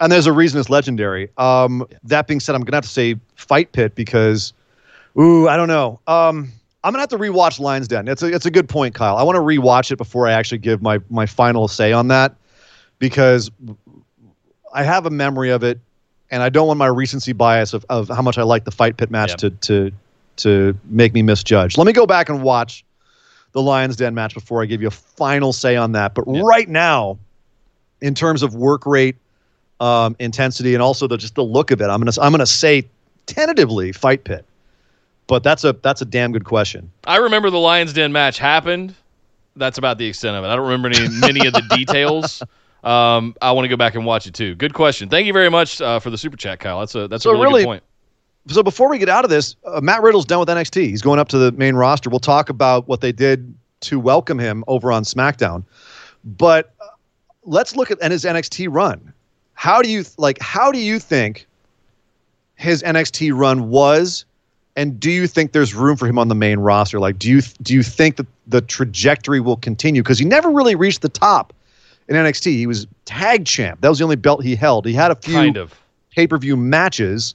And 0.00 0.10
there's 0.10 0.26
a 0.26 0.32
reason 0.32 0.58
it's 0.58 0.70
legendary. 0.70 1.28
Um, 1.36 1.86
That 2.02 2.26
being 2.26 2.40
said, 2.40 2.54
I'm 2.54 2.62
going 2.62 2.72
to 2.72 2.76
have 2.78 2.84
to 2.84 2.90
say 2.90 3.16
Fight 3.34 3.72
Pit 3.72 3.94
because, 3.94 4.54
ooh, 5.18 5.48
I 5.48 5.58
don't 5.58 5.68
know. 5.68 6.00
Um, 6.06 6.50
I'm 6.82 6.94
going 6.94 6.94
to 6.94 7.00
have 7.00 7.08
to 7.10 7.18
rewatch 7.18 7.60
Lions 7.60 7.86
Den. 7.88 8.08
It's 8.08 8.22
a, 8.22 8.28
it's 8.34 8.46
a 8.46 8.50
good 8.50 8.70
point, 8.70 8.94
Kyle. 8.94 9.18
I 9.18 9.22
want 9.22 9.36
to 9.36 9.42
rewatch 9.42 9.92
it 9.92 9.96
before 9.96 10.26
I 10.26 10.32
actually 10.32 10.58
give 10.58 10.80
my, 10.80 10.98
my 11.10 11.26
final 11.26 11.68
say 11.68 11.92
on 11.92 12.08
that 12.08 12.34
because 12.98 13.50
I 14.72 14.82
have 14.82 15.04
a 15.04 15.10
memory 15.10 15.50
of 15.50 15.62
it 15.62 15.78
and 16.30 16.42
I 16.42 16.48
don't 16.48 16.66
want 16.66 16.78
my 16.78 16.86
recency 16.86 17.34
bias 17.34 17.74
of, 17.74 17.84
of 17.90 18.08
how 18.08 18.22
much 18.22 18.38
I 18.38 18.44
like 18.44 18.64
the 18.64 18.70
Fight 18.70 18.96
Pit 18.96 19.10
match 19.10 19.30
Yep. 19.30 19.38
to, 19.38 19.50
to, 19.50 19.92
to 20.42 20.76
make 20.84 21.12
me 21.14 21.22
misjudge. 21.22 21.76
Let 21.78 21.86
me 21.86 21.92
go 21.92 22.06
back 22.06 22.28
and 22.28 22.42
watch 22.42 22.84
the 23.52 23.62
Lions 23.62 23.96
Den 23.96 24.14
match 24.14 24.34
before 24.34 24.62
I 24.62 24.66
give 24.66 24.80
you 24.80 24.88
a 24.88 24.92
final 24.92 25.52
say 25.52 25.76
on 25.76 25.92
that. 25.92 26.14
But 26.14 26.24
Yeah. 26.28 26.42
right 26.44 26.68
now, 26.68 27.18
in 28.00 28.14
terms 28.14 28.42
of 28.42 28.54
work 28.54 28.86
rate, 28.86 29.16
um, 29.80 30.14
intensity, 30.18 30.74
and 30.74 30.82
also 30.82 31.06
the 31.06 31.16
just 31.16 31.34
the 31.34 31.42
look 31.44 31.70
of 31.70 31.80
it, 31.80 31.84
I'm 31.88 32.00
gonna 32.00 32.12
I'm 32.20 32.32
gonna 32.32 32.46
say 32.46 32.86
tentatively 33.26 33.92
Fight 33.92 34.24
Pit. 34.24 34.44
But 35.26 35.42
that's 35.42 35.64
a 35.64 35.72
that's 35.74 36.02
a 36.02 36.04
damn 36.04 36.32
good 36.32 36.44
question. 36.44 36.90
I 37.04 37.16
remember 37.18 37.50
the 37.50 37.58
Lions 37.58 37.92
Den 37.92 38.12
match 38.12 38.38
happened. 38.38 38.94
That's 39.56 39.78
about 39.78 39.98
the 39.98 40.06
extent 40.06 40.36
of 40.36 40.44
it. 40.44 40.48
I 40.48 40.56
don't 40.56 40.68
remember 40.68 40.88
any 40.88 41.08
many 41.20 41.46
of 41.46 41.52
the 41.52 41.62
details. 41.74 42.42
Um, 42.82 43.34
I 43.42 43.52
want 43.52 43.64
to 43.64 43.68
go 43.68 43.76
back 43.76 43.94
and 43.94 44.04
watch 44.06 44.26
it 44.26 44.34
too. 44.34 44.54
Good 44.54 44.74
question. 44.74 45.08
Thank 45.08 45.26
you 45.26 45.32
very 45.32 45.50
much 45.50 45.80
uh, 45.80 45.98
for 46.00 46.10
the 46.10 46.16
super 46.18 46.36
chat, 46.36 46.60
Kyle. 46.60 46.80
That's 46.80 46.94
a 46.94 47.08
that's 47.08 47.22
So 47.24 47.30
a 47.30 47.32
really, 47.34 47.44
really- 47.46 47.60
good 47.62 47.66
point. 47.66 47.82
So 48.50 48.62
before 48.62 48.88
we 48.88 48.98
get 48.98 49.08
out 49.08 49.24
of 49.24 49.30
this, 49.30 49.54
uh, 49.64 49.80
Matt 49.80 50.02
Riddle's 50.02 50.24
done 50.24 50.40
with 50.40 50.48
NXT. 50.48 50.88
He's 50.88 51.02
going 51.02 51.20
up 51.20 51.28
to 51.28 51.38
the 51.38 51.52
main 51.52 51.76
roster. 51.76 52.10
We'll 52.10 52.18
talk 52.18 52.48
about 52.48 52.88
what 52.88 53.00
they 53.00 53.12
did 53.12 53.54
to 53.82 54.00
welcome 54.00 54.38
him 54.38 54.64
over 54.66 54.90
on 54.90 55.04
SmackDown. 55.04 55.62
But 56.24 56.74
uh, 56.80 56.86
let's 57.44 57.76
look 57.76 57.90
at 57.90 57.98
and 58.02 58.12
his 58.12 58.24
NXT 58.24 58.68
run. 58.70 59.12
How 59.54 59.82
do 59.82 59.88
you 59.88 60.04
like? 60.18 60.38
How 60.40 60.72
do 60.72 60.78
you 60.78 60.98
think 60.98 61.46
his 62.56 62.82
NXT 62.82 63.36
run 63.36 63.70
was? 63.70 64.24
And 64.76 64.98
do 64.98 65.10
you 65.10 65.26
think 65.26 65.52
there's 65.52 65.74
room 65.74 65.96
for 65.96 66.06
him 66.06 66.18
on 66.18 66.28
the 66.28 66.34
main 66.34 66.58
roster? 66.58 66.98
Like, 66.98 67.18
do 67.18 67.28
you 67.28 67.42
do 67.62 67.74
you 67.74 67.82
think 67.82 68.16
that 68.16 68.26
the 68.46 68.62
trajectory 68.62 69.40
will 69.40 69.56
continue? 69.56 70.02
Because 70.02 70.18
he 70.18 70.24
never 70.24 70.50
really 70.50 70.74
reached 70.74 71.02
the 71.02 71.08
top 71.08 71.52
in 72.08 72.16
NXT. 72.16 72.46
He 72.52 72.66
was 72.66 72.86
tag 73.04 73.44
champ. 73.46 73.80
That 73.80 73.88
was 73.90 73.98
the 73.98 74.04
only 74.04 74.16
belt 74.16 74.42
he 74.42 74.56
held. 74.56 74.86
He 74.86 74.92
had 74.92 75.10
a 75.10 75.16
few 75.16 75.34
Kind 75.34 75.56
of. 75.56 75.78
pay 76.10 76.26
per 76.26 76.38
view 76.38 76.56
matches, 76.56 77.34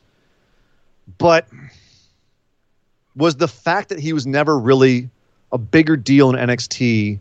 but 1.18 1.48
was 3.16 3.36
the 3.38 3.48
fact 3.48 3.90
that 3.90 4.00
he 4.00 4.14
was 4.14 4.26
never 4.28 4.58
really 4.58 5.10
a 5.52 5.58
bigger 5.58 5.96
deal 5.96 6.30
in 6.30 6.36
NXT 6.36 7.20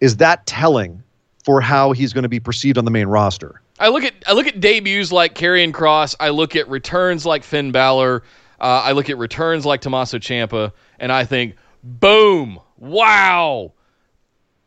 is 0.00 0.18
that 0.18 0.44
telling 0.46 1.02
for 1.44 1.60
how 1.60 1.92
he's 1.92 2.12
going 2.12 2.24
to 2.24 2.28
be 2.28 2.40
perceived 2.40 2.78
on 2.78 2.84
the 2.84 2.90
main 2.90 3.06
roster? 3.06 3.60
I 3.78 3.88
look 3.88 4.04
at 4.04 4.14
I 4.26 4.32
look 4.32 4.46
at 4.46 4.60
debuts 4.60 5.10
like 5.10 5.34
Karrion 5.34 5.72
Kross. 5.72 6.14
I 6.20 6.28
look 6.28 6.56
at 6.56 6.68
returns 6.68 7.26
like 7.26 7.42
Finn 7.42 7.72
Balor. 7.72 8.22
Uh, 8.60 8.82
I 8.84 8.92
look 8.92 9.10
at 9.10 9.18
returns 9.18 9.66
like 9.66 9.80
Tommaso 9.80 10.18
Ciampa, 10.18 10.72
and 10.98 11.10
I 11.10 11.24
think, 11.24 11.56
boom, 11.82 12.60
wow. 12.78 13.72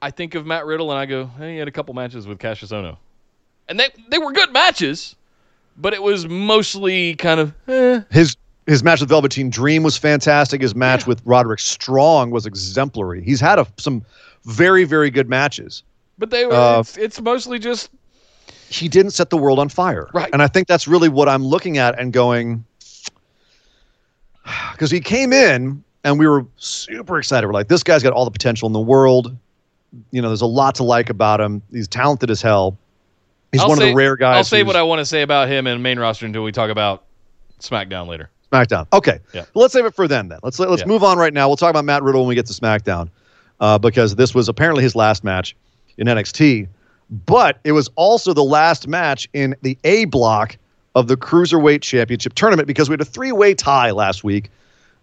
I 0.02 0.12
think 0.12 0.36
of 0.36 0.46
Matt 0.46 0.66
Riddle, 0.66 0.92
and 0.92 1.00
I 1.00 1.06
go, 1.06 1.26
hey, 1.38 1.54
he 1.54 1.58
had 1.58 1.68
a 1.68 1.72
couple 1.72 1.94
matches 1.94 2.28
with 2.28 2.38
Kassius 2.38 2.72
Ohno, 2.72 2.98
and 3.70 3.80
they 3.80 3.90
they 4.10 4.18
were 4.18 4.34
good 4.34 4.52
matches, 4.52 5.16
but 5.78 5.94
it 5.94 6.02
was 6.02 6.28
mostly 6.28 7.16
kind 7.16 7.40
of, 7.40 7.54
eh. 7.68 8.02
His 8.12 8.36
his 8.66 8.84
match 8.84 9.00
with 9.00 9.10
Velveteen 9.10 9.50
Dream 9.50 9.84
was 9.84 9.96
fantastic. 9.96 10.62
His 10.62 10.76
match 10.76 11.08
with 11.08 11.22
Roderick 11.24 11.60
Strong 11.60 12.32
was 12.32 12.46
exemplary. 12.46 13.24
He's 13.24 13.40
had 13.40 13.60
a, 13.60 13.68
some 13.78 14.04
very 14.44 14.84
very 14.84 15.10
good 15.10 15.30
matches. 15.30 15.84
But 16.18 16.32
they 16.32 16.46
were. 16.46 16.54
Uh, 16.54 16.80
it's, 16.80 16.98
it's 16.98 17.22
mostly 17.22 17.60
just 17.60 17.90
He 18.70 18.88
didn't 18.90 19.12
set 19.12 19.30
the 19.30 19.38
world 19.38 19.60
on 19.60 19.70
fire, 19.70 20.10
Right. 20.14 20.30
And 20.34 20.42
I 20.42 20.48
think 20.48 20.68
that's 20.68 20.88
really 20.88 21.10
what 21.10 21.30
I'm 21.30 21.44
looking 21.46 21.78
at 21.78 21.98
and 22.00 22.12
going 22.12 22.66
because 24.72 24.92
he 24.92 25.00
came 25.00 25.32
in 25.32 25.84
and 26.04 26.20
we 26.20 26.28
were 26.28 26.46
super 26.58 27.18
excited. 27.20 27.48
We're 27.48 27.54
like, 27.54 27.68
this 27.68 27.84
guy's 27.84 28.04
got 28.04 28.14
all 28.14 28.26
the 28.26 28.32
potential 28.32 28.68
in 28.68 28.74
the 28.74 28.80
world. 28.80 29.36
You 30.12 30.22
know, 30.22 30.30
there's 30.30 30.42
a 30.42 30.46
lot 30.46 30.76
to 30.76 30.84
like 30.84 31.10
about 31.10 31.40
him. 31.40 31.62
He's 31.72 31.88
talented 31.88 32.30
as 32.30 32.42
hell. 32.42 32.78
He's 33.52 33.62
I'll 33.62 33.70
one 33.70 33.78
of 33.78 33.84
say- 33.84 33.90
the 33.92 33.96
rare 33.96 34.16
guys. 34.16 34.36
I'll 34.38 34.44
say 34.44 34.64
what 34.64 34.76
I 34.76 34.84
want 34.84 35.00
to 35.00 35.06
say 35.06 35.22
about 35.22 35.48
him 35.48 35.68
in 35.68 35.82
main 35.82 36.00
roster 36.00 36.26
until 36.26 36.44
we 36.44 36.52
talk 36.52 36.70
about 36.70 37.04
SmackDown 37.60 38.08
later. 38.08 38.30
SmackDown. 38.52 38.88
Okay. 38.94 39.20
Yeah. 39.34 39.46
Let's 39.56 39.74
save 39.74 39.86
it 39.86 39.94
for 39.96 40.08
then. 40.08 40.30
Then 40.30 40.40
let's 40.44 40.58
let's 40.60 40.82
Yeah. 40.82 40.88
move 40.88 41.04
on 41.04 41.18
right 41.18 41.34
now. 41.34 41.48
We'll 41.48 41.58
talk 41.58 41.70
about 41.70 41.86
Matt 41.86 42.04
Riddle 42.04 42.22
when 42.22 42.30
we 42.30 42.36
get 42.36 42.46
to 42.48 42.54
SmackDown, 42.54 43.10
uh, 43.60 43.78
because 43.78 44.16
this 44.16 44.34
was 44.34 44.48
apparently 44.48 44.84
his 44.84 44.96
last 44.96 45.24
match 45.24 45.56
in 45.98 46.08
NXT, 46.08 46.68
but 47.26 47.60
it 47.64 47.74
was 47.74 47.90
also 47.96 48.34
the 48.34 48.44
last 48.44 48.88
match 48.88 49.28
in 49.34 49.56
the 49.64 49.78
A 49.84 50.06
block 50.06 50.58
of 50.96 51.08
the 51.08 51.18
Cruiserweight 51.18 51.82
Championship 51.82 52.34
tournament 52.36 52.68
because 52.68 52.90
we 52.90 52.94
had 52.94 53.02
a 53.02 53.06
three-way 53.06 53.54
tie 53.54 53.92
last 53.92 54.24
week. 54.24 54.50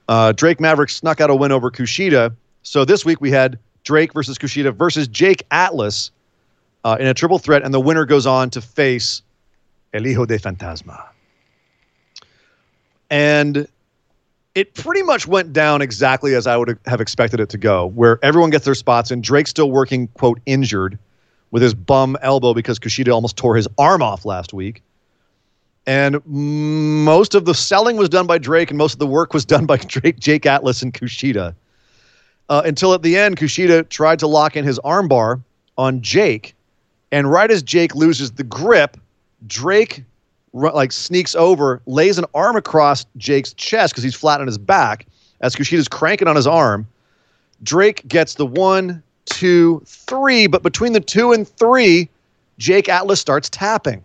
Uh, 0.09 0.33
Drake 0.33 0.59
Maverick 0.61 0.91
snuck 0.91 1.21
out 1.21 1.31
a 1.31 1.35
win 1.35 1.53
over 1.53 1.71
Kushida, 1.71 2.35
so 2.63 2.85
this 2.85 3.05
week 3.05 3.21
we 3.21 3.31
had 3.31 3.59
Drake 3.85 4.13
versus 4.15 4.39
Kushida 4.39 4.75
versus 4.75 5.07
Jake 5.09 5.43
Atlas 5.51 6.11
uh, 6.85 6.97
in 7.01 7.07
a 7.07 7.15
triple 7.15 7.39
threat, 7.39 7.63
and 7.63 7.73
the 7.73 7.81
winner 7.81 8.05
goes 8.05 8.27
on 8.27 8.51
to 8.51 8.61
face 8.61 9.23
El 9.93 10.03
Hijo 10.03 10.27
del 10.27 10.39
Fantasma. 10.39 11.03
And 13.11 13.67
it 14.55 14.75
pretty 14.75 15.03
much 15.03 15.27
went 15.27 15.53
down 15.53 15.83
exactly 15.83 16.35
as 16.35 16.47
I 16.47 16.57
would 16.57 16.79
have 16.87 17.01
expected 17.01 17.41
it 17.41 17.49
to 17.51 17.59
go, 17.59 17.87
where 17.87 18.19
everyone 18.23 18.51
gets 18.51 18.65
their 18.65 18.75
spots 18.75 19.11
and 19.11 19.23
Drake's 19.23 19.51
still 19.51 19.71
working, 19.71 20.09
quote, 20.09 20.41
injured 20.47 20.99
with 21.51 21.63
his 21.63 21.75
bum 21.75 22.17
elbow 22.23 22.55
because 22.55 22.79
Kushida 22.79 23.13
almost 23.13 23.37
tore 23.37 23.57
his 23.57 23.69
arm 23.79 24.03
off 24.03 24.25
last 24.25 24.53
week. 24.53 24.83
And 25.87 26.25
most 26.27 27.35
of 27.35 27.45
the 27.45 27.55
selling 27.55 27.97
was 27.97 28.09
done 28.09 28.27
by 28.27 28.39
Drake, 28.39 28.71
and 28.71 28.79
most 28.79 28.95
of 28.95 28.99
the 28.99 29.07
work 29.07 29.35
was 29.35 29.45
done 29.45 29.67
by 29.67 29.77
Drake, 29.89 30.19
Jake 30.19 30.47
Atlas, 30.47 30.83
and 30.83 30.95
Kushida. 30.95 31.55
Uh, 32.49 32.63
until 32.65 32.95
at 32.95 33.03
the 33.03 33.17
end, 33.17 33.37
Kushida 33.37 33.89
tried 33.89 34.19
to 34.21 34.27
lock 34.27 34.57
in 34.57 34.65
his 34.65 34.79
armbar 34.81 35.43
on 35.77 36.01
Jake, 36.01 36.55
and 37.15 37.31
right 37.31 37.49
as 37.49 37.63
Jake 37.63 37.95
loses 37.95 38.33
the 38.33 38.43
grip, 38.43 38.97
Drake 39.47 40.03
like 40.53 40.91
sneaks 40.91 41.37
over, 41.37 41.81
lays 41.87 42.19
an 42.19 42.25
arm 42.35 42.57
across 42.57 43.07
Jake's 43.17 43.53
chest 43.53 43.93
because 43.93 44.03
he's 44.03 44.17
flat 44.17 44.41
on 44.41 44.49
his 44.49 44.59
back 44.59 45.07
as 45.41 45.55
Kushida's 45.55 45.87
cranking 45.87 46.27
on 46.27 46.35
his 46.35 46.49
arm. 46.49 46.89
Drake 47.63 48.07
gets 48.09 48.35
the 48.35 48.45
one, 48.45 49.01
two, 49.27 49.81
three, 49.87 50.49
but 50.49 50.65
between 50.65 50.93
the 50.93 51.01
two 51.01 51.31
and 51.31 51.47
three, 51.47 52.09
Jake 52.59 52.89
Atlas 52.89 53.21
starts 53.21 53.49
tapping. 53.49 54.03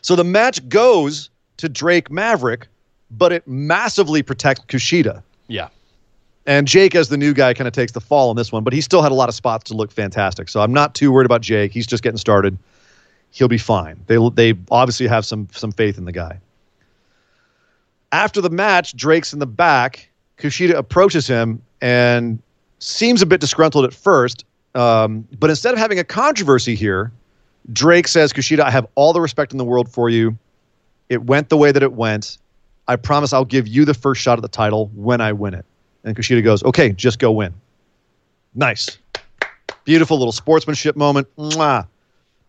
So 0.00 0.14
the 0.14 0.24
match 0.24 0.66
goes 0.68 1.28
to 1.56 1.68
Drake 1.68 2.08
Maverick, 2.08 2.68
but 3.10 3.32
it 3.32 3.46
massively 3.48 4.22
protects 4.22 4.64
Kushida. 4.66 5.24
Yeah. 5.48 5.68
And 6.46 6.66
Jake, 6.66 6.94
as 6.94 7.08
the 7.08 7.16
new 7.16 7.34
guy, 7.34 7.52
kind 7.54 7.68
of 7.68 7.74
takes 7.74 7.92
the 7.92 8.00
fall 8.00 8.30
on 8.30 8.36
this 8.36 8.50
one, 8.50 8.64
but 8.64 8.72
he 8.72 8.80
still 8.80 9.02
had 9.02 9.12
a 9.12 9.14
lot 9.14 9.28
of 9.28 9.34
spots 9.34 9.64
to 9.64 9.74
look 9.74 9.92
fantastic. 9.92 10.48
So 10.48 10.60
I'm 10.60 10.72
not 10.72 10.94
too 10.94 11.12
worried 11.12 11.26
about 11.26 11.42
Jake. 11.42 11.72
He's 11.72 11.86
just 11.86 12.02
getting 12.02 12.18
started. 12.18 12.58
He'll 13.30 13.48
be 13.48 13.58
fine. 13.58 14.00
They 14.06 14.16
they 14.34 14.58
obviously 14.70 15.06
have 15.06 15.24
some 15.24 15.48
some 15.52 15.70
faith 15.70 15.98
in 15.98 16.04
the 16.04 16.12
guy. 16.12 16.40
After 18.12 18.40
the 18.40 18.50
match, 18.50 18.96
Drake's 18.96 19.32
in 19.32 19.38
the 19.38 19.46
back. 19.46 20.08
Kushida 20.38 20.74
approaches 20.74 21.26
him 21.26 21.62
and 21.80 22.42
seems 22.80 23.22
a 23.22 23.26
bit 23.26 23.40
disgruntled 23.40 23.84
at 23.84 23.92
first. 23.92 24.44
Um, 24.74 25.28
but 25.38 25.50
instead 25.50 25.74
of 25.74 25.78
having 25.78 25.98
a 25.98 26.04
controversy 26.04 26.74
here, 26.74 27.12
Drake 27.72 28.08
says, 28.08 28.32
Kushida, 28.32 28.60
I 28.60 28.70
have 28.70 28.86
all 28.94 29.12
the 29.12 29.20
respect 29.20 29.52
in 29.52 29.58
the 29.58 29.64
world 29.64 29.88
for 29.88 30.08
you. 30.08 30.36
It 31.08 31.24
went 31.24 31.48
the 31.50 31.56
way 31.56 31.72
that 31.72 31.82
it 31.82 31.92
went. 31.92 32.38
I 32.88 32.96
promise 32.96 33.32
I'll 33.32 33.44
give 33.44 33.68
you 33.68 33.84
the 33.84 33.94
first 33.94 34.20
shot 34.20 34.38
at 34.38 34.42
the 34.42 34.48
title 34.48 34.90
when 34.94 35.20
I 35.20 35.32
win 35.32 35.54
it. 35.54 35.64
And 36.04 36.16
Kushida 36.16 36.42
goes, 36.42 36.62
okay, 36.64 36.92
just 36.92 37.18
go 37.18 37.30
win. 37.32 37.52
Nice. 38.54 38.98
Beautiful 39.84 40.18
little 40.18 40.32
sportsmanship 40.32 40.96
moment. 40.96 41.28
Mwah. 41.36 41.86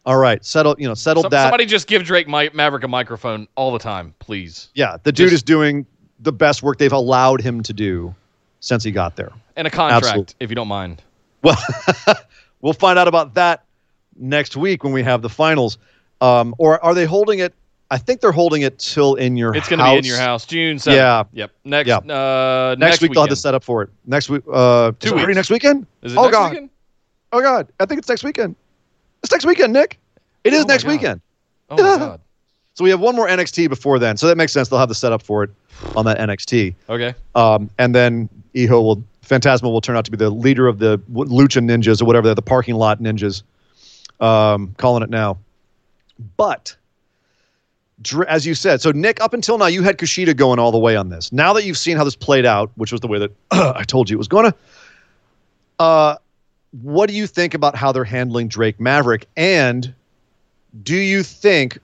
All 0.05 0.17
right, 0.17 0.43
settle. 0.43 0.75
You 0.79 0.87
know, 0.87 0.93
settled 0.95 1.25
Some- 1.25 1.29
that. 1.31 1.43
Somebody 1.43 1.65
just 1.65 1.87
give 1.87 2.03
Drake 2.03 2.27
Ma- 2.27 2.49
Maverick 2.53 2.83
a 2.83 2.87
microphone 2.87 3.47
all 3.55 3.71
the 3.71 3.79
time, 3.79 4.15
please. 4.19 4.69
yeah, 4.73 4.97
the 5.03 5.11
dude 5.11 5.25
just- 5.25 5.33
is 5.35 5.43
doing 5.43 5.85
the 6.19 6.31
best 6.31 6.63
work 6.63 6.77
they've 6.79 6.91
allowed 6.91 7.41
him 7.41 7.61
to 7.63 7.73
do 7.73 8.13
since 8.61 8.83
he 8.83 8.91
got 8.91 9.15
there. 9.15 9.31
And 9.55 9.67
a 9.67 9.69
contract, 9.69 10.05
Absolute. 10.05 10.35
if 10.39 10.49
you 10.49 10.55
don't 10.55 10.67
mind. 10.67 11.03
Well, 11.43 11.57
we'll 12.61 12.73
find 12.73 12.97
out 12.99 13.07
about 13.07 13.33
that 13.35 13.63
next 14.15 14.55
week 14.55 14.83
when 14.83 14.93
we 14.93 15.03
have 15.03 15.21
the 15.21 15.29
finals. 15.29 15.77
Um, 16.19 16.53
or 16.59 16.83
are 16.83 16.93
they 16.93 17.05
holding 17.05 17.39
it? 17.39 17.53
I 17.91 17.97
think 17.97 18.21
they're 18.21 18.31
holding 18.31 18.61
it 18.61 18.79
till 18.79 19.15
in 19.15 19.35
your. 19.35 19.53
It's 19.53 19.67
going 19.67 19.79
to 19.79 19.85
be 19.85 19.97
in 19.97 20.05
your 20.05 20.17
house, 20.17 20.45
June 20.45 20.77
7th. 20.77 20.95
Yeah. 20.95 21.23
Yep. 21.33 21.51
Next. 21.65 21.87
Yeah. 21.89 21.97
Uh, 21.97 22.75
Next, 22.79 22.79
next, 22.79 23.01
week 23.01 23.11
they'll 23.11 23.23
have 23.23 23.27
the 23.27 23.33
weekend. 23.33 23.37
setup 23.37 23.63
for 23.65 23.83
it. 23.83 23.89
Next 24.05 24.29
week. 24.29 24.43
Uh, 24.51 24.93
Two 24.99 25.13
weeks. 25.13 25.35
next 25.35 25.49
weekend. 25.49 25.85
Is 26.01 26.13
it 26.13 26.17
oh 26.17 26.23
next 26.23 26.31
god. 26.37 26.51
weekend? 26.51 26.69
Oh 27.33 27.41
god. 27.41 27.67
I 27.81 27.85
think 27.85 27.99
it's 27.99 28.07
next 28.09 28.23
weekend. 28.23 28.55
It's 29.23 29.31
next 29.31 29.45
weekend, 29.45 29.73
Nick. 29.73 29.99
It 30.45 30.53
is 30.53 30.63
Oh 30.63 30.67
next 30.67 30.83
God. 30.85 30.89
weekend. 30.91 31.21
Oh 31.69 31.75
my 31.77 31.97
god. 31.97 32.21
So 32.73 32.85
we 32.85 32.89
have 32.89 33.01
one 33.01 33.17
more 33.17 33.27
NXT 33.27 33.67
before 33.67 33.99
then. 33.99 34.15
So 34.15 34.27
that 34.27 34.37
makes 34.37 34.53
sense. 34.53 34.69
They'll 34.69 34.79
have 34.79 34.87
the 34.87 34.95
setup 34.95 35.21
for 35.21 35.43
it 35.43 35.49
on 35.97 36.05
that 36.05 36.17
NXT. 36.19 36.73
Okay. 36.89 37.13
Um, 37.35 37.69
and 37.77 37.93
then 37.93 38.29
Iho 38.55 38.81
will 38.81 39.03
Phantasma 39.23 39.69
will 39.69 39.81
turn 39.81 39.97
out 39.97 40.05
to 40.05 40.11
be 40.11 40.15
the 40.15 40.29
leader 40.29 40.67
of 40.67 40.79
the 40.79 40.97
Lucha 41.11 41.59
Ninjas 41.61 42.01
or 42.01 42.05
whatever 42.05 42.27
they're, 42.27 42.33
the 42.35 42.41
parking 42.41 42.75
lot 42.75 42.99
ninjas. 43.01 43.43
Um, 44.21 44.73
calling 44.77 45.03
it 45.03 45.09
now. 45.09 45.37
But 46.37 46.75
as 48.27 48.45
you 48.45 48.55
said, 48.55 48.81
so 48.81 48.91
Nick, 48.91 49.21
up 49.21 49.33
until 49.33 49.57
now, 49.57 49.67
you 49.67 49.83
had 49.83 49.97
Kushida 49.97 50.35
going 50.35 50.59
all 50.59 50.71
the 50.71 50.79
way 50.79 50.95
on 50.95 51.09
this. 51.09 51.31
Now 51.31 51.53
that 51.53 51.65
you've 51.65 51.77
seen 51.77 51.97
how 51.97 52.03
this 52.03 52.15
played 52.15 52.45
out, 52.45 52.71
which 52.75 52.91
was 52.91 53.01
the 53.01 53.07
way 53.07 53.19
that 53.19 53.31
I 53.51 53.83
told 53.83 54.09
you 54.09 54.15
it 54.15 54.17
was 54.17 54.27
going 54.27 54.51
to, 54.51 54.57
uh, 55.79 56.15
what 56.81 57.09
do 57.09 57.15
you 57.15 57.27
think 57.27 57.53
about 57.53 57.75
how 57.75 57.91
they're 57.91 58.03
handling 58.03 58.47
Drake 58.47 58.79
Maverick? 58.79 59.27
And 59.35 59.93
do 60.83 60.95
you 60.95 61.21
think 61.23 61.77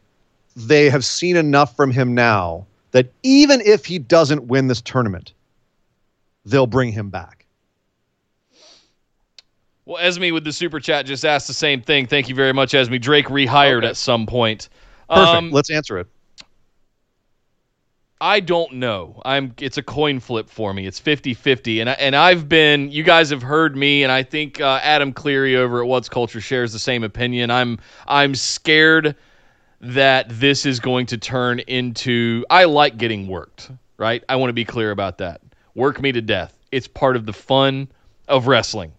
they 0.56 0.90
have 0.90 1.04
seen 1.04 1.36
enough 1.36 1.76
from 1.76 1.92
him 1.92 2.16
now 2.16 2.66
that 2.92 3.12
even 3.24 3.62
if 3.62 3.86
he 3.86 4.00
doesn't 4.00 4.48
win 4.48 4.68
this 4.68 4.82
tournament, 4.82 5.34
they'll 6.46 6.68
bring 6.68 6.92
him 6.92 7.10
back? 7.10 7.46
Well, 9.86 9.98
Esme 10.04 10.34
with 10.34 10.44
the 10.44 10.52
super 10.52 10.80
chat 10.80 11.06
just 11.06 11.24
asked 11.26 11.48
the 11.48 11.54
same 11.54 11.82
thing. 11.82 12.08
Thank 12.08 12.28
you 12.28 12.36
very 12.36 12.54
much, 12.54 12.74
Esme. 12.74 12.96
Drake 12.96 13.28
rehired 13.28 13.80
Okay. 13.80 13.88
at 13.88 13.98
some 13.98 14.26
point. 14.26 14.68
Perfect. 15.10 15.36
Um, 15.36 15.52
Let's 15.52 15.70
answer 15.70 15.98
it. 16.00 16.08
I 18.20 18.40
don't 18.40 18.74
know. 18.74 19.22
I'm 19.26 19.54
it's 19.60 19.78
a 19.78 19.84
coin 19.84 20.20
flip 20.20 20.50
for 20.50 20.74
me. 20.74 20.88
It's 20.88 21.00
50-50 21.00 21.82
and 21.82 21.90
I, 21.90 21.94
and 21.94 22.16
I've 22.16 22.50
been 22.50 22.90
you 22.92 23.04
guys 23.04 23.30
have 23.30 23.44
heard 23.44 23.78
me 23.78 24.04
and 24.04 24.12
I 24.12 24.24
think 24.24 24.60
uh, 24.60 24.80
Adam 24.82 25.14
Cleary 25.14 25.56
over 25.56 25.82
at 25.84 25.88
What's 25.88 26.10
Culture 26.10 26.42
shares 26.42 26.74
the 26.74 26.80
same 26.80 27.04
opinion. 27.04 27.52
I'm 27.52 27.78
I'm 28.08 28.34
scared 28.34 29.16
that 29.82 30.28
this 30.30 30.66
is 30.66 30.80
going 30.80 31.06
to 31.08 31.18
turn 31.20 31.60
into 31.60 32.44
I 32.50 32.64
like 32.64 32.98
getting 32.98 33.28
worked, 33.28 33.70
right? 33.98 34.24
I 34.28 34.38
want 34.38 34.50
to 34.50 34.54
be 34.54 34.66
clear 34.66 34.90
about 34.90 35.20
that. 35.20 35.42
Work 35.76 36.02
me 36.02 36.12
to 36.12 36.22
death. 36.22 36.58
It's 36.72 36.88
part 36.88 37.16
of 37.16 37.28
the 37.28 37.34
fun 37.34 37.88
of 38.28 38.48
wrestling. 38.48 38.94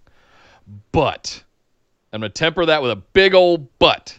But 0.93 1.43
I'm 2.13 2.21
going 2.21 2.31
to 2.31 2.35
temper 2.35 2.67
that 2.67 2.83
with 2.83 2.93
a 2.93 2.97
big 2.97 3.35
old 3.35 3.67
but 3.81 4.17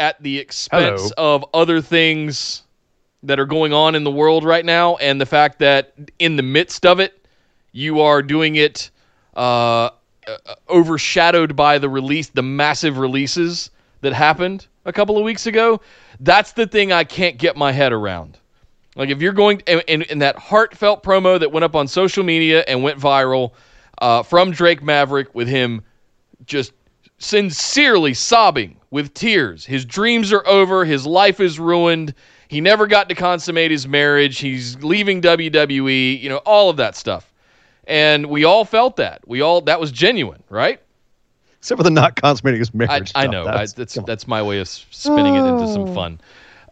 at 0.00 0.20
the 0.22 0.38
expense 0.38 1.12
of 1.18 1.44
other 1.52 1.80
things 1.80 2.62
that 3.22 3.38
are 3.38 3.46
going 3.46 3.72
on 3.74 3.94
in 3.94 4.02
the 4.02 4.10
world 4.10 4.44
right 4.44 4.64
now 4.64 4.96
and 4.96 5.20
the 5.20 5.26
fact 5.26 5.58
that 5.58 5.92
in 6.18 6.36
the 6.36 6.42
midst 6.42 6.86
of 6.86 6.98
it 6.98 7.26
you 7.72 8.00
are 8.00 8.22
doing 8.22 8.56
it 8.56 8.90
uh, 9.36 9.40
uh, 9.40 9.90
overshadowed 10.70 11.54
by 11.54 11.78
the 11.78 11.88
release 11.88 12.30
the 12.30 12.42
massive 12.42 12.96
releases 12.96 13.70
that 14.00 14.14
happened 14.14 14.66
a 14.86 14.92
couple 14.92 15.18
of 15.18 15.22
weeks 15.22 15.46
ago 15.46 15.78
that's 16.20 16.52
the 16.52 16.66
thing 16.66 16.92
i 16.92 17.04
can't 17.04 17.36
get 17.36 17.56
my 17.56 17.70
head 17.70 17.92
around. 17.92 18.38
Like 18.96 19.10
if 19.10 19.22
you're 19.22 19.32
going 19.32 19.62
and, 19.66 19.82
and, 19.86 20.10
and 20.10 20.22
that 20.22 20.36
heartfelt 20.36 21.02
promo 21.02 21.38
that 21.38 21.52
went 21.52 21.64
up 21.64 21.76
on 21.76 21.86
social 21.86 22.24
media 22.24 22.64
and 22.66 22.82
went 22.82 22.98
viral 22.98 23.52
uh, 23.98 24.22
from 24.22 24.50
drake 24.50 24.82
maverick 24.82 25.34
with 25.34 25.46
him 25.46 25.82
just 26.46 26.72
sincerely 27.18 28.14
sobbing 28.14 28.79
with 28.90 29.14
tears. 29.14 29.64
His 29.64 29.84
dreams 29.84 30.32
are 30.32 30.46
over. 30.46 30.84
His 30.84 31.06
life 31.06 31.40
is 31.40 31.58
ruined. 31.58 32.14
He 32.48 32.60
never 32.60 32.86
got 32.86 33.08
to 33.08 33.14
consummate 33.14 33.70
his 33.70 33.86
marriage. 33.86 34.38
He's 34.38 34.76
leaving 34.82 35.22
WWE, 35.22 36.20
you 36.20 36.28
know, 36.28 36.38
all 36.38 36.68
of 36.70 36.76
that 36.78 36.96
stuff. 36.96 37.32
And 37.86 38.26
we 38.26 38.44
all 38.44 38.64
felt 38.64 38.96
that. 38.96 39.20
We 39.26 39.40
all, 39.40 39.60
that 39.62 39.80
was 39.80 39.92
genuine, 39.92 40.42
right? 40.48 40.80
Except 41.58 41.78
for 41.78 41.82
the 41.84 41.90
not 41.90 42.16
consummating 42.16 42.58
his 42.60 42.72
marriage. 42.74 43.12
I 43.14 43.22
stuff. 43.22 43.32
know. 43.32 43.42
I, 43.42 43.44
That's- 43.52 43.72
that's 43.74 43.98
that's 44.06 44.26
my 44.26 44.42
way 44.42 44.58
of 44.60 44.68
spinning 44.68 45.34
it 45.34 45.44
into 45.46 45.68
some 45.72 45.94
fun. 45.94 46.20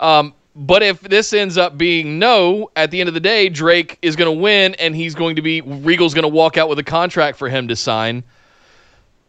Um, 0.01 0.35
but 0.57 0.83
if 0.83 1.01
this 1.03 1.33
ends 1.33 1.57
up 1.59 1.79
being 1.79 2.19
no, 2.19 2.71
at 2.75 2.91
the 2.91 2.99
end 3.01 3.09
of 3.09 3.15
the 3.15 3.21
day, 3.21 3.49
Drake 3.49 3.99
is 4.03 4.17
going 4.17 4.35
to 4.35 4.43
win, 4.43 4.75
and 4.77 4.97
he's 4.97 5.15
going 5.15 5.37
to 5.37 5.43
be 5.43 5.61
Regal's 5.61 6.15
going 6.15 6.23
to 6.25 6.29
walk 6.29 6.57
out 6.57 6.69
with 6.69 6.79
a 6.79 6.85
contract 6.85 7.39
for 7.39 7.49
him 7.49 7.69
to 7.69 7.77
sign. 7.77 8.25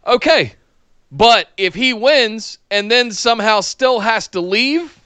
Okay, 0.07 0.53
but 1.11 1.49
if 1.57 1.73
he 1.73 1.93
wins 1.93 2.57
and 2.69 2.89
then 2.91 3.11
somehow 3.11 3.61
still 3.61 3.99
has 3.99 4.27
to 4.29 4.41
leave, 4.41 4.99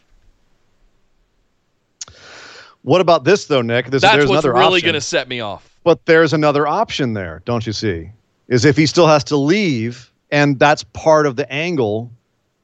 What 2.84 2.99
about 3.01 3.24
this 3.24 3.45
though, 3.45 3.62
Nick? 3.62 3.88
This, 3.88 4.01
that's 4.01 4.16
there's 4.16 4.30
what's 4.30 4.43
another 4.43 4.60
really 4.60 4.82
going 4.82 4.93
to 4.93 5.01
set 5.01 5.28
me 5.28 5.39
off. 5.39 5.78
But 5.84 6.06
there's 6.06 6.34
another 6.34 6.68
option 6.68 7.14
there, 7.14 7.41
don't 7.45 7.66
you 7.66 7.74
see? 7.74 8.10
Is 8.49 8.66
if 8.66 8.78
he 8.78 8.86
still 8.86 9.08
has 9.08 9.24
to 9.26 9.38
leave, 9.38 10.12
and 10.32 10.60
that's 10.60 10.84
part 10.84 11.26
of 11.26 11.36
the 11.36 11.51
angle. 11.51 12.12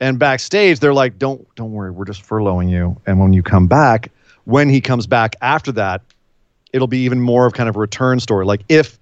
And 0.02 0.18
backstage, 0.18 0.80
they're 0.80 0.94
like, 0.94 1.18
"Don't, 1.18 1.46
don't 1.56 1.72
worry, 1.72 1.92
we're 1.92 2.06
just 2.06 2.24
furloughing 2.24 2.70
you." 2.70 2.96
And 3.06 3.20
when 3.20 3.34
you 3.34 3.44
come 3.44 3.68
back, 3.68 4.12
when 4.46 4.70
he 4.70 4.80
comes 4.80 5.08
back 5.08 5.36
after 5.42 5.74
that, 5.74 6.02
it'll 6.72 6.88
be 6.88 7.00
even 7.00 7.20
more 7.20 7.46
of 7.46 7.54
kind 7.54 7.68
of 7.68 7.76
a 7.76 7.80
return 7.80 8.20
story. 8.22 8.46
Like 8.46 8.62
if, 8.70 8.98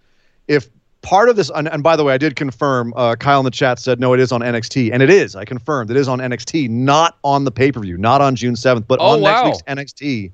if 0.47 0.69
part 1.08 1.30
of 1.30 1.36
this, 1.36 1.49
and, 1.55 1.68
and 1.70 1.82
by 1.82 1.95
the 1.95 2.03
way, 2.03 2.14
I 2.14 2.18
did 2.18 2.36
confirm. 2.36 2.93
Uh, 2.95 3.16
Kyle 3.16 3.39
in 3.39 3.45
the 3.45 3.51
chat 3.51 3.80
said 3.80 3.99
no, 3.99 4.14
it 4.14 4.20
is 4.20 4.32
on 4.32 4.41
NXT, 4.41 4.91
and 4.91 5.01
it 5.01 5.10
is. 5.10 5.36
I 5.36 5.45
confirmed 5.45 5.89
it 5.89 5.97
is 5.97 6.08
on 6.08 6.20
NXT, 6.20 6.70
not 6.70 7.18
on 7.24 7.43
the 7.45 7.51
pay 7.51 7.72
per 7.72 7.80
view, 7.80 7.97
not 7.97 8.22
on 8.22 8.36
June 8.36 8.55
seventh, 8.55 8.88
but 8.88 8.99
Oh, 8.99 9.14
on 9.14 9.22
wow. 9.22 9.43
next 9.45 9.64
week's 9.68 9.80
NXT 9.93 10.32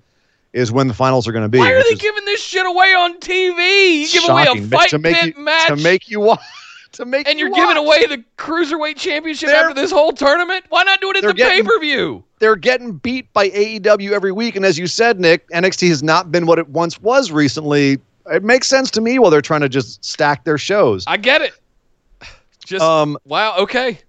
is 0.54 0.72
when 0.72 0.88
the 0.88 0.94
finals 0.94 1.28
are 1.28 1.32
going 1.32 1.44
to 1.44 1.50
be. 1.50 1.60
Why 1.60 1.72
are 1.74 1.84
they 1.84 1.96
giving 1.96 2.26
this 2.26 2.42
shit 2.44 2.66
away 2.66 2.94
on 2.94 3.20
TV? 3.20 4.02
You 4.02 4.10
give 4.10 4.30
away 4.30 4.46
a 4.50 4.62
fight 4.68 4.90
to 4.90 5.00
make 5.00 5.36
you, 5.36 5.42
match. 5.44 5.68
to 5.68 5.76
make 5.78 6.10
you 6.10 6.20
watch 6.20 6.40
to 6.94 7.06
make 7.06 7.28
and 7.28 7.40
you 7.40 7.48
you're 7.48 7.56
giving 7.56 7.78
away 7.78 8.06
the 8.06 8.24
cruiserweight 8.38 8.96
championship 8.98 9.50
They're- 9.50 9.58
after 9.58 9.74
this 9.74 9.92
whole 9.92 10.12
tournament. 10.12 10.66
Why 10.70 10.84
not 10.84 11.02
do 11.02 11.10
it 11.12 11.18
at 11.18 11.24
the 11.24 11.34
pay 11.34 11.62
per 11.64 11.80
view? 11.80 12.24
They're 12.40 12.56
getting 12.56 12.94
beat 12.94 13.32
by 13.34 13.50
AEW 13.50 14.12
every 14.12 14.32
week, 14.32 14.56
and 14.56 14.66
as 14.66 14.78
you 14.78 14.86
said, 14.86 15.20
Nick, 15.20 15.48
NXT 15.50 15.88
has 15.90 16.04
not 16.04 16.32
been 16.32 16.46
what 16.46 16.60
it 16.60 16.68
once 16.70 17.02
was 17.02 17.32
recently. 17.32 18.00
It 18.32 18.44
makes 18.44 18.68
sense 18.68 18.90
to 18.92 19.02
me 19.02 19.20
while 19.20 19.32
they're 19.32 19.42
trying 19.42 19.62
to 19.62 19.70
just 19.70 20.04
stack 20.04 20.44
their 20.44 20.58
shows. 20.58 21.04
I 21.08 21.18
get 21.18 21.42
it. 21.42 21.54
Just 22.66 22.84
Um, 22.84 23.18
wow. 23.26 23.58
Okay. 23.58 24.00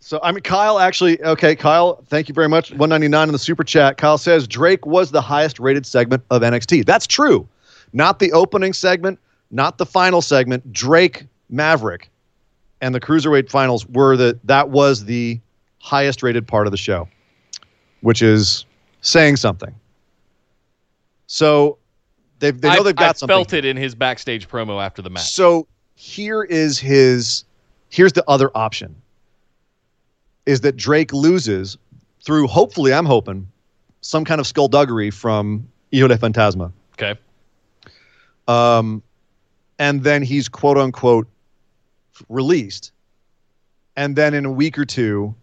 so 0.00 0.20
I 0.22 0.32
mean, 0.32 0.42
Kyle 0.42 0.78
actually, 0.78 1.22
okay, 1.22 1.56
Kyle, 1.56 2.04
thank 2.06 2.28
you 2.28 2.34
very 2.34 2.48
much. 2.48 2.70
199 2.70 3.28
in 3.28 3.32
the 3.32 3.38
super 3.38 3.64
chat. 3.64 3.96
Kyle 3.96 4.18
says 4.18 4.46
Drake 4.46 4.86
was 4.86 5.10
the 5.10 5.20
highest 5.20 5.58
rated 5.58 5.84
segment 5.86 6.22
of 6.30 6.42
NXT. 6.42 6.86
That's 6.86 7.06
true. 7.06 7.48
Not 7.92 8.18
the 8.18 8.32
opening 8.32 8.72
segment, 8.72 9.18
not 9.50 9.78
the 9.78 9.86
final 9.86 10.22
segment. 10.22 10.72
Drake 10.72 11.24
Maverick 11.48 12.10
and 12.80 12.94
the 12.94 13.00
cruiserweight 13.00 13.50
finals 13.50 13.86
were 13.88 14.16
the 14.16 14.38
that 14.44 14.70
was 14.70 15.04
the 15.04 15.40
highest 15.78 16.22
rated 16.22 16.46
part 16.46 16.66
of 16.66 16.70
the 16.70 16.76
show, 16.76 17.08
which 18.02 18.22
is 18.22 18.64
saying 19.00 19.36
something. 19.36 19.74
So 21.26 21.78
they've 22.38 22.60
they 22.60 22.68
know 22.68 22.74
I've, 22.76 22.84
they've 22.84 22.96
got 22.96 23.10
I've 23.10 23.18
something. 23.18 23.34
felt 23.34 23.52
it 23.52 23.64
in 23.64 23.76
his 23.76 23.94
backstage 23.94 24.48
promo 24.48 24.84
after 24.84 25.02
the 25.02 25.10
match. 25.10 25.30
So 25.30 25.66
here 25.94 26.42
is 26.42 26.78
his 26.78 27.44
here's 27.88 28.12
the 28.12 28.24
other 28.28 28.50
option. 28.54 28.94
Is 30.44 30.60
that 30.60 30.76
Drake 30.76 31.12
loses 31.12 31.76
through 32.22 32.46
hopefully 32.46 32.92
I'm 32.92 33.06
hoping 33.06 33.48
some 34.00 34.24
kind 34.24 34.40
of 34.40 34.46
skullduggery 34.46 35.10
from 35.10 35.68
Hijo 35.92 36.08
de 36.08 36.16
Fantasma. 36.16 36.72
Okay. 36.94 37.18
Um 38.48 39.02
and 39.78 40.04
then 40.04 40.22
he's 40.22 40.48
quote 40.48 40.78
unquote 40.78 41.26
released. 42.28 42.92
And 43.96 44.14
then 44.16 44.34
in 44.34 44.44
a 44.44 44.52
week 44.52 44.78
or 44.78 44.84
two, 44.84 45.34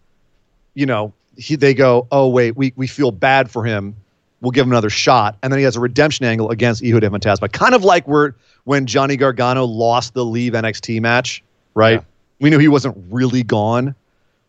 you 0.76 0.86
know, 0.86 1.14
he, 1.38 1.56
they 1.56 1.74
go, 1.74 2.08
oh 2.12 2.28
wait, 2.30 2.56
we 2.56 2.74
we 2.76 2.88
feel 2.88 3.12
bad 3.12 3.50
for 3.50 3.64
him. 3.66 3.96
We'll 4.44 4.52
give 4.52 4.66
him 4.66 4.74
another 4.74 4.92
shot, 4.92 5.38
and 5.42 5.52
then 5.52 5.58
he 5.58 5.64
has 5.64 5.78
a 5.78 5.80
redemption 5.80 6.26
angle 6.26 6.52
against 6.52 6.84
Hijo 6.84 7.00
de 7.00 7.10
Fantasma, 7.10 7.52
kind 7.52 7.74
of 7.74 7.86
like 7.86 8.08
where 8.08 8.36
when 8.66 8.86
Johnny 8.86 9.18
Gargano 9.18 9.66
lost 9.66 10.14
the 10.14 10.26
Leave 10.26 10.54
NXT 10.54 11.02
match, 11.02 11.44
right? 11.76 12.00
Yeah. 12.02 12.06
We 12.42 12.50
knew 12.50 12.60
he 12.60 12.68
wasn't 12.68 12.98
really 13.10 13.44
gone. 13.44 13.96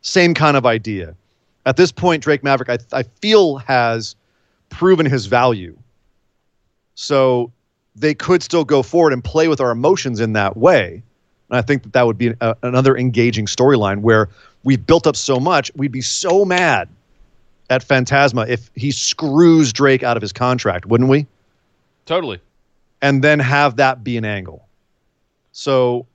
Same 0.03 0.34
kind 0.34 0.57
of 0.57 0.66
idea. 0.66 1.14
At 1.66 1.76
this 1.76 1.92
point, 1.92 2.24
Drake 2.24 2.42
Maverick, 2.42 2.68
I, 2.68 2.99
I 2.99 3.05
feel, 3.05 3.59
has 3.59 4.16
proven 4.68 5.07
his 5.07 5.26
value 5.26 5.76
So 6.97 7.53
they 7.95 8.14
could 8.14 8.42
still 8.42 8.64
go 8.64 8.82
forward 8.82 9.12
and 9.12 9.22
play 9.22 9.49
with 9.49 9.61
our 9.61 9.70
emotions 9.70 10.20
in 10.20 10.32
that 10.32 10.57
way. 10.57 11.03
And 11.51 11.59
I 11.59 11.62
think 11.62 11.84
that 11.84 11.92
that 11.92 12.07
would 12.07 12.18
be 12.18 12.34
a, 12.40 12.57
another 12.62 12.97
engaging 12.97 13.47
storyline 13.47 14.01
where 14.01 14.28
we've 14.64 14.84
built 14.84 15.07
up 15.07 15.16
so 15.16 15.38
much, 15.38 15.70
we'd 15.76 15.92
be 15.92 16.01
so 16.01 16.45
mad 16.45 16.88
at 17.70 17.86
Fantasma 17.86 18.48
if 18.48 18.70
he 18.74 18.90
screws 18.90 19.72
Drake 19.72 20.02
out 20.02 20.16
of 20.16 20.20
his 20.20 20.32
contract, 20.32 20.86
wouldn't 20.86 21.10
we? 21.10 21.26
Totally. 22.06 22.40
And 23.02 23.22
then 23.22 23.38
have 23.38 23.76
that 23.76 24.04
be 24.04 24.16
an 24.16 24.24
angle. 24.24 24.66
So, 25.52 26.06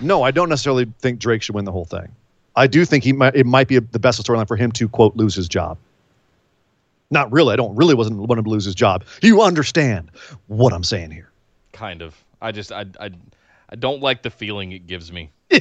no, 0.00 0.22
I 0.22 0.30
don't 0.30 0.48
necessarily 0.48 0.86
think 0.98 1.18
Drake 1.18 1.42
should 1.42 1.54
win 1.54 1.64
the 1.64 1.72
whole 1.72 1.84
thing. 1.84 2.14
I 2.56 2.66
do 2.66 2.84
think 2.84 3.04
he 3.04 3.12
might. 3.12 3.34
It 3.34 3.46
might 3.46 3.68
be 3.68 3.78
the 3.78 3.98
best 3.98 4.22
storyline 4.22 4.46
for 4.46 4.56
him 4.56 4.70
to 4.72 4.88
quote 4.88 5.16
lose 5.16 5.34
his 5.34 5.48
job. 5.48 5.76
Not 7.10 7.30
really. 7.32 7.52
I 7.52 7.56
don't 7.56 7.74
really 7.74 7.94
wasn't 7.94 8.18
want 8.18 8.38
him 8.38 8.44
to 8.44 8.50
lose 8.50 8.64
his 8.64 8.74
job. 8.74 9.04
You 9.22 9.42
understand 9.42 10.10
what 10.46 10.72
I'm 10.72 10.84
saying 10.84 11.10
here? 11.10 11.30
Kind 11.72 12.00
of. 12.00 12.24
I 12.40 12.52
just 12.52 12.70
I 12.70 12.86
I 13.00 13.10
I 13.70 13.76
don't 13.76 14.00
like 14.00 14.22
the 14.22 14.30
feeling 14.30 14.72
it 14.72 14.86
gives 14.86 15.10
me. 15.10 15.30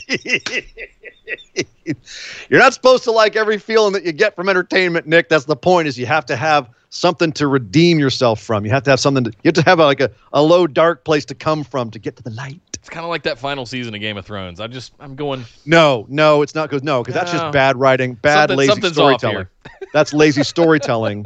You're 2.50 2.60
not 2.60 2.74
supposed 2.74 3.04
to 3.04 3.12
like 3.12 3.36
every 3.36 3.58
feeling 3.58 3.94
that 3.94 4.04
you 4.04 4.12
get 4.12 4.36
from 4.36 4.50
entertainment, 4.50 5.08
Nick. 5.08 5.30
That's 5.30 5.46
the 5.46 5.56
point. 5.56 5.88
Is 5.88 5.98
you 5.98 6.06
have 6.06 6.26
to 6.28 6.36
have 6.36 6.70
something 6.90 7.32
to 7.34 7.48
redeem 7.48 8.00
yourself 8.00 8.42
from. 8.42 8.66
You 8.66 8.72
have 8.72 8.84
to 8.84 8.90
have 8.92 9.00
something. 9.00 9.26
To, 9.26 9.32
you 9.32 9.50
have 9.50 9.54
to 9.56 9.64
have 9.64 9.80
a, 9.80 9.86
like 9.86 10.02
a, 10.02 10.12
a 10.32 10.42
low, 10.42 10.68
dark 10.68 11.04
place 11.04 11.26
to 11.26 11.36
come 11.36 11.64
from 11.64 11.92
to 11.92 12.00
get 12.00 12.16
to 12.18 12.24
the 12.24 12.32
light. 12.32 12.62
It's 12.76 12.90
kind 12.90 13.04
of 13.04 13.10
like 13.10 13.24
that 13.24 13.40
final 13.40 13.66
season 13.66 13.94
of 13.94 14.02
Game 14.02 14.18
of 14.18 14.26
Thrones. 14.26 14.60
I 14.60 14.68
just 14.68 14.94
I'm 15.00 15.16
going. 15.16 15.46
No, 15.66 16.06
no, 16.10 16.42
it's 16.42 16.56
not 16.56 16.70
good. 16.70 16.84
No, 16.84 17.02
because 17.02 17.16
that's 17.16 17.32
just 17.32 17.52
bad 17.52 17.78
writing, 17.78 18.16
bad 18.16 18.50
Something- 18.50 18.58
lazy 18.70 18.94
storytelling. 18.94 19.48
that's 19.94 20.14
lazy 20.14 20.44
storytelling 20.44 21.26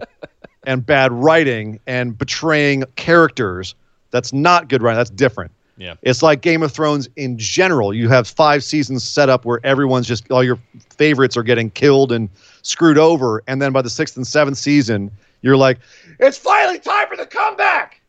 and 0.66 0.86
bad 0.86 1.12
writing 1.12 1.80
and 1.88 2.18
betraying 2.18 2.84
characters. 2.96 3.76
That's 4.12 4.34
not 4.34 4.70
good 4.70 4.82
writing. 4.82 4.98
That's 4.98 5.10
different. 5.10 5.52
Yeah. 5.78 5.96
It's 6.02 6.24
like 6.24 6.42
Game 6.42 6.64
of 6.64 6.72
Thrones 6.72 7.08
in 7.16 7.38
general. 7.38 7.94
You 7.94 8.10
have 8.10 8.28
five 8.28 8.64
seasons 8.64 9.04
set 9.04 9.30
up 9.30 9.46
where 9.46 9.60
everyone's 9.64 10.08
just 10.08 10.30
all 10.32 10.44
your 10.44 10.60
favorites 10.90 11.38
are 11.38 11.44
getting 11.44 11.70
killed 11.70 12.12
and 12.12 12.30
screwed 12.64 12.98
over, 12.98 13.44
and 13.48 13.62
then 13.62 13.72
by 13.72 13.82
the 13.82 13.90
sixth 13.90 14.18
and 14.18 14.26
seventh 14.26 14.58
season, 14.58 15.12
you're 15.42 15.58
like, 15.58 15.80
it's 16.20 16.38
finally 16.38 16.80
time 16.80 17.08
for 17.08 17.16
the 17.16 17.26
comeback. 17.26 18.02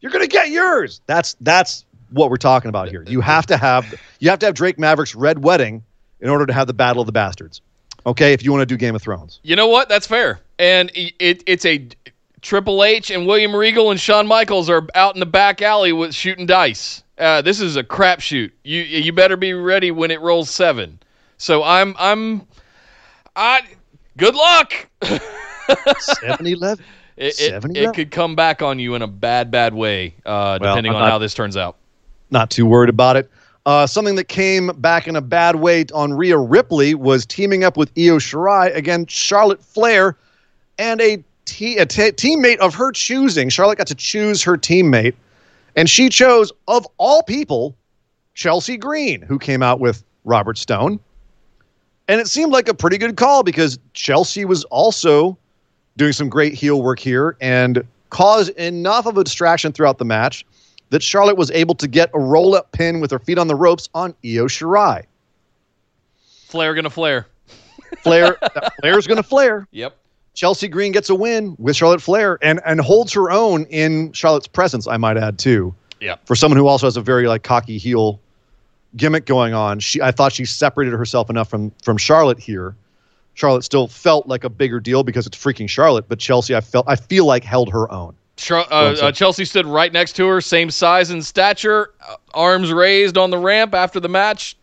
You're 0.00 0.12
gonna 0.12 0.26
get 0.26 0.50
yours. 0.50 1.00
That's 1.06 1.34
that's 1.40 1.84
what 2.10 2.28
we're 2.28 2.36
talking 2.36 2.68
about 2.68 2.88
here. 2.88 3.04
You 3.06 3.20
have 3.22 3.46
to 3.46 3.56
have 3.56 3.94
you 4.18 4.28
have 4.28 4.38
to 4.40 4.46
have 4.46 4.54
Drake 4.54 4.78
Maverick's 4.78 5.14
Red 5.14 5.42
Wedding 5.42 5.82
in 6.20 6.28
order 6.28 6.44
to 6.44 6.52
have 6.52 6.66
the 6.66 6.74
Battle 6.74 7.00
of 7.00 7.06
the 7.06 7.12
Bastards. 7.12 7.60
Okay, 8.04 8.32
if 8.32 8.44
you 8.44 8.50
want 8.50 8.62
to 8.62 8.66
do 8.66 8.76
Game 8.76 8.94
of 8.94 9.02
Thrones. 9.02 9.38
You 9.42 9.56
know 9.56 9.68
what? 9.68 9.88
That's 9.88 10.06
fair. 10.06 10.40
And 10.58 10.90
it, 10.94 11.14
it 11.18 11.42
it's 11.46 11.64
a 11.64 11.88
Triple 12.42 12.82
H 12.84 13.10
and 13.10 13.26
William 13.26 13.54
Regal 13.54 13.90
and 13.90 13.98
Shawn 13.98 14.26
Michaels 14.26 14.68
are 14.68 14.86
out 14.94 15.14
in 15.14 15.20
the 15.20 15.26
back 15.26 15.62
alley 15.62 15.92
with 15.92 16.12
shooting 16.14 16.44
dice. 16.44 17.02
Uh, 17.16 17.40
this 17.40 17.60
is 17.60 17.76
a 17.76 17.84
crapshoot. 17.84 18.50
You 18.64 18.80
you 18.82 19.12
better 19.12 19.36
be 19.36 19.52
ready 19.54 19.90
when 19.90 20.10
it 20.10 20.20
rolls 20.20 20.50
seven. 20.50 20.98
So 21.38 21.62
I'm 21.62 21.94
I'm 21.98 22.46
I 23.36 23.62
good 24.16 24.34
luck. 24.34 24.88
7-Eleven. 25.02 26.84
It, 27.14 27.38
it, 27.38 27.76
it 27.76 27.94
could 27.94 28.10
come 28.10 28.34
back 28.34 28.62
on 28.62 28.78
you 28.78 28.94
in 28.94 29.02
a 29.02 29.06
bad, 29.06 29.50
bad 29.50 29.74
way, 29.74 30.14
uh, 30.24 30.56
depending 30.56 30.94
on 30.94 31.02
not- 31.02 31.10
how 31.10 31.18
this 31.18 31.34
turns 31.34 31.58
out. 31.58 31.76
not 32.30 32.50
too 32.50 32.64
worried 32.64 32.88
about 32.88 33.16
it. 33.16 33.30
Uh, 33.66 33.86
something 33.86 34.16
that 34.16 34.24
came 34.24 34.68
back 34.78 35.06
in 35.06 35.14
a 35.14 35.20
bad 35.20 35.56
way 35.56 35.84
on 35.94 36.14
Rhea 36.14 36.38
Ripley 36.38 36.94
was 36.94 37.26
teaming 37.26 37.64
up 37.64 37.76
with 37.76 37.92
Io 37.98 38.16
Shirai 38.18 38.74
against 38.74 39.14
Charlotte 39.14 39.62
Flair 39.62 40.16
and 40.78 41.02
a, 41.02 41.22
te- 41.52 41.78
a 41.78 41.86
te- 41.86 42.12
teammate 42.12 42.58
of 42.58 42.74
her 42.74 42.92
choosing. 42.92 43.48
Charlotte 43.48 43.78
got 43.78 43.86
to 43.88 43.94
choose 43.94 44.42
her 44.42 44.56
teammate, 44.56 45.14
and 45.76 45.88
she 45.88 46.08
chose, 46.08 46.52
of 46.68 46.86
all 46.98 47.22
people, 47.22 47.76
Chelsea 48.34 48.76
Green, 48.76 49.22
who 49.22 49.38
came 49.38 49.62
out 49.62 49.80
with 49.80 50.02
Robert 50.24 50.58
Stone. 50.58 50.98
And 52.08 52.20
it 52.20 52.26
seemed 52.26 52.52
like 52.52 52.68
a 52.68 52.74
pretty 52.74 52.98
good 52.98 53.16
call 53.16 53.42
because 53.42 53.78
Chelsea 53.94 54.44
was 54.44 54.64
also 54.64 55.36
doing 55.96 56.12
some 56.12 56.28
great 56.28 56.54
heel 56.54 56.82
work 56.82 56.98
here 56.98 57.36
and 57.40 57.84
caused 58.10 58.50
enough 58.56 59.06
of 59.06 59.16
a 59.16 59.24
distraction 59.24 59.72
throughout 59.72 59.98
the 59.98 60.04
match 60.04 60.44
that 60.90 61.02
Charlotte 61.02 61.36
was 61.36 61.50
able 61.52 61.74
to 61.76 61.86
get 61.86 62.10
a 62.12 62.18
roll 62.18 62.54
up 62.54 62.72
pin 62.72 63.00
with 63.00 63.10
her 63.10 63.18
feet 63.18 63.38
on 63.38 63.46
the 63.46 63.54
ropes 63.54 63.88
on 63.94 64.10
Io 64.24 64.46
Shirai. 64.46 65.04
Flair 66.48 66.74
gonna 66.74 66.90
flare. 66.90 67.26
Flair, 67.98 68.38
Flair's 68.80 69.06
going 69.06 69.16
to 69.16 69.22
flare. 69.22 69.66
Yep. 69.70 69.96
Chelsea 70.34 70.68
Green 70.68 70.92
gets 70.92 71.10
a 71.10 71.14
win 71.14 71.54
with 71.58 71.76
Charlotte 71.76 72.00
Flair 72.00 72.38
and 72.42 72.60
and 72.64 72.80
holds 72.80 73.12
her 73.12 73.30
own 73.30 73.64
in 73.66 74.12
Charlotte's 74.12 74.48
presence. 74.48 74.86
I 74.86 74.96
might 74.96 75.16
add 75.16 75.38
too. 75.38 75.74
Yep. 76.00 76.26
For 76.26 76.34
someone 76.34 76.58
who 76.58 76.66
also 76.66 76.86
has 76.86 76.96
a 76.96 77.00
very 77.00 77.28
like 77.28 77.42
cocky 77.42 77.78
heel 77.78 78.20
gimmick 78.96 79.26
going 79.26 79.54
on, 79.54 79.78
she 79.80 80.00
I 80.00 80.10
thought 80.10 80.32
she 80.32 80.44
separated 80.44 80.94
herself 80.94 81.28
enough 81.30 81.50
from 81.50 81.70
from 81.82 81.98
Charlotte 81.98 82.38
here. 82.38 82.74
Charlotte 83.34 83.64
still 83.64 83.88
felt 83.88 84.26
like 84.26 84.44
a 84.44 84.50
bigger 84.50 84.80
deal 84.80 85.02
because 85.02 85.26
it's 85.26 85.36
freaking 85.36 85.68
Charlotte, 85.68 86.08
but 86.08 86.18
Chelsea 86.18 86.54
I 86.54 86.60
felt 86.60 86.86
I 86.88 86.96
feel 86.96 87.26
like 87.26 87.44
held 87.44 87.70
her 87.70 87.90
own. 87.92 88.14
Char- 88.36 88.66
uh, 88.70 88.94
uh, 88.94 89.12
Chelsea 89.12 89.44
stood 89.44 89.66
right 89.66 89.92
next 89.92 90.14
to 90.14 90.26
her, 90.26 90.40
same 90.40 90.70
size 90.70 91.10
and 91.10 91.24
stature, 91.24 91.92
uh, 92.06 92.16
arms 92.34 92.72
raised 92.72 93.18
on 93.18 93.30
the 93.30 93.38
ramp 93.38 93.74
after 93.74 94.00
the 94.00 94.08
match. 94.08 94.56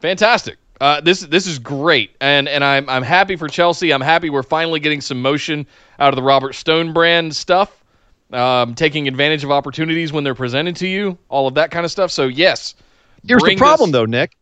Fantastic. 0.00 0.56
Uh, 0.80 1.00
this 1.00 1.20
this 1.20 1.46
is 1.46 1.58
great, 1.58 2.10
and 2.20 2.48
and 2.48 2.62
I'm 2.62 2.88
I'm 2.88 3.02
happy 3.02 3.34
for 3.36 3.48
Chelsea. 3.48 3.92
I'm 3.92 4.00
happy 4.00 4.30
we're 4.30 4.42
finally 4.44 4.78
getting 4.78 5.00
some 5.00 5.20
motion 5.20 5.66
out 5.98 6.10
of 6.10 6.16
the 6.16 6.22
Robert 6.22 6.54
Stone 6.54 6.92
brand 6.92 7.34
stuff, 7.34 7.84
um, 8.32 8.74
taking 8.74 9.08
advantage 9.08 9.42
of 9.42 9.50
opportunities 9.50 10.12
when 10.12 10.22
they're 10.22 10.36
presented 10.36 10.76
to 10.76 10.86
you, 10.86 11.18
all 11.28 11.48
of 11.48 11.54
that 11.54 11.72
kind 11.72 11.84
of 11.84 11.90
stuff. 11.90 12.12
So 12.12 12.28
yes, 12.28 12.76
Here's 13.26 13.42
the 13.42 13.56
problem, 13.56 13.90
this- 13.90 13.98
though, 13.98 14.04
Nick. 14.06 14.36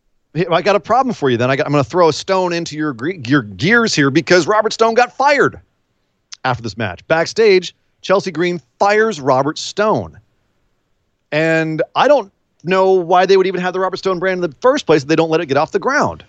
I 0.51 0.61
got 0.61 0.75
a 0.75 0.79
problem 0.79 1.15
for 1.15 1.31
you. 1.31 1.37
Then 1.37 1.49
I 1.49 1.55
got, 1.55 1.65
I'm 1.65 1.71
going 1.71 1.83
to 1.83 1.89
throw 1.89 2.09
a 2.09 2.13
stone 2.13 2.53
into 2.53 2.77
your 2.77 2.95
your 3.25 3.41
gears 3.41 3.95
here 3.95 4.11
because 4.11 4.45
Robert 4.45 4.71
Stone 4.71 4.93
got 4.93 5.15
fired 5.15 5.59
after 6.45 6.61
this 6.61 6.77
match. 6.77 7.07
Backstage, 7.07 7.73
Chelsea 8.01 8.29
Green 8.29 8.61
fires 8.77 9.19
Robert 9.19 9.57
Stone, 9.57 10.19
and 11.31 11.81
I 11.95 12.07
don't 12.07 12.31
know 12.63 12.91
why 12.91 13.25
they 13.25 13.37
would 13.37 13.47
even 13.47 13.61
have 13.61 13.73
the 13.73 13.79
Robert 13.79 13.97
Stone 13.97 14.19
brand 14.19 14.43
in 14.43 14.49
the 14.49 14.55
first 14.61 14.85
place. 14.85 15.01
If 15.03 15.07
they 15.07 15.15
don't 15.15 15.29
let 15.29 15.41
it 15.41 15.45
get 15.47 15.57
off 15.57 15.71
the 15.71 15.79
ground. 15.79 16.23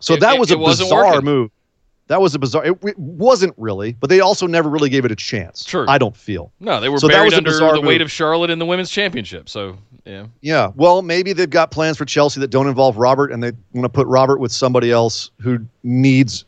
So 0.00 0.14
It- 0.14 0.20
that 0.20 0.38
was 0.38 0.50
it 0.50 0.58
a 0.58 0.64
bizarre 0.64 1.06
working. 1.12 1.24
move. 1.24 1.50
That 2.08 2.20
was 2.20 2.36
a 2.36 2.38
bizarre. 2.38 2.64
It, 2.64 2.78
it 2.84 2.96
wasn't 2.98 3.52
really, 3.56 3.96
but 3.98 4.08
they 4.10 4.20
also 4.20 4.46
never 4.46 4.68
really 4.70 4.88
gave 4.88 5.04
it 5.04 5.10
a 5.10 5.16
chance. 5.16 5.64
True. 5.64 5.86
I 5.88 5.98
don't 5.98 6.16
feel. 6.16 6.52
No, 6.60 6.80
they 6.80 6.88
were 6.88 6.98
So 6.98 7.08
that 7.08 7.14
buried 7.14 7.34
under 7.34 7.50
the 7.50 7.80
weight 7.80 8.00
of 8.00 8.12
Charlotte 8.12 8.48
in 8.50 8.60
the 8.60 8.66
women's 8.66 8.90
championship. 8.90 9.48
So 9.48 9.76
yeah, 10.04 10.26
Yeah. 10.40 10.70
Well, 10.76 11.02
maybe 11.02 11.32
they've 11.32 11.50
got 11.50 11.72
plans 11.72 11.96
for 11.96 12.04
Chelsea 12.04 12.38
that 12.40 12.50
don't 12.50 12.68
involve 12.68 12.96
Robert, 12.96 13.32
and 13.32 13.42
they 13.42 13.50
want 13.72 13.84
to 13.86 13.88
put 13.88 14.06
Robert 14.06 14.38
with 14.38 14.52
somebody 14.52 14.92
else 14.92 15.30
who 15.40 15.58
needs 15.82 16.44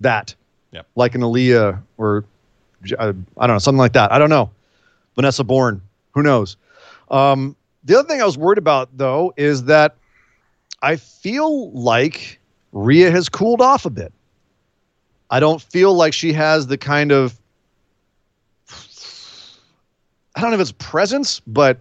that. 0.00 0.32
Yep. 0.70 0.86
Like 0.94 1.16
an 1.16 1.22
Aaliyah 1.22 1.82
or 1.98 2.24
uh, 2.98 3.12
I 3.38 3.46
don't 3.46 3.54
know, 3.56 3.58
something 3.58 3.78
like 3.78 3.94
that. 3.94 4.12
I 4.12 4.18
don't 4.20 4.30
know. 4.30 4.50
Vanessa 5.16 5.42
Borne. 5.44 5.82
Who 6.12 6.22
knows? 6.22 6.56
Um, 7.10 7.56
the 7.84 7.98
other 7.98 8.08
thing 8.08 8.20
I 8.20 8.24
was 8.24 8.38
worried 8.38 8.58
about, 8.58 8.88
though, 8.96 9.32
is 9.36 9.64
that 9.64 9.96
I 10.82 10.96
feel 10.96 11.70
like 11.72 12.40
Rhea 12.72 13.10
has 13.10 13.28
cooled 13.28 13.60
off 13.60 13.84
a 13.84 13.90
bit. 13.90 14.12
I 15.30 15.40
don't 15.40 15.62
feel 15.62 15.94
like 15.94 16.12
she 16.12 16.32
has 16.32 16.66
the 16.66 16.76
kind 16.76 17.12
of 17.12 17.38
I 20.34 20.40
don't 20.40 20.50
know 20.50 20.56
if 20.56 20.60
it's 20.60 20.72
presence, 20.72 21.40
but 21.46 21.78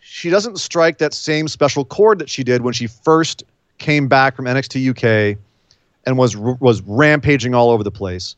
she 0.00 0.30
doesn't 0.30 0.58
strike 0.58 0.98
that 0.98 1.14
same 1.14 1.48
special 1.48 1.84
chord 1.84 2.18
that 2.18 2.28
she 2.28 2.44
did 2.44 2.62
when 2.62 2.74
she 2.74 2.86
first 2.86 3.42
came 3.78 4.08
back 4.08 4.36
from 4.36 4.44
NXT 4.44 4.90
UK 4.90 5.38
and 6.06 6.18
was 6.18 6.36
was 6.36 6.82
rampaging 6.82 7.54
all 7.54 7.70
over 7.70 7.82
the 7.82 7.90
place. 7.90 8.36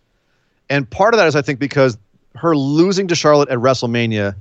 And 0.68 0.88
part 0.88 1.14
of 1.14 1.18
that 1.18 1.26
is 1.26 1.36
I 1.36 1.42
think 1.42 1.58
because 1.58 1.98
her 2.34 2.56
losing 2.56 3.08
to 3.08 3.14
Charlotte 3.14 3.48
at 3.48 3.58
WrestleMania 3.58 4.34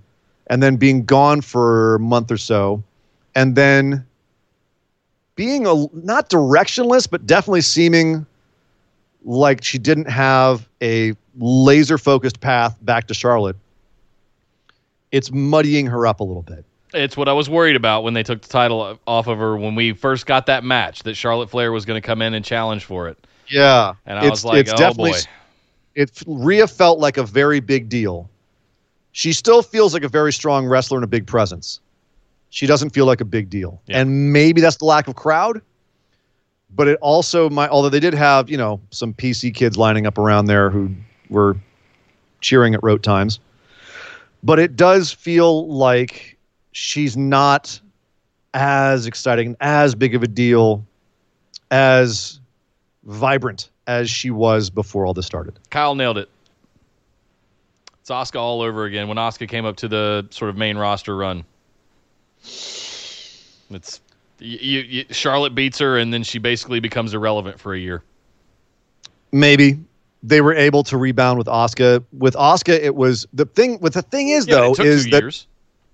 and 0.50 0.62
then 0.64 0.76
being 0.76 1.06
gone 1.06 1.42
for 1.42 1.96
a 1.96 2.00
month 2.00 2.32
or 2.32 2.38
so 2.38 2.84
and 3.36 3.56
then 3.56 4.06
being 5.36 5.66
a 5.66 5.86
not 5.94 6.30
directionless 6.30 7.10
but 7.10 7.26
definitely 7.26 7.62
seeming 7.62 8.26
like 9.24 9.64
she 9.64 9.78
didn't 9.78 10.10
have 10.10 10.68
a 10.82 11.14
laser 11.38 11.98
focused 11.98 12.40
path 12.42 12.78
back 12.82 13.08
to 13.08 13.14
Charlotte. 13.14 13.56
It's 15.12 15.32
muddying 15.32 15.88
her 15.88 16.06
up 16.06 16.20
a 16.20 16.24
little 16.24 16.44
bit. 16.44 16.66
It's 16.94 17.16
what 17.16 17.30
I 17.30 17.34
was 17.34 17.50
worried 17.50 17.76
about 17.76 18.04
when 18.04 18.14
they 18.14 18.24
took 18.24 18.42
the 18.42 18.48
title 18.48 19.00
off 19.06 19.28
of 19.28 19.38
her 19.38 19.58
when 19.58 19.76
we 19.76 19.94
first 19.94 20.26
got 20.26 20.48
that 20.48 20.64
match 20.64 21.04
that 21.04 21.16
Charlotte 21.16 21.50
Flair 21.50 21.72
was 21.72 21.86
going 21.86 22.02
to 22.02 22.06
come 22.06 22.22
in 22.22 22.34
and 22.34 22.44
challenge 22.44 22.86
for 22.86 23.08
it. 23.08 23.18
Yeah, 23.48 23.94
And 24.06 24.20
I 24.20 24.30
was 24.30 24.46
like, 24.46 24.68
oh 24.70 24.94
boy. 24.94 25.12
It 25.96 26.22
Rhea 26.28 26.68
felt 26.68 27.00
like 27.00 27.18
a 27.18 27.24
very 27.24 27.60
big 27.60 27.90
deal. 27.90 28.30
She 29.11 29.34
still 29.34 29.61
feels 29.64 29.94
like 29.94 30.03
a 30.03 30.07
very 30.10 30.31
strong 30.31 30.68
wrestler 30.68 30.98
and 30.98 31.03
a 31.03 31.07
big 31.07 31.26
presence. 31.27 31.80
She 32.52 32.65
doesn't 32.68 32.91
feel 32.91 33.06
like 33.06 33.22
a 33.22 33.26
big 33.26 33.49
deal, 33.49 33.81
Yeah. 33.88 33.99
and 34.02 34.34
maybe 34.34 34.61
that's 34.61 34.77
the 34.77 34.86
lack 34.86 35.07
of 35.07 35.15
crowd. 35.15 35.61
But 36.76 36.88
it 36.88 36.98
also 37.02 37.49
might, 37.49 37.69
although 37.69 37.90
they 37.90 37.99
did 37.99 38.14
have 38.14 38.49
you 38.49 38.57
know 38.57 38.80
some 38.91 39.14
PC 39.14 39.53
kids 39.53 39.77
lining 39.77 40.06
up 40.06 40.18
around 40.18 40.45
there 40.45 40.69
who 40.69 40.91
were 41.30 41.57
cheering 42.41 42.73
at 42.73 42.81
rote 42.84 43.03
times. 43.03 43.40
but 44.41 44.57
it 44.57 44.76
does 44.77 45.11
feel 45.11 45.68
like 45.68 46.38
she's 46.72 47.18
not 47.18 47.77
as 48.53 49.06
exciting, 49.06 49.56
as 49.60 49.94
big 49.95 50.15
of 50.15 50.23
a 50.23 50.27
deal, 50.27 50.86
as 51.72 52.40
vibrant 53.03 53.69
as 53.88 54.10
she 54.10 54.31
was 54.31 54.69
before 54.69 55.06
all 55.06 55.14
this 55.14 55.26
started. 55.26 55.60
Kyle 55.72 55.94
nailed 55.95 56.18
it. 56.18 56.30
It's 58.10 58.31
Asuka 58.31 58.40
all 58.40 58.64
over 58.64 58.86
again 58.86 59.07
when 59.07 59.18
Asuka 59.18 59.48
came 59.48 59.65
up 59.65 59.76
to 59.77 59.88
the 59.88 60.27
sort 60.31 60.49
of 60.49 60.57
main 60.57 60.77
roster 60.80 61.15
run. 61.15 61.45
It's 63.69 64.02
you, 64.40 64.80
you, 64.80 65.06
Charlotte 65.11 65.53
beats 65.53 65.77
her 65.77 65.99
and 65.99 66.11
then 66.11 66.23
she 66.23 66.40
basically 66.40 66.80
becomes 66.80 67.14
irrelevant 67.14 67.60
for 67.60 67.76
a 67.76 67.77
year. 67.77 68.02
Maybe 69.31 69.77
they 70.23 70.41
were 70.41 70.56
able 70.56 70.81
to 70.86 70.98
rebound 70.98 71.38
with 71.38 71.45
Asuka. 71.45 72.03
With 72.18 72.34
Asuka, 72.34 72.80
it 72.80 72.95
was 72.95 73.27
the 73.31 73.45
thing. 73.45 73.80
With 73.80 73.94
the 73.94 74.02
thing 74.02 74.30
is 74.30 74.48
Yeah, 74.48 74.56
though, 74.56 74.72
it 74.72 74.77
took 74.77 74.86
is 74.88 75.06
two 75.06 75.11
that 75.11 75.22
years. 75.22 75.45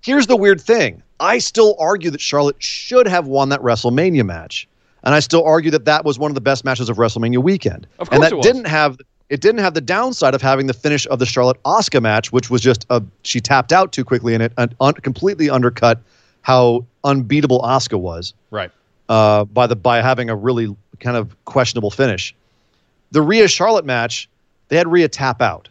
here's 0.02 0.26
the 0.26 0.36
weird 0.36 0.62
thing. 0.62 1.02
I 1.20 1.36
still 1.36 1.76
argue 1.78 2.10
that 2.12 2.22
Charlotte 2.22 2.62
should 2.62 3.06
have 3.06 3.26
won 3.26 3.50
that 3.50 3.60
WrestleMania 3.60 4.24
match, 4.24 4.66
and 5.04 5.14
I 5.14 5.20
still 5.20 5.44
argue 5.44 5.70
that 5.72 5.84
that 5.84 6.06
was 6.06 6.18
one 6.18 6.30
of 6.30 6.34
the 6.34 6.40
best 6.40 6.64
matches 6.64 6.88
of 6.88 6.96
WrestleMania 6.96 7.42
weekend. 7.42 7.86
Of 7.98 8.08
and 8.10 8.20
course 8.20 8.30
that 8.30 8.32
it 8.32 8.36
was. 8.36 8.46
didn't 8.46 8.68
have 8.68 8.96
it 9.28 9.40
didn't 9.40 9.60
have 9.60 9.74
the 9.74 9.80
downside 9.80 10.34
of 10.34 10.42
having 10.42 10.66
the 10.66 10.72
finish 10.74 11.06
of 11.08 11.18
the 11.18 11.26
Charlotte 11.26 11.60
Asuka 11.64 12.00
match, 12.00 12.32
which 12.32 12.48
was 12.50 12.60
just 12.60 12.86
a 12.90 13.02
she 13.22 13.40
tapped 13.40 13.72
out 13.72 13.92
too 13.92 14.04
quickly 14.04 14.34
and 14.34 14.42
it 14.42 14.52
un, 14.56 14.74
un- 14.80 14.94
completely 14.94 15.50
undercut 15.50 16.00
how 16.42 16.84
unbeatable 17.04 17.60
Asuka 17.62 17.98
was 17.98 18.34
Right. 18.50 18.70
uh, 19.08 19.44
by 19.44 19.66
the 19.66 19.74
by 19.76 20.00
having 20.00 20.30
a 20.30 20.36
really 20.36 20.74
kind 21.00 21.16
of 21.16 21.34
questionable 21.44 21.90
finish. 21.90 22.34
The 23.10 23.20
Rhea 23.22 23.48
Charlotte 23.48 23.84
match, 23.84 24.28
they 24.68 24.76
had 24.76 24.86
Rhea 24.88 25.08
tap 25.08 25.40
out. 25.42 25.68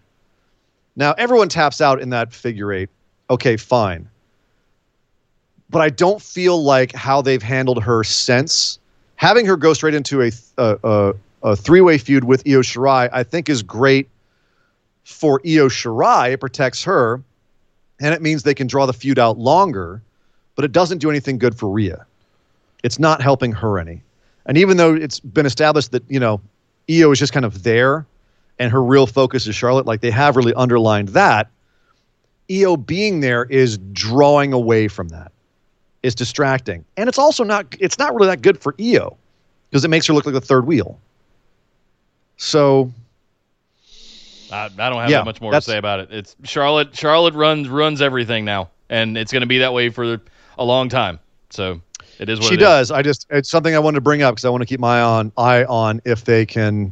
Now 0.98 1.14
everyone 1.18 1.50
taps 1.50 1.80
out 1.82 2.02
in 2.02 2.10
that 2.10 2.34
figure 2.34 2.72
eight. 2.74 2.90
Okay, 3.30 3.58
fine. 3.58 4.08
But 5.70 5.82
I 5.82 5.90
don't 5.90 6.22
feel 6.22 6.62
like 6.64 6.94
how 6.94 7.22
they've 7.22 7.42
handled 7.42 7.82
her 7.84 8.04
since 8.04 8.80
having 9.16 9.46
her 9.46 9.58
go 9.58 9.74
straight 9.74 9.96
into 9.96 10.22
a 10.22 10.32
a, 10.58 10.78
a, 10.84 11.14
a 11.46 11.56
three 11.56 11.82
way 11.82 11.98
feud 11.98 12.26
with 12.26 12.44
Io 12.48 12.62
Shirai. 12.62 13.10
I 13.14 13.24
think 13.24 13.48
is 13.48 13.64
great 13.64 14.10
for 15.04 15.40
Io 15.46 15.70
Shirai. 15.70 16.34
It 16.34 16.40
protects 16.40 16.84
her, 16.84 17.22
and 18.02 18.14
it 18.14 18.22
means 18.22 18.44
they 18.44 18.54
can 18.54 18.68
draw 18.68 18.86
the 18.86 18.94
feud 18.94 19.20
out 19.20 19.38
longer. 19.38 20.02
But 20.56 20.66
it 20.66 20.72
doesn't 20.72 21.00
do 21.00 21.10
anything 21.10 21.38
good 21.38 21.58
for 21.58 21.70
Rhea 21.70 22.06
it's 22.86 23.00
not 23.00 23.20
helping 23.20 23.52
her 23.52 23.80
any. 23.80 24.04
And 24.46 24.60
even 24.60 24.78
though 24.78 24.94
it's 24.94 25.20
been 25.20 25.48
established 25.48 25.92
that, 25.92 26.04
you 26.08 26.20
know, 26.20 26.40
Io 26.88 27.10
is 27.12 27.18
just 27.18 27.34
kind 27.34 27.44
of 27.44 27.64
there 27.64 28.06
and 28.60 28.72
her 28.72 28.84
real 28.84 29.08
focus 29.08 29.48
is 29.48 29.56
Charlotte, 29.56 29.88
like 29.88 30.02
they 30.02 30.12
have 30.12 30.36
really 30.36 30.54
underlined 30.54 31.10
that, 31.10 31.50
Io 32.52 32.78
being 32.78 33.22
there 33.22 33.46
is 33.46 33.80
drawing 33.92 34.54
away 34.54 34.88
from 34.88 35.08
that. 35.08 35.32
It's 36.04 36.14
distracting. 36.14 36.86
And 36.96 37.10
it's 37.10 37.18
also 37.18 37.44
not 37.44 37.76
it's 37.80 37.98
not 37.98 38.14
really 38.14 38.28
that 38.28 38.44
good 38.44 38.62
for 38.62 38.76
Io 38.80 39.18
because 39.72 39.84
it 39.84 39.88
makes 39.88 40.06
her 40.06 40.14
look 40.14 40.28
like 40.28 40.34
the 40.36 40.40
third 40.40 40.68
wheel. 40.68 41.00
So 42.38 42.92
I, 44.52 44.66
I 44.66 44.70
don't 44.90 45.00
have 45.00 45.10
Yeah, 45.10 45.20
that 45.20 45.26
much 45.26 45.42
more 45.42 45.52
to 45.52 45.62
say 45.62 45.78
about 45.78 46.00
it. 46.00 46.10
It's 46.12 46.36
Charlotte. 46.44 46.96
Charlotte 46.96 47.34
runs 47.34 47.68
runs 47.70 48.02
everything 48.02 48.46
now, 48.46 48.70
and 48.90 49.18
it's 49.18 49.32
going 49.32 49.42
to 49.42 49.48
be 49.48 49.60
that 49.60 49.74
way 49.74 49.90
for 49.90 50.22
a 50.58 50.64
long 50.66 50.90
time. 50.90 51.20
So 51.50 51.82
it 52.20 52.30
is 52.30 52.40
what 52.40 52.48
she 52.50 52.56
it 52.56 52.62
is. 52.62 52.64
does. 52.66 52.92
I 52.92 53.02
just 53.02 53.28
it's 53.30 53.50
something 53.50 53.76
I 53.76 53.80
wanted 53.80 53.96
to 53.96 54.02
bring 54.02 54.22
up 54.22 54.36
because 54.36 54.46
I 54.46 54.50
want 54.50 54.62
to 54.62 54.68
keep 54.68 54.80
my 54.80 55.02
on 55.02 55.32
eye 55.38 55.64
on 55.66 56.02
if 56.06 56.26
they 56.26 56.46
can 56.46 56.92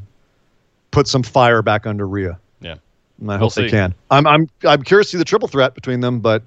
put 0.92 1.08
some 1.08 1.24
fire 1.24 1.62
back 1.62 1.86
under 1.86 2.08
Rhea. 2.08 2.40
Yeah. 2.62 2.76
And 3.20 3.32
I 3.32 3.36
We'll 3.36 3.46
hope 3.46 3.52
see. 3.54 3.64
they 3.64 3.70
can. 3.70 3.94
I'm 4.12 4.26
I'm 4.28 4.50
I'm 4.66 4.82
curious 4.84 5.08
to 5.08 5.12
see 5.12 5.18
the 5.20 5.26
triple 5.26 5.48
threat 5.48 5.76
between 5.76 6.00
them, 6.00 6.20
but 6.20 6.44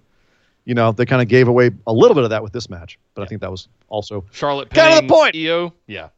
you 0.65 0.75
know 0.75 0.93
they 0.93 1.07
kind 1.07 1.23
of 1.23 1.29
gave 1.29 1.49
away 1.49 1.71
a 1.87 1.93
little 1.93 2.15
bit 2.15 2.25
of 2.25 2.31
that 2.31 2.43
with 2.43 2.53
this 2.53 2.69
match. 2.69 2.99
But 3.15 3.23
I 3.23 3.27
think 3.27 3.41
that 3.43 3.51
was 3.51 3.69
also. 3.89 4.25
Charlotte 4.33 4.71
Kind 4.71 4.95
of 4.95 5.09
the 5.09 5.15
point. 5.15 5.37
Io. 5.37 5.73
Yeah. 5.87 6.09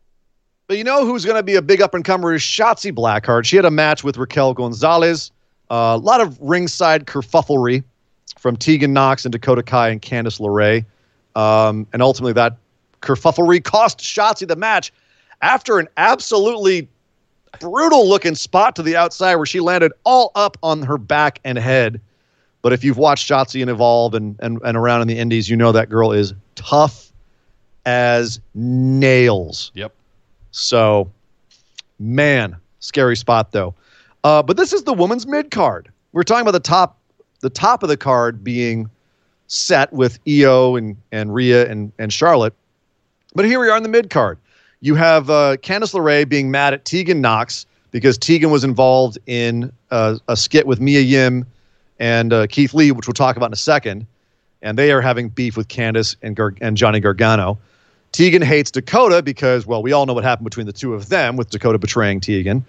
But 0.69 0.77
you 0.77 0.85
know 0.85 1.07
who's 1.07 1.25
going 1.25 1.39
to 1.39 1.43
be 1.43 1.55
a 1.55 1.63
big 1.63 1.81
up 1.81 1.95
and 1.95 2.05
comer 2.05 2.35
is 2.35 2.43
Shotzi 2.43 2.93
Blackheart. 2.93 3.47
She 3.47 3.57
had 3.57 3.65
a 3.65 3.71
match 3.71 4.05
with 4.05 4.19
Raquel 4.19 4.53
Gonzalez. 4.53 5.33
Uh, 5.71 5.97
a 5.97 5.97
lot 5.97 6.21
of 6.21 6.39
ringside 6.43 7.07
kerfufflery 7.07 7.83
from 8.39 8.55
Tegan 8.55 8.93
Knox 8.93 9.25
and 9.25 9.33
Dakota 9.33 9.63
Kai 9.63 9.89
and 9.89 10.03
Candice 10.03 10.39
LeRae. 10.39 10.85
Um, 11.41 11.87
and 11.95 12.03
ultimately, 12.03 12.35
that 12.35 12.59
kerfufflery 13.01 13.65
cost 13.65 14.01
Shotzi 14.01 14.47
the 14.47 14.57
match 14.57 14.93
after 15.41 15.79
an 15.79 15.89
absolutely 15.97 16.87
brutal 17.61 18.07
looking 18.07 18.35
spot 18.35 18.77
to 18.77 18.83
the 18.83 18.95
outside 18.95 19.37
where 19.37 19.47
she 19.47 19.61
landed 19.61 19.93
all 20.05 20.33
up 20.35 20.59
on 20.63 20.83
her 20.83 20.99
back 20.99 21.41
and 21.45 21.57
head. 21.57 21.99
But 22.61 22.75
if 22.75 22.85
you've 22.85 22.99
watched 22.99 23.27
Shotzi 23.27 23.63
and 23.63 23.71
Evolve 23.71 24.13
and, 24.13 24.37
and, 24.41 24.61
and 24.63 24.77
around 24.77 25.01
in 25.01 25.09
the 25.09 25.19
Indies, 25.19 25.49
you 25.49 25.57
know 25.57 25.73
that 25.73 25.89
girl 25.89 26.13
is 26.13 26.35
tough 26.57 27.11
as 27.87 28.39
nails. 28.55 29.73
Yep. 29.75 29.95
So, 30.51 31.11
man, 31.99 32.57
scary 32.81 33.17
spot 33.17 33.53
though. 33.53 33.75
Uh, 34.25 34.43
but 34.43 34.57
this 34.57 34.73
is 34.73 34.83
the 34.83 34.93
women's 34.93 35.27
mid 35.27 35.51
card. 35.51 35.91
We're 36.13 36.23
talking 36.23 36.43
about 36.43 36.53
the 36.53 36.61
top, 36.61 36.99
the 37.41 37.51
top 37.51 37.83
of 37.83 37.89
the 37.89 37.97
card 37.97 38.43
being 38.43 38.91
set 39.47 39.93
with 39.93 40.19
Io 40.29 40.77
and 40.77 40.97
and 41.13 41.35
Rhea 41.35 41.71
and 41.71 41.93
and 41.99 42.13
Charlotte. 42.13 42.55
But 43.35 43.45
here 43.45 43.61
we 43.61 43.69
are 43.69 43.77
in 43.77 43.83
the 43.83 43.89
mid 43.89 44.11
card. 44.11 44.39
You 44.81 44.95
have 44.95 45.29
uh, 45.29 45.57
Candice 45.57 45.95
LeRae 45.95 46.29
being 46.29 46.51
mad 46.51 46.73
at 46.73 46.85
Tegan 46.85 47.21
Knox 47.21 47.67
because 47.91 48.17
Tegan 48.17 48.51
was 48.51 48.65
involved 48.65 49.19
in 49.27 49.73
uh, 49.91 50.19
a 50.29 50.37
skit 50.37 50.67
with 50.67 50.81
Mia 50.81 51.01
Yim 51.01 51.47
and 51.99 52.33
uh, 52.33 52.47
Keith 52.47 52.75
Lee, 52.75 52.93
which 52.93 53.07
we'll 53.07 53.15
talk 53.15 53.37
about 53.37 53.47
in 53.47 53.53
a 53.53 53.57
second. 53.57 54.07
And 54.63 54.79
they 54.79 54.93
are 54.93 55.01
having 55.01 55.29
beef 55.29 55.57
with 55.57 55.69
Candice 55.69 56.17
and, 56.23 56.37
Gar- 56.37 56.55
and 56.61 56.77
Johnny 56.77 57.01
Gargano. 57.01 57.59
Tegan 58.19 58.43
hates 58.43 58.73
Dakota 58.73 59.23
because, 59.23 59.65
well, 59.65 59.81
we 59.81 59.93
all 59.93 60.05
know 60.05 60.13
what 60.13 60.25
happened 60.25 60.43
between 60.43 60.67
the 60.67 60.73
two 60.73 60.93
of 60.93 61.09
them 61.09 61.37
with 61.37 61.51
Dakota 61.51 61.79
betraying 61.79 62.19
Tegan. 62.19 62.65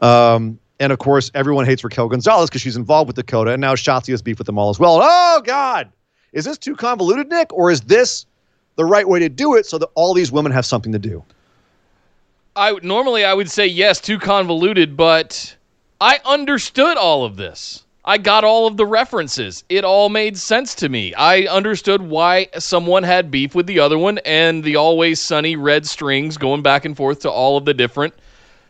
Um, 0.00 0.58
and 0.80 0.90
of 0.90 0.98
course, 0.98 1.30
everyone 1.32 1.64
hates 1.64 1.84
Raquel 1.84 2.08
Gonzalez 2.08 2.50
because 2.50 2.60
she's 2.60 2.74
involved 2.74 3.06
with 3.06 3.14
Dakota. 3.14 3.52
And 3.52 3.60
now 3.60 3.76
Shotzi 3.76 4.08
has 4.08 4.20
beef 4.20 4.38
with 4.38 4.46
them 4.46 4.58
all 4.58 4.68
as 4.68 4.80
well. 4.80 4.98
Oh, 5.00 5.42
God. 5.44 5.92
Is 6.32 6.44
this 6.44 6.58
too 6.58 6.74
convoluted, 6.74 7.28
Nick? 7.28 7.52
Or 7.52 7.70
is 7.70 7.82
this 7.82 8.26
the 8.74 8.84
right 8.84 9.08
way 9.08 9.20
to 9.20 9.28
do 9.28 9.54
it 9.54 9.64
so 9.64 9.78
that 9.78 9.88
all 9.94 10.12
these 10.12 10.32
women 10.32 10.50
have 10.50 10.66
something 10.66 10.90
to 10.90 10.98
do? 10.98 11.22
I 12.56 12.72
normally 12.82 13.24
I 13.24 13.32
would 13.32 13.48
say 13.48 13.68
yes, 13.68 14.00
too 14.00 14.18
convoluted, 14.18 14.96
but 14.96 15.56
I 16.00 16.18
understood 16.24 16.96
all 16.96 17.24
of 17.24 17.36
this. 17.36 17.84
I 18.10 18.18
got 18.18 18.42
all 18.42 18.66
of 18.66 18.76
the 18.76 18.86
references. 18.86 19.62
It 19.68 19.84
all 19.84 20.08
made 20.08 20.36
sense 20.36 20.74
to 20.74 20.88
me. 20.88 21.14
I 21.14 21.42
understood 21.42 22.02
why 22.02 22.48
someone 22.58 23.04
had 23.04 23.30
beef 23.30 23.54
with 23.54 23.68
the 23.68 23.78
other 23.78 23.96
one 23.98 24.18
and 24.24 24.64
the 24.64 24.74
always 24.74 25.20
sunny 25.20 25.54
red 25.54 25.86
strings 25.86 26.36
going 26.36 26.60
back 26.60 26.84
and 26.84 26.96
forth 26.96 27.20
to 27.20 27.30
all 27.30 27.56
of 27.56 27.66
the 27.66 27.72
different, 27.72 28.12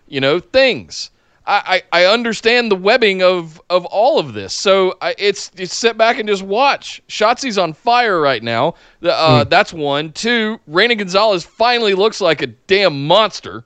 you 0.09 0.21
know, 0.21 0.41
things. 0.41 1.11
I, 1.47 1.83
I, 1.91 2.03
I 2.03 2.13
understand 2.13 2.71
the 2.71 2.77
webbing 2.77 3.23
of, 3.23 3.63
of 3.71 3.87
all 3.87 4.19
of 4.19 4.35
this. 4.35 4.53
So 4.53 4.99
I, 5.01 5.15
it's, 5.17 5.51
it's 5.57 5.75
sit 5.75 5.97
back 5.97 6.19
and 6.19 6.29
just 6.29 6.43
watch. 6.43 7.03
Shotzi's 7.09 7.57
on 7.57 7.73
fire 7.73 8.21
right 8.21 8.43
now. 8.43 8.75
The, 9.01 9.15
uh, 9.15 9.45
That's 9.45 9.73
one. 9.73 10.13
Two, 10.13 10.61
Reina 10.67 10.97
Gonzalez 10.97 11.47
finally 11.47 11.95
looks 11.95 12.21
like 12.21 12.43
a 12.43 12.49
damn 12.49 13.07
monster. 13.07 13.65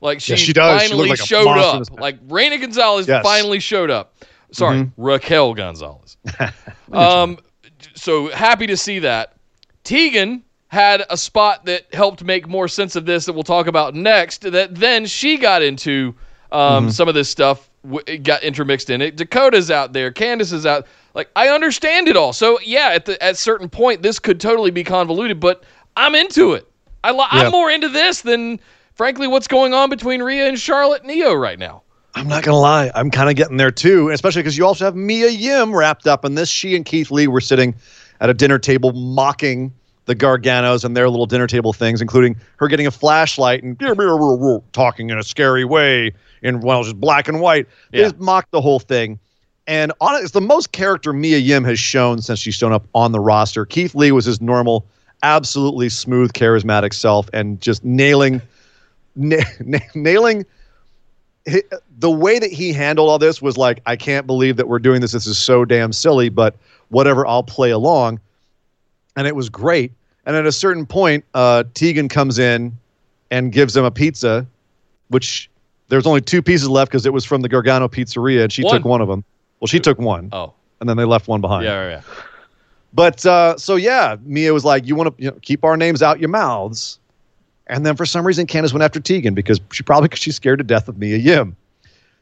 Like 0.00 0.20
she, 0.20 0.34
Yes, 0.34 0.40
she 0.42 0.52
does. 0.52 0.80
Finally 0.80 1.08
looked 1.08 1.20
like 1.22 1.28
showed 1.28 1.48
up. 1.48 1.90
Like 1.98 2.20
Reina 2.28 2.58
Gonzalez 2.58 3.08
Yes. 3.08 3.24
finally 3.24 3.58
showed 3.58 3.90
up. 3.90 4.14
Sorry, 4.52 4.78
Mhm. 4.78 4.92
Raquel 4.96 5.54
Gonzalez. 5.54 6.16
um, 6.92 7.38
so 7.94 8.28
happy 8.28 8.66
to 8.66 8.76
see 8.76 9.00
that. 9.00 9.34
Tegan 9.84 10.42
had 10.68 11.04
a 11.10 11.16
spot 11.16 11.64
that 11.66 11.92
helped 11.94 12.22
make 12.24 12.46
more 12.48 12.68
sense 12.68 12.94
of 12.96 13.06
this 13.06 13.24
that 13.26 13.32
we'll 13.32 13.42
talk 13.42 13.66
about 13.66 13.94
next. 13.94 14.42
That 14.42 14.74
then 14.74 15.06
she 15.06 15.36
got 15.38 15.62
into 15.62 16.14
um, 16.52 16.84
Mm-hmm. 16.84 16.88
some 16.90 17.08
of 17.08 17.14
this 17.14 17.28
stuff, 17.28 17.68
w- 17.84 18.18
got 18.18 18.42
intermixed 18.42 18.88
in 18.90 19.00
it. 19.02 19.16
Dakota's 19.16 19.70
out 19.70 19.92
there, 19.92 20.10
Candice 20.10 20.52
is 20.52 20.64
out. 20.66 20.86
Like 21.14 21.30
I 21.36 21.48
understand 21.48 22.08
it 22.08 22.16
all. 22.16 22.32
So 22.32 22.58
yeah, 22.64 22.90
at 22.92 23.04
the 23.06 23.22
at 23.22 23.36
certain 23.36 23.68
point, 23.68 24.02
this 24.02 24.18
could 24.18 24.40
totally 24.40 24.70
be 24.70 24.84
convoluted, 24.84 25.40
but 25.40 25.64
I'm 25.96 26.14
into 26.14 26.52
it. 26.54 26.66
I 27.04 27.10
li- 27.12 27.18
Yeah. 27.18 27.42
I'm 27.46 27.52
more 27.52 27.70
into 27.70 27.88
this 27.88 28.22
than 28.22 28.60
frankly 28.94 29.26
what's 29.28 29.46
going 29.48 29.74
on 29.74 29.90
between 29.90 30.22
Rhea 30.22 30.48
and 30.48 30.58
Charlotte 30.58 31.04
Neo 31.04 31.34
right 31.34 31.58
now. 31.58 31.82
I'm 32.14 32.26
not 32.26 32.42
gonna 32.42 32.58
lie, 32.58 32.90
I'm 32.94 33.10
kind 33.10 33.28
of 33.30 33.36
getting 33.36 33.56
there 33.58 33.70
too, 33.70 34.08
especially 34.10 34.42
because 34.42 34.58
you 34.58 34.66
also 34.66 34.84
have 34.84 34.96
Mia 34.96 35.28
Yim 35.28 35.74
wrapped 35.74 36.06
up 36.06 36.24
in 36.24 36.34
this. 36.34 36.48
She 36.48 36.74
and 36.74 36.84
Keith 36.84 37.10
Lee 37.10 37.28
were 37.28 37.40
sitting 37.40 37.74
at 38.20 38.28
a 38.30 38.34
dinner 38.34 38.58
table 38.58 38.92
mocking 38.92 39.72
the 40.06 40.16
Garganos 40.16 40.84
and 40.84 40.96
their 40.96 41.08
little 41.10 41.26
dinner 41.26 41.46
table 41.46 41.72
things, 41.72 42.00
including 42.00 42.34
her 42.56 42.66
getting 42.66 42.86
a 42.86 42.90
flashlight 42.90 43.62
and 43.62 43.78
talking 44.72 45.10
in 45.10 45.18
a 45.18 45.22
scary 45.22 45.64
way 45.64 46.12
in 46.42 46.60
well, 46.60 46.82
just 46.82 46.98
black 46.98 47.28
and 47.28 47.40
white. 47.40 47.66
They 47.92 48.00
Yeah. 48.00 48.10
mocked 48.18 48.50
the 48.50 48.60
whole 48.62 48.80
thing. 48.80 49.18
And 49.66 49.92
on 50.00 50.14
it, 50.14 50.22
it's 50.22 50.30
the 50.32 50.40
most 50.40 50.72
character 50.72 51.12
Mia 51.12 51.36
Yim 51.38 51.62
has 51.64 51.78
shown 51.78 52.22
since 52.22 52.38
she's 52.38 52.54
shown 52.54 52.72
up 52.72 52.86
on 52.94 53.12
the 53.12 53.20
roster. 53.20 53.66
Keith 53.66 53.94
Lee 53.94 54.12
was 54.12 54.24
his 54.24 54.40
normal, 54.40 54.86
absolutely 55.22 55.90
smooth, 55.90 56.32
charismatic 56.32 56.94
self, 56.94 57.28
and 57.34 57.60
just 57.60 57.84
nailing, 57.84 58.40
na- 59.16 59.42
na- 59.60 59.78
nailing 59.94 60.46
the 61.98 62.10
way 62.10 62.38
that 62.38 62.52
he 62.52 62.72
handled 62.72 63.08
all 63.08 63.18
this 63.18 63.42
was 63.42 63.56
like, 63.56 63.80
I 63.84 63.96
can't 63.96 64.26
believe 64.26 64.56
that 64.56 64.68
we're 64.68 64.78
doing 64.78 65.00
this. 65.00 65.12
This 65.12 65.26
is 65.26 65.36
so 65.36 65.64
damn 65.64 65.92
silly, 65.92 66.28
but 66.28 66.54
whatever, 66.88 67.26
I'll 67.26 67.42
play 67.42 67.70
along. 67.70 68.20
And 69.16 69.26
it 69.26 69.34
was 69.34 69.48
great. 69.48 69.92
And 70.24 70.36
at 70.36 70.46
a 70.46 70.52
certain 70.52 70.86
point, 70.86 71.24
uh, 71.34 71.64
Tegan 71.74 72.08
comes 72.08 72.38
in 72.38 72.76
and 73.30 73.50
gives 73.50 73.76
him 73.76 73.84
a 73.84 73.90
pizza, 73.90 74.46
which 75.08 75.50
there's 75.88 76.06
only 76.06 76.20
two 76.20 76.40
pieces 76.40 76.68
left 76.68 76.90
because 76.90 77.04
it 77.04 77.12
was 77.12 77.24
from 77.24 77.40
the 77.42 77.48
Gargano 77.48 77.88
Pizzeria, 77.88 78.44
and 78.44 78.52
she 78.52 78.62
One. 78.62 78.76
took 78.76 78.84
one 78.84 79.00
of 79.00 79.08
them. 79.08 79.24
Well, 79.60 79.66
she 79.66 79.80
took 79.80 79.98
one, 79.98 80.28
Oh, 80.32 80.52
and 80.80 80.88
then 80.88 80.96
they 80.96 81.04
left 81.04 81.26
one 81.26 81.40
behind. 81.40 81.64
yeah, 81.64 81.88
yeah. 81.88 82.00
But 82.94 83.26
uh, 83.26 83.56
so 83.58 83.74
yeah, 83.74 84.16
Mia 84.24 84.54
was 84.54 84.64
like, 84.64 84.86
"You 84.86 84.94
want 84.94 85.16
to 85.16 85.22
you 85.22 85.30
know, 85.30 85.38
keep 85.42 85.64
our 85.64 85.76
names 85.76 86.00
out 86.02 86.20
your 86.20 86.28
mouths," 86.28 86.98
and 87.66 87.84
then 87.84 87.96
for 87.96 88.06
some 88.06 88.26
reason, 88.26 88.46
Candice 88.46 88.72
went 88.72 88.82
after 88.82 89.00
Tegan 89.00 89.34
because 89.34 89.60
she 89.72 89.82
probably 89.82 90.08
because 90.08 90.20
she's 90.20 90.36
scared 90.36 90.58
to 90.58 90.64
death 90.64 90.88
of 90.88 90.96
Mia 90.96 91.16
Yim. 91.16 91.56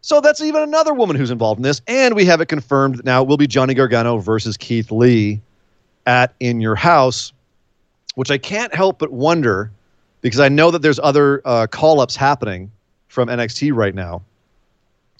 So 0.06 0.20
that's 0.20 0.40
even 0.40 0.62
another 0.62 0.94
woman 0.94 1.16
who's 1.16 1.32
involved 1.32 1.58
in 1.58 1.64
this, 1.64 1.82
and 1.88 2.14
we 2.14 2.24
have 2.26 2.40
it 2.40 2.46
confirmed 2.46 2.98
that 2.98 3.04
now 3.04 3.22
it 3.22 3.26
will 3.26 3.36
be 3.36 3.48
Johnny 3.48 3.74
Gargano 3.74 4.18
versus 4.18 4.56
Keith 4.56 4.92
Lee 4.92 5.40
at 6.06 6.32
In 6.38 6.60
Your 6.60 6.76
House, 6.76 7.32
which 8.14 8.30
I 8.30 8.38
can't 8.38 8.72
help 8.72 9.00
but 9.00 9.10
wonder 9.10 9.72
because 10.20 10.38
I 10.38 10.48
know 10.48 10.70
that 10.70 10.80
there's 10.80 11.00
other 11.00 11.42
uh, 11.44 11.66
call-ups 11.66 12.14
happening 12.14 12.70
from 13.08 13.28
NXT 13.28 13.74
right 13.74 13.96
now. 13.96 14.22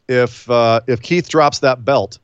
If 0.09 0.49
uh, 0.49 0.83
if 0.87 1.03
Keith 1.03 1.29
drops 1.29 1.59
that 1.59 1.85
belt, 1.85 2.21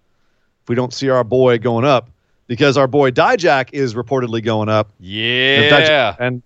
if 0.63 0.69
we 0.69 0.77
don't 0.77 0.95
see 0.95 1.09
our 1.09 1.25
boy 1.25 1.59
going 1.59 1.85
up, 1.85 2.11
because 2.47 2.77
our 2.77 2.87
boy 2.87 3.11
Dijak 3.11 3.71
is 3.73 3.95
reportedly 3.95 4.41
going 4.41 4.69
up. 4.69 4.89
If 5.65 5.73
Dijak- 5.73 5.89
Yeah. 5.89 6.15
and 6.21 6.45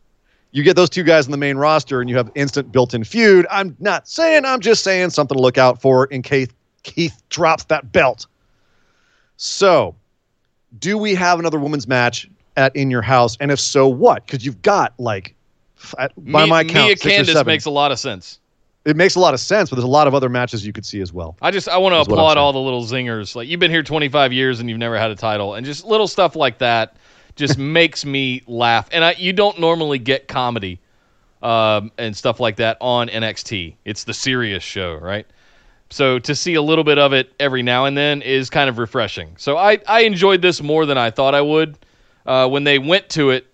you 0.56 0.62
get 0.62 0.74
those 0.74 0.88
two 0.88 1.02
guys 1.02 1.26
in 1.26 1.32
the 1.32 1.36
main 1.36 1.58
roster, 1.58 2.00
and 2.00 2.08
you 2.08 2.16
have 2.16 2.30
instant 2.34 2.72
built-in 2.72 3.04
feud. 3.04 3.46
I'm 3.50 3.76
not 3.78 4.08
saying. 4.08 4.46
I'm 4.46 4.60
just 4.60 4.82
saying 4.82 5.10
something 5.10 5.36
to 5.36 5.42
look 5.42 5.58
out 5.58 5.82
for 5.82 6.06
in 6.06 6.22
case 6.22 6.48
Keith 6.82 7.22
drops 7.28 7.64
that 7.64 7.92
belt. 7.92 8.26
So, 9.36 9.94
do 10.78 10.96
we 10.96 11.14
have 11.14 11.38
another 11.38 11.58
women's 11.58 11.86
match 11.86 12.30
at 12.56 12.74
In 12.74 12.90
Your 12.90 13.02
House? 13.02 13.36
And 13.38 13.50
if 13.50 13.60
so, 13.60 13.86
what? 13.86 14.24
Because 14.24 14.46
you've 14.46 14.62
got 14.62 14.94
like, 14.98 15.34
at- 15.98 16.12
by 16.16 16.46
my 16.46 16.64
count, 16.64 16.86
Mia 16.86 16.96
six 16.96 17.04
or 17.04 17.10
Candice 17.10 17.32
seven. 17.34 17.52
makes 17.52 17.66
a 17.66 17.70
lot 17.70 17.92
of 17.92 17.98
sense. 17.98 18.40
it 18.86 18.96
makes 18.96 19.14
a 19.14 19.20
lot 19.20 19.34
of 19.34 19.40
sense, 19.40 19.68
but 19.68 19.76
there's 19.76 19.84
a 19.84 19.88
lot 19.88 20.06
of 20.06 20.14
other 20.14 20.30
matches 20.30 20.64
you 20.64 20.72
could 20.72 20.86
see 20.86 21.02
as 21.02 21.12
well. 21.12 21.36
I 21.42 21.50
just 21.50 21.68
I 21.68 21.76
want 21.76 21.94
to 21.94 22.00
Is 22.00 22.08
what 22.08 22.14
I'm 22.14 22.20
applaud 22.20 22.38
all 22.38 22.54
the 22.54 22.60
little 22.60 22.82
zingers. 22.82 23.36
Like 23.36 23.46
you've 23.46 23.60
been 23.60 23.70
here 23.70 23.82
25 23.82 24.32
years 24.32 24.58
and 24.60 24.70
you've 24.70 24.78
never 24.78 24.96
had 24.96 25.10
a 25.10 25.16
title, 25.16 25.52
and 25.52 25.66
just 25.66 25.84
little 25.84 26.08
stuff 26.08 26.34
like 26.34 26.56
that 26.60 26.96
just 27.36 27.58
makes 27.58 28.04
me 28.04 28.42
laugh. 28.46 28.88
And 28.92 29.04
I 29.04 29.12
you 29.12 29.32
don't 29.32 29.60
normally 29.60 29.98
get 29.98 30.26
comedy 30.28 30.80
um, 31.42 31.92
and 31.98 32.16
stuff 32.16 32.40
like 32.40 32.56
that 32.56 32.78
on 32.80 33.08
NXT. 33.08 33.76
It's 33.84 34.04
the 34.04 34.14
serious 34.14 34.62
show, 34.62 34.94
right? 34.96 35.26
So 35.90 36.18
to 36.18 36.34
see 36.34 36.54
a 36.54 36.62
little 36.62 36.82
bit 36.82 36.98
of 36.98 37.12
it 37.12 37.32
every 37.38 37.62
now 37.62 37.84
and 37.84 37.96
then 37.96 38.20
is 38.22 38.50
kind 38.50 38.68
of 38.68 38.78
refreshing. 38.78 39.34
So 39.38 39.56
I 39.56 39.78
I 39.86 40.00
enjoyed 40.00 40.42
this 40.42 40.60
more 40.60 40.86
than 40.86 40.98
I 40.98 41.10
thought 41.10 41.34
I 41.34 41.42
would. 41.42 41.78
Uh, 42.24 42.48
when 42.48 42.64
they 42.64 42.80
went 42.80 43.08
to 43.10 43.30
it, 43.30 43.46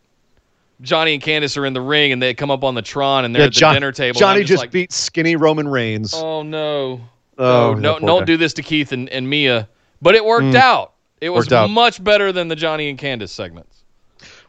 Johnny 0.80 1.12
and 1.12 1.22
Candice 1.22 1.58
are 1.58 1.66
in 1.66 1.74
the 1.74 1.80
ring 1.82 2.10
and 2.12 2.22
they 2.22 2.32
come 2.32 2.50
up 2.50 2.64
on 2.64 2.74
the 2.74 2.80
Tron 2.80 3.26
and 3.26 3.34
they're 3.34 3.42
Yeah, 3.42 3.46
at 3.48 3.52
the 3.54 3.60
John- 3.60 3.74
dinner 3.74 3.92
table. 3.92 4.18
Johnny 4.18 4.40
I'm 4.40 4.46
just 4.46 4.62
like, 4.62 4.70
beat 4.70 4.92
skinny 4.92 5.36
Roman 5.36 5.68
Reigns. 5.68 6.14
Oh 6.14 6.42
no. 6.42 7.00
Oh, 7.38 7.74
no, 7.74 7.98
no, 7.98 8.06
don't 8.06 8.20
guy. 8.20 8.24
do 8.26 8.36
this 8.36 8.54
to 8.54 8.62
Keith 8.62 8.92
and, 8.92 9.08
and 9.08 9.28
Mia. 9.28 9.68
But 10.00 10.14
it 10.14 10.24
worked 10.24 10.54
out. 10.54 10.92
It 11.20 11.30
was 11.30 11.52
out. 11.52 11.70
much 11.70 12.02
better 12.02 12.32
than 12.32 12.48
the 12.48 12.56
Johnny 12.56 12.88
and 12.90 12.98
Candice 12.98 13.30
segments. 13.30 13.71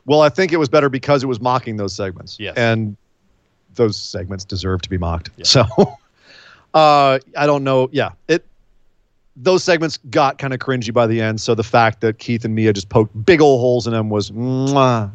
Well, 0.06 0.22
I 0.22 0.30
think 0.30 0.52
it 0.52 0.58
was 0.58 0.70
better 0.70 0.90
because 0.90 1.24
it 1.24 1.28
was 1.28 1.40
mocking 1.40 1.78
those 1.78 1.96
segments. 1.96 2.40
Yes. 2.40 2.56
And 2.58 2.98
those 3.76 3.98
segments 3.98 4.44
deserve 4.46 4.82
to 4.82 4.90
be 4.90 4.98
mocked. 4.98 5.30
Yeah. 5.38 5.46
So 5.46 5.66
uh 6.74 7.20
I 7.38 7.46
don't 7.46 7.64
know. 7.64 7.90
Yeah. 7.92 8.10
It 8.28 8.46
those 9.36 9.64
segments 9.64 9.98
got 10.10 10.38
kind 10.38 10.54
of 10.54 10.60
cringy 10.60 10.94
by 10.94 11.08
the 11.08 11.22
end. 11.22 11.42
So 11.42 11.56
the 11.56 11.64
fact 11.64 12.02
that 12.02 12.20
Keith 12.20 12.46
and 12.46 12.54
Mia 12.54 12.74
just 12.74 12.90
poked 12.90 13.26
big 13.26 13.42
old 13.42 13.60
holes 13.60 13.88
in 13.88 13.94
them 13.94 14.10
was 14.10 14.30
mwah. 14.32 15.10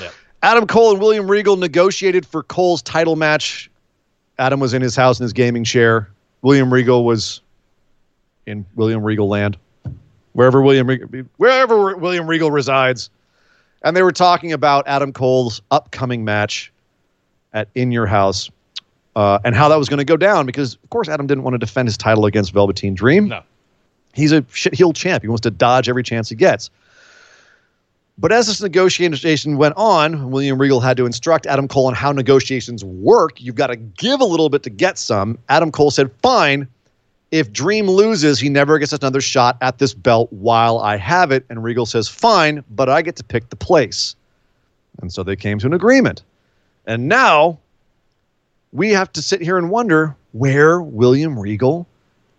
Yeah. 0.00 0.10
Adam 0.42 0.66
Cole 0.66 0.92
and 0.92 1.00
William 1.00 1.28
Regal 1.28 1.56
negotiated 1.56 2.24
for 2.24 2.42
Cole's 2.42 2.82
title 2.82 3.16
match. 3.16 3.70
Adam 4.38 4.60
was 4.60 4.74
in 4.74 4.82
his 4.82 4.94
house 4.94 5.18
in 5.18 5.24
his 5.24 5.32
gaming 5.32 5.64
chair. 5.64 6.08
William 6.42 6.72
Regal 6.72 7.04
was 7.04 7.40
in 8.46 8.66
William 8.74 9.02
Regal 9.02 9.28
land, 9.28 9.56
wherever 10.32 10.60
William 10.60 10.86
Re- 10.86 11.24
wherever 11.38 11.96
William 11.96 12.26
Regal 12.26 12.50
resides, 12.50 13.10
and 13.84 13.96
they 13.96 14.02
were 14.02 14.12
talking 14.12 14.52
about 14.52 14.88
Adam 14.88 15.12
Cole's 15.12 15.62
upcoming 15.70 16.24
match 16.24 16.72
at 17.52 17.68
In 17.74 17.92
Your 17.92 18.06
House 18.06 18.50
uh, 19.14 19.38
and 19.44 19.54
how 19.54 19.68
that 19.68 19.76
was 19.76 19.88
going 19.88 19.98
to 19.98 20.04
go 20.04 20.16
down 20.16 20.46
because, 20.46 20.74
of 20.82 20.90
course, 20.90 21.08
Adam 21.08 21.26
didn't 21.26 21.44
want 21.44 21.54
to 21.54 21.58
defend 21.58 21.86
his 21.86 21.96
title 21.96 22.26
against 22.26 22.52
Velveteen 22.52 22.94
Dream. 22.94 23.28
No. 23.28 23.42
He's 24.14 24.32
a 24.32 24.44
shit 24.52 24.74
heel 24.74 24.92
champ. 24.92 25.22
He 25.22 25.28
wants 25.28 25.42
to 25.42 25.50
dodge 25.50 25.88
every 25.88 26.02
chance 26.02 26.28
he 26.28 26.34
gets. 26.34 26.70
But 28.16 28.30
as 28.30 28.46
this 28.46 28.62
negotiation 28.62 29.56
went 29.56 29.74
on, 29.76 30.30
William 30.30 30.60
Regal 30.60 30.80
had 30.80 30.96
to 30.98 31.06
instruct 31.06 31.46
Adam 31.46 31.66
Cole 31.66 31.86
on 31.86 31.94
how 31.94 32.12
negotiations 32.12 32.84
work. 32.84 33.40
You've 33.40 33.56
got 33.56 33.66
to 33.68 33.76
give 33.76 34.20
a 34.20 34.24
little 34.24 34.48
bit 34.48 34.62
to 34.62 34.70
get 34.70 34.98
some. 34.98 35.36
Adam 35.48 35.72
Cole 35.72 35.90
said, 35.90 36.12
Fine. 36.22 36.68
If 37.34 37.52
Dream 37.52 37.90
loses, 37.90 38.38
he 38.38 38.48
never 38.48 38.78
gets 38.78 38.92
another 38.92 39.20
shot 39.20 39.56
at 39.60 39.78
this 39.78 39.92
belt 39.92 40.32
while 40.32 40.78
I 40.78 40.96
have 40.96 41.32
it. 41.32 41.44
And 41.50 41.64
Regal 41.64 41.84
says, 41.84 42.06
Fine, 42.08 42.62
but 42.70 42.88
I 42.88 43.02
get 43.02 43.16
to 43.16 43.24
pick 43.24 43.50
the 43.50 43.56
place. 43.56 44.14
And 45.02 45.12
so 45.12 45.24
they 45.24 45.34
came 45.34 45.58
to 45.58 45.66
an 45.66 45.72
agreement. 45.72 46.22
And 46.86 47.08
now 47.08 47.58
we 48.70 48.90
have 48.90 49.12
to 49.14 49.20
sit 49.20 49.40
here 49.40 49.58
and 49.58 49.68
wonder 49.68 50.14
where 50.30 50.80
William 50.80 51.36
Regal 51.36 51.88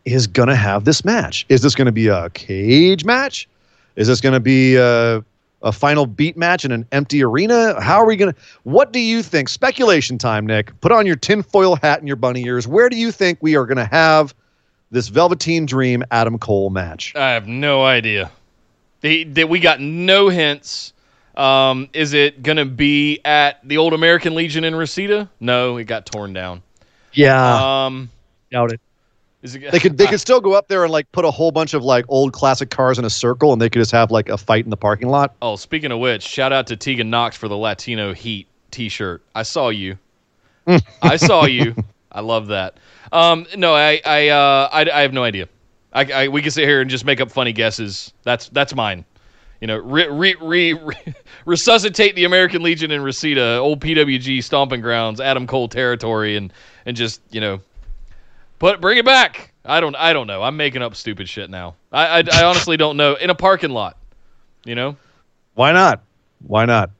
is 0.06 0.28
going 0.28 0.48
to 0.48 0.56
have 0.56 0.86
this 0.86 1.04
match. 1.04 1.46
Is 1.50 1.62
this 1.62 1.76
going 1.76 1.88
to 1.88 1.92
be 1.92 2.08
a 2.08 2.30
cage 2.30 3.04
match? 3.04 3.50
Is 3.98 4.08
this 4.08 4.22
going 4.22 4.32
to 4.32 4.40
be 4.40 4.78
a, 4.78 5.22
a 5.62 5.74
final 5.74 6.06
beat 6.06 6.38
match 6.38 6.64
in 6.64 6.72
an 6.72 6.88
empty 6.94 7.22
arena? 7.22 7.82
How 7.82 7.98
are 7.98 8.06
we 8.06 8.16
going 8.16 8.32
to? 8.32 8.40
What 8.64 8.94
do 8.94 9.02
you 9.02 9.22
think? 9.24 9.50
Speculation 9.50 10.18
time, 10.18 10.48
Nick. 10.48 10.72
Put 10.80 10.94
on 10.94 11.06
your 11.06 11.18
tinfoil 11.18 11.76
hat 11.76 12.00
and 12.00 12.08
your 12.08 12.16
bunny 12.16 12.46
ears. 12.46 12.66
Where 12.66 12.88
do 12.88 12.96
you 12.96 13.12
think 13.12 13.40
we 13.42 13.58
are 13.58 13.66
going 13.66 13.76
to 13.76 13.84
have 13.84 14.34
this 14.92 15.08
Velveteen 15.10 15.66
Dream 15.66 16.04
Adam 16.12 16.38
Cole 16.38 16.70
match? 16.70 17.14
I 17.16 17.32
have 17.32 17.48
no 17.48 17.84
idea. 17.84 18.32
They, 19.02 19.24
they, 19.24 19.44
we 19.46 19.60
got 19.60 19.80
no 19.82 20.30
hints. 20.30 20.94
Um, 21.36 21.90
is 21.94 22.14
it 22.14 22.42
going 22.44 22.58
to 22.58 22.66
be 22.66 23.20
at 23.26 23.60
the 23.68 23.78
old 23.78 23.94
American 23.94 24.36
Legion 24.36 24.64
in 24.64 24.74
Reseda? 24.76 25.30
No, 25.40 25.78
it 25.78 25.84
got 25.84 26.06
torn 26.06 26.34
down. 26.34 26.62
Yeah, 27.14 27.86
Um, 27.86 28.10
doubt 28.52 28.72
it. 28.74 28.82
is 29.42 29.56
it, 29.56 29.72
They 29.72 29.80
could 29.80 29.98
they 29.98 30.08
could 30.08 30.20
still 30.28 30.40
go 30.42 30.54
up 30.54 30.68
there 30.68 30.84
and 30.84 30.92
like 30.92 31.12
put 31.12 31.24
a 31.26 31.32
whole 31.32 31.52
bunch 31.52 31.74
of 31.74 31.84
like 31.84 32.06
old 32.08 32.34
classic 32.34 32.70
cars 32.70 33.00
in 33.00 33.06
a 33.06 33.10
circle, 33.10 33.54
and 33.54 33.62
they 33.62 33.70
could 33.70 33.80
just 33.80 33.92
have 33.92 34.12
like 34.12 34.30
a 34.30 34.38
fight 34.38 34.64
in 34.64 34.70
the 34.70 34.78
parking 34.78 35.10
lot. 35.10 35.34
Oh, 35.42 35.56
speaking 35.56 35.92
of 35.92 36.00
which, 36.00 36.24
shout 36.24 36.52
out 36.54 36.68
to 36.68 36.76
Tegan 36.78 37.10
Knox 37.10 37.36
for 37.38 37.48
the 37.48 37.58
Latino 37.58 38.14
Heat 38.14 38.48
T-shirt. 38.72 39.22
I 39.34 39.44
saw 39.44 39.70
you. 39.70 39.98
I 41.02 41.18
saw 41.18 41.46
you. 41.46 41.76
I 42.16 42.22
love 42.22 42.48
that. 42.48 42.78
Um, 43.12 43.46
no, 43.58 43.76
I, 43.76 44.02
I, 44.06 44.30
uh, 44.30 44.70
I, 44.72 44.90
I 44.90 45.02
have 45.02 45.12
no 45.12 45.24
idea. 45.24 45.50
I, 45.92 46.12
I, 46.12 46.28
we 46.30 46.42
can 46.42 46.50
sit 46.50 46.64
here 46.64 46.80
and 46.80 46.90
just 46.90 47.04
make 47.04 47.20
up 47.20 47.30
funny 47.30 47.52
guesses. 47.52 48.14
That's 48.24 48.50
that's 48.50 48.74
mine. 48.74 49.04
You 49.60 49.68
know, 49.68 49.78
re, 49.78 50.08
re, 50.08 50.36
re, 50.42 50.74
re, 50.74 50.96
resuscitate 51.46 52.16
the 52.16 52.24
American 52.24 52.64
Legion 52.64 52.92
in 52.92 53.02
Reseda, 53.02 53.58
old 53.58 53.82
PWG 53.82 54.44
stomping 54.44 54.82
grounds, 54.82 55.20
Adam 55.20 55.46
Cole 55.46 55.68
territory, 55.68 56.38
and 56.38 56.54
and 56.86 56.96
just 56.96 57.22
you 57.32 57.42
know, 57.42 57.60
put 58.60 58.80
bring 58.80 58.98
it 58.98 59.06
back. 59.06 59.54
I 59.66 59.82
don't 59.82 59.96
I 59.96 60.14
don't 60.14 60.28
know. 60.28 60.42
I'm 60.42 60.56
making 60.56 60.82
up 60.82 60.96
stupid 60.96 61.28
shit 61.28 61.50
now. 61.50 61.76
I 61.92 62.20
I, 62.20 62.24
I 62.32 62.44
honestly 62.46 62.78
don't 62.78 62.96
know. 62.98 63.16
In 63.16 63.30
a 63.30 63.36
parking 63.36 63.72
lot, 63.72 63.98
you 64.64 64.76
know. 64.76 64.96
Why 65.54 65.72
not? 65.72 66.02
Why 66.46 66.66
not? 66.66 66.92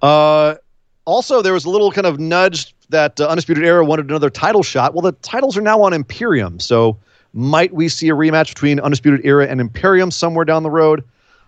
Uh, 0.00 0.56
also, 1.04 1.42
there 1.42 1.52
was 1.52 1.64
a 1.64 1.70
little 1.70 1.92
kind 1.92 2.06
of 2.06 2.18
nudge 2.18 2.74
that 2.92 3.20
uh, 3.20 3.26
Undisputed 3.26 3.64
Era 3.64 3.84
wanted 3.84 4.08
another 4.08 4.30
title 4.30 4.62
shot. 4.62 4.94
Well, 4.94 5.02
the 5.02 5.12
titles 5.12 5.56
are 5.56 5.60
now 5.60 5.82
on 5.82 5.92
Imperium, 5.92 6.60
so 6.60 6.96
might 7.32 7.74
we 7.74 7.88
see 7.88 8.08
a 8.08 8.14
rematch 8.14 8.48
between 8.48 8.78
Undisputed 8.80 9.22
Era 9.24 9.46
and 9.46 9.60
Imperium 9.60 10.10
somewhere 10.10 10.44
down 10.44 10.62
the 10.62 10.70
road? 10.70 11.04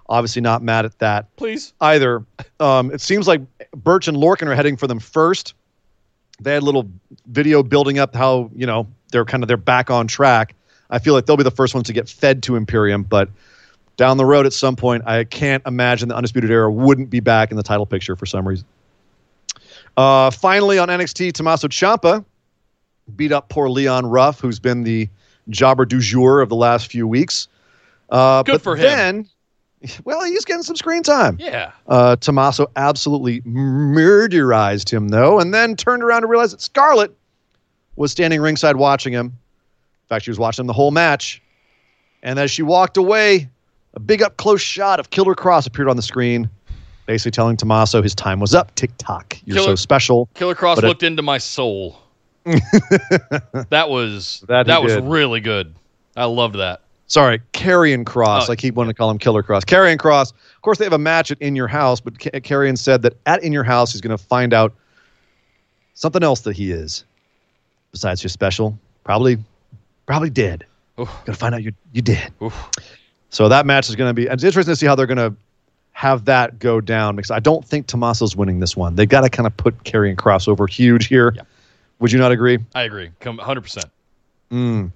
Obviously, 0.09 0.43
not 0.43 0.63
mad 0.63 0.85
at 0.85 0.99
that 0.99 1.35
Please. 1.37 1.73
either. 1.81 2.25
Um, 2.61 2.91
it 2.91 3.01
seems 3.01 3.27
like 3.27 3.41
Burch 3.73 4.07
and 4.07 4.17
Lorcan 4.17 4.49
are 4.49 4.55
heading 4.55 4.77
for 4.77 4.87
them 4.87 4.99
first. 4.99 5.55
They 6.41 6.53
had 6.53 6.63
a 6.63 6.67
little 6.67 6.91
video 7.27 7.63
building 7.63 7.99
up 7.99 8.15
how 8.15 8.51
you 8.55 8.67
know 8.67 8.87
they're 9.13 9.25
kind 9.25 9.43
of 9.43 9.49
they're 9.49 9.57
back 9.57 9.91
on 9.91 10.07
track. 10.07 10.55
I 10.91 10.99
feel 10.99 11.15
like 11.15 11.27
they'll 11.27 11.39
be 11.39 11.45
the 11.45 11.51
first 11.51 11.75
ones 11.75 11.87
to 11.87 11.93
get 11.93 12.09
fed 12.09 12.43
to 12.45 12.57
Imperium, 12.57 13.03
but 13.03 13.31
down 13.97 14.17
the 14.17 14.27
road 14.27 14.45
at 14.45 14.53
some 14.53 14.77
point, 14.77 15.05
I 15.07 15.25
can't 15.25 15.63
imagine 15.67 16.09
the 16.09 16.17
Undisputed 16.17 16.51
Era 16.51 16.71
wouldn't 16.71 17.11
be 17.11 17.21
back 17.21 17.51
in 17.51 17.57
the 17.57 17.63
title 17.63 17.87
picture 17.87 18.17
for 18.17 18.27
some 18.27 18.47
reason. 18.47 18.67
Uh, 19.97 20.31
finally, 20.31 20.79
on 20.79 20.89
NXT, 20.89 21.33
Tommaso 21.33 21.69
Ciampa 21.69 22.25
beat 23.17 23.33
up 23.33 23.49
poor 23.49 23.69
Leon 23.69 24.07
Ruff, 24.07 24.41
who's 24.41 24.59
been 24.59 24.83
the 24.83 25.09
jobber 25.51 25.85
du 25.85 26.01
jour 26.01 26.41
of 26.41 26.49
the 26.49 26.57
last 26.57 26.91
few 26.91 27.07
weeks. 27.07 27.49
Uh, 28.11 28.43
Good 28.43 28.53
but 28.55 28.63
for 28.63 28.77
him. 28.77 28.83
then, 28.83 29.29
well, 30.05 30.25
he's 30.25 30.45
getting 30.45 30.63
some 30.63 30.77
screen 30.77 31.03
time. 31.03 31.37
Yeah. 31.39 31.73
Uh, 31.87 32.17
Tommaso 32.17 32.71
absolutely 32.77 33.41
murderized 33.43 34.93
him, 34.93 35.09
though, 35.09 35.39
and 35.39 35.53
then 35.55 35.77
turned 35.77 36.03
around 36.03 36.23
to 36.23 36.29
realize 36.29 36.53
that 36.53 36.61
Scarlett 36.61 37.15
was 37.97 38.11
standing 38.11 38.41
ringside 38.41 38.77
watching 38.77 39.13
him. 39.13 39.27
In 39.27 40.09
fact, 40.09 40.25
she 40.25 40.31
was 40.31 40.39
watching 40.39 40.63
him 40.65 40.67
the 40.67 40.73
whole 40.73 40.91
match. 40.91 41.41
And 42.23 42.39
as 42.39 42.51
she 42.51 42.63
walked 42.63 42.97
away, 42.97 43.49
a 43.95 44.01
big 44.01 44.23
up 44.23 44.37
close 44.39 44.61
shot 44.61 44.99
of 44.99 45.11
Killer 45.11 45.35
Kross 45.35 45.67
appeared 45.67 45.89
on 45.89 45.97
the 45.97 46.03
screen, 46.03 46.49
basically 47.07 47.31
telling 47.33 47.57
Tommaso 47.57 48.03
his 48.03 48.15
time 48.15 48.41
was 48.41 48.55
up. 48.55 48.75
Tick 48.75 48.91
tock. 48.99 49.37
You're 49.45 49.57
Killer- 49.57 49.69
so 49.69 49.75
special. 49.77 50.29
Killer 50.35 50.55
Kross 50.55 50.77
But 50.77 50.85
it- 50.85 50.89
looked 50.89 51.03
into 51.03 51.23
my 51.23 51.39
soul. 51.39 51.99
that 52.45 53.87
was 53.89 54.45
That 54.49 54.67
that, 54.67 54.83
was 54.83 54.95
did. 54.95 55.05
really 55.05 55.41
good. 55.41 55.75
I 56.17 56.25
loved 56.27 56.57
that. 56.57 56.81
Sorry, 57.07 57.41
Karrion 57.53 58.05
Kross. 58.05 58.47
Oh, 58.49 58.53
I 58.53 58.57
keep 58.57 58.75
wanting 58.75 58.91
to 58.93 58.97
call 58.97 59.11
him 59.11 59.19
Killer 59.19 59.43
Kross. 59.43 59.61
Karrion 59.63 59.97
Kross. 59.99 60.33
Of 60.33 60.63
course, 60.63 60.79
they 60.79 60.85
have 60.85 60.93
a 60.95 60.99
match 60.99 61.31
at 61.31 61.39
In 61.41 61.55
Your 61.55 61.69
House, 61.69 62.01
but 62.01 62.19
Ca- 62.19 62.31
Karrion 62.41 62.79
said 62.79 63.03
that 63.03 63.15
at 63.27 63.43
In 63.43 63.53
Your 63.53 63.63
House, 63.65 63.93
he's 63.93 64.01
going 64.01 64.17
to 64.17 64.23
find 64.23 64.55
out 64.55 64.73
something 65.95 66.23
else 66.23 66.41
that 66.41 66.57
he 66.57 66.71
is 66.73 67.05
besides 67.93 68.21
just 68.21 68.33
special. 68.33 68.79
Probably, 69.05 69.37
probably 70.07 70.31
dead. 70.31 70.65
Oof. 70.99 71.11
To 71.27 71.35
find 71.35 71.55
out 71.55 71.63
you 71.63 71.73
you 71.93 72.01
did. 72.03 72.33
Oof. 72.43 72.71
So 73.31 73.49
that 73.49 73.67
match 73.67 73.89
is 73.89 73.97
going 73.97 74.09
to 74.11 74.15
be. 74.15 74.27
It's 74.27 74.45
interesting 74.45 74.73
to 74.73 74.77
see 74.77 74.87
how 74.87 74.95
they're 74.95 75.07
going 75.07 75.19
to 75.19 75.35
have 75.95 76.25
that 76.27 76.59
go 76.59 76.81
down 76.81 77.17
because 77.17 77.31
I 77.31 77.39
don't 77.41 77.65
think 77.65 77.87
Tommaso's 77.87 78.37
winning 78.37 78.61
this 78.61 78.77
one. 78.77 78.97
They've 78.97 79.09
got 79.09 79.23
to 79.23 79.31
kind 79.31 79.47
of 79.47 79.57
put 79.57 79.85
Karrion 79.85 80.17
Kross 80.17 80.49
over 80.49 80.67
huge 80.67 81.07
here. 81.07 81.33
Yeah. 81.35 81.43
Would 82.01 82.11
you 82.13 82.19
not 82.19 82.33
agree? 82.33 82.59
I 82.75 82.83
agree. 82.83 83.11
Come 83.21 83.39
100%. 83.39 83.85
Mm. 84.51 84.91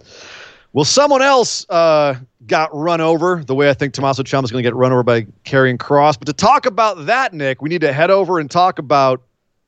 Well, 0.72 0.84
someone 0.84 1.22
else 1.22 1.64
uh, 1.70 2.16
got 2.46 2.74
run 2.74 3.00
over 3.00 3.42
the 3.44 3.54
way 3.54 3.70
I 3.70 3.74
think 3.74 3.94
Tommaso 3.94 4.22
Ciampa 4.24 4.44
is 4.44 4.50
going 4.50 4.62
to 4.62 4.68
get 4.68 4.74
run 4.74 4.92
over 4.92 5.02
by 5.04 5.22
Karrion 5.44 5.78
Kross. 5.78 6.18
But 6.18 6.26
to 6.26 6.32
talk 6.32 6.66
about 6.66 7.06
that, 7.06 7.32
Nick, 7.32 7.62
we 7.62 7.68
need 7.68 7.80
to 7.82 7.92
head 7.92 8.10
over 8.10 8.38
and 8.40 8.50
talk 8.50 8.78
about 8.80 9.22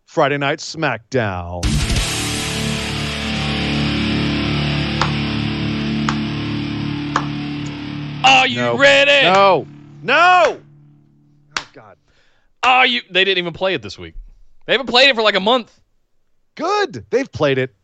Friday 0.06 0.36
Night 0.36 0.58
SmackDown. 0.58 1.64
Are 8.22 8.46
you 8.46 8.56
No. 8.56 8.76
ready? 8.76 9.22
No, 9.24 9.66
no. 10.02 10.60
Oh 12.62 12.82
you 12.82 13.00
They 13.10 13.24
didn't 13.24 13.38
even 13.38 13.52
play 13.52 13.74
it 13.74 13.82
this 13.82 13.98
week. 13.98 14.14
They 14.66 14.72
haven't 14.74 14.88
played 14.88 15.08
it 15.08 15.16
for 15.16 15.22
like 15.22 15.34
a 15.34 15.40
month. 15.40 15.80
good. 16.54 17.04
They've 17.10 17.30
played 17.30 17.58
it. 17.58 17.74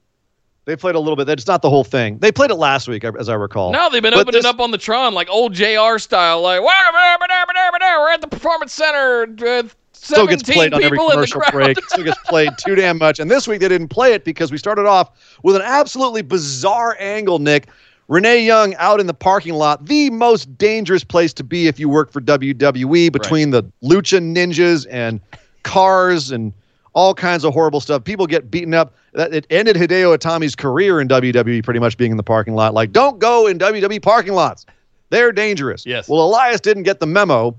They 0.67 0.75
played 0.77 0.97
a 0.97 0.99
little 1.01 1.15
bit. 1.17 1.29
It's 1.29 1.47
not 1.47 1.63
the 1.63 1.71
whole 1.71 1.85
thing. 1.85 2.19
They 2.19 2.33
played 2.33 2.51
it 2.51 2.57
last 2.57 2.89
week, 2.89 3.05
as 3.05 3.29
I 3.29 3.35
recall. 3.35 3.71
No, 3.73 3.89
they've 3.89 4.03
been 4.03 4.13
But 4.13 4.23
opening 4.23 4.41
this- 4.43 4.45
up 4.47 4.59
on 4.61 4.73
the 4.73 4.79
Tron 4.79 5.15
like 5.15 5.31
old 5.31 5.55
JR 5.55 5.99
style, 5.99 6.43
like 6.43 6.61
we're 6.61 8.11
at 8.11 8.21
the 8.21 8.29
Performance 8.29 8.73
Center. 8.73 9.23
Uh, 9.23 9.69
still 9.93 10.27
gets 10.27 10.45
17 10.47 10.55
played 10.55 10.75
on 10.75 10.83
every 10.83 10.99
people 10.99 11.11
in 11.13 11.21
the 11.21 11.27
commercial 11.27 11.53
break. 11.53 11.79
Still 11.89 12.05
gets 12.05 12.19
played 12.27 12.51
too 12.65 12.75
damn 12.75 12.99
much. 12.99 13.19
And 13.21 13.31
this 13.31 13.47
week 13.49 13.61
they 13.61 13.69
didn't 13.69 13.89
play 13.89 14.13
it 14.13 14.25
because 14.25 14.51
we 14.53 14.59
started 14.59 14.87
off 14.87 15.11
with 15.43 15.57
an 15.57 15.63
absolutely 15.63 16.23
bizarre 16.23 16.97
angle, 17.01 17.39
Nick. 17.39 17.69
Renee 18.09 18.45
Young 18.45 18.75
out 18.77 19.01
in 19.01 19.07
the 19.07 19.15
parking 19.15 19.55
lot, 19.55 19.87
the 19.87 20.11
most 20.11 20.57
dangerous 20.59 21.03
place 21.03 21.33
to 21.35 21.45
be 21.45 21.67
if 21.67 21.81
you 21.81 21.89
work 21.89 22.13
for 22.13 22.21
WWE 22.21 23.13
between 23.13 23.51
the 23.51 23.65
lucha 23.83 24.21
ninjas 24.21 24.87
and 24.91 25.21
cars 25.65 26.31
and 26.31 26.53
all 26.93 27.15
kinds 27.15 27.45
of 27.45 27.53
horrible 27.53 27.81
stuff. 27.81 28.05
People 28.05 28.27
get 28.27 28.51
beaten 28.51 28.75
up. 28.75 28.95
That 29.13 29.35
it 29.35 29.47
ended 29.51 29.77
Hideo 29.77 30.17
Itami's 30.17 30.55
career 30.55 31.01
in 31.01 31.09
WWE 31.09 31.65
pretty 31.65 31.81
much 31.81 31.97
being 31.97 32.11
in 32.11 32.17
the 32.17 32.23
parking 32.23 32.55
lot. 32.55 32.75
Like, 32.75 32.93
don't 32.93 33.19
go 33.19 33.47
in 33.47 33.59
WWE 33.59 34.01
parking 34.03 34.35
lots. 34.35 34.67
They're 35.11 35.33
dangerous. 35.33 35.85
Yes. 35.87 36.09
Well, 36.09 36.23
Elias 36.23 36.61
didn't 36.61 36.85
get 36.85 37.01
the 37.01 37.07
memo. 37.07 37.57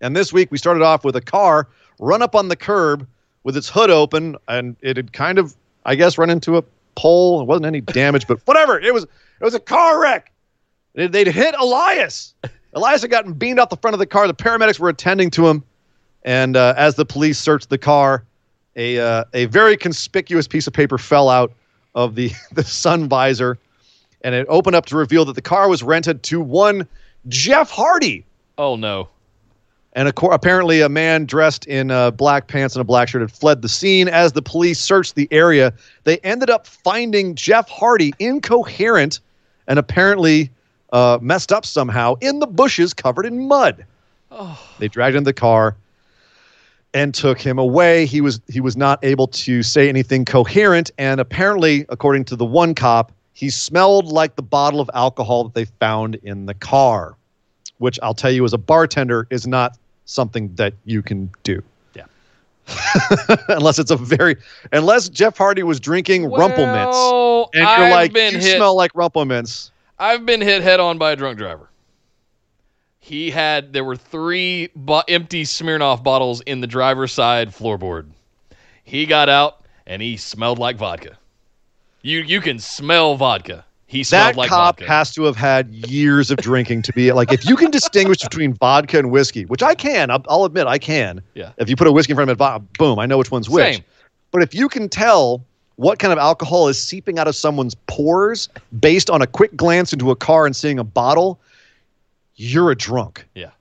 And 0.00 0.16
this 0.16 0.32
week 0.32 0.50
we 0.50 0.58
started 0.58 0.82
off 0.82 1.04
with 1.04 1.16
a 1.16 1.20
car 1.20 1.68
run 1.98 2.22
up 2.22 2.34
on 2.34 2.48
the 2.48 2.56
curb 2.56 3.06
with 3.42 3.56
its 3.56 3.68
hood 3.68 3.90
open, 3.90 4.36
and 4.46 4.76
it 4.80 4.96
had 4.96 5.12
kind 5.12 5.38
of, 5.38 5.56
I 5.84 5.94
guess, 5.94 6.18
run 6.18 6.30
into 6.30 6.56
a 6.56 6.64
pole. 6.94 7.40
It 7.40 7.44
wasn't 7.46 7.66
any 7.66 7.80
damage, 7.80 8.26
but 8.26 8.40
whatever. 8.46 8.78
It 8.80 8.92
was 8.94 9.04
it 9.04 9.44
was 9.44 9.54
a 9.54 9.60
car 9.60 10.00
wreck. 10.00 10.32
They- 10.94 11.06
They'd 11.06 11.28
hit 11.28 11.54
Elias. 11.58 12.34
Elias 12.74 13.02
had 13.02 13.10
gotten 13.10 13.32
beamed 13.32 13.58
off 13.58 13.70
the 13.70 13.76
front 13.76 13.94
of 13.94 13.98
the 13.98 14.06
car. 14.06 14.26
The 14.26 14.34
paramedics 14.34 14.78
were 14.78 14.88
attending 14.88 15.30
to 15.32 15.48
him, 15.48 15.64
and 16.24 16.56
uh, 16.56 16.74
as 16.76 16.96
the 16.96 17.04
police 17.06 17.38
searched 17.38 17.70
the 17.70 17.78
car, 17.78 18.24
a 18.76 18.98
uh, 18.98 19.24
a 19.34 19.46
very 19.46 19.76
conspicuous 19.76 20.46
piece 20.46 20.66
of 20.66 20.72
paper 20.72 20.98
fell 20.98 21.28
out 21.28 21.52
of 21.94 22.14
the 22.14 22.30
the 22.52 22.62
sun 22.64 23.08
visor, 23.08 23.58
and 24.22 24.34
it 24.34 24.46
opened 24.50 24.76
up 24.76 24.86
to 24.86 24.96
reveal 24.96 25.24
that 25.24 25.32
the 25.34 25.42
car 25.42 25.68
was 25.68 25.82
rented 25.82 26.22
to 26.24 26.40
one 26.40 26.86
Jeff 27.28 27.70
Hardy. 27.70 28.24
Oh 28.58 28.76
no. 28.76 29.08
And 29.98 30.14
course, 30.14 30.32
apparently, 30.32 30.80
a 30.80 30.88
man 30.88 31.24
dressed 31.24 31.66
in 31.66 31.90
uh, 31.90 32.12
black 32.12 32.46
pants 32.46 32.76
and 32.76 32.80
a 32.80 32.84
black 32.84 33.08
shirt 33.08 33.20
had 33.20 33.32
fled 33.32 33.62
the 33.62 33.68
scene. 33.68 34.06
As 34.06 34.30
the 34.30 34.40
police 34.40 34.78
searched 34.78 35.16
the 35.16 35.26
area, 35.32 35.72
they 36.04 36.18
ended 36.18 36.50
up 36.50 36.68
finding 36.68 37.34
Jeff 37.34 37.68
Hardy 37.68 38.14
incoherent 38.20 39.18
and 39.66 39.76
apparently 39.76 40.50
uh, 40.92 41.18
messed 41.20 41.50
up 41.50 41.66
somehow 41.66 42.14
in 42.20 42.38
the 42.38 42.46
bushes 42.46 42.94
covered 42.94 43.26
in 43.26 43.48
mud. 43.48 43.84
Oh. 44.30 44.56
They 44.78 44.86
dragged 44.86 45.16
him 45.16 45.18
in 45.18 45.24
the 45.24 45.32
car 45.32 45.74
and 46.94 47.12
took 47.12 47.40
him 47.40 47.58
away. 47.58 48.06
He 48.06 48.20
was 48.20 48.40
he 48.48 48.60
was 48.60 48.76
not 48.76 49.04
able 49.04 49.26
to 49.26 49.64
say 49.64 49.88
anything 49.88 50.24
coherent, 50.24 50.92
and 50.96 51.18
apparently, 51.18 51.86
according 51.88 52.24
to 52.26 52.36
the 52.36 52.44
one 52.44 52.72
cop, 52.72 53.10
he 53.32 53.50
smelled 53.50 54.06
like 54.06 54.36
the 54.36 54.42
bottle 54.42 54.78
of 54.80 54.88
alcohol 54.94 55.42
that 55.42 55.54
they 55.54 55.64
found 55.64 56.14
in 56.22 56.46
the 56.46 56.54
car, 56.54 57.16
which 57.78 57.98
I'll 58.00 58.14
tell 58.14 58.30
you, 58.30 58.44
as 58.44 58.52
a 58.52 58.58
bartender, 58.58 59.26
is 59.30 59.44
not 59.44 59.76
something 60.08 60.52
that 60.56 60.72
you 60.84 61.02
can 61.02 61.30
do. 61.44 61.62
Yeah. 61.94 62.04
unless 63.48 63.78
it's 63.78 63.90
a 63.90 63.96
very 63.96 64.36
unless 64.72 65.08
Jeff 65.08 65.36
Hardy 65.38 65.62
was 65.62 65.78
drinking 65.78 66.30
Rumple 66.30 66.66
Minze, 66.66 66.94
Well, 66.94 67.50
and 67.54 67.60
you're 67.62 67.68
I've 67.68 67.90
like, 67.92 68.12
been 68.12 68.34
you 68.34 68.40
hit. 68.40 68.56
smell 68.56 68.74
like 68.74 68.90
Rumple 68.94 69.24
Minze. 69.24 69.70
I've 69.98 70.24
been 70.26 70.40
hit 70.40 70.62
head 70.62 70.80
on 70.80 70.98
by 70.98 71.12
a 71.12 71.16
drunk 71.16 71.38
driver. 71.38 71.68
He 73.00 73.30
had 73.30 73.72
there 73.72 73.84
were 73.84 73.96
three 73.96 74.70
bo- 74.76 75.02
empty 75.08 75.44
Smirnoff 75.44 76.02
bottles 76.02 76.40
in 76.42 76.60
the 76.60 76.66
driver's 76.66 77.12
side 77.12 77.50
floorboard. 77.50 78.06
He 78.84 79.06
got 79.06 79.28
out 79.28 79.64
and 79.86 80.02
he 80.02 80.16
smelled 80.16 80.58
like 80.58 80.76
vodka. 80.76 81.18
You 82.02 82.20
you 82.20 82.40
can 82.40 82.58
smell 82.58 83.16
vodka. 83.16 83.64
He 83.88 84.02
That 84.04 84.36
like 84.36 84.50
cop 84.50 84.76
vodka. 84.76 84.86
has 84.86 85.14
to 85.14 85.22
have 85.24 85.34
had 85.34 85.70
years 85.70 86.30
of 86.30 86.36
drinking 86.36 86.82
to 86.82 86.92
be 86.92 87.10
like, 87.10 87.32
if 87.32 87.46
you 87.48 87.56
can 87.56 87.70
distinguish 87.70 88.18
between 88.18 88.52
vodka 88.52 88.98
and 88.98 89.10
whiskey, 89.10 89.46
which 89.46 89.62
I 89.62 89.74
can, 89.74 90.10
I'll, 90.10 90.22
I'll 90.28 90.44
admit 90.44 90.66
I 90.66 90.76
can. 90.76 91.22
Yeah. 91.34 91.52
If 91.56 91.70
you 91.70 91.76
put 91.76 91.86
a 91.86 91.92
whiskey 91.92 92.12
in 92.12 92.16
front 92.16 92.30
of 92.30 92.38
it, 92.38 92.72
boom, 92.78 92.98
I 92.98 93.06
know 93.06 93.16
which 93.16 93.30
one's 93.30 93.48
which. 93.48 93.76
Same. 93.76 93.84
But 94.30 94.42
if 94.42 94.54
you 94.54 94.68
can 94.68 94.90
tell 94.90 95.42
what 95.76 95.98
kind 95.98 96.12
of 96.12 96.18
alcohol 96.18 96.68
is 96.68 96.78
seeping 96.78 97.18
out 97.18 97.28
of 97.28 97.34
someone's 97.34 97.74
pores 97.86 98.50
based 98.78 99.08
on 99.08 99.22
a 99.22 99.26
quick 99.26 99.56
glance 99.56 99.94
into 99.94 100.10
a 100.10 100.16
car 100.16 100.44
and 100.44 100.54
seeing 100.54 100.78
a 100.78 100.84
bottle, 100.84 101.40
you're 102.36 102.70
a 102.70 102.76
drunk. 102.76 103.26
Yeah. 103.34 103.52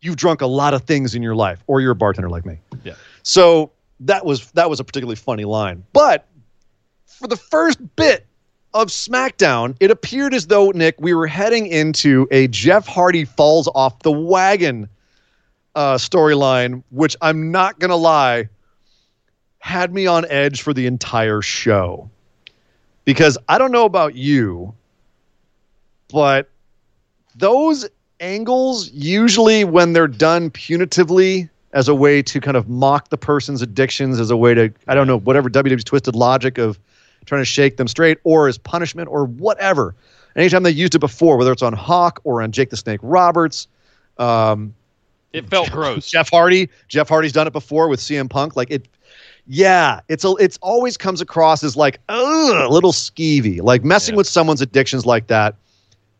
You've 0.00 0.16
drunk 0.16 0.40
a 0.40 0.46
lot 0.46 0.74
of 0.74 0.82
things 0.82 1.14
in 1.14 1.22
your 1.22 1.36
life, 1.36 1.62
or 1.68 1.80
you're 1.80 1.92
a 1.92 1.96
bartender 1.96 2.28
like 2.28 2.44
me. 2.44 2.58
Yeah. 2.82 2.94
So 3.22 3.70
that 4.00 4.24
was 4.26 4.50
that 4.52 4.68
was 4.68 4.80
a 4.80 4.84
particularly 4.84 5.14
funny 5.16 5.44
line. 5.44 5.84
But 5.92 6.26
for 7.06 7.28
the 7.28 7.36
first 7.36 7.78
bit 7.94 8.26
of 8.74 8.88
SmackDown, 8.88 9.76
it 9.80 9.90
appeared 9.90 10.34
as 10.34 10.46
though 10.46 10.70
Nick 10.70 10.96
we 10.98 11.14
were 11.14 11.26
heading 11.26 11.66
into 11.66 12.28
a 12.30 12.48
Jeff 12.48 12.86
Hardy 12.86 13.24
falls 13.24 13.68
off 13.74 14.00
the 14.00 14.12
wagon 14.12 14.88
uh, 15.74 15.94
storyline, 15.94 16.82
which 16.90 17.16
I'm 17.20 17.50
not 17.50 17.78
gonna 17.78 17.96
lie, 17.96 18.48
had 19.58 19.92
me 19.92 20.06
on 20.06 20.26
edge 20.28 20.62
for 20.62 20.72
the 20.72 20.86
entire 20.86 21.42
show. 21.42 22.10
Because 23.04 23.38
I 23.48 23.56
don't 23.56 23.72
know 23.72 23.86
about 23.86 24.14
you, 24.14 24.74
but 26.08 26.50
those 27.34 27.88
angles 28.20 28.90
usually 28.90 29.64
when 29.64 29.92
they're 29.92 30.08
done 30.08 30.50
punitively 30.50 31.48
as 31.72 31.88
a 31.88 31.94
way 31.94 32.22
to 32.22 32.40
kind 32.40 32.56
of 32.56 32.68
mock 32.68 33.08
the 33.10 33.18
person's 33.18 33.62
addictions 33.62 34.18
as 34.18 34.30
a 34.30 34.36
way 34.36 34.54
to 34.54 34.72
I 34.88 34.94
don't 34.94 35.06
know 35.06 35.18
whatever 35.18 35.48
WWE's 35.48 35.84
twisted 35.84 36.16
logic 36.16 36.58
of 36.58 36.78
trying 37.26 37.40
to 37.40 37.46
shake 37.46 37.76
them 37.76 37.88
straight 37.88 38.18
or 38.24 38.48
as 38.48 38.58
punishment 38.58 39.08
or 39.08 39.24
whatever. 39.26 39.94
Anytime 40.36 40.62
they 40.62 40.70
used 40.70 40.94
it 40.94 40.98
before, 41.00 41.36
whether 41.36 41.52
it's 41.52 41.62
on 41.62 41.72
Hawk 41.72 42.20
or 42.24 42.42
on 42.42 42.52
Jake 42.52 42.70
the 42.70 42.76
Snake 42.76 43.00
Roberts, 43.02 43.66
um, 44.18 44.74
It 45.32 45.48
felt 45.48 45.70
gross. 45.70 46.08
Jeff 46.10 46.30
Hardy, 46.30 46.68
Jeff 46.88 47.08
Hardy's 47.08 47.32
done 47.32 47.46
it 47.46 47.52
before 47.52 47.88
with 47.88 48.00
CM 48.00 48.30
Punk. 48.30 48.54
Like 48.56 48.70
it, 48.70 48.86
yeah, 49.46 50.00
it's 50.08 50.24
a, 50.24 50.30
it's 50.36 50.58
always 50.62 50.96
comes 50.96 51.20
across 51.20 51.64
as 51.64 51.76
like 51.76 51.98
ugh, 52.08 52.66
a 52.66 52.68
little 52.72 52.92
skeevy. 52.92 53.60
Like 53.62 53.82
messing 53.84 54.14
Yeah. 54.14 54.18
with 54.18 54.26
someone's 54.28 54.60
addictions 54.60 55.04
like 55.06 55.26
that 55.28 55.54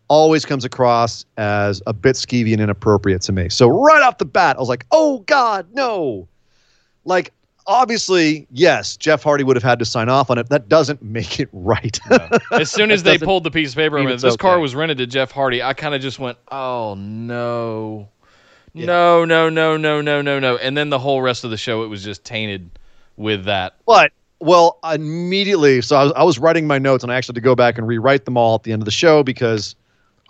always 0.08 0.44
comes 0.46 0.64
across 0.64 1.26
as 1.36 1.82
a 1.86 1.92
bit 1.92 2.16
skeevy 2.16 2.52
and 2.52 2.62
inappropriate 2.62 3.20
to 3.22 3.32
me. 3.32 3.48
So 3.50 3.68
right 3.68 4.02
off 4.02 4.18
the 4.18 4.24
bat, 4.24 4.56
I 4.56 4.60
was 4.60 4.68
like, 4.68 4.86
oh 4.90 5.18
God, 5.20 5.66
no. 5.74 6.26
Like 7.04 7.32
obviously, 7.68 8.48
yes, 8.50 8.96
Jeff 8.96 9.22
Hardy 9.22 9.44
would 9.44 9.54
have 9.54 9.62
had 9.62 9.78
to 9.78 9.84
sign 9.84 10.08
off 10.08 10.30
on 10.30 10.38
it. 10.38 10.48
That 10.48 10.68
doesn't 10.68 11.02
make 11.02 11.38
it 11.38 11.48
right. 11.52 12.00
As 12.52 12.72
soon 12.72 12.90
as 12.90 13.04
they 13.04 13.18
pulled 13.18 13.44
the 13.44 13.50
piece 13.50 13.70
of 13.70 13.76
paper, 13.76 14.02
this 14.04 14.24
okay. 14.24 14.36
car 14.36 14.58
was 14.58 14.74
rented 14.74 14.98
to 14.98 15.06
Jeff 15.06 15.30
Hardy. 15.30 15.62
I 15.62 15.74
kind 15.74 15.94
of 15.94 16.00
just 16.00 16.18
went, 16.18 16.38
oh 16.50 16.94
no. 16.98 18.08
Yeah. 18.72 18.86
No, 18.86 19.24
no, 19.24 19.48
no, 19.48 19.76
no, 19.76 20.00
no, 20.00 20.22
no, 20.22 20.38
no. 20.38 20.56
And 20.56 20.76
then 20.76 20.90
the 20.90 20.98
whole 20.98 21.22
rest 21.22 21.44
of 21.44 21.50
the 21.50 21.56
show, 21.56 21.84
it 21.84 21.88
was 21.88 22.02
just 22.02 22.24
tainted 22.24 22.70
with 23.16 23.44
that. 23.44 23.74
But, 23.86 24.12
well, 24.40 24.78
immediately, 24.92 25.80
so 25.82 25.96
I 25.96 26.04
was, 26.04 26.12
I 26.16 26.22
was 26.24 26.38
writing 26.38 26.66
my 26.66 26.78
notes 26.78 27.02
and 27.02 27.12
I 27.12 27.16
actually 27.16 27.34
had 27.34 27.42
to 27.42 27.42
go 27.42 27.54
back 27.54 27.78
and 27.78 27.86
rewrite 27.86 28.24
them 28.24 28.36
all 28.36 28.54
at 28.54 28.62
the 28.62 28.72
end 28.72 28.82
of 28.82 28.86
the 28.86 28.90
show 28.90 29.22
because 29.22 29.74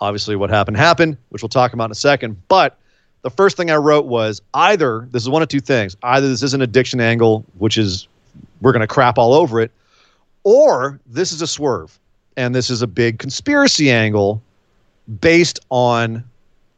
obviously 0.01 0.35
what 0.35 0.49
happened 0.49 0.77
happened, 0.77 1.17
which 1.29 1.41
we'll 1.41 1.49
talk 1.49 1.73
about 1.73 1.85
in 1.85 1.91
a 1.91 1.95
second. 1.95 2.41
But 2.47 2.78
the 3.21 3.29
first 3.29 3.57
thing 3.57 3.69
I 3.69 3.75
wrote 3.75 4.05
was 4.05 4.41
either 4.53 5.07
this 5.11 5.23
is 5.23 5.29
one 5.29 5.41
of 5.41 5.47
two 5.47 5.59
things: 5.59 5.95
either 6.03 6.27
this 6.27 6.43
is 6.43 6.53
an 6.53 6.61
addiction 6.61 7.01
angle, 7.01 7.45
which 7.57 7.77
is 7.77 8.07
we're 8.61 8.71
going 8.71 8.81
to 8.81 8.87
crap 8.87 9.17
all 9.17 9.33
over 9.33 9.59
it, 9.59 9.71
or 10.43 10.99
this 11.05 11.31
is 11.31 11.41
a 11.41 11.47
swerve, 11.47 11.99
and 12.37 12.55
this 12.55 12.69
is 12.69 12.81
a 12.81 12.87
big 12.87 13.19
conspiracy 13.19 13.91
angle 13.91 14.41
based 15.19 15.59
on 15.69 16.23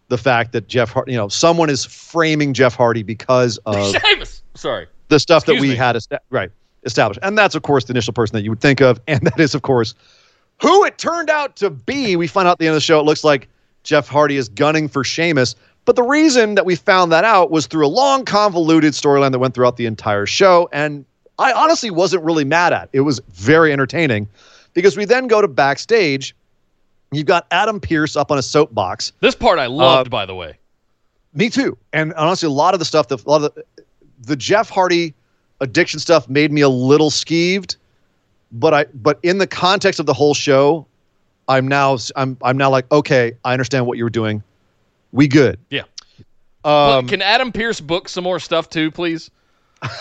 the 0.08 0.18
fact 0.18 0.52
that 0.52 0.68
Jeff, 0.68 0.92
Hardy, 0.92 1.14
you 1.14 1.18
know, 1.18 1.28
someone 1.28 1.70
is 1.70 1.86
framing 1.86 2.54
Jeff 2.54 2.76
Hardy 2.76 3.04
because 3.04 3.58
of 3.66 3.96
Sheamus. 3.96 4.44
Sorry. 4.56 4.88
the 5.08 5.20
stuff 5.20 5.46
that 5.46 5.60
we 5.60 5.70
me. 5.70 5.76
had 5.76 5.96
esta- 5.96 6.22
right 6.30 6.52
established, 6.84 7.20
and 7.24 7.38
that's 7.38 7.56
of 7.56 7.62
course 7.62 7.86
the 7.86 7.94
initial 7.94 8.14
person 8.14 8.36
that 8.36 8.44
you 8.44 8.50
would 8.50 8.62
think 8.62 8.82
of, 8.82 9.00
and 9.08 9.22
that 9.28 9.40
is 9.40 9.56
of 9.56 9.62
course 9.62 9.94
who 10.62 10.86
it 10.86 10.98
turned 10.98 11.30
out 11.30 11.56
to 11.58 11.70
be. 11.70 12.16
We 12.16 12.28
find 12.28 12.48
out 12.48 12.54
at 12.54 12.60
the 12.60 12.68
end 12.68 12.74
of 12.74 12.78
the 12.78 12.82
show 12.82 13.00
it 13.00 13.04
looks 13.04 13.24
like 13.24 13.48
Jeff 13.84 14.08
Hardy 14.08 14.38
is 14.38 14.50
gunning 14.50 14.88
for 14.88 15.04
Sheamus, 15.04 15.56
but 15.86 15.96
the 15.96 16.04
reason 16.04 16.56
that 16.56 16.66
we 16.66 16.76
found 16.76 17.12
that 17.12 17.24
out 17.24 17.52
was 17.52 17.68
through 17.68 17.86
a 17.86 17.90
long 17.90 18.26
convoluted 18.26 18.94
storyline 18.94 19.32
that 19.32 19.40
went 19.40 19.54
throughout 19.54 19.78
the 19.78 19.86
entire 19.86 20.26
show, 20.26 20.70
and 20.72 21.06
I 21.40 21.52
honestly 21.54 21.90
wasn't 21.90 22.24
really 22.24 22.46
mad 22.46 22.72
at. 22.74 22.90
It 22.94 23.00
It 23.00 23.02
was 23.02 23.20
very 23.30 23.74
entertaining 23.74 24.28
because 24.74 24.96
we 24.96 25.06
then 25.06 25.28
go 25.28 25.42
to 25.42 25.48
backstage. 25.48 26.36
You've 27.12 27.26
got 27.26 27.48
Adam 27.52 27.80
Pearce 27.80 28.16
up 28.16 28.32
on 28.32 28.38
a 28.38 28.42
soapbox. 28.44 29.12
This 29.20 29.36
part 29.36 29.60
I 29.60 29.66
loved, 29.66 30.08
Uh, 30.08 30.10
by 30.10 30.26
the 30.26 30.36
way. 30.36 30.58
Me 31.34 31.50
too. 31.50 31.78
And 31.94 32.14
honestly, 32.14 32.48
a 32.48 32.52
lot 32.52 32.74
of 32.74 32.80
the 32.80 32.86
stuff, 32.86 33.08
that, 33.08 33.26
a 33.26 33.30
lot 33.30 33.44
of 33.44 33.56
the, 33.56 33.66
the 34.22 34.36
Jeff 34.36 34.70
Hardy 34.70 35.14
addiction 35.62 36.00
stuff 36.00 36.30
made 36.30 36.52
me 36.52 36.62
a 36.62 36.70
little 36.70 37.10
skeeved. 37.10 37.76
But 38.52 38.74
I, 38.74 38.86
but 38.94 39.20
in 39.24 39.40
the 39.40 39.48
context 39.48 40.00
of 40.00 40.06
the 40.06 40.14
whole 40.14 40.34
show, 40.34 40.86
I'm 41.48 41.68
now, 41.68 41.98
I'm, 42.16 42.38
I'm 42.44 42.58
now 42.58 42.70
like, 42.70 42.90
okay, 42.92 43.34
I 43.44 43.54
understand 43.54 43.88
what 43.88 43.98
you 43.98 44.04
were 44.04 44.10
doing. 44.10 44.44
We 45.12 45.28
good. 45.28 45.60
Yeah. 45.70 45.84
Um, 46.64 47.02
Look, 47.06 47.08
can 47.10 47.22
Adam 47.22 47.52
Pearce 47.52 47.82
book 47.82 48.08
some 48.08 48.24
more 48.24 48.40
stuff 48.40 48.70
too, 48.70 48.92
please? 48.92 49.32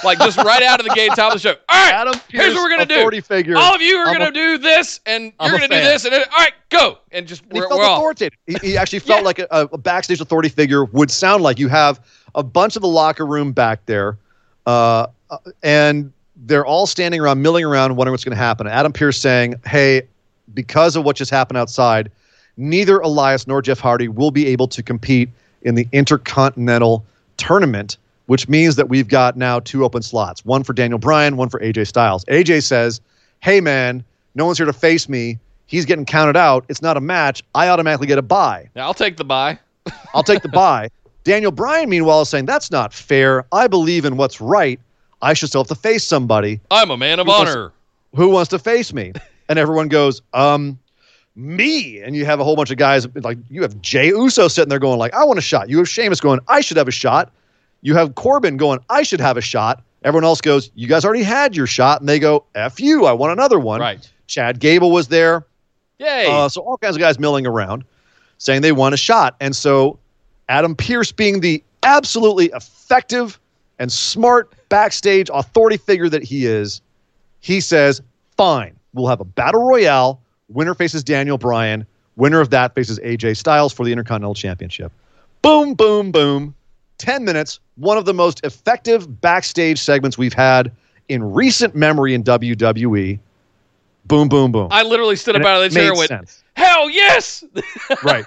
Like 0.05 0.19
just 0.19 0.37
right 0.37 0.63
out 0.63 0.79
of 0.79 0.87
the 0.87 0.93
gate, 0.95 1.11
top 1.17 1.35
of 1.35 1.41
the 1.41 1.49
show. 1.49 1.55
All 1.69 1.85
right, 1.87 1.95
Adam 1.95 2.13
Pearce, 2.13 2.23
here's 2.29 2.55
what 2.55 2.63
we're 2.65 2.69
gonna 2.69 2.85
do. 2.85 2.97
authority 2.97 3.23
figure. 3.23 3.57
All 3.57 3.75
of 3.75 3.81
you 3.81 3.97
are 3.97 4.09
I'm 4.09 4.13
gonna 4.19 4.29
a- 4.29 4.33
do 4.33 4.59
this, 4.59 5.01
and 5.07 5.33
I'm 5.41 5.49
you're 5.49 5.57
a 5.57 5.61
gonna 5.69 5.81
do 5.81 5.87
this, 5.89 6.05
and 6.05 6.13
then, 6.13 6.21
all 6.31 6.39
right, 6.39 6.53
go, 6.69 6.99
and 7.13 7.27
just 7.27 7.43
he 7.51 7.59
we're, 7.59 7.67
felt 7.67 7.81
we're 7.81 7.87
off. 7.87 7.97
authoritative. 7.99 8.39
He, 8.47 8.57
he 8.63 8.77
actually 8.77 8.99
felt 8.99 9.21
Yeah. 9.21 9.25
like 9.25 9.39
a, 9.39 9.47
a 9.73 9.79
backstage 9.79 10.21
authority 10.21 10.51
figure 10.51 10.85
would 10.85 11.11
sound 11.11 11.43
like. 11.43 11.59
You 11.59 11.69
have 11.69 12.05
a 12.35 12.43
bunch 12.43 12.77
of 12.77 12.83
the 12.83 12.89
locker 12.89 13.25
room 13.27 13.53
back 13.53 13.87
there, 13.87 14.19
uh, 14.67 15.07
uh, 15.31 15.39
and 15.63 16.13
they're 16.45 16.67
all 16.67 16.87
standing 16.87 17.19
around, 17.19 17.41
milling 17.41 17.65
around, 17.65 17.97
wondering 17.97 18.13
what's 18.13 18.25
going 18.25 18.37
to 18.37 18.43
happen. 18.43 18.67
Adam 18.67 18.93
Pearce 18.93 19.17
saying, 19.17 19.55
"Hey, 19.65 20.03
because 20.53 20.95
of 20.95 21.05
what 21.05 21.17
just 21.17 21.31
happened 21.31 21.57
outside, 21.57 22.11
neither 22.57 22.99
Elias 22.99 23.47
nor 23.47 23.63
Jeff 23.63 23.81
Hardy 23.81 24.09
will 24.09 24.31
be 24.31 24.47
able 24.47 24.69
to 24.69 24.83
compete 24.83 25.29
in 25.63 25.75
the 25.75 25.87
Intercontinental 25.93 27.05
Tournament." 27.37 27.97
Which 28.27 28.49
means 28.49 28.77
that 28.77 28.89
we've 28.89 29.09
got 29.09 29.37
now 29.37 29.59
two 29.59 29.85
open 29.85 30.03
slots, 30.03 30.45
one 30.45 30.63
for 30.63 30.73
Daniel 30.73 31.01
Bryan, 31.01 31.37
one 31.37 31.49
for 31.49 31.59
AJ 31.59 31.89
Styles. 31.89 32.25
AJ 32.27 32.63
says, 32.63 33.01
Hey 33.41 33.61
man, 33.61 34.05
no 34.37 34.47
one's 34.47 34.57
here 34.57 34.67
to 34.67 34.73
face 34.73 35.09
me. 35.09 35.37
He's 35.67 35.85
getting 35.85 36.05
counted 36.05 36.37
out. 36.37 36.65
It's 36.69 36.81
not 36.81 36.97
a 36.97 37.01
match. 37.01 37.43
I 37.57 37.69
automatically 37.69 38.07
get 38.07 38.19
a 38.19 38.23
buy. 38.23 38.71
Now 38.77 38.83
I'll 38.87 38.95
take 38.95 39.17
the 39.17 39.25
buy. 39.25 39.59
I'll 40.15 40.23
take 40.23 40.43
the 40.43 40.49
buy. 40.49 40.91
Daniel 41.25 41.51
Bryan, 41.51 41.89
meanwhile, 41.91 42.21
is 42.21 42.29
saying 42.29 42.47
that's 42.47 42.71
not 42.71 42.95
fair. 42.95 43.45
I 43.51 43.67
believe 43.67 44.05
in 44.05 44.17
what's 44.17 44.41
right. 44.41 44.79
I 45.23 45.33
should 45.35 45.49
still 45.49 45.63
have 45.63 45.69
to 45.69 45.75
face 45.75 46.05
somebody. 46.05 46.61
I'm 46.71 46.91
a 46.93 46.97
man 46.97 47.19
of 47.19 47.27
Who 47.27 47.33
wants- 47.33 47.51
honor. 47.51 47.73
Who 48.15 48.29
wants 48.29 48.51
to 48.51 48.61
face 48.61 48.93
me? 48.93 49.13
And 49.49 49.59
everyone 49.59 49.89
goes, 49.89 50.23
um, 50.35 50.79
me. 51.35 52.01
And 52.01 52.17
you 52.17 52.25
have 52.25 52.41
a 52.41 52.45
whole 52.45 52.57
bunch 52.57 52.71
of 52.71 52.77
guys 52.77 53.07
like 53.17 53.39
you 53.49 53.63
have 53.63 53.81
Jey 53.81 54.09
Uso 54.09 54.49
sitting 54.49 54.69
there 54.69 54.79
going 54.79 54.99
like, 54.99 55.15
I 55.15 55.25
want 55.25 55.39
a 55.39 55.43
shot. 55.43 55.69
You 55.69 55.79
have 55.79 55.89
Sheamus 55.89 56.21
going, 56.21 56.41
I 56.49 56.61
should 56.61 56.77
have 56.77 56.89
a 56.89 56.93
shot. 56.93 57.33
You 57.83 57.95
have 57.95 58.15
Corbin 58.15 58.57
going, 58.57 58.81
I 58.91 59.03
should 59.03 59.21
have 59.21 59.37
a 59.37 59.41
shot. 59.41 59.83
Everyone 60.03 60.25
else 60.25 60.41
goes, 60.41 60.71
you 60.75 60.87
guys 60.87 61.05
already 61.05 61.23
had 61.23 61.55
your 61.57 61.67
shot. 61.67 62.01
And 62.01 62.09
they 62.09 62.19
go, 62.19 62.45
F 62.55 62.81
you. 62.81 63.07
I 63.07 63.13
want 63.13 63.33
another 63.33 63.59
one. 63.59 63.81
Right. 63.81 64.11
Chad 64.27 64.61
Gable 64.61 64.91
was 64.91 65.09
there. 65.09 65.47
Yay. 65.99 66.27
Uh, 66.27 66.49
so 66.49 66.63
all 66.63 66.79
kinds 66.79 66.97
of 66.97 67.01
guys 67.01 67.19
milling 67.19 67.47
around 67.47 67.85
saying 68.39 68.63
they 68.63 68.73
want 68.73 68.95
a 68.95 68.99
shot. 68.99 69.37
And 69.41 69.55
so 69.55 69.99
Adam 70.49 70.75
Pearce, 70.75 71.13
being 71.13 71.41
the 71.41 71.63
absolutely 71.83 72.47
effective 72.47 73.39
and 73.79 73.91
smart 73.93 74.53
backstage 74.69 75.31
authority 75.33 75.77
figure 75.77 76.09
that 76.09 76.23
he 76.23 76.47
is, 76.47 76.81
he 77.41 77.61
says, 77.61 78.01
fine, 78.37 78.77
we'll 78.95 79.07
have 79.07 79.21
a 79.21 79.25
battle 79.25 79.63
royale. 79.63 80.21
Winner 80.51 80.75
faces 80.75 81.03
Daniel 81.03 81.39
Bryan. 81.39 81.87
Winner 82.17 82.41
of 82.41 82.51
that 82.51 82.75
faces 82.75 82.99
AJ 83.01 83.37
Styles 83.37 83.73
for 83.73 83.85
the 83.85 83.93
Intercontinental 83.93 84.35
Championship. 84.35 84.93
Boom, 85.43 85.75
boom, 85.75 86.13
boom. 86.13 86.55
10 86.99 87.25
minutes. 87.25 87.61
One 87.77 87.97
of 87.97 88.05
the 88.05 88.13
most 88.13 88.45
effective 88.45 89.21
backstage 89.21 89.79
segments 89.79 90.19
we've 90.19 90.35
had 90.35 90.71
in 91.09 91.33
recent 91.33 91.75
memory 91.75 92.13
in 92.15 92.23
WWE. 92.23 93.19
Boom, 94.05 94.29
boom, 94.29 94.53
boom. 94.53 94.69
I 94.71 94.83
literally 94.83 95.17
stood 95.17 95.37
And 95.37 95.45
up 95.45 95.51
out 95.51 95.65
of 95.65 95.71
the 95.71 95.79
chair 95.79 95.91
and 95.91 95.99
went, 95.99 96.09
sense. 96.09 96.43
"Hell 96.55 96.91
yes!" 96.91 97.45
right. 98.03 98.25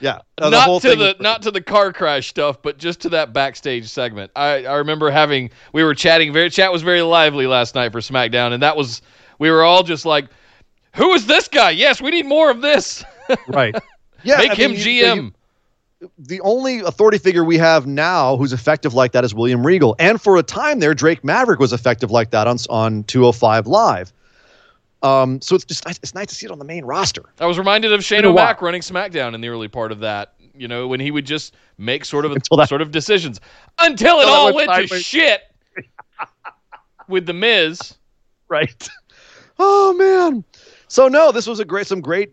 Yeah. 0.00 0.18
No, 0.40 0.50
not 0.50 0.82
to 0.82 0.94
the 0.94 1.16
not 1.18 1.42
to 1.42 1.50
the 1.50 1.62
car 1.62 1.92
crash 1.92 2.28
stuff, 2.28 2.60
but 2.60 2.78
just 2.78 3.00
to 3.00 3.08
that 3.10 3.32
backstage 3.32 3.88
segment. 3.88 4.30
I, 4.36 4.64
I 4.66 4.76
remember 4.76 5.10
having 5.10 5.50
we 5.72 5.82
were 5.84 5.94
chatting 5.94 6.32
very 6.32 6.50
chat 6.50 6.72
was 6.72 6.82
very 6.82 7.02
lively 7.02 7.46
last 7.46 7.74
night 7.74 7.92
for 7.92 8.00
SmackDown, 8.00 8.52
and 8.52 8.62
that 8.62 8.76
was 8.76 9.00
we 9.38 9.50
were 9.50 9.62
all 9.62 9.82
just 9.82 10.04
like, 10.04 10.26
"Who 10.94 11.12
is 11.14 11.26
this 11.26 11.48
guy? 11.48 11.70
Yes, 11.70 12.00
we 12.00 12.10
need 12.10 12.26
more 12.26 12.50
of 12.50 12.60
this. 12.60 13.04
right. 13.48 13.74
Yeah, 14.22 14.38
Make 14.38 14.52
I 14.52 14.54
him 14.54 14.70
mean, 14.72 14.80
GM." 14.80 15.16
you- 15.16 15.32
the 16.18 16.42
only 16.42 16.80
authority 16.80 17.16
figure 17.16 17.42
we 17.42 17.56
have 17.56 17.86
now 17.86 18.36
who's 18.36 18.52
effective 18.52 18.92
like 18.92 19.12
that 19.12 19.24
is 19.24 19.34
William 19.34 19.66
Regal, 19.66 19.96
and 19.98 20.20
for 20.20 20.36
a 20.36 20.42
time 20.42 20.78
there, 20.78 20.92
Drake 20.94 21.24
Maverick 21.24 21.58
was 21.58 21.72
effective 21.72 22.10
like 22.10 22.30
that 22.32 22.46
on 22.46 22.58
on 22.68 23.02
205 23.04 23.66
Live. 23.66 24.12
Um, 25.02 25.40
so 25.40 25.54
it's 25.54 25.64
just 25.64 25.86
nice- 25.86 25.98
it's 26.02 26.14
nice 26.14 26.26
to 26.26 26.34
see 26.34 26.44
it 26.46 26.52
on 26.52 26.58
the 26.58 26.64
main 26.66 26.84
roster. 26.84 27.22
I 27.40 27.46
was 27.46 27.58
reminded 27.58 27.92
of 27.94 28.04
Shane 28.04 28.18
Been 28.22 28.26
a. 28.26 28.30
O'Mac 28.32 28.60
running 28.60 28.82
SmackDown 28.82 29.34
in 29.34 29.40
the 29.40 29.48
early 29.48 29.68
part 29.68 29.90
of 29.90 30.00
that. 30.00 30.34
You 30.54 30.68
know, 30.68 30.86
when 30.88 31.00
he 31.00 31.10
would 31.10 31.24
just 31.26 31.54
make 31.78 32.04
sort 32.04 32.24
of 32.26 32.34
that- 32.34 32.68
sort 32.68 32.82
of 32.82 32.90
decisions 32.90 33.40
until 33.78 34.18
it 34.18 34.22
Until 34.24 34.34
all 34.34 34.54
went 34.54 34.68
went 34.68 34.88
to 34.88 34.98
shit 34.98 35.42
with 37.08 37.26
the 37.26 37.32
Miz. 37.34 37.94
Right. 38.48 38.88
Oh 39.58 39.94
man. 39.94 40.44
So 40.88 41.08
no, 41.08 41.32
this 41.32 41.46
was 41.46 41.58
a 41.60 41.64
great 41.64 41.86
some 41.86 42.00
great 42.00 42.32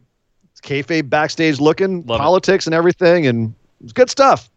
kayfabe 0.63 1.09
backstage 1.09 1.59
looking 1.59 2.05
Love 2.05 2.19
it. 2.19 2.23
politics 2.23 2.65
and 2.65 2.73
everything, 2.73 3.27
and 3.27 3.53
it 3.81 3.83
was 3.83 3.93
good 3.93 4.09
stuff. 4.09 4.49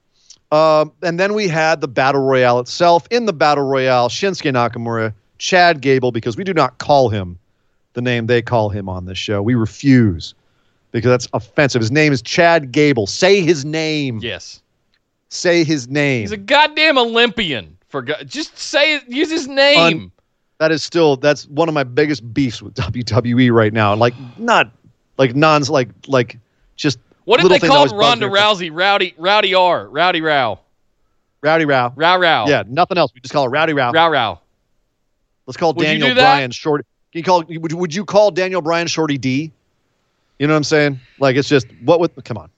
Um, 0.53 0.93
and 1.03 1.19
then 1.19 1.35
we 1.35 1.49
had 1.49 1.81
the 1.81 1.89
battle 1.89 2.23
royale 2.23 2.61
itself. 2.61 3.07
In 3.11 3.27
the 3.27 3.33
battle 3.33 3.65
royale, 3.65 4.09
Shinsuke 4.09 4.53
Nakamura, 4.53 5.13
Chad 5.39 5.81
Gable, 5.81 6.13
because 6.13 6.37
we 6.37 6.45
do 6.45 6.55
not 6.55 6.79
call 6.79 7.09
him 7.09 7.37
the 7.95 8.01
name 8.03 8.27
they 8.27 8.43
call 8.43 8.69
him 8.69 8.89
on 8.89 9.07
this 9.07 9.19
show. 9.19 9.43
We 9.43 9.55
refuse 9.57 10.35
because 10.93 11.11
that's 11.11 11.29
offensive. 11.33 11.81
His 11.81 11.91
name 11.91 12.13
is 12.13 12.23
Chad 12.23 12.71
Gable. 12.71 13.09
Say 13.09 13.41
his 13.41 13.65
name. 13.65 14.21
Yes, 14.23 14.63
Say 15.29 15.65
his 15.65 15.89
name. 15.89 16.21
he's 16.21 16.31
a 16.33 16.37
goddamn 16.37 16.97
Olympian. 16.99 17.77
For 17.89 18.03
God, 18.03 18.25
just 18.29 18.57
say. 18.59 19.01
Use 19.09 19.31
his 19.31 19.49
name. 19.49 20.13
That 20.59 20.73
is 20.73 20.83
still 20.83 21.17
that's 21.17 21.47
one 21.49 21.69
of 21.69 21.75
my 21.75 21.85
biggest 21.85 22.33
beefs 22.33 22.63
with 22.63 22.75
WWE 22.75 23.53
right 23.53 23.73
now. 23.73 23.95
Like 23.95 24.15
not 24.39 24.71
like 25.19 25.35
nons 25.35 25.71
like 25.71 25.89
like 26.07 26.39
just 26.77 26.99
what 27.25 27.41
did 27.41 27.51
they 27.51 27.67
call 27.67 27.87
Ronda. 27.89 28.29
Rousey? 28.29 28.71
Rowdy, 28.73 29.15
Rowdy 29.19 29.55
R, 29.55 29.89
Rowdy 29.89 30.21
Row, 30.21 30.61
Rowdy 31.43 31.65
Row. 31.65 31.93
Row 31.97 32.17
Row. 32.19 32.45
Yeah, 32.47 32.63
nothing 32.69 32.99
else. 32.99 33.13
We 33.15 33.21
just 33.21 33.33
call 33.33 33.47
it 33.47 33.49
Rowdy 33.49 33.73
Row. 33.73 33.91
Row 33.91 34.09
Row. 34.09 34.39
Let's 35.47 35.57
call 35.57 35.75
Would 35.75 35.83
Daniel? 35.85 36.15
Bryan 36.15 36.51
Shorty. 36.51 36.85
Can 37.13 37.19
you 37.19 37.25
call 37.25 37.45
would 37.45 37.73
you, 37.73 37.77
would 37.77 37.95
you 37.95 38.05
call 38.05 38.31
Daniel 38.31 38.63
Bryan 38.63 38.87
Shorty 38.87 39.19
D? 39.19 39.53
You 40.39 40.47
know 40.47 40.53
what 40.53 40.59
I'm 40.59 40.65
saying? 40.65 41.01
Like 41.19 41.37
it's 41.37 41.49
just 41.49 41.67
what 41.85 42.01
would 42.01 42.25
come 42.25 42.37
on. 42.37 42.51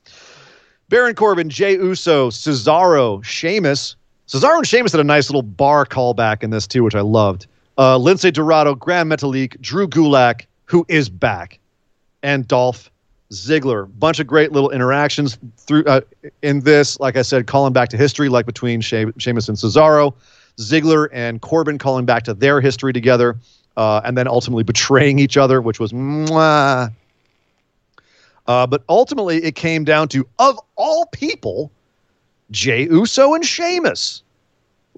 Baron 0.88 1.14
Corbin, 1.14 1.50
Jey 1.50 1.74
Uso, 1.74 2.30
Cesaro, 2.30 3.22
Sheamus. 3.22 3.94
Cesaro 4.26 4.58
and 4.58 4.66
Sheamus 4.66 4.92
had 4.92 5.00
a 5.00 5.04
nice 5.04 5.28
little 5.28 5.42
bar 5.42 5.84
callback 5.84 6.42
in 6.42 6.50
this 6.50 6.66
too, 6.66 6.82
which 6.82 6.94
I 6.94 7.00
loved. 7.00 7.46
Uh, 7.78 7.96
Lince 7.96 8.32
Dorado, 8.32 8.74
Grand 8.74 9.10
Metalik, 9.10 9.58
Drew 9.60 9.86
Gulak, 9.86 10.46
who 10.64 10.84
is 10.88 11.08
back, 11.08 11.60
and 12.24 12.46
Dolph 12.46 12.90
Ziggler. 13.30 13.88
Bunch 13.98 14.18
of 14.18 14.26
great 14.26 14.50
little 14.50 14.70
interactions 14.70 15.38
through 15.58 15.84
uh, 15.84 16.00
in 16.42 16.60
this. 16.60 16.98
Like 16.98 17.16
I 17.16 17.22
said, 17.22 17.46
calling 17.46 17.72
back 17.72 17.88
to 17.90 17.96
history, 17.96 18.28
like 18.28 18.46
between 18.46 18.80
she- 18.80 19.12
Sheamus 19.18 19.48
and 19.48 19.56
Cesaro, 19.56 20.12
Ziggler 20.58 21.08
and 21.12 21.40
Corbin 21.40 21.78
calling 21.78 22.04
back 22.04 22.24
to 22.24 22.34
their 22.34 22.60
history 22.60 22.92
together, 22.92 23.36
uh, 23.76 24.00
and 24.04 24.18
then 24.18 24.26
ultimately 24.26 24.64
betraying 24.64 25.20
each 25.20 25.36
other, 25.36 25.62
which 25.62 25.78
was 25.78 25.92
mwah. 25.92 26.92
Uh, 28.48 28.66
but 28.66 28.82
ultimately, 28.88 29.36
it 29.44 29.54
came 29.54 29.84
down 29.84 30.08
to, 30.08 30.26
of 30.40 30.58
all 30.74 31.06
people, 31.12 31.70
Jey 32.50 32.88
Uso 32.88 33.34
and 33.34 33.44
Sheamus. 33.44 34.22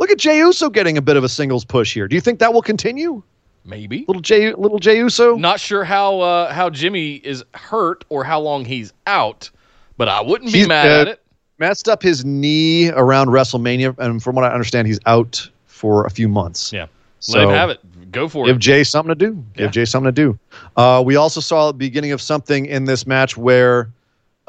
Look 0.01 0.11
at 0.11 0.17
Jey 0.17 0.39
Uso 0.39 0.71
getting 0.71 0.97
a 0.97 1.03
bit 1.03 1.19
of 1.19 1.25
a 1.25 1.29
singles 1.29 1.63
push 1.63 1.93
here. 1.93 2.09
Do 2.09 2.15
you 2.15 2.23
think 2.23 2.39
that 2.39 2.55
will 2.55 2.63
continue? 2.63 3.23
Maybe. 3.67 4.07
Little 4.09 4.23
Jey, 4.23 4.55
little 4.55 4.79
Jey 4.79 4.97
Uso. 4.97 5.37
Not 5.37 5.61
sure 5.61 5.85
how 5.85 6.21
uh, 6.21 6.51
how 6.55 6.71
Jimmy 6.71 7.17
is 7.17 7.45
hurt 7.53 8.07
or 8.09 8.25
how 8.25 8.41
long 8.41 8.65
he's 8.65 8.95
out, 9.07 9.51
but 9.99 10.09
I 10.09 10.23
wouldn't 10.23 10.53
be 10.53 10.61
He's, 10.61 10.69
mad 10.69 10.87
uh, 10.87 11.01
at 11.03 11.09
it. 11.09 11.23
Messed 11.59 11.87
up 11.87 12.03
his 12.03 12.25
knee 12.25 12.89
around 12.89 13.29
WrestleMania, 13.29 13.95
and 13.99 14.23
from 14.23 14.35
what 14.35 14.47
I 14.47 14.49
understand, 14.49 14.89
he's 14.89 14.99
out 15.05 15.47
for 15.67 16.07
a 16.07 16.11
few 16.11 16.29
months. 16.29 16.73
Yeah. 16.73 16.87
So 17.19 17.39
Let 17.39 17.49
him 17.49 17.55
have 17.55 17.69
it. 17.69 18.11
Go 18.11 18.27
for 18.27 18.47
give 18.47 18.53
it. 18.53 18.55
Give 18.55 18.61
Jey 18.61 18.85
something 18.85 19.11
to 19.11 19.15
do. 19.15 19.35
Give 19.53 19.67
Yeah. 19.67 19.71
Jey 19.71 19.85
something 19.85 20.15
to 20.15 20.23
do. 20.23 20.39
Uh, 20.79 21.03
we 21.05 21.17
also 21.17 21.41
saw 21.41 21.67
the 21.67 21.75
beginning 21.75 22.13
of 22.13 22.23
something 22.23 22.65
in 22.65 22.87
this 22.87 23.07
match 23.07 23.37
where 23.37 23.91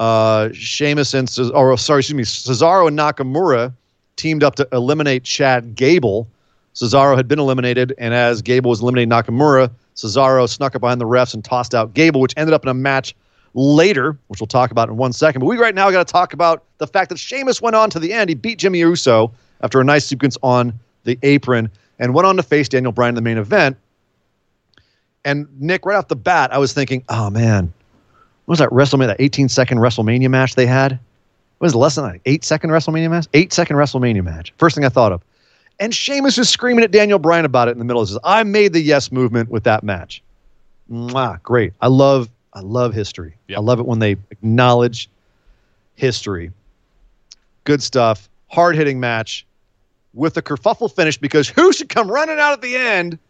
uh, 0.00 0.48
Sheamus 0.54 1.12
and 1.12 1.28
Ces- 1.28 1.50
or 1.50 1.76
sorry, 1.76 1.98
excuse 1.98 2.16
me, 2.16 2.22
Cesaro 2.24 2.88
and 2.88 2.98
Nakamura 2.98 3.74
teamed 4.16 4.42
up 4.42 4.54
to 4.56 4.68
eliminate 4.72 5.24
Chad 5.24 5.74
Gable. 5.74 6.28
Cesaro 6.74 7.16
had 7.16 7.28
been 7.28 7.38
eliminated, 7.38 7.94
and 7.98 8.14
as 8.14 8.40
Gable 8.42 8.70
was 8.70 8.80
eliminating 8.80 9.10
Nakamura, 9.10 9.70
Cesaro 9.94 10.48
snuck 10.48 10.74
up 10.74 10.80
behind 10.80 11.00
the 11.00 11.06
refs 11.06 11.34
and 11.34 11.44
tossed 11.44 11.74
out 11.74 11.94
Gable, 11.94 12.20
which 12.20 12.34
ended 12.36 12.54
up 12.54 12.64
in 12.64 12.68
a 12.68 12.74
match 12.74 13.14
later, 13.54 14.16
which 14.28 14.40
we'll 14.40 14.46
talk 14.46 14.70
about 14.70 14.88
in 14.88 14.96
one 14.96 15.12
second. 15.12 15.40
But 15.40 15.46
we 15.46 15.58
right 15.58 15.74
now 15.74 15.90
got 15.90 16.06
to 16.06 16.10
talk 16.10 16.32
about 16.32 16.64
the 16.78 16.86
fact 16.86 17.10
that 17.10 17.18
Sheamus 17.18 17.60
went 17.60 17.76
on 17.76 17.90
to 17.90 17.98
the 17.98 18.12
end. 18.12 18.30
He 18.30 18.34
beat 18.34 18.58
Jimmy 18.58 18.78
Uso 18.78 19.32
after 19.60 19.80
a 19.80 19.84
nice 19.84 20.06
sequence 20.06 20.38
on 20.42 20.72
the 21.04 21.18
apron 21.22 21.70
and 21.98 22.14
went 22.14 22.26
on 22.26 22.36
to 22.36 22.42
face 22.42 22.68
Daniel 22.68 22.92
Bryan 22.92 23.10
in 23.10 23.14
the 23.16 23.20
main 23.22 23.38
event. 23.38 23.76
And 25.24 25.46
Nick, 25.60 25.84
right 25.86 25.96
off 25.96 26.08
the 26.08 26.16
bat, 26.16 26.52
I 26.52 26.58
was 26.58 26.72
thinking, 26.72 27.04
oh 27.08 27.30
man, 27.30 27.72
what 28.44 28.52
was 28.52 28.58
that 28.58 28.70
WrestleMania, 28.70 29.08
that 29.08 29.20
18 29.20 29.48
second 29.48 29.78
WrestleMania 29.78 30.28
match 30.30 30.54
they 30.54 30.66
had? 30.66 30.98
What 31.62 31.66
was 31.66 31.74
less 31.76 31.94
than 31.94 32.06
an 32.06 32.20
eight 32.26 32.42
second 32.42 32.70
WrestleMania 32.70 33.08
match? 33.08 33.28
Eight 33.34 33.52
second 33.52 33.76
WrestleMania 33.76 34.24
match. 34.24 34.52
First 34.58 34.74
thing 34.74 34.84
I 34.84 34.88
thought 34.88 35.12
of. 35.12 35.22
And 35.78 35.94
Sheamus 35.94 36.36
is 36.36 36.48
screaming 36.48 36.82
at 36.82 36.90
Daniel 36.90 37.20
Bryan 37.20 37.44
about 37.44 37.68
it 37.68 37.70
in 37.70 37.78
the 37.78 37.84
middle. 37.84 38.02
He 38.02 38.08
says, 38.08 38.18
I 38.24 38.42
made 38.42 38.72
the 38.72 38.80
yes 38.80 39.12
movement 39.12 39.48
with 39.48 39.62
that 39.62 39.84
match. 39.84 40.24
Mwah, 40.90 41.40
great. 41.44 41.72
I 41.80 41.86
love, 41.86 42.28
I 42.52 42.62
love 42.62 42.92
history. 42.94 43.36
Yep. 43.46 43.58
I 43.58 43.60
love 43.60 43.78
it 43.78 43.86
when 43.86 44.00
they 44.00 44.16
acknowledge 44.32 45.08
history. 45.94 46.50
Good 47.62 47.80
stuff. 47.80 48.28
Hard 48.48 48.74
hitting 48.74 48.98
match 48.98 49.46
with 50.14 50.36
a 50.36 50.42
kerfuffle 50.42 50.92
finish 50.92 51.16
because 51.16 51.48
who 51.48 51.72
should 51.72 51.90
come 51.90 52.10
running 52.10 52.40
out 52.40 52.54
at 52.54 52.60
the 52.60 52.74
end 52.74 53.20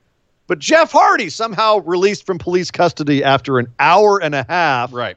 but 0.46 0.58
Jeff 0.58 0.92
Hardy 0.92 1.30
somehow 1.30 1.78
released 1.78 2.26
from 2.26 2.38
police 2.38 2.70
custody 2.70 3.24
after 3.24 3.58
an 3.58 3.68
hour 3.78 4.20
and 4.20 4.34
a 4.34 4.44
half. 4.48 4.92
Right. 4.92 5.16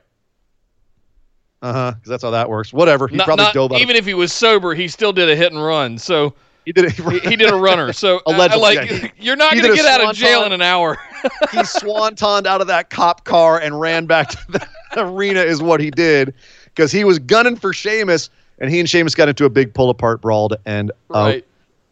Uh 1.66 1.74
huh. 1.74 1.92
Because 1.94 2.10
that's 2.10 2.24
how 2.24 2.30
that 2.30 2.48
works. 2.48 2.72
Whatever. 2.72 3.08
He 3.08 3.18
Not- 3.18 3.26
probably 3.26 3.46
not- 3.46 3.54
dove 3.56 3.72
out. 3.72 3.82
even 3.82 3.96
if 3.96 4.06
he 4.06 4.14
was 4.14 4.32
sober, 4.32 4.76
he 4.76 4.88
still 4.88 5.12
did 5.12 5.30
a 5.30 5.36
hit 5.36 5.52
and 5.52 5.64
run. 5.64 5.98
So 5.98 6.36
he 6.64 6.72
did. 6.72 6.92
he, 6.92 7.20
he 7.20 7.36
did 7.36 7.50
a 7.50 7.56
runner. 7.56 7.92
So 7.92 8.22
Allegedly, 8.28 8.62
like 8.62 8.90
yeah. 8.92 9.08
you're 9.18 9.36
not 9.36 9.54
going 9.54 9.66
to 9.66 9.76
get 9.76 9.86
out 9.86 10.08
of 10.08 10.16
jail 10.16 10.44
in 10.44 10.52
an 10.52 10.62
hour. 10.62 11.00
he 11.52 11.64
swantoned 11.64 12.46
out 12.46 12.62
of 12.62 12.68
that 12.68 12.92
cop 12.92 13.24
car 13.24 13.60
and 13.60 13.80
ran 13.80 14.06
back 14.06 14.30
to 14.30 14.38
the 14.50 14.68
arena. 14.98 15.40
Is 15.42 15.60
what 15.60 15.80
he 15.80 15.90
did 15.90 16.36
because 16.66 16.92
he 16.92 17.04
was 17.04 17.18
gunning 17.18 17.56
for 17.56 17.74
Sheamus, 17.74 18.30
and 18.60 18.70
he 18.70 18.80
and 18.80 18.88
Sheamus 18.88 19.16
got 19.16 19.28
into 19.28 19.46
a 19.46 19.50
big 19.50 19.74
pull 19.74 19.90
apart 19.90 20.22
brawl 20.22 20.50
to 20.50 20.60
end 20.68 20.92
uh, 21.10 21.20
right. 21.20 21.46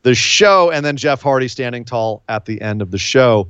the 0.04 0.14
show, 0.14 0.70
and 0.70 0.86
then 0.86 0.98
Jeff 0.98 1.24
Hardy 1.24 1.48
standing 1.48 1.84
tall 1.84 2.22
at 2.30 2.46
the 2.46 2.62
end 2.62 2.84
of 2.84 2.92
the 2.92 3.00
show. 3.00 3.48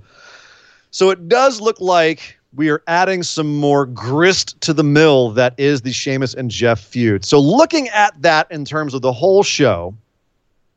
So 0.91 1.09
it 1.09 1.27
does 1.27 1.59
look 1.59 1.81
like 1.81 2.37
we 2.55 2.69
are 2.69 2.83
adding 2.87 3.23
some 3.23 3.55
more 3.55 3.85
grist 3.85 4.59
to 4.61 4.73
the 4.73 4.83
mill 4.83 5.31
that 5.31 5.55
is 5.57 5.81
the 5.81 5.91
Sheamus 5.91 6.33
and 6.33 6.51
Jeff 6.51 6.79
feud. 6.79 7.25
So 7.25 7.39
looking 7.39 7.89
at 7.89 8.19
that 8.21 8.51
in 8.51 8.63
terms 8.65 8.93
of 8.93 9.01
the 9.01 9.11
whole 9.11 9.43
show, 9.43 9.95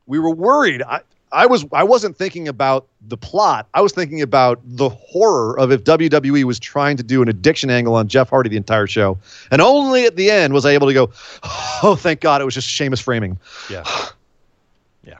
we 0.06 0.18
were 0.18 0.34
worried. 0.34 0.82
I, 0.82 1.00
I 1.32 1.46
was 1.46 1.66
I 1.72 1.82
wasn't 1.82 2.16
thinking 2.16 2.48
about 2.48 2.86
the 3.08 3.16
plot. 3.16 3.68
I 3.74 3.80
was 3.80 3.92
thinking 3.92 4.22
about 4.22 4.60
the 4.64 4.88
horror 4.88 5.58
of 5.58 5.72
if 5.72 5.84
WWE 5.84 6.44
was 6.44 6.58
trying 6.58 6.96
to 6.96 7.02
do 7.02 7.20
an 7.20 7.28
addiction 7.28 7.68
angle 7.68 7.94
on 7.94 8.08
Jeff 8.08 8.30
Hardy 8.30 8.48
the 8.48 8.56
entire 8.56 8.86
show, 8.86 9.18
and 9.50 9.60
only 9.60 10.06
at 10.06 10.16
the 10.16 10.30
end 10.30 10.54
was 10.54 10.64
I 10.64 10.70
able 10.70 10.86
to 10.86 10.94
go, 10.94 11.10
"Oh, 11.82 11.96
thank 11.98 12.20
God, 12.20 12.40
it 12.40 12.44
was 12.44 12.54
just 12.54 12.68
Sheamus 12.68 13.00
framing." 13.00 13.38
Yeah. 13.70 13.84
Yeah. 15.04 15.18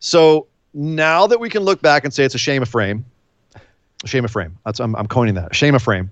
So 0.00 0.48
now 0.74 1.28
that 1.28 1.38
we 1.38 1.48
can 1.48 1.62
look 1.62 1.80
back 1.80 2.02
and 2.02 2.12
say 2.12 2.24
it's 2.24 2.34
a 2.34 2.38
shame 2.38 2.62
of 2.62 2.68
frame, 2.68 3.04
shame 4.04 4.24
of 4.24 4.30
frame. 4.30 4.58
That's 4.64 4.80
I'm, 4.80 4.94
I'm 4.96 5.06
coining 5.06 5.34
that. 5.34 5.54
Shame 5.54 5.74
of 5.74 5.82
frame. 5.82 6.10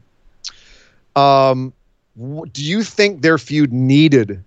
Um, 1.14 1.72
do 2.16 2.64
you 2.64 2.82
think 2.82 3.22
their 3.22 3.38
feud 3.38 3.72
needed 3.72 4.42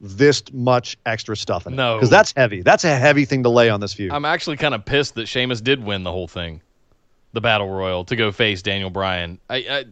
this 0.00 0.42
much 0.52 0.96
extra 1.06 1.36
stuff 1.36 1.66
in 1.66 1.74
it? 1.74 1.76
No. 1.76 1.96
because 1.96 2.10
that's 2.10 2.32
heavy. 2.36 2.62
That's 2.62 2.84
a 2.84 2.94
heavy 2.96 3.24
thing 3.24 3.42
to 3.44 3.48
lay 3.48 3.70
on 3.70 3.80
this 3.80 3.92
feud. 3.92 4.12
I'm 4.12 4.24
actually 4.24 4.56
kind 4.56 4.74
of 4.74 4.84
pissed 4.84 5.14
that 5.14 5.26
Sheamus 5.26 5.60
did 5.60 5.82
win 5.82 6.02
the 6.02 6.10
whole 6.10 6.28
thing, 6.28 6.60
the 7.32 7.40
battle 7.40 7.68
royal 7.70 8.04
to 8.06 8.16
go 8.16 8.32
face 8.32 8.62
Daniel 8.62 8.90
Bryan. 8.90 9.38
I, 9.48 9.56
I 9.56 9.84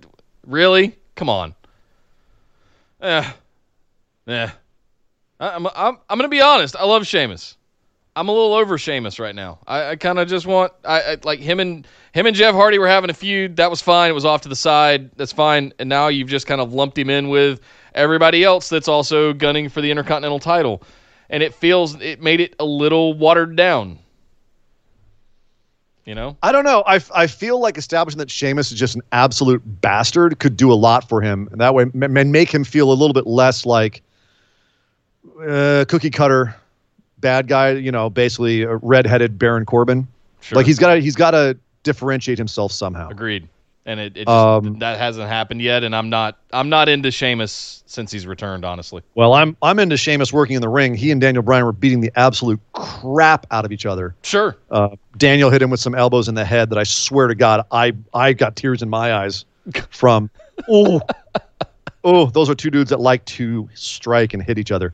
really 0.47 0.97
come 1.15 1.29
on. 1.29 1.55
Eh, 3.01 3.31
eh. 4.27 4.51
I, 5.39 5.49
I'm 5.49 5.67
I'm 5.67 5.99
I'm 6.09 6.19
gonna 6.19 6.29
be 6.29 6.43
honest. 6.43 6.77
I 6.77 6.85
love 6.85 7.07
Sheamus. 7.07 7.57
I'm 8.17 8.29
a 8.29 8.33
little 8.33 8.55
over 8.55 8.77
Sheamus 8.77 9.19
right 9.19 9.35
now. 9.35 9.59
I, 9.67 9.91
I 9.91 9.97
kind 9.97 10.19
of 10.19 10.29
just 10.29 10.47
want 10.47 10.73
I, 10.85 11.01
I 11.13 11.17
like 11.23 11.39
him 11.39 11.61
and 11.61 11.87
him 12.13 12.27
and 12.27 12.35
Jeff 12.35 12.55
Hardy 12.55 12.79
were 12.79 12.89
having 12.89 13.11
a 13.11 13.15
feud. 13.15 13.57
That 13.57 13.71
was 13.71 13.81
fine. 13.81 14.11
It 14.11 14.15
was 14.15 14.25
off 14.25 14.43
to 14.43 14.49
the 14.49 14.57
side. 14.57 15.11
That's 15.17 15.33
fine. 15.33 15.73
And 15.79 15.89
now 15.89 16.09
you've 16.09 16.29
just 16.29 16.47
kind 16.47 16.61
of 16.61 16.75
lumped 16.75 16.99
him 16.99 17.09
in 17.09 17.29
with 17.29 17.61
everybody 17.95 18.43
else 18.43 18.69
that's 18.69 18.89
also 18.89 19.33
gunning 19.33 19.69
for 19.69 19.81
the 19.81 19.91
Intercontinental 19.91 20.41
title. 20.41 20.83
And 21.29 21.43
it 21.43 21.55
feels 21.55 22.01
it 22.01 22.21
made 22.21 22.41
it 22.41 22.57
a 22.59 22.65
little 22.65 23.15
watered 23.15 23.57
down. 23.57 23.99
You 26.05 26.17
know? 26.17 26.37
I 26.43 26.51
don't 26.51 26.65
know. 26.65 26.83
I, 26.87 27.01
I 27.15 27.29
feel 27.29 27.61
like 27.61 27.79
establishing 27.79 28.19
that 28.19 28.31
Sheamus 28.31 28.73
is 28.73 28.79
just 28.81 28.97
an 28.97 29.03
absolute 29.13 29.63
bastard 29.81 30.41
could 30.41 30.57
do 30.57 30.73
a 30.73 30.75
lot 30.75 31.09
for 31.09 31.21
him, 31.21 31.49
and 31.53 31.61
that 31.61 31.73
way 31.73 31.85
m- 31.85 32.17
and 32.17 32.33
make 32.33 32.53
him 32.53 32.65
feel 32.65 32.91
a 32.91 32.95
little 32.95 33.13
bit 33.15 33.29
less 33.29 33.65
like 33.65 34.03
uh, 35.47 35.85
cookie 35.87 36.11
cutter 36.11 36.57
bad 37.21 37.49
guy. 37.49 37.73
You 37.73 37.93
know, 37.93 38.11
basically 38.11 38.63
a 38.63 38.77
redheaded 38.77 39.39
Baron 39.39 39.67
Corbin. 39.67 40.07
Sure. 40.41 40.57
Like 40.57 40.67
he's 40.67 40.79
got 40.79 40.95
to 40.95 41.01
he's 41.01 41.17
got 41.17 41.33
to 41.33 41.57
differentiate 41.83 42.39
himself 42.39 42.73
somehow. 42.73 43.09
Agreed. 43.09 43.49
And 43.87 43.99
it, 43.99 44.15
it 44.15 44.27
just, 44.27 44.29
Um, 44.29 44.79
that 44.81 44.99
hasn't 44.99 45.27
happened 45.27 45.63
yet, 45.63 45.83
and 45.85 45.97
I'm 45.97 46.11
not 46.11 46.37
I'm 46.53 46.69
not 46.69 46.89
into 46.89 47.11
Sheamus 47.11 47.83
since 47.87 48.13
he's 48.13 48.27
returned. 48.27 48.65
Honestly, 48.65 49.03
Well, 49.15 49.33
I'm 49.33 49.57
I'm 49.63 49.79
into 49.79 49.97
Sheamus 49.97 50.33
working 50.33 50.55
in 50.57 50.61
the 50.63 50.69
ring. 50.69 50.95
He 50.95 51.11
and 51.11 51.21
Daniel 51.21 51.43
Bryan 51.43 51.65
were 51.65 51.73
beating 51.73 52.01
the 52.01 52.13
absolute 52.15 52.61
crap 52.75 53.47
out 53.51 53.65
of 53.65 53.73
each 53.73 53.87
other. 53.87 54.15
sure. 54.23 54.57
Uh, 54.71 54.91
Daniel 55.17 55.51
hit 55.51 55.63
him 55.63 55.71
with 55.71 55.81
some 55.81 55.95
elbows 55.95 56.29
in 56.29 56.35
the 56.35 56.45
head 56.45 56.69
that 56.71 56.79
I 56.79 56.83
swear 56.85 57.27
to 57.27 57.35
God, 57.35 57.65
I 57.73 57.95
I 58.13 58.35
got 58.35 58.55
tears 58.55 58.83
in 58.83 58.89
my 58.91 59.15
eyes 59.15 59.45
from. 59.91 60.31
Oh, 60.69 61.01
oh, 62.05 62.27
those 62.27 62.51
are 62.51 62.55
two 62.55 62.71
dudes 62.71 62.91
that 62.91 63.01
like 63.01 63.25
to 63.25 63.67
strike 63.75 64.35
and 64.35 64.43
hit 64.43 64.59
each 64.59 64.71
other. 64.71 64.93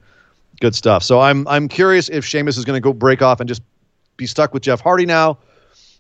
Good 0.61 0.75
stuff. 0.75 1.03
So 1.03 1.21
I'm 1.21 1.47
I'm 1.49 1.69
curious 1.69 2.09
if 2.09 2.25
Sheamus 2.25 2.57
is 2.57 2.65
going 2.65 2.77
to 2.77 2.81
go 2.81 2.93
break 2.93 3.23
off 3.23 3.41
and 3.41 3.49
just 3.49 3.63
be 4.17 4.27
stuck 4.27 4.55
with 4.55 4.63
Jeff 4.63 4.81
Hardy 4.81 5.07
now, 5.07 5.39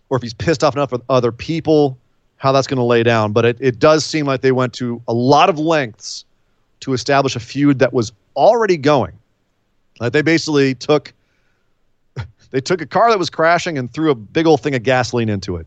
or 0.08 0.16
if 0.16 0.22
he's 0.22 0.34
pissed 0.34 0.64
off 0.64 0.74
enough 0.74 0.92
with 0.92 1.02
other 1.08 1.30
people, 1.32 1.98
how 2.36 2.52
that's 2.52 2.66
going 2.66 2.78
to 2.78 2.84
lay 2.84 3.02
down. 3.02 3.32
But 3.32 3.44
it, 3.44 3.58
it 3.60 3.78
does 3.78 4.04
seem 4.04 4.26
like 4.26 4.40
they 4.40 4.52
went 4.52 4.72
to 4.74 5.02
a 5.08 5.12
lot 5.12 5.50
of 5.50 5.58
lengths 5.58 6.24
to 6.80 6.92
establish 6.92 7.36
a 7.36 7.40
feud 7.40 7.78
that 7.78 7.92
was 7.92 8.12
already 8.34 8.76
going. 8.76 9.18
Like 10.00 10.12
they 10.12 10.22
basically 10.22 10.74
took 10.74 11.12
they 12.50 12.60
took 12.60 12.80
a 12.80 12.86
car 12.86 13.10
that 13.10 13.18
was 13.18 13.30
crashing 13.30 13.78
and 13.78 13.92
threw 13.92 14.10
a 14.10 14.14
big 14.14 14.46
old 14.46 14.62
thing 14.62 14.74
of 14.74 14.82
gasoline 14.82 15.28
into 15.28 15.56
it. 15.56 15.66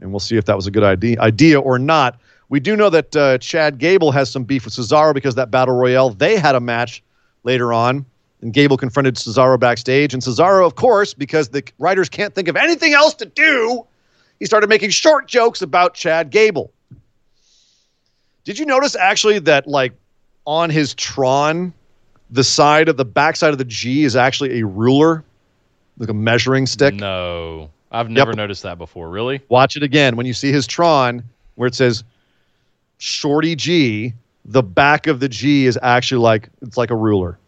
And 0.00 0.10
we'll 0.10 0.20
see 0.20 0.36
if 0.36 0.44
that 0.44 0.56
was 0.56 0.66
a 0.66 0.70
good 0.70 0.84
idea, 0.84 1.20
idea 1.20 1.60
or 1.60 1.78
not. 1.78 2.20
We 2.50 2.60
do 2.60 2.76
know 2.76 2.88
that 2.90 3.16
uh, 3.16 3.38
Chad 3.38 3.78
Gable 3.78 4.12
has 4.12 4.30
some 4.30 4.44
beef 4.44 4.64
with 4.64 4.74
Cesaro 4.74 5.12
because 5.12 5.34
that 5.34 5.50
battle 5.50 5.74
royale. 5.74 6.10
They 6.10 6.36
had 6.36 6.54
a 6.54 6.60
match 6.60 7.02
later 7.44 7.72
on, 7.72 8.06
and 8.42 8.52
Gable 8.52 8.76
confronted 8.76 9.16
Cesaro 9.16 9.58
backstage. 9.58 10.14
And 10.14 10.22
Cesaro, 10.22 10.64
of 10.64 10.74
course, 10.76 11.14
because 11.14 11.48
the 11.48 11.62
writers 11.78 12.08
can't 12.08 12.34
think 12.34 12.48
of 12.48 12.56
anything 12.56 12.94
else 12.94 13.14
to 13.14 13.26
do, 13.26 13.84
he 14.38 14.46
started 14.46 14.68
making 14.68 14.90
short 14.90 15.26
jokes 15.26 15.62
about 15.62 15.94
Chad 15.94 16.30
Gable. 16.30 16.72
Did 18.44 18.58
you 18.58 18.64
notice 18.64 18.96
actually 18.96 19.40
that, 19.40 19.66
like, 19.66 19.92
on 20.46 20.70
his 20.70 20.94
Tron, 20.94 21.74
the 22.30 22.44
side 22.44 22.88
of 22.88 22.96
the 22.96 23.04
backside 23.04 23.50
of 23.50 23.58
the 23.58 23.64
G 23.64 24.04
is 24.04 24.16
actually 24.16 24.60
a 24.60 24.66
ruler, 24.66 25.24
like 25.98 26.08
a 26.08 26.14
measuring 26.14 26.66
stick? 26.66 26.94
No, 26.94 27.70
I've 27.90 28.08
never 28.08 28.32
noticed 28.32 28.62
that 28.62 28.78
before. 28.78 29.10
Really? 29.10 29.40
Watch 29.48 29.76
it 29.76 29.82
again. 29.82 30.16
When 30.16 30.26
you 30.26 30.32
see 30.32 30.52
his 30.52 30.66
Tron, 30.66 31.22
where 31.56 31.66
it 31.66 31.74
says 31.74 32.04
Shorty 32.98 33.56
G, 33.56 34.14
the 34.44 34.62
back 34.62 35.06
of 35.06 35.20
the 35.20 35.28
G 35.28 35.66
is 35.66 35.78
actually 35.82 36.22
like 36.22 36.48
it's 36.62 36.76
like 36.76 36.90
a 36.90 36.96
ruler. 36.96 37.38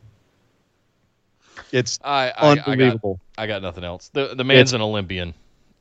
It's 1.73 1.99
I 2.05 2.33
I, 2.37 2.51
I 2.51 2.55
got 2.57 2.69
unbelievable. 2.69 3.21
I 3.39 3.47
got 3.47 3.63
nothing 3.63 3.85
else. 3.85 4.11
The 4.13 4.35
the 4.35 4.45
man's 4.45 4.73
an 4.73 4.81
Olympian. 4.81 5.35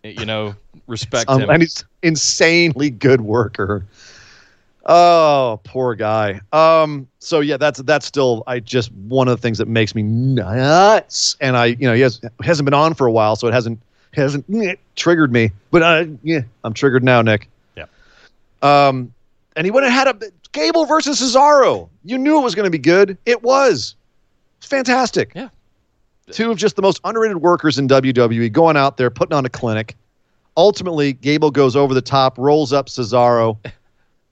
You 0.03 0.26
know, 0.26 0.56
respect 0.88 1.30
Um, 1.30 1.41
him. 1.41 1.49
and 1.49 1.61
he's 1.61 1.84
insanely 2.03 2.90
good 2.90 3.20
worker. 3.22 3.86
Oh, 4.86 5.60
poor 5.66 5.94
guy. 5.94 6.40
Um, 6.53 7.07
so 7.20 7.41
yeah, 7.41 7.57
that's 7.57 7.82
that's 7.82 8.06
still 8.06 8.44
I 8.48 8.60
just 8.60 8.91
one 8.94 9.28
of 9.28 9.38
the 9.38 9.41
things 9.41 9.57
that 9.57 9.68
makes 9.68 9.94
me 9.94 10.03
nuts. 10.03 11.36
And 11.41 11.57
I, 11.57 11.66
you 11.66 11.88
know, 11.88 11.94
he 11.94 12.02
has 12.02 12.22
hasn't 12.41 12.66
been 12.66 12.74
on 12.74 12.94
for 12.94 13.06
a 13.07 13.11
while, 13.11 13.36
so 13.36 13.48
it 13.48 13.53
hasn't 13.53 13.80
hasn't 14.14 14.45
eh, 14.53 14.76
triggered 14.95 15.32
me. 15.34 15.52
But 15.70 15.84
I, 15.84 16.07
yeah, 16.24 16.41
I'm 16.64 16.74
triggered 16.74 17.03
now, 17.03 17.22
Nick. 17.22 17.49
Yeah. 17.76 17.86
Um, 18.61 19.14
and 19.56 19.66
he 19.66 19.72
went 19.72 19.86
and 19.86 19.94
had 19.94 20.07
a 20.07 20.16
Gable 20.53 20.86
versus 20.86 21.22
Cesaro. 21.22 21.90
You 22.06 22.18
knew 22.18 22.40
it 22.40 22.44
was 22.44 22.56
going 22.56 22.66
to 22.66 22.72
be 22.72 22.80
good. 22.80 23.18
It 23.26 23.44
was. 23.44 23.95
It's 24.57 24.68
fantastic. 24.68 25.34
Yeah. 25.36 25.49
Two 26.31 26.51
of 26.51 26.57
just 26.57 26.76
the 26.76 26.81
most 26.81 26.99
underrated 27.03 27.38
workers 27.38 27.77
in 27.77 27.88
WWE 27.88 28.51
going 28.51 28.77
out 28.77 28.97
there 28.97 29.10
putting 29.10 29.35
on 29.35 29.45
a 29.45 29.49
clinic. 29.49 29.95
Ultimately, 30.57 31.14
Gable 31.14 31.51
goes 31.51 31.76
over 31.76 31.93
the 31.93 32.01
top, 32.01 32.38
rolls 32.38 32.73
up 32.73 32.88
Cesaro 32.88 33.57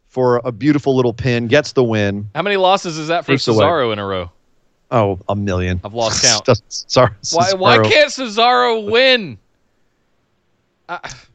for 0.07 0.41
a 0.43 0.51
beautiful 0.51 0.95
little 0.95 1.13
pin, 1.13 1.47
gets 1.47 1.73
the 1.73 1.83
win. 1.83 2.29
How 2.35 2.41
many 2.41 2.57
losses 2.57 2.97
is 2.97 3.07
that 3.07 3.25
for 3.25 3.33
Takes 3.33 3.47
away. 3.47 3.63
Cesaro 3.63 3.93
in 3.93 3.99
a 3.99 4.05
row? 4.05 4.31
Oh, 4.89 5.19
a 5.27 5.35
million. 5.35 5.79
I've 5.83 5.93
lost 5.93 6.23
count. 6.23 6.61
Sorry. 6.69 7.11
Why, 7.31 7.53
why 7.53 7.77
can't 7.77 8.09
Cesaro 8.09 8.89
win? 8.89 9.37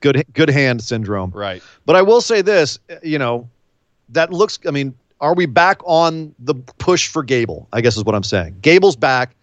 Good 0.01 0.24
good 0.32 0.48
hand 0.48 0.82
syndrome? 0.82 1.30
right. 1.30 1.62
But 1.84 1.94
I 1.94 2.02
will 2.02 2.22
say 2.22 2.40
this, 2.40 2.78
you 3.02 3.18
know, 3.18 3.48
that 4.09 4.32
looks. 4.32 4.59
I 4.66 4.70
mean, 4.70 4.94
are 5.20 5.34
we 5.34 5.44
back 5.44 5.80
on 5.84 6.34
the 6.39 6.55
push 6.55 7.09
for 7.09 7.22
Gable? 7.22 7.68
I 7.72 7.82
guess 7.82 7.97
is 7.97 8.05
what 8.05 8.14
I'm 8.14 8.22
saying. 8.22 8.56
Gable's 8.62 8.97
back 8.97 9.34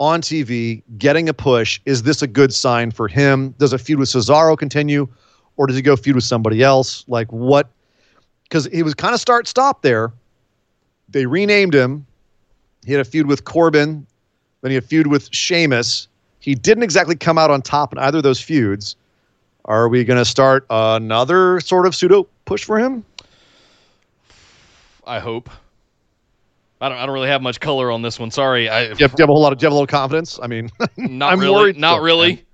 on 0.00 0.22
TV, 0.22 0.82
getting 0.98 1.28
a 1.28 1.34
push. 1.34 1.78
Is 1.84 2.02
this 2.02 2.22
a 2.22 2.26
good 2.26 2.52
sign 2.52 2.90
for 2.90 3.06
him? 3.06 3.54
Does 3.58 3.72
a 3.72 3.78
feud 3.78 3.98
with 3.98 4.08
Cesaro 4.08 4.58
continue, 4.58 5.06
or 5.56 5.66
does 5.66 5.76
he 5.76 5.82
go 5.82 5.94
feud 5.94 6.16
with 6.16 6.24
somebody 6.24 6.62
else? 6.62 7.04
Like 7.06 7.30
what? 7.30 7.68
Because 8.44 8.64
he 8.72 8.82
was 8.82 8.94
kind 8.94 9.14
of 9.14 9.20
start 9.20 9.46
stop 9.46 9.82
there. 9.82 10.12
They 11.08 11.26
renamed 11.26 11.74
him. 11.74 12.06
He 12.84 12.92
had 12.92 13.00
a 13.00 13.04
feud 13.04 13.26
with 13.26 13.44
Corbin, 13.44 14.06
then 14.62 14.70
he 14.70 14.74
had 14.74 14.84
a 14.84 14.86
feud 14.86 15.06
with 15.06 15.28
Sheamus. 15.34 16.08
He 16.40 16.54
didn't 16.54 16.82
exactly 16.82 17.14
come 17.14 17.36
out 17.36 17.50
on 17.50 17.60
top 17.60 17.92
in 17.92 17.98
either 17.98 18.18
of 18.18 18.24
those 18.24 18.40
feuds. 18.40 18.96
Are 19.66 19.88
we 19.88 20.04
going 20.04 20.18
to 20.18 20.24
start 20.24 20.64
another 20.70 21.60
sort 21.60 21.86
of 21.86 21.94
pseudo 21.94 22.26
push 22.46 22.64
for 22.64 22.78
him? 22.78 23.04
I 25.06 25.18
hope. 25.18 25.50
I 26.80 26.88
don't. 26.88 26.98
I 26.98 27.04
don't 27.06 27.14
really 27.14 27.28
have 27.28 27.42
much 27.42 27.60
color 27.60 27.90
on 27.90 28.02
this 28.02 28.18
one. 28.18 28.30
Sorry. 28.30 28.68
I 28.68 28.84
Do 28.84 28.84
you 28.84 28.88
have, 28.90 28.98
do 28.98 29.04
you 29.18 29.22
have 29.22 29.28
a 29.28 29.32
whole 29.32 29.42
lot 29.42 29.52
of, 29.52 29.58
do 29.58 29.64
you 29.64 29.66
have 29.66 29.72
a 29.72 29.74
little 29.74 29.86
confidence? 29.86 30.38
I 30.42 30.46
mean, 30.46 30.70
not 30.96 31.32
I'm 31.32 31.40
really. 31.40 31.54
worried 31.54 31.76
Not 31.76 31.94
still, 31.96 32.04
really. 32.04 32.44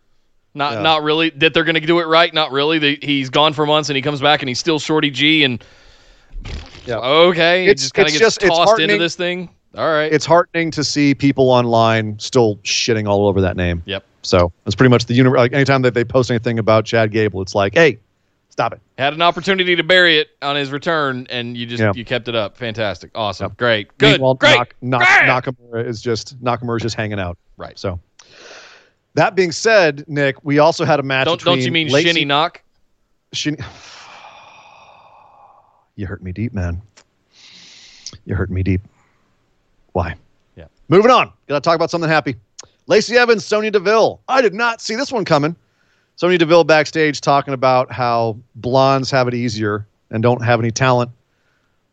Not 0.54 0.72
Yeah. 0.74 0.80
not 0.80 1.02
really. 1.02 1.30
That 1.30 1.54
they're 1.54 1.64
going 1.64 1.74
to 1.74 1.80
do 1.86 2.00
it 2.00 2.06
right. 2.06 2.32
Not 2.34 2.50
really. 2.50 2.78
They, 2.78 2.98
he's 3.02 3.30
gone 3.30 3.52
for 3.52 3.66
months 3.66 3.88
and 3.88 3.96
he 3.96 4.02
comes 4.02 4.20
back 4.20 4.42
and 4.42 4.48
he's 4.48 4.58
still 4.58 4.78
Shorty 4.78 5.10
G 5.10 5.44
and 5.44 5.62
Yeah. 6.86 6.96
okay, 6.98 7.64
It's- 7.64 7.82
just 7.82 7.94
kind 7.94 8.06
of 8.08 8.12
gets 8.12 8.36
just- 8.36 8.40
tossed 8.40 8.80
into 8.80 8.98
this 8.98 9.16
thing. 9.16 9.50
All 9.76 9.86
right. 9.92 10.10
it's 10.10 10.24
heartening 10.24 10.70
to 10.70 10.82
see 10.82 11.14
people 11.14 11.50
online 11.50 12.18
still 12.18 12.56
shitting 12.64 13.06
all 13.06 13.26
over 13.28 13.42
that 13.42 13.56
name. 13.58 13.82
yep. 13.84 14.02
So 14.22 14.50
it's 14.64 14.74
pretty 14.74 14.88
much 14.88 15.04
the 15.04 15.12
universe. 15.14 15.36
Like 15.36 15.52
anytime 15.52 15.82
that 15.82 15.92
they 15.94 16.02
post 16.04 16.30
anything 16.30 16.58
about 16.58 16.86
Chad 16.86 17.12
Gable, 17.12 17.42
it's 17.42 17.54
like, 17.54 17.74
hey, 17.74 17.98
stop 18.56 18.72
it. 18.72 18.80
Had 18.96 19.12
an 19.12 19.20
opportunity 19.20 19.76
to 19.76 19.82
bury 19.82 20.18
it 20.18 20.28
on 20.40 20.56
his 20.56 20.70
return 20.70 21.26
and 21.28 21.58
you 21.58 21.66
just 21.66 21.82
Yeah. 21.82 21.92
you 21.94 22.06
kept 22.06 22.26
it 22.26 22.34
up. 22.34 22.56
Fantastic. 22.56 23.10
Awesome. 23.14 23.48
Yep. 23.50 23.56
Great. 23.58 23.98
Good. 23.98 24.12
Meanwhile, 24.12 24.34
Great. 24.36 24.56
Nak- 24.56 24.74
Nak- 24.80 25.44
Great. 25.44 25.54
Nakamura 25.54 25.86
is 25.86 26.00
just 26.00 26.42
Nakamura's 26.42 26.80
just 26.82 26.96
hanging 26.96 27.20
out. 27.20 27.36
Right. 27.58 27.78
So 27.78 28.00
that 29.12 29.34
being 29.34 29.52
said, 29.52 30.04
Nick, 30.08 30.42
we 30.42 30.58
also 30.58 30.86
had 30.86 31.00
a 31.00 31.02
match. 31.02 31.26
Don't 31.26 31.44
don't 31.44 31.60
you 31.60 31.70
mean 31.70 31.88
Lacey- 31.88 32.08
Shinny 32.08 32.24
Knock? 32.24 32.62
Shin- 33.34 33.58
you 35.96 36.06
hurt 36.06 36.22
me 36.22 36.32
deep, 36.32 36.54
man. 36.54 36.80
You 38.24 38.36
hurt 38.36 38.50
me 38.50 38.62
deep. 38.62 38.80
Why? 39.92 40.14
Yeah. 40.56 40.64
Moving 40.88 41.10
on. 41.10 41.30
Got 41.46 41.56
to 41.56 41.60
talk 41.60 41.76
about 41.76 41.90
something 41.90 42.08
happy. 42.08 42.36
Lacey 42.86 43.18
Evans, 43.18 43.44
Sonya 43.44 43.70
Deville. 43.70 44.22
I 44.28 44.40
did 44.40 44.54
not 44.54 44.80
see 44.80 44.94
this 44.94 45.12
one 45.12 45.26
coming. 45.26 45.56
Sonya 46.16 46.38
Deville 46.38 46.64
backstage 46.64 47.20
talking 47.20 47.54
about 47.54 47.92
how 47.92 48.38
blondes 48.56 49.10
have 49.10 49.28
it 49.28 49.34
easier 49.34 49.86
and 50.10 50.22
don't 50.22 50.42
have 50.42 50.60
any 50.60 50.70
talent. 50.70 51.10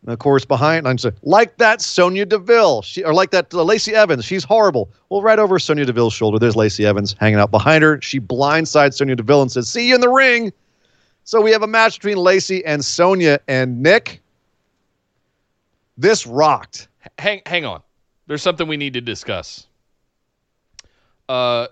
And 0.04 0.12
of 0.12 0.20
course, 0.20 0.44
behind, 0.44 0.88
I'm 0.88 0.98
saying, 0.98 1.16
like 1.24 1.58
that 1.58 1.82
Sonya 1.82 2.26
Deville, 2.26 2.82
she, 2.82 3.04
or 3.04 3.14
like 3.14 3.32
that 3.32 3.54
uh, 3.54 3.64
Lacey 3.64 3.94
Evans, 3.94 4.26
she's 4.26 4.44
horrible. 4.44 4.90
Well, 5.10 5.22
right 5.22 5.40
over 5.40 5.60
Sonya 5.60 5.86
Deville's 5.86 6.14
shoulder, 6.14 6.40
there's 6.40 6.56
Lacey 6.56 6.86
Evans 6.86 7.16
hanging 7.20 7.40
out 7.40 7.52
behind 7.52 7.84
her. 7.84 8.02
She 8.02 8.20
blindsides 8.20 8.95
Sonya 8.95 9.16
Deville 9.16 9.44
and 9.44 9.52
says, 9.52 9.70
"See 9.70 9.88
you 9.88 9.95
in 9.95 10.02
the 10.02 10.10
ring." 10.10 10.52
So 11.26 11.41
we 11.41 11.52
have 11.52 11.64
a 11.64 11.68
match 11.68 12.00
between 12.00 12.18
Lacey 12.18 12.66
and 12.66 12.84
Sonya 12.84 13.40
and 13.48 13.82
Nick. 13.82 14.22
This 15.98 16.28
rocked. 16.28 16.90
hang 17.18 17.41
hang 17.45 17.64
on. 17.64 17.82
There's 18.28 18.41
something 18.41 18.68
we 18.68 18.78
need 18.78 18.94
to 18.94 19.02
discuss. 19.02 19.68
Uh, 21.30 21.68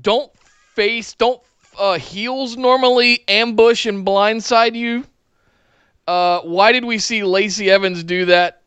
don't 0.00 0.30
face 0.74 1.14
don't 1.14 1.42
uh, 1.78 1.98
heels 1.98 2.56
normally 2.56 3.24
ambush 3.28 3.86
and 3.86 4.06
blindside 4.06 4.74
you. 4.74 5.04
Uh, 6.06 6.40
why 6.40 6.72
did 6.72 6.84
we 6.84 6.98
see 6.98 7.22
Lacey 7.22 7.70
Evans 7.70 8.02
do 8.02 8.24
that 8.26 8.62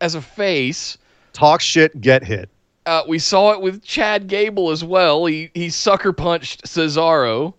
as 0.00 0.14
a 0.14 0.20
face? 0.20 0.98
Talk 1.32 1.60
shit, 1.60 2.00
get 2.00 2.24
hit. 2.24 2.48
Uh, 2.86 3.02
we 3.06 3.18
saw 3.18 3.52
it 3.52 3.60
with 3.60 3.82
Chad 3.84 4.26
Gable 4.26 4.70
as 4.70 4.82
well. 4.82 5.26
He 5.26 5.50
he 5.54 5.70
sucker 5.70 6.12
punched 6.12 6.64
Cesaro. 6.64 7.54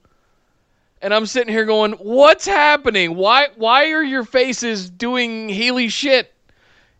And 1.02 1.14
I'm 1.14 1.26
sitting 1.26 1.54
here 1.54 1.66
going, 1.66 1.94
"What's 1.94 2.46
happening? 2.46 3.16
Why 3.16 3.48
why 3.56 3.92
are 3.92 4.04
your 4.04 4.24
faces 4.24 4.90
doing 4.90 5.50
Healy 5.50 5.88
shit?" 5.88 6.34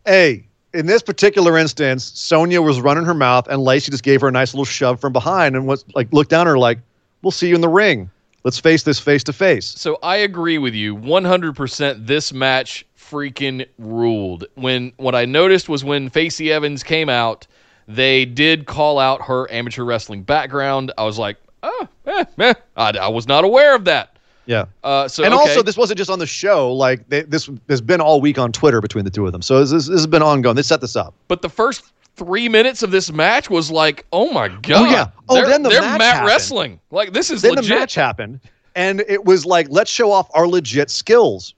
Hey, 0.06 0.46
in 0.74 0.86
this 0.86 1.02
particular 1.02 1.58
instance, 1.58 2.04
Sonya 2.14 2.62
was 2.62 2.80
running 2.80 3.04
her 3.04 3.14
mouth, 3.14 3.46
and 3.48 3.62
Lacey 3.62 3.90
just 3.90 4.02
gave 4.02 4.20
her 4.22 4.28
a 4.28 4.32
nice 4.32 4.54
little 4.54 4.64
shove 4.64 5.00
from 5.00 5.12
behind, 5.12 5.54
and 5.54 5.66
was 5.66 5.84
like, 5.94 6.12
looked 6.12 6.30
down 6.30 6.46
at 6.46 6.50
her 6.50 6.58
like, 6.58 6.78
"We'll 7.22 7.30
see 7.30 7.48
you 7.48 7.54
in 7.54 7.60
the 7.60 7.68
ring. 7.68 8.10
Let's 8.44 8.58
face 8.58 8.82
this 8.82 8.98
face 8.98 9.24
to 9.24 9.32
face." 9.32 9.66
So 9.66 9.98
I 10.02 10.16
agree 10.16 10.58
with 10.58 10.74
you 10.74 10.96
100%. 10.96 12.06
This 12.06 12.32
match 12.32 12.84
freaking 12.98 13.66
ruled. 13.78 14.44
When 14.54 14.92
what 14.96 15.14
I 15.14 15.24
noticed 15.24 15.68
was 15.68 15.84
when 15.84 16.08
Facey 16.08 16.50
Evans 16.52 16.82
came 16.82 17.08
out, 17.08 17.46
they 17.86 18.24
did 18.24 18.66
call 18.66 18.98
out 18.98 19.22
her 19.22 19.50
amateur 19.52 19.84
wrestling 19.84 20.22
background. 20.22 20.92
I 20.96 21.04
was 21.04 21.18
like, 21.18 21.36
oh, 21.62 21.88
eh, 22.06 22.24
eh. 22.38 22.54
I, 22.76 22.90
I 22.90 23.08
was 23.08 23.26
not 23.26 23.44
aware 23.44 23.74
of 23.74 23.84
that. 23.84 24.16
Yeah. 24.46 24.64
Uh, 24.82 25.06
so 25.08 25.24
and 25.24 25.32
okay. 25.32 25.40
also, 25.40 25.62
this 25.62 25.76
wasn't 25.76 25.98
just 25.98 26.10
on 26.10 26.18
the 26.18 26.26
show. 26.26 26.72
Like 26.72 27.08
they, 27.08 27.22
this 27.22 27.48
has 27.68 27.80
been 27.80 28.00
all 28.00 28.20
week 28.20 28.38
on 28.38 28.50
Twitter 28.50 28.80
between 28.80 29.04
the 29.04 29.10
two 29.10 29.26
of 29.26 29.32
them. 29.32 29.42
So 29.42 29.60
this, 29.60 29.70
this, 29.70 29.86
this 29.86 30.00
has 30.00 30.06
been 30.06 30.22
ongoing. 30.22 30.56
They 30.56 30.62
set 30.62 30.80
this 30.80 30.96
up. 30.96 31.14
but 31.28 31.42
the 31.42 31.48
first 31.48 31.92
three 32.16 32.48
minutes 32.48 32.82
of 32.82 32.90
this 32.90 33.12
match 33.12 33.50
was 33.50 33.70
like, 33.70 34.06
oh 34.12 34.32
my 34.32 34.46
oh, 34.46 34.58
god. 34.62 34.72
oh 34.72 34.90
yeah. 34.90 35.08
Oh, 35.28 35.34
they're, 35.34 35.48
then 35.48 35.62
the 35.62 35.70
they're 35.70 35.80
match 35.80 35.98
mat 35.98 36.14
happened. 36.14 36.26
wrestling. 36.28 36.80
Like 36.90 37.12
this 37.12 37.30
is 37.30 37.42
then 37.42 37.54
legit. 37.54 37.68
the 37.68 37.74
match 37.74 37.94
happened, 37.94 38.40
and 38.74 39.00
it 39.08 39.24
was 39.24 39.46
like, 39.46 39.66
let's 39.70 39.90
show 39.90 40.10
off 40.10 40.28
our 40.34 40.46
legit 40.46 40.90
skills. 40.90 41.54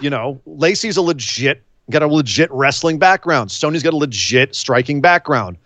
You 0.00 0.10
know, 0.10 0.40
Lacey's 0.46 0.96
a 0.96 1.02
legit, 1.02 1.62
got 1.90 2.02
a 2.02 2.08
legit 2.08 2.50
wrestling 2.50 2.98
background. 2.98 3.50
Sony's 3.50 3.82
got 3.82 3.92
a 3.92 3.96
legit 3.96 4.54
striking 4.54 5.00
background. 5.00 5.58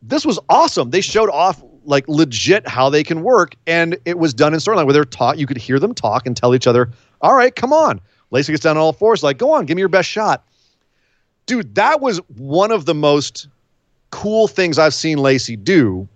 This 0.00 0.24
was 0.24 0.38
awesome. 0.48 0.90
They 0.90 1.02
showed 1.02 1.28
off 1.28 1.62
like 1.84 2.06
legit 2.08 2.66
how 2.66 2.88
they 2.88 3.04
can 3.04 3.22
work, 3.22 3.54
and 3.66 3.98
it 4.04 4.18
was 4.18 4.32
done 4.32 4.54
in 4.54 4.60
storyline 4.60 4.86
where 4.86 4.94
they're 4.94 5.04
taught. 5.04 5.38
You 5.38 5.46
could 5.46 5.56
hear 5.56 5.78
them 5.78 5.94
talk 5.94 6.26
and 6.26 6.36
tell 6.36 6.54
each 6.54 6.66
other, 6.66 6.90
"All 7.20 7.34
right, 7.34 7.54
come 7.54 7.72
on." 7.72 8.00
Lacey 8.30 8.52
gets 8.52 8.62
down 8.62 8.78
on 8.78 8.82
all 8.82 8.92
fours, 8.92 9.22
like, 9.22 9.36
"Go 9.36 9.52
on, 9.52 9.66
give 9.66 9.76
me 9.76 9.80
your 9.80 9.88
best 9.88 10.08
shot." 10.08 10.44
Dude, 11.46 11.74
that 11.74 12.00
was 12.00 12.18
one 12.36 12.70
of 12.70 12.84
the 12.84 12.94
most 12.94 13.48
cool 14.10 14.46
things 14.48 14.78
I've 14.78 14.94
seen 14.94 15.18
Lacey 15.18 15.56
do 15.56 16.08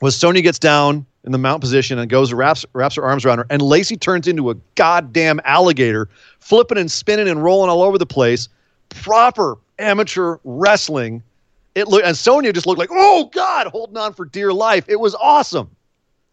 was 0.00 0.16
Sonya 0.16 0.42
gets 0.42 0.58
down 0.58 1.06
in 1.24 1.32
the 1.32 1.38
mount 1.38 1.60
position 1.60 1.98
and 1.98 2.10
goes 2.10 2.32
wraps 2.32 2.64
wraps 2.72 2.96
her 2.96 3.04
arms 3.04 3.24
around 3.24 3.38
her, 3.38 3.46
and 3.50 3.60
Lacey 3.62 3.96
turns 3.96 4.26
into 4.26 4.50
a 4.50 4.54
goddamn 4.74 5.40
alligator, 5.44 6.08
flipping 6.40 6.78
and 6.78 6.90
spinning 6.90 7.28
and 7.28 7.42
rolling 7.42 7.70
all 7.70 7.82
over 7.82 7.98
the 7.98 8.06
place. 8.06 8.48
Proper 8.88 9.58
amateur 9.78 10.38
wrestling. 10.44 11.22
It 11.74 11.88
looked 11.88 12.06
and 12.06 12.16
Sonya 12.16 12.52
just 12.52 12.66
looked 12.66 12.78
like, 12.78 12.90
oh 12.90 13.30
God, 13.32 13.68
holding 13.68 13.96
on 13.96 14.12
for 14.12 14.24
dear 14.24 14.52
life. 14.52 14.84
It 14.88 14.98
was 14.98 15.14
awesome. 15.14 15.70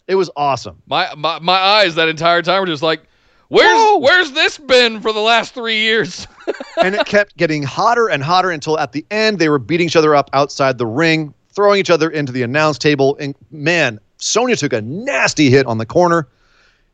It 0.08 0.16
was 0.16 0.30
awesome. 0.36 0.82
My, 0.88 1.14
my 1.16 1.40
my 1.40 1.58
eyes 1.58 1.96
that 1.96 2.08
entire 2.08 2.42
time 2.42 2.62
were 2.62 2.66
just 2.66 2.84
like, 2.84 3.02
where's 3.50 3.74
Whoa! 3.74 3.98
where's 4.00 4.32
this 4.32 4.58
been 4.58 5.02
for 5.02 5.14
the 5.14 5.20
last 5.20 5.54
three 5.54 5.80
years? 5.80 6.28
and 6.84 6.96
it 6.96 7.06
kept 7.06 7.38
getting 7.38 7.64
hotter 7.64 8.08
and 8.10 8.24
hotter 8.24 8.52
until 8.52 8.78
at 8.80 8.92
the 8.92 9.06
end 9.12 9.40
they 9.40 9.50
were 9.50 9.60
beating 9.60 9.88
each 9.88 9.96
other 9.96 10.16
up 10.16 10.30
outside 10.34 10.78
the 10.78 10.86
ring, 10.86 11.34
throwing 11.50 11.80
each 11.80 11.90
other 11.90 12.10
into 12.10 12.32
the 12.32 12.44
announce 12.44 12.78
table. 12.78 13.18
And 13.20 13.36
man, 13.52 14.00
Sonya 14.18 14.56
took 14.56 14.74
a 14.74 14.82
nasty 14.82 15.50
hit 15.50 15.66
on 15.66 15.78
the 15.78 15.86
corner, 15.86 16.28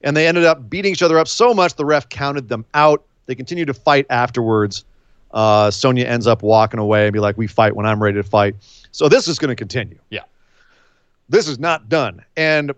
and 0.01 0.15
they 0.15 0.27
ended 0.27 0.45
up 0.45 0.69
beating 0.69 0.91
each 0.91 1.01
other 1.03 1.19
up 1.19 1.27
so 1.27 1.53
much 1.53 1.75
the 1.75 1.85
ref 1.85 2.09
counted 2.09 2.49
them 2.49 2.65
out. 2.73 3.03
They 3.25 3.35
continued 3.35 3.67
to 3.67 3.73
fight 3.73 4.05
afterwards. 4.09 4.83
Uh, 5.31 5.71
Sonya 5.71 6.05
ends 6.05 6.27
up 6.27 6.43
walking 6.43 6.79
away 6.79 7.05
and 7.05 7.13
be 7.13 7.19
like, 7.19 7.37
"We 7.37 7.47
fight 7.47 7.75
when 7.75 7.85
I'm 7.85 8.01
ready 8.03 8.17
to 8.17 8.23
fight." 8.23 8.55
So 8.91 9.09
this 9.09 9.27
is 9.27 9.39
going 9.39 9.49
to 9.49 9.55
continue. 9.55 9.97
Yeah. 10.09 10.21
this 11.29 11.47
is 11.47 11.57
not 11.57 11.89
done. 11.89 12.23
And 12.37 12.73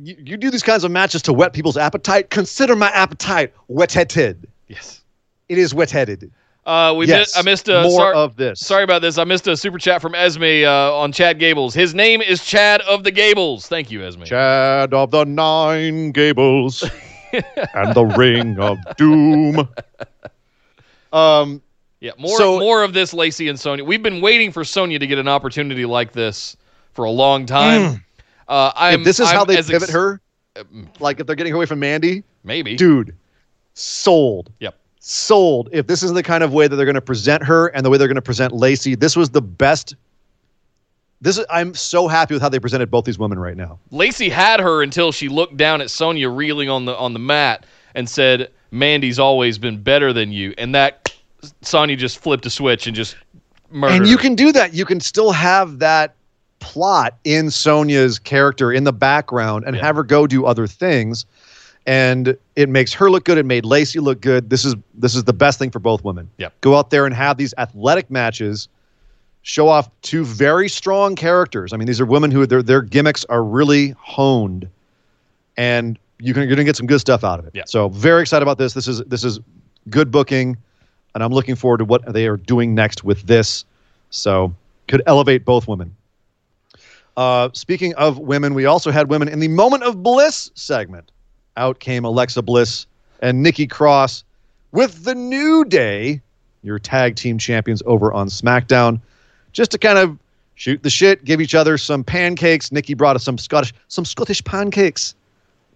you, 0.00 0.16
you 0.18 0.36
do 0.36 0.50
these 0.50 0.62
kinds 0.62 0.84
of 0.84 0.90
matches 0.90 1.22
to 1.22 1.32
whet 1.32 1.52
people's 1.52 1.76
appetite. 1.76 2.30
Consider 2.30 2.76
my 2.76 2.88
appetite 2.90 3.52
whetted. 3.68 4.48
yes. 4.68 5.02
It 5.48 5.56
is 5.58 5.74
wet-headed. 5.74 6.30
Uh, 6.66 6.92
we 6.94 7.06
yes, 7.06 7.34
mi- 7.34 7.40
I 7.40 7.42
missed 7.44 7.68
a 7.68 7.82
more 7.82 7.90
sorry, 7.92 8.14
of 8.16 8.36
this. 8.36 8.60
sorry 8.60 8.84
about 8.84 9.00
this. 9.00 9.16
I 9.16 9.24
missed 9.24 9.46
a 9.46 9.56
super 9.56 9.78
chat 9.78 10.02
from 10.02 10.14
Esme 10.14 10.42
uh, 10.66 10.92
on 10.94 11.10
Chad 11.12 11.38
Gables. 11.38 11.72
His 11.72 11.94
name 11.94 12.20
is 12.20 12.44
Chad 12.44 12.82
of 12.82 13.04
the 13.04 13.10
Gables. 13.10 13.66
Thank 13.66 13.90
you, 13.90 14.04
Esme. 14.04 14.24
Chad 14.24 14.92
of 14.92 15.10
the 15.10 15.24
Nine 15.24 16.10
Gables 16.12 16.82
and 17.32 17.94
the 17.94 18.04
Ring 18.16 18.58
of 18.60 18.76
Doom. 18.98 19.66
Um, 21.12 21.62
Yeah, 22.00 22.12
more 22.18 22.36
So- 22.38 22.58
more 22.60 22.82
of 22.84 22.92
this, 22.92 23.12
Lacey 23.14 23.48
and 23.48 23.58
Sonya. 23.58 23.84
We've 23.84 24.02
been 24.02 24.20
waiting 24.20 24.52
for 24.52 24.62
Sonya 24.64 24.98
to 24.98 25.06
get 25.06 25.18
an 25.18 25.28
opportunity 25.28 25.84
like 25.86 26.12
this 26.12 26.56
for 26.92 27.04
a 27.06 27.10
long 27.10 27.46
time. 27.46 28.04
Uh, 28.48 28.72
I'm, 28.74 29.00
if 29.00 29.04
this 29.04 29.20
is 29.20 29.28
I'm 29.28 29.36
how 29.36 29.44
they 29.44 29.56
pivot 29.56 29.82
ex- 29.82 29.90
her, 29.90 30.20
like 31.00 31.20
if 31.20 31.26
they're 31.26 31.36
getting 31.36 31.52
away 31.52 31.66
from 31.66 31.78
Mandy, 31.78 32.24
maybe. 32.44 32.76
dude, 32.76 33.14
sold. 33.74 34.50
Yep. 34.60 34.76
Sold. 35.00 35.68
If 35.72 35.86
this 35.86 36.02
is 36.02 36.12
the 36.12 36.22
kind 36.22 36.42
of 36.42 36.52
way 36.52 36.66
that 36.66 36.76
they're 36.76 36.86
going 36.86 36.94
to 36.94 37.00
present 37.00 37.42
her 37.44 37.68
and 37.68 37.84
the 37.84 37.90
way 37.90 37.98
they're 37.98 38.08
going 38.08 38.16
to 38.16 38.22
present 38.22 38.52
Lacey, 38.52 38.94
this 38.94 39.16
was 39.16 39.30
the 39.30 39.42
best. 39.42 39.94
This 41.20 41.38
is. 41.38 41.46
I'm 41.50 41.74
so 41.74 42.08
happy 42.08 42.34
with 42.34 42.42
how 42.42 42.48
they 42.48 42.58
presented 42.58 42.90
both 42.90 43.04
these 43.04 43.18
women 43.18 43.38
right 43.38 43.56
now. 43.56 43.78
Lacey 43.90 44.28
had 44.28 44.60
her 44.60 44.82
until 44.82 45.12
she 45.12 45.28
looked 45.28 45.56
down 45.56 45.80
at 45.80 45.90
Sonya 45.90 46.28
reeling 46.28 46.68
on 46.68 46.84
the 46.84 46.96
on 46.96 47.12
the 47.12 47.18
mat 47.18 47.66
and 47.94 48.08
said, 48.08 48.50
"Mandy's 48.70 49.18
always 49.18 49.58
been 49.58 49.82
better 49.82 50.12
than 50.12 50.32
you," 50.32 50.54
and 50.58 50.74
that 50.74 51.14
Sonya 51.62 51.96
just 51.96 52.18
flipped 52.18 52.46
a 52.46 52.50
switch 52.50 52.86
and 52.86 52.96
just 52.96 53.16
murdered. 53.70 53.96
And 53.96 54.06
you 54.06 54.16
her. 54.16 54.22
can 54.22 54.34
do 54.34 54.52
that. 54.52 54.74
You 54.74 54.84
can 54.84 55.00
still 55.00 55.32
have 55.32 55.78
that 55.80 56.14
plot 56.60 57.16
in 57.24 57.50
Sonya's 57.50 58.18
character 58.18 58.72
in 58.72 58.84
the 58.84 58.92
background 58.92 59.64
and 59.66 59.76
Yeah. 59.76 59.82
have 59.82 59.96
her 59.96 60.02
go 60.02 60.26
do 60.26 60.44
other 60.46 60.66
things. 60.66 61.24
And 61.86 62.36
it 62.56 62.68
makes 62.68 62.92
her 62.92 63.10
look 63.10 63.24
good. 63.24 63.38
It 63.38 63.46
made 63.46 63.64
Lacey 63.64 63.98
look 63.98 64.20
good. 64.20 64.50
This 64.50 64.64
is 64.64 64.74
this 64.94 65.14
is 65.14 65.24
the 65.24 65.32
best 65.32 65.58
thing 65.58 65.70
for 65.70 65.78
both 65.78 66.04
women. 66.04 66.28
Yep. 66.36 66.52
Go 66.60 66.76
out 66.76 66.90
there 66.90 67.06
and 67.06 67.14
have 67.14 67.38
these 67.38 67.54
athletic 67.56 68.10
matches, 68.10 68.68
show 69.42 69.68
off 69.68 69.88
two 70.02 70.24
very 70.24 70.68
strong 70.68 71.14
characters. 71.16 71.72
I 71.72 71.78
mean, 71.78 71.86
these 71.86 72.00
are 72.00 72.04
women 72.04 72.30
who 72.30 72.44
their 72.44 72.62
their 72.62 72.82
gimmicks 72.82 73.24
are 73.30 73.42
really 73.42 73.94
honed, 73.98 74.68
and 75.56 75.98
you 76.18 76.34
can 76.34 76.42
you're 76.42 76.56
gonna 76.56 76.64
get 76.64 76.76
some 76.76 76.86
good 76.86 77.00
stuff 77.00 77.24
out 77.24 77.38
of 77.38 77.46
it. 77.46 77.52
Yeah. 77.54 77.62
So 77.66 77.88
very 77.88 78.20
excited 78.20 78.42
about 78.42 78.58
this. 78.58 78.74
This 78.74 78.86
is 78.86 79.00
this 79.04 79.24
is 79.24 79.40
good 79.88 80.10
booking, 80.10 80.58
and 81.14 81.24
I'm 81.24 81.32
looking 81.32 81.54
forward 81.54 81.78
to 81.78 81.84
what 81.86 82.12
they 82.12 82.26
are 82.26 82.36
doing 82.36 82.74
next 82.74 83.02
with 83.02 83.22
this. 83.22 83.64
So 84.10 84.52
could 84.88 85.02
elevate 85.06 85.46
both 85.46 85.66
women. 85.68 85.94
Uh, 87.18 87.50
speaking 87.52 87.92
of 87.96 88.20
women, 88.20 88.54
we 88.54 88.64
also 88.64 88.92
had 88.92 89.10
women 89.10 89.26
in 89.26 89.40
the 89.40 89.48
Moment 89.48 89.82
of 89.82 90.04
Bliss 90.04 90.52
segment. 90.54 91.10
Out 91.56 91.80
came 91.80 92.04
Alexa 92.04 92.42
Bliss 92.42 92.86
and 93.20 93.42
Nikki 93.42 93.66
Cross 93.66 94.22
with 94.70 95.02
the 95.02 95.16
New 95.16 95.64
Day, 95.64 96.22
your 96.62 96.78
tag 96.78 97.16
team 97.16 97.36
champions 97.36 97.82
over 97.86 98.12
on 98.12 98.28
SmackDown, 98.28 99.00
just 99.50 99.72
to 99.72 99.78
kind 99.78 99.98
of 99.98 100.16
shoot 100.54 100.80
the 100.84 100.90
shit, 100.90 101.24
give 101.24 101.40
each 101.40 101.56
other 101.56 101.76
some 101.76 102.04
pancakes. 102.04 102.70
Nikki 102.70 102.94
brought 102.94 103.16
us 103.16 103.24
some 103.24 103.36
Scottish, 103.36 103.74
some 103.88 104.04
Scottish 104.04 104.44
pancakes 104.44 105.16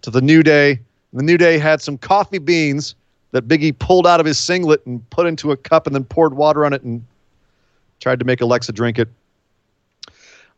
to 0.03 0.09
the 0.09 0.21
New 0.21 0.43
Day. 0.43 0.79
The 1.11 1.23
New 1.23 1.37
Day 1.37 1.57
had 1.57 1.81
some 1.81 1.97
coffee 1.97 2.39
beans 2.39 2.95
that 3.31 3.49
Biggie 3.49 3.77
pulled 3.77 4.07
out 4.07 4.21
of 4.21 4.25
his 4.25 4.39
singlet 4.39 4.85
and 4.85 5.09
put 5.09 5.27
into 5.27 5.51
a 5.51 5.57
cup 5.57 5.87
and 5.87 5.93
then 5.93 6.05
poured 6.05 6.35
water 6.35 6.65
on 6.65 6.71
it 6.71 6.83
and 6.83 7.03
tried 7.99 8.19
to 8.19 8.25
make 8.25 8.39
Alexa 8.39 8.71
drink 8.71 8.97
it. 8.97 9.09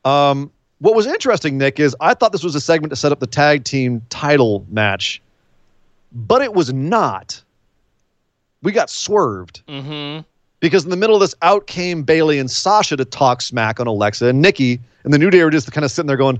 Um, 0.06 0.52
what 0.80 0.95
was 0.95 1.06
interesting, 1.07 1.57
Nick, 1.57 1.80
is 1.80 1.95
I 1.99 2.14
thought 2.14 2.31
this 2.31 2.43
was 2.43 2.56
a 2.56 2.61
segment 2.61 2.91
to 2.91 2.95
set 2.95 3.11
up 3.11 3.19
the 3.19 3.27
tag 3.27 3.64
team 3.64 4.02
title 4.10 4.65
match, 4.69 5.22
but 6.11 6.41
it 6.41 6.53
was 6.53 6.73
not. 6.73 7.41
We 8.61 8.72
got 8.72 8.89
swerved 8.89 9.61
Mm-hmm. 9.68 10.22
because 10.60 10.84
in 10.84 10.89
the 10.89 10.97
middle 10.97 11.15
of 11.15 11.22
this, 11.22 11.35
out 11.41 11.68
came 11.68 12.03
Bayley 12.03 12.39
and 12.39 12.49
Sasha 12.49 12.97
to 12.97 13.06
talk 13.06 13.41
smack 13.41 13.80
on 13.80 13.88
Alexa 13.88 14.27
and 14.27 14.41
Nikki, 14.41 14.80
and 15.03 15.14
the 15.14 15.18
New 15.19 15.30
Day 15.30 15.43
were 15.43 15.52
just 15.52 15.72
kind 15.72 15.85
of 15.85 15.91
sitting 15.91 16.07
there 16.07 16.18
going, 16.18 16.39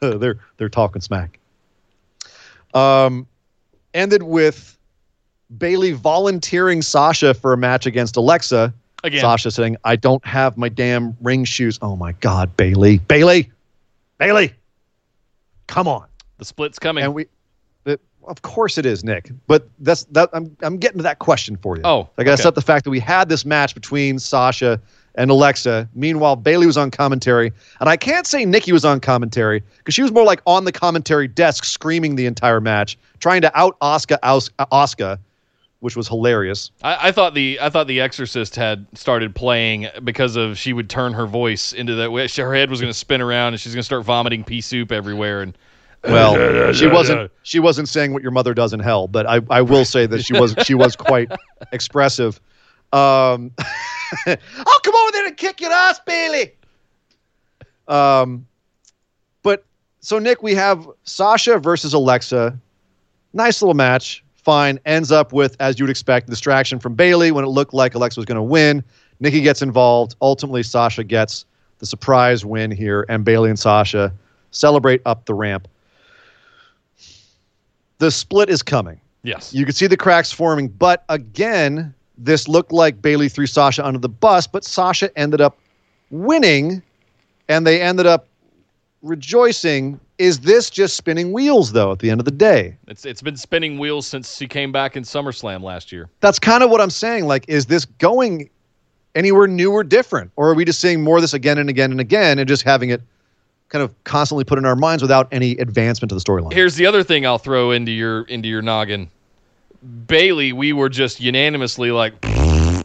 they're 0.00 0.38
they're 0.56 0.68
talking 0.68 1.02
smack. 1.02 1.38
Um, 2.72 3.26
ended 3.94 4.22
with 4.24 4.76
Bayley 5.58 5.92
volunteering 5.92 6.82
Sasha 6.82 7.34
for 7.34 7.52
a 7.52 7.56
match 7.56 7.86
against 7.86 8.16
Alexa. 8.16 8.72
Again, 9.04 9.20
Sasha 9.20 9.50
saying, 9.50 9.76
I 9.84 9.96
don't 9.96 10.24
have 10.26 10.56
my 10.56 10.68
damn 10.68 11.16
ring 11.20 11.44
shoes. 11.44 11.78
Oh 11.82 11.94
my 11.94 12.12
God, 12.12 12.56
Bayley. 12.56 12.98
Bayley. 12.98 13.50
Bayley. 14.18 14.52
Come 15.66 15.86
on. 15.86 16.06
the 16.38 16.44
split's 16.44 16.78
coming. 16.78 17.04
And 17.04 17.14
we 17.14 17.26
that, 17.84 18.00
of 18.26 18.42
course 18.42 18.78
it 18.78 18.86
is, 18.86 19.04
Nick. 19.04 19.30
But 19.46 19.68
that's 19.78 20.04
that 20.04 20.30
I'm 20.32 20.56
I'm 20.62 20.78
getting 20.78 20.98
to 20.98 21.02
that 21.02 21.18
question 21.18 21.56
for 21.56 21.76
you. 21.76 21.82
Oh, 21.84 22.08
I 22.18 22.24
gotta 22.24 22.34
okay. 22.34 22.42
set 22.42 22.54
the 22.54 22.62
fact 22.62 22.84
that 22.84 22.90
we 22.90 22.98
had 22.98 23.28
this 23.28 23.44
match 23.44 23.74
between 23.74 24.18
Sasha 24.18 24.80
and 25.16 25.30
Alexa. 25.30 25.88
Meanwhile, 25.94 26.36
Bayley 26.36 26.66
was 26.66 26.76
on 26.76 26.90
commentary. 26.90 27.52
And 27.80 27.88
I 27.88 27.96
can't 27.96 28.26
say 28.26 28.44
Nikki 28.44 28.72
was 28.72 28.84
on 28.84 29.00
commentary 29.00 29.62
because 29.78 29.94
she 29.94 30.02
was 30.02 30.12
more 30.12 30.24
like 30.24 30.40
on 30.46 30.64
the 30.64 30.72
commentary 30.72 31.28
desk 31.28 31.64
screaming 31.64 32.16
the 32.16 32.26
entire 32.26 32.60
match, 32.60 32.98
trying 33.20 33.42
to 33.42 33.58
out 33.58 33.76
Oscar 33.80 34.18
Oscar, 34.22 35.18
which 35.84 35.96
was 35.96 36.08
hilarious. 36.08 36.70
I, 36.82 37.08
I 37.08 37.12
thought 37.12 37.34
the 37.34 37.58
I 37.60 37.68
thought 37.68 37.86
the 37.86 38.00
Exorcist 38.00 38.56
had 38.56 38.86
started 38.94 39.34
playing 39.34 39.86
because 40.02 40.34
of 40.34 40.56
she 40.56 40.72
would 40.72 40.88
turn 40.88 41.12
her 41.12 41.26
voice 41.26 41.74
into 41.74 41.94
that 41.96 42.10
way. 42.10 42.26
Her 42.26 42.54
head 42.54 42.70
was 42.70 42.80
going 42.80 42.90
to 42.90 42.98
spin 42.98 43.20
around 43.20 43.52
and 43.52 43.60
she's 43.60 43.74
going 43.74 43.82
to 43.82 43.84
start 43.84 44.02
vomiting 44.02 44.44
pea 44.44 44.62
soup 44.62 44.90
everywhere. 44.90 45.42
And 45.42 45.58
Well, 46.02 46.72
she 46.72 46.86
wasn't 46.86 47.30
she 47.42 47.60
wasn't 47.60 47.90
saying 47.90 48.14
what 48.14 48.22
your 48.22 48.32
mother 48.32 48.54
does 48.54 48.72
in 48.72 48.80
hell, 48.80 49.08
but 49.08 49.26
I, 49.26 49.42
I 49.50 49.60
will 49.60 49.84
say 49.84 50.06
that 50.06 50.24
she 50.24 50.32
was 50.32 50.54
she 50.64 50.72
was 50.72 50.96
quite 50.96 51.30
expressive. 51.70 52.40
Um, 52.94 53.52
I'll 54.26 54.80
come 54.84 54.94
over 54.94 55.12
there 55.12 55.26
and 55.26 55.36
kick 55.36 55.60
your 55.60 55.70
ass, 55.70 56.00
Bayley. 56.06 56.54
Um, 57.88 58.46
but 59.42 59.66
so 60.00 60.18
Nick, 60.18 60.42
we 60.42 60.54
have 60.54 60.88
Sasha 61.02 61.58
versus 61.58 61.92
Alexa. 61.92 62.58
Nice 63.34 63.60
little 63.60 63.74
match. 63.74 64.23
Fine. 64.44 64.78
Ends 64.84 65.10
up 65.10 65.32
with, 65.32 65.56
as 65.58 65.78
you 65.78 65.84
would 65.84 65.90
expect, 65.90 66.28
distraction 66.28 66.78
from 66.78 66.94
Bayley 66.94 67.32
when 67.32 67.44
it 67.44 67.48
looked 67.48 67.72
like 67.74 67.94
Alexa 67.94 68.20
was 68.20 68.26
going 68.26 68.36
to 68.36 68.42
win. 68.42 68.84
Nikki 69.20 69.40
gets 69.40 69.62
involved. 69.62 70.16
Ultimately, 70.20 70.62
Sasha 70.62 71.02
gets 71.02 71.46
the 71.78 71.86
surprise 71.86 72.44
win 72.44 72.70
here, 72.70 73.06
and 73.08 73.24
Bayley 73.24 73.48
and 73.48 73.58
Sasha 73.58 74.12
celebrate 74.50 75.00
up 75.06 75.24
the 75.24 75.34
ramp. 75.34 75.66
The 77.98 78.10
split 78.10 78.50
is 78.50 78.62
coming. 78.62 79.00
yes, 79.22 79.54
You 79.54 79.64
can 79.64 79.74
see 79.74 79.86
the 79.86 79.96
cracks 79.96 80.30
forming, 80.30 80.68
but 80.68 81.04
again, 81.08 81.94
this 82.18 82.46
looked 82.46 82.72
like 82.72 83.00
Bayley 83.00 83.28
threw 83.28 83.46
Sasha 83.46 83.84
under 83.84 83.98
the 83.98 84.08
bus, 84.08 84.46
but 84.46 84.64
Sasha 84.64 85.16
ended 85.18 85.40
up 85.40 85.58
winning, 86.10 86.82
and 87.48 87.66
they 87.66 87.80
ended 87.80 88.06
up 88.06 88.26
rejoicing. 89.02 89.98
Is 90.18 90.40
this 90.40 90.70
just 90.70 90.96
spinning 90.96 91.32
wheels, 91.32 91.72
though, 91.72 91.90
at 91.90 91.98
the 91.98 92.10
end 92.10 92.20
of 92.20 92.24
the 92.24 92.30
day? 92.30 92.76
it's 92.86 93.04
it's 93.04 93.22
been 93.22 93.36
spinning 93.36 93.78
wheels 93.78 94.06
since 94.06 94.36
she 94.36 94.46
came 94.46 94.70
back 94.70 94.96
in 94.96 95.02
SummerSlam 95.02 95.62
last 95.62 95.90
year. 95.90 96.08
That's 96.20 96.38
kind 96.38 96.62
of 96.62 96.70
what 96.70 96.80
I'm 96.80 96.90
saying. 96.90 97.26
Like, 97.26 97.44
is 97.48 97.66
this 97.66 97.84
going 97.84 98.48
anywhere 99.14 99.48
new 99.48 99.72
or 99.72 99.82
different? 99.82 100.30
Or 100.36 100.50
are 100.50 100.54
we 100.54 100.64
just 100.64 100.80
seeing 100.80 101.02
more 101.02 101.16
of 101.16 101.22
this 101.22 101.34
again 101.34 101.58
and 101.58 101.68
again 101.68 101.90
and 101.90 102.00
again 102.00 102.38
and 102.38 102.48
just 102.48 102.62
having 102.62 102.90
it 102.90 103.02
kind 103.68 103.82
of 103.82 103.92
constantly 104.04 104.44
put 104.44 104.58
in 104.58 104.64
our 104.64 104.76
minds 104.76 105.02
without 105.02 105.26
any 105.32 105.52
advancement 105.52 106.10
to 106.10 106.14
the 106.14 106.20
storyline? 106.20 106.52
Here's 106.52 106.76
the 106.76 106.86
other 106.86 107.02
thing 107.02 107.26
I'll 107.26 107.38
throw 107.38 107.72
into 107.72 107.90
your 107.90 108.22
into 108.22 108.48
your 108.48 108.62
noggin. 108.62 109.10
Bayley, 110.06 110.52
we 110.52 110.72
were 110.72 110.88
just 110.88 111.20
unanimously 111.20 111.90
like, 111.90 112.14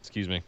excuse 0.00 0.28
me, 0.28 0.42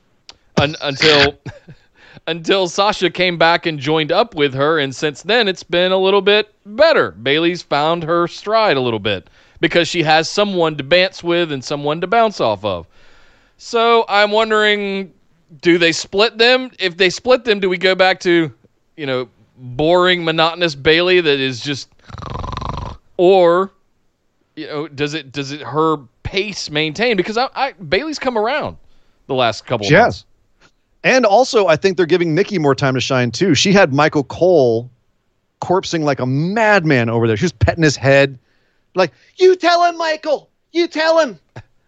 un- 0.60 0.76
until 0.82 1.38
until 2.26 2.68
Sasha 2.68 3.10
came 3.10 3.38
back 3.38 3.66
and 3.66 3.78
joined 3.78 4.12
up 4.12 4.34
with 4.34 4.54
her, 4.54 4.78
and 4.78 4.94
since 4.94 5.22
then 5.22 5.48
it's 5.48 5.62
been 5.62 5.92
a 5.92 5.98
little 5.98 6.22
bit 6.22 6.54
better. 6.64 7.12
Bayley's 7.12 7.62
found 7.62 8.02
her 8.04 8.26
stride 8.28 8.76
a 8.76 8.80
little 8.80 8.98
bit 8.98 9.28
because 9.60 9.88
she 9.88 10.02
has 10.02 10.28
someone 10.28 10.76
to 10.76 10.82
dance 10.82 11.22
with 11.22 11.52
and 11.52 11.64
someone 11.64 12.00
to 12.00 12.06
bounce 12.06 12.40
off 12.40 12.64
of. 12.64 12.86
So 13.56 14.04
I'm 14.08 14.30
wondering, 14.30 15.12
do 15.60 15.78
they 15.78 15.92
split 15.92 16.38
them? 16.38 16.70
If 16.78 16.96
they 16.96 17.10
split 17.10 17.44
them, 17.44 17.60
do 17.60 17.68
we 17.68 17.76
go 17.76 17.94
back 17.94 18.20
to, 18.20 18.52
you 18.96 19.06
know, 19.06 19.28
boring, 19.56 20.24
monotonous 20.24 20.74
Bayley 20.74 21.20
that 21.20 21.38
is 21.38 21.60
just 21.60 21.88
or 23.16 23.70
you 24.56 24.66
know 24.66 24.88
does 24.88 25.12
it 25.12 25.30
does 25.30 25.52
it 25.52 25.60
her 25.60 25.98
pace 26.22 26.70
maintain 26.70 27.16
because 27.16 27.36
I, 27.36 27.48
I 27.54 27.72
Bayley's 27.72 28.18
come 28.18 28.38
around 28.38 28.78
the 29.26 29.34
last 29.34 29.66
couple 29.66 29.86
of 29.86 29.92
Yes. 29.92 30.24
And 31.02 31.24
also, 31.24 31.66
I 31.66 31.76
think 31.76 31.96
they're 31.96 32.06
giving 32.06 32.34
Nikki 32.34 32.58
more 32.58 32.74
time 32.74 32.94
to 32.94 33.00
shine 33.00 33.30
too. 33.30 33.54
She 33.54 33.72
had 33.72 33.92
Michael 33.94 34.24
Cole 34.24 34.90
corpsing 35.60 36.02
like 36.02 36.20
a 36.20 36.26
madman 36.26 37.08
over 37.08 37.26
there. 37.26 37.36
She 37.36 37.44
was 37.44 37.52
petting 37.52 37.82
his 37.82 37.96
head, 37.96 38.38
like, 38.94 39.12
"You 39.36 39.56
tell 39.56 39.84
him, 39.84 39.96
Michael. 39.96 40.50
You 40.72 40.86
tell 40.88 41.18
him. 41.18 41.38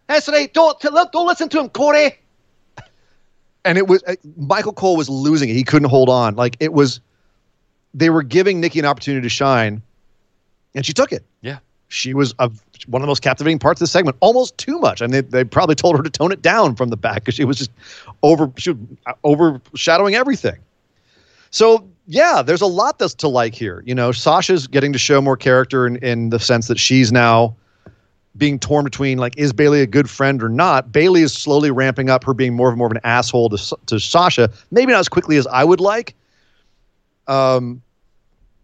That's 0.07 0.29
right. 0.29 0.53
Don't 0.53 0.81
don't 0.81 1.27
listen 1.27 1.49
to 1.51 1.61
him, 1.61 1.69
Corey." 1.69 2.19
And 3.65 3.79
it 3.79 3.87
was 3.87 4.03
uh, 4.07 4.17
Michael 4.37 4.73
Cole 4.73 4.97
was 4.97 5.09
losing 5.09 5.49
it. 5.49 5.55
He 5.55 5.65
couldn't 5.65 5.89
hold 5.89 6.09
on. 6.09 6.35
Like 6.35 6.57
it 6.59 6.73
was, 6.73 7.01
they 7.95 8.11
were 8.11 8.23
giving 8.23 8.61
Nikki 8.61 8.79
an 8.79 8.87
opportunity 8.87 9.25
to 9.25 9.29
shine, 9.29 9.83
and 10.75 10.85
she 10.85 10.93
took 10.93 11.13
it. 11.13 11.25
Yeah. 11.43 11.59
She 11.93 12.15
was 12.15 12.35
a, 12.39 12.51
one 12.87 13.03
of 13.03 13.05
the 13.05 13.07
most 13.07 13.23
captivating 13.23 13.59
parts 13.59 13.81
of 13.81 13.85
the 13.87 13.91
segment, 13.91 14.17
almost 14.21 14.57
too 14.57 14.79
much. 14.79 15.01
And 15.01 15.13
they, 15.13 15.21
they 15.21 15.45
probably 15.45 15.75
told 15.75 15.97
her 15.97 16.03
to 16.03 16.11
tone 16.11 16.33
it 16.33 16.41
down 16.41 16.75
from 16.75 16.89
the 16.89 16.97
back 16.97 17.17
because 17.17 17.35
she 17.35 17.45
was 17.45 17.59
just 17.59 17.71
over 18.23 18.51
she 18.57 18.71
was 18.71 18.79
uh, 19.07 19.13
overshadowing 19.25 20.15
everything. 20.15 20.59
So 21.51 21.87
yeah, 22.07 22.43
there's 22.43 22.63
a 22.63 22.67
lot 22.67 22.99
that's 22.99 23.15
to 23.17 23.29
like 23.29 23.55
here. 23.55 23.83
You 23.87 23.95
know, 23.95 24.11
Sasha's 24.11 24.67
getting 24.67 24.93
to 24.95 24.99
show 24.99 25.21
more 25.21 25.37
character 25.37 25.87
in, 25.87 25.97
in 25.97 26.31
the 26.31 26.41
sense 26.41 26.67
that 26.69 26.79
she's 26.79 27.13
now 27.13 27.55
being 28.39 28.59
torn 28.59 28.85
between 28.85 29.19
like 29.19 29.37
is 29.37 29.53
Bayley 29.53 29.83
a 29.83 29.87
good 29.87 30.09
friend 30.09 30.43
or 30.43 30.49
not. 30.49 30.93
Bayley 30.93 31.21
is 31.21 31.35
slowly 31.35 31.71
ramping 31.71 32.09
up 32.09 32.25
her 32.25 32.33
being 32.33 32.55
more 32.55 32.71
and 32.71 32.79
more 32.79 32.87
of 32.87 32.93
an 32.93 33.01
asshole 33.05 33.51
to 33.51 33.77
to 33.87 34.01
Sasha. 34.01 34.51
Maybe 34.71 34.93
not 34.93 35.01
as 35.01 35.09
quickly 35.11 35.37
as 35.37 35.47
I 35.49 35.63
would 35.63 35.81
like. 35.81 36.15
Um, 37.29 37.83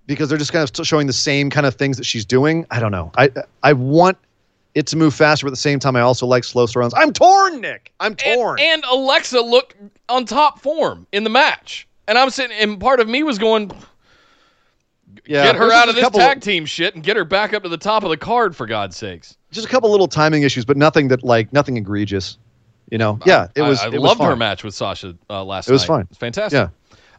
because 0.09 0.28
they're 0.28 0.39
just 0.39 0.52
kind 0.52 0.68
of 0.68 0.86
showing 0.86 1.06
the 1.06 1.12
same 1.12 1.51
kind 1.51 1.66
of 1.66 1.76
things 1.76 1.97
that 1.98 2.05
she's 2.05 2.24
doing. 2.24 2.66
I 2.72 2.80
don't 2.80 2.90
know. 2.90 3.12
I 3.16 3.30
I 3.62 3.74
want 3.74 4.18
it 4.74 4.86
to 4.89 4.97
move 4.97 5.14
faster, 5.14 5.47
but 5.47 5.51
at 5.51 5.52
the 5.52 5.56
same 5.56 5.78
time, 5.78 5.94
I 5.94 6.01
also 6.01 6.26
like 6.26 6.44
slow 6.44 6.66
runs. 6.74 6.94
I'm 6.97 7.12
torn, 7.12 7.60
Nick. 7.60 7.93
I'm 8.01 8.16
torn. 8.16 8.59
And, 8.59 8.82
and 8.82 8.85
Alexa 8.90 9.40
looked 9.40 9.76
on 10.09 10.24
top 10.24 10.60
form 10.60 11.06
in 11.12 11.24
the 11.24 11.30
match, 11.30 11.86
and 12.09 12.18
I'm 12.18 12.30
sitting, 12.30 12.56
and 12.59 12.80
part 12.80 13.01
of 13.01 13.09
me 13.09 13.22
was 13.22 13.39
going, 13.39 13.70
yeah, 15.26 15.44
get 15.44 15.56
her 15.56 15.70
out 15.72 15.89
of 15.89 15.94
this 15.94 16.09
tag 16.10 16.40
team 16.40 16.64
shit 16.64 16.94
and 16.94 17.05
get 17.05 17.16
her 17.16 17.24
back 17.24 17.52
up 17.52 17.62
to 17.62 17.68
the 17.68 17.78
top 17.78 18.02
of 18.02 18.10
the 18.10 18.16
card 18.16 18.56
for 18.56 18.66
God's 18.66 18.97
sakes. 18.97 19.36
Just 19.51 19.66
a 19.66 19.70
couple 19.70 19.90
little 19.90 20.09
timing 20.09 20.43
issues, 20.43 20.64
but 20.64 20.76
nothing 20.76 21.09
that 21.09 21.22
like 21.22 21.52
nothing 21.52 21.76
egregious. 21.76 22.39
You 22.90 22.97
know, 22.97 23.18
yeah, 23.26 23.48
it 23.55 23.60
was. 23.60 23.80
I, 23.80 23.85
I 23.85 23.89
it 23.89 24.01
loved 24.01 24.20
was 24.20 24.28
her 24.30 24.36
match 24.36 24.64
with 24.64 24.74
Sasha 24.74 25.14
uh, 25.28 25.44
last 25.44 25.68
night. 25.68 25.72
It 25.72 25.74
was 25.74 25.82
night. 25.82 25.86
fine. 25.89 26.06
It's 26.09 26.18
fantastic. 26.18 26.56
Yeah. 26.56 26.68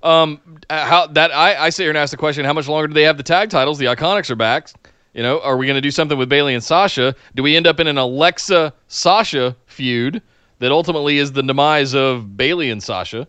Um, 0.01 0.39
how 0.69 1.07
that 1.07 1.31
I, 1.31 1.65
I 1.65 1.69
sit 1.69 1.83
here 1.83 1.91
and 1.91 1.97
ask 1.97 2.11
the 2.11 2.17
question: 2.17 2.45
How 2.45 2.53
much 2.53 2.67
longer 2.67 2.87
do 2.87 2.93
they 2.93 3.03
have 3.03 3.17
the 3.17 3.23
tag 3.23 3.49
titles? 3.49 3.77
The 3.77 3.85
Iconics 3.85 4.29
are 4.29 4.35
back. 4.35 4.69
You 5.13 5.23
know, 5.23 5.39
are 5.41 5.57
we 5.57 5.65
going 5.65 5.75
to 5.75 5.81
do 5.81 5.91
something 5.91 6.17
with 6.17 6.29
Bayley 6.29 6.53
and 6.53 6.63
Sasha? 6.63 7.15
Do 7.35 7.43
we 7.43 7.55
end 7.55 7.67
up 7.67 7.79
in 7.79 7.87
an 7.87 7.97
Alexa 7.97 8.73
Sasha 8.87 9.55
feud 9.65 10.21
that 10.59 10.71
ultimately 10.71 11.17
is 11.17 11.31
the 11.31 11.41
demise 11.41 11.95
of 11.95 12.37
Bayley 12.37 12.69
and 12.69 12.81
Sasha? 12.81 13.27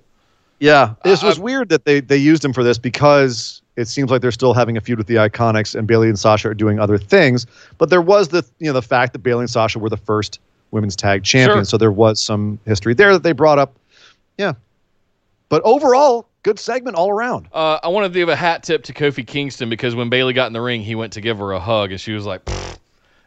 Yeah, 0.61 0.95
it 1.07 1.23
was 1.23 1.39
uh, 1.39 1.43
weird 1.43 1.71
that 1.71 1.87
they 1.87 2.01
they 2.01 2.19
used 2.19 2.45
him 2.45 2.53
for 2.53 2.63
this 2.63 2.79
because 2.79 3.63
it 3.77 3.89
seems 3.89 4.11
like 4.11 4.21
they're 4.21 4.31
still 4.31 4.53
having 4.53 4.77
a 4.77 4.81
feud 4.81 4.99
with 4.99 5.07
the 5.07 5.15
Iconics, 5.15 5.75
and 5.75 5.89
Bayley 5.89 6.09
and 6.09 6.19
Sasha 6.19 6.51
are 6.51 6.55
doing 6.55 6.79
other 6.79 6.99
things. 6.99 7.47
But 7.79 7.89
there 7.89 8.03
was 8.03 8.29
the 8.29 8.45
you 8.59 8.67
know 8.67 8.75
the 8.75 8.83
fact 8.83 9.15
that 9.15 9.21
Bayley 9.21 9.41
and 9.41 9.51
Sasha 9.51 9.79
were 9.79 9.89
the 9.89 9.97
first 9.97 10.39
women's 10.71 10.95
tag 10.95 11.25
champions, 11.25 11.69
sure. 11.69 11.71
so 11.73 11.79
there 11.79 11.91
was 11.91 12.21
some 12.21 12.61
history 12.67 12.95
there 12.95 13.13
that 13.13 13.23
they 13.23 13.33
brought 13.33 13.59
up. 13.59 13.75
Yeah, 14.37 14.53
but 15.49 15.63
overall, 15.65 16.29
good 16.43 16.59
segment 16.59 16.97
all 16.97 17.11
around. 17.11 17.49
Uh, 17.53 17.79
I 17.83 17.89
want 17.89 18.13
to 18.13 18.19
give 18.19 18.29
a 18.29 18.37
hat 18.37 18.63
tip 18.63 18.85
to 18.85 18.93
Kofi 18.93 19.27
Kingston 19.27 19.69
because 19.69 19.95
when 19.95 20.09
Bayley 20.11 20.33
got 20.33 20.47
in 20.47 20.53
the 20.53 20.61
ring, 20.61 20.83
he 20.83 20.95
went 20.95 21.13
to 21.15 21.21
give 21.21 21.39
her 21.39 21.53
a 21.53 21.61
hug, 21.61 21.93
and 21.93 22.01
she 22.01 22.13
was 22.13 22.27
like, 22.27 22.45
Pfft. 22.45 22.79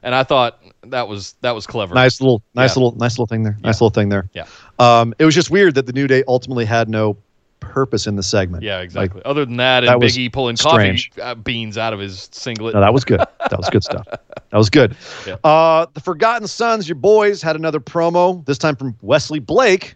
and 0.01 0.15
I 0.15 0.23
thought 0.23 0.59
that 0.83 1.07
was 1.07 1.35
that 1.41 1.51
was 1.55 1.67
clever. 1.67 1.95
Nice 1.95 2.19
little, 2.21 2.41
nice 2.55 2.75
yeah. 2.75 2.83
little, 2.83 2.97
nice 2.97 3.13
little 3.13 3.27
thing 3.27 3.43
there. 3.43 3.57
Nice 3.61 3.75
little 3.81 3.89
thing 3.89 4.09
there. 4.09 4.29
Yeah. 4.33 4.45
Um, 4.79 5.13
it 5.19 5.25
was 5.25 5.35
just 5.35 5.49
weird 5.49 5.75
that 5.75 5.85
the 5.85 5.93
New 5.93 6.07
Day 6.07 6.23
ultimately 6.27 6.65
had 6.65 6.89
no 6.89 7.17
purpose 7.59 8.07
in 8.07 8.15
the 8.17 8.23
segment. 8.23 8.61
Yeah, 8.63 8.81
exactly. 8.81 9.19
Like, 9.19 9.27
Other 9.27 9.45
than 9.45 9.57
that, 9.57 9.83
and 9.83 10.01
that 10.01 10.05
Biggie 10.05 10.31
pulling 10.31 10.57
strange. 10.57 11.11
coffee 11.11 11.21
uh, 11.21 11.35
beans 11.35 11.77
out 11.77 11.93
of 11.93 11.99
his 11.99 12.29
singlet. 12.31 12.73
No, 12.73 12.81
that 12.81 12.93
was 12.93 13.05
good. 13.05 13.19
That 13.19 13.57
was 13.57 13.69
good 13.69 13.83
stuff. 13.83 14.05
That 14.07 14.57
was 14.57 14.69
good. 14.69 14.95
Yeah. 15.25 15.35
Uh, 15.43 15.85
the 15.93 16.01
Forgotten 16.01 16.47
Sons, 16.47 16.87
your 16.89 16.95
boys, 16.95 17.41
had 17.41 17.55
another 17.55 17.79
promo. 17.79 18.45
This 18.45 18.57
time 18.57 18.75
from 18.75 18.95
Wesley 19.01 19.39
Blake. 19.39 19.95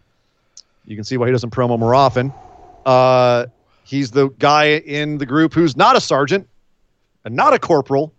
You 0.86 0.96
can 0.96 1.04
see 1.04 1.18
why 1.18 1.26
he 1.26 1.34
doesn't 1.34 1.50
promo 1.50 1.78
more 1.78 1.94
often. 1.94 2.34
Uh, 2.88 3.48
he's 3.84 4.12
the 4.12 4.30
guy 4.40 4.78
in 4.78 5.18
the 5.18 5.26
group 5.26 5.54
who's 5.54 5.76
not 5.76 5.98
a 5.98 6.02
sergeant 6.02 6.48
and 7.26 7.36
not 7.36 7.54
a 7.54 7.60
corporal, 7.60 8.14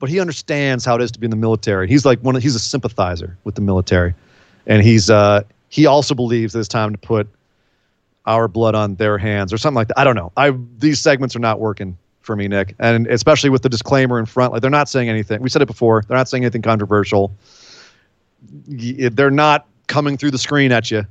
but 0.00 0.10
he 0.10 0.18
understands 0.18 0.84
how 0.84 0.96
it 0.96 1.00
is 1.02 1.12
to 1.12 1.20
be 1.20 1.26
in 1.26 1.30
the 1.30 1.36
military. 1.36 1.86
He's 1.86 2.04
like 2.04 2.18
one. 2.20 2.34
Of, 2.34 2.42
he's 2.42 2.56
a 2.56 2.60
sympathizer 2.60 3.38
with 3.44 3.54
the 3.54 3.60
military, 3.60 4.14
and 4.66 4.82
he's 4.82 5.08
uh, 5.08 5.42
he 5.68 5.86
also 5.86 6.14
believes 6.14 6.52
that 6.52 6.58
it's 6.58 6.68
time 6.68 6.90
to 6.90 6.98
put 6.98 7.28
our 8.26 8.48
blood 8.48 8.74
on 8.74 8.96
their 8.96 9.16
hands 9.16 9.52
or 9.52 9.58
something 9.58 9.76
like 9.76 9.88
that. 9.88 9.98
I 9.98 10.02
don't 10.02 10.16
know. 10.16 10.32
I 10.36 10.52
these 10.78 10.98
segments 10.98 11.36
are 11.36 11.40
not 11.40 11.60
working 11.60 11.96
for 12.20 12.34
me, 12.34 12.48
Nick, 12.48 12.74
and 12.80 13.06
especially 13.06 13.48
with 13.48 13.62
the 13.62 13.68
disclaimer 13.68 14.18
in 14.18 14.26
front. 14.26 14.52
Like 14.52 14.60
they're 14.60 14.70
not 14.70 14.88
saying 14.88 15.08
anything. 15.08 15.40
We 15.40 15.48
said 15.48 15.62
it 15.62 15.66
before. 15.66 16.02
They're 16.06 16.16
not 16.16 16.28
saying 16.28 16.42
anything 16.42 16.62
controversial. 16.62 17.32
They're 18.66 19.30
not 19.30 19.68
coming 19.86 20.16
through 20.16 20.32
the 20.32 20.38
screen 20.38 20.72
at 20.72 20.90
you 20.90 21.06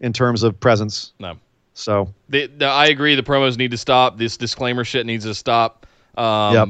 in 0.00 0.12
terms 0.12 0.42
of 0.42 0.58
presence. 0.58 1.12
No. 1.20 1.38
So 1.74 2.12
the, 2.28 2.46
the, 2.46 2.66
I 2.66 2.86
agree. 2.86 3.14
The 3.14 3.22
promos 3.22 3.56
need 3.56 3.70
to 3.70 3.78
stop. 3.78 4.18
This 4.18 4.36
disclaimer 4.36 4.84
shit 4.84 5.06
needs 5.06 5.24
to 5.24 5.34
stop. 5.34 5.86
Um, 6.16 6.54
yep. 6.54 6.68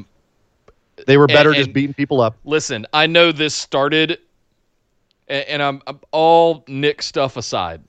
They 1.07 1.17
were 1.17 1.27
better 1.27 1.51
and, 1.51 1.57
just 1.57 1.73
beating 1.73 1.95
people 1.95 2.21
up. 2.21 2.37
Listen, 2.45 2.87
I 2.93 3.07
know 3.07 3.33
this 3.33 3.55
started, 3.55 4.19
and, 5.29 5.45
and 5.47 5.63
I'm, 5.63 5.83
I'm 5.87 6.01
all 6.13 6.65
Nick 6.69 7.03
stuff 7.03 7.37
aside. 7.37 7.83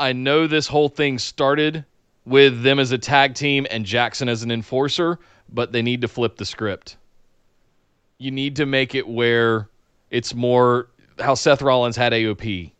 I 0.00 0.12
know 0.12 0.46
this 0.46 0.66
whole 0.66 0.88
thing 0.88 1.18
started 1.18 1.84
with 2.24 2.62
them 2.62 2.78
as 2.78 2.90
a 2.90 2.98
tag 2.98 3.34
team 3.34 3.66
and 3.70 3.86
Jaxson 3.86 4.28
as 4.28 4.42
an 4.42 4.50
enforcer, 4.50 5.18
but 5.50 5.72
they 5.72 5.82
need 5.82 6.00
to 6.00 6.08
flip 6.08 6.36
the 6.36 6.44
script. 6.44 6.96
You 8.18 8.32
need 8.32 8.56
to 8.56 8.66
make 8.66 8.96
it 8.96 9.06
where 9.06 9.68
it's 10.10 10.34
more 10.34 10.88
how 11.20 11.34
Seth 11.34 11.62
Rollins 11.62 11.96
had 11.96 12.12
AOP 12.12 12.72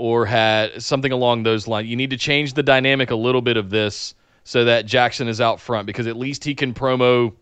or 0.00 0.24
had 0.24 0.82
something 0.82 1.12
along 1.12 1.42
those 1.42 1.68
lines. 1.68 1.86
You 1.86 1.94
need 1.94 2.08
to 2.08 2.16
change 2.16 2.54
the 2.54 2.62
dynamic 2.62 3.10
a 3.10 3.14
little 3.14 3.42
bit 3.42 3.58
of 3.58 3.68
this 3.68 4.14
so 4.44 4.64
that 4.64 4.86
Jaxson 4.86 5.28
is 5.28 5.42
out 5.42 5.60
front 5.60 5.84
because 5.84 6.06
at 6.06 6.16
least 6.16 6.42
he 6.42 6.54
can 6.54 6.72
promo 6.72 7.34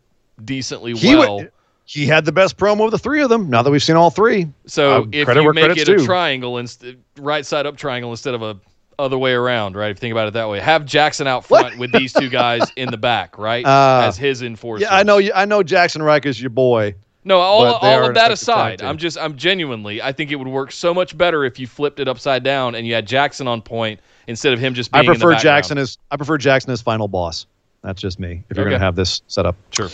decently 0.45 0.95
he 0.95 1.15
well. 1.15 1.45
he 1.85 2.05
had 2.05 2.25
the 2.25 2.33
best 2.33 2.57
promo 2.57 2.87
of 2.87 2.91
the 2.91 2.99
three 2.99 3.23
of 3.23 3.31
them. 3.31 3.49
Now 3.49 3.63
that 3.63 3.71
we've 3.71 3.83
seen 3.83 3.95
all 3.95 4.11
three, 4.11 4.49
so 4.67 5.03
um, 5.03 5.11
if 5.13 5.29
you 5.29 5.53
make 5.53 5.79
it 5.79 5.85
due. 5.85 6.03
a 6.03 6.05
triangle 6.05 6.59
instead, 6.59 6.99
right 7.17 7.47
side 7.47 7.65
up 7.65 7.77
triangle 7.77 8.11
instead 8.11 8.35
of 8.35 8.43
a 8.43 8.57
other 8.99 9.17
way 9.17 9.35
around, 9.35 9.77
right? 9.77 9.93
If 9.93 9.99
you 9.99 10.01
think 10.01 10.13
about 10.13 10.27
it 10.27 10.35
that 10.35 10.49
way, 10.49 10.59
have 10.59 10.83
Jaxson 10.83 11.29
out 11.29 11.47
front 11.47 11.79
with 11.79 11.93
these 11.93 12.13
two 12.13 12.29
guys 12.29 12.73
in 12.75 12.91
the 12.91 12.97
back, 12.97 13.39
right, 13.39 13.65
uh, 13.65 14.03
as 14.09 14.17
his 14.17 14.43
enforcer. 14.43 14.83
Yeah, 14.83 14.97
I 14.97 15.05
know. 15.05 15.21
I 15.33 15.45
know 15.45 15.63
Jaxson 15.63 16.05
Ryker 16.05 16.29
is 16.29 16.41
your 16.41 16.51
boy. 16.51 16.97
No, 17.29 17.41
all, 17.41 17.67
all 17.67 18.09
of 18.09 18.15
that 18.15 18.31
aside, 18.31 18.81
I'm 18.81 18.97
just 18.97 19.19
I'm 19.19 19.37
genuinely 19.37 20.01
I 20.01 20.13
think 20.13 20.31
it 20.31 20.37
would 20.37 20.49
work 20.49 20.73
so 20.73 20.95
much 20.95 21.17
better 21.17 21.45
if 21.45 21.59
you 21.59 21.67
flipped 21.67 22.01
it 22.01 22.09
upside 22.09 22.43
down 22.43 22.75
and 22.75 22.87
you 22.87 22.95
had 22.95 23.07
Jaxson 23.07 23.47
on 23.47 23.61
point 23.61 24.01
instead 24.27 24.55
of 24.55 24.59
him 24.59 24.73
just 24.73 24.91
being. 24.91 25.05
I 25.05 25.07
prefer 25.07 25.35
Jaxson 25.35 25.77
as 25.77 25.99
I 26.11 26.17
prefer 26.17 26.39
Jaxson 26.39 26.71
as 26.71 26.81
final 26.81 27.07
boss. 27.07 27.47
That's 27.83 28.01
just 28.01 28.19
me. 28.19 28.43
If 28.49 28.57
you're 28.57 28.65
okay. 28.65 28.71
going 28.71 28.81
to 28.81 28.85
have 28.85 28.97
this 28.97 29.21
set 29.29 29.45
up, 29.45 29.57
sure. 29.71 29.91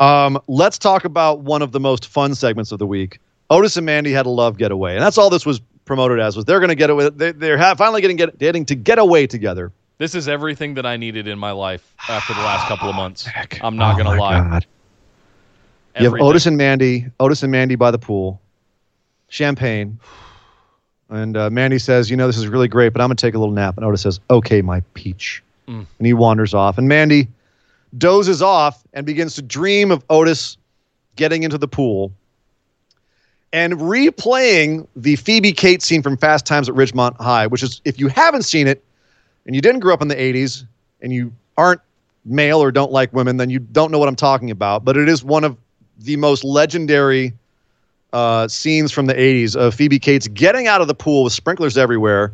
Um, 0.00 0.40
let's 0.48 0.78
talk 0.78 1.04
about 1.04 1.40
one 1.40 1.60
of 1.60 1.72
the 1.72 1.80
most 1.80 2.06
fun 2.06 2.34
segments 2.34 2.72
of 2.72 2.78
the 2.78 2.86
week. 2.86 3.20
Otis 3.50 3.76
and 3.76 3.84
Mandy 3.84 4.12
had 4.12 4.24
a 4.24 4.30
love 4.30 4.56
getaway, 4.56 4.94
and 4.94 5.02
that's 5.02 5.18
all 5.18 5.28
this 5.28 5.44
was 5.44 5.60
promoted 5.84 6.18
as. 6.18 6.34
Was 6.34 6.46
they're 6.46 6.60
going 6.60 6.70
to 6.70 6.74
get 6.74 6.88
away? 6.88 7.10
They, 7.10 7.32
they're 7.32 7.58
ha- 7.58 7.74
finally 7.74 8.00
getting 8.00 8.16
get, 8.16 8.38
getting 8.38 8.64
to 8.64 8.74
get 8.74 8.98
away 8.98 9.26
together. 9.26 9.70
This 9.98 10.14
is 10.14 10.28
everything 10.28 10.72
that 10.74 10.86
I 10.86 10.96
needed 10.96 11.28
in 11.28 11.38
my 11.38 11.50
life 11.50 11.94
after 12.08 12.32
the 12.32 12.40
last 12.40 12.68
couple 12.68 12.88
of 12.88 12.96
months. 12.96 13.28
I'm 13.60 13.76
not 13.76 14.00
oh 14.00 14.02
going 14.02 14.16
to 14.16 14.20
lie. 14.20 14.40
God. 14.40 14.66
You 15.98 16.10
have 16.10 16.20
Otis 16.20 16.46
and 16.46 16.56
Mandy, 16.56 17.06
Otis 17.18 17.42
and 17.42 17.50
Mandy 17.50 17.74
by 17.74 17.90
the 17.90 17.98
pool, 17.98 18.40
champagne. 19.28 19.98
And 21.08 21.36
uh, 21.36 21.50
Mandy 21.50 21.78
says, 21.78 22.10
You 22.10 22.16
know, 22.16 22.26
this 22.26 22.38
is 22.38 22.46
really 22.46 22.68
great, 22.68 22.92
but 22.92 23.02
I'm 23.02 23.08
going 23.08 23.16
to 23.16 23.26
take 23.26 23.34
a 23.34 23.38
little 23.38 23.54
nap. 23.54 23.76
And 23.76 23.84
Otis 23.84 24.02
says, 24.02 24.20
Okay, 24.30 24.62
my 24.62 24.80
peach. 24.94 25.42
Mm. 25.66 25.86
And 25.98 26.06
he 26.06 26.12
wanders 26.12 26.54
off. 26.54 26.78
And 26.78 26.86
Mandy 26.86 27.28
dozes 27.98 28.40
off 28.40 28.82
and 28.92 29.04
begins 29.04 29.34
to 29.34 29.42
dream 29.42 29.90
of 29.90 30.04
Otis 30.08 30.56
getting 31.16 31.42
into 31.42 31.58
the 31.58 31.68
pool 31.68 32.12
and 33.52 33.74
replaying 33.74 34.86
the 34.94 35.16
Phoebe 35.16 35.52
Cates 35.52 35.84
scene 35.84 36.02
from 36.02 36.16
Fast 36.16 36.46
Times 36.46 36.68
at 36.68 36.74
Ridgemont 36.74 37.20
High, 37.20 37.48
which 37.48 37.64
is, 37.64 37.80
if 37.84 37.98
you 37.98 38.06
haven't 38.08 38.42
seen 38.42 38.68
it 38.68 38.84
and 39.44 39.56
you 39.56 39.60
didn't 39.60 39.80
grow 39.80 39.92
up 39.92 40.02
in 40.02 40.08
the 40.08 40.14
80s 40.14 40.64
and 41.02 41.12
you 41.12 41.32
aren't 41.56 41.80
male 42.24 42.62
or 42.62 42.70
don't 42.70 42.92
like 42.92 43.12
women, 43.12 43.38
then 43.38 43.50
you 43.50 43.58
don't 43.58 43.90
know 43.90 43.98
what 43.98 44.08
I'm 44.08 44.16
talking 44.16 44.52
about. 44.52 44.84
But 44.84 44.96
it 44.96 45.08
is 45.08 45.24
one 45.24 45.42
of 45.42 45.56
the 46.00 46.16
most 46.16 46.44
legendary 46.44 47.32
uh, 48.12 48.48
scenes 48.48 48.90
from 48.90 49.06
the 49.06 49.14
80s 49.14 49.54
of 49.54 49.74
Phoebe 49.74 49.98
Cates 49.98 50.28
getting 50.28 50.66
out 50.66 50.80
of 50.80 50.88
the 50.88 50.94
pool 50.94 51.24
with 51.24 51.32
sprinklers 51.32 51.78
everywhere 51.78 52.32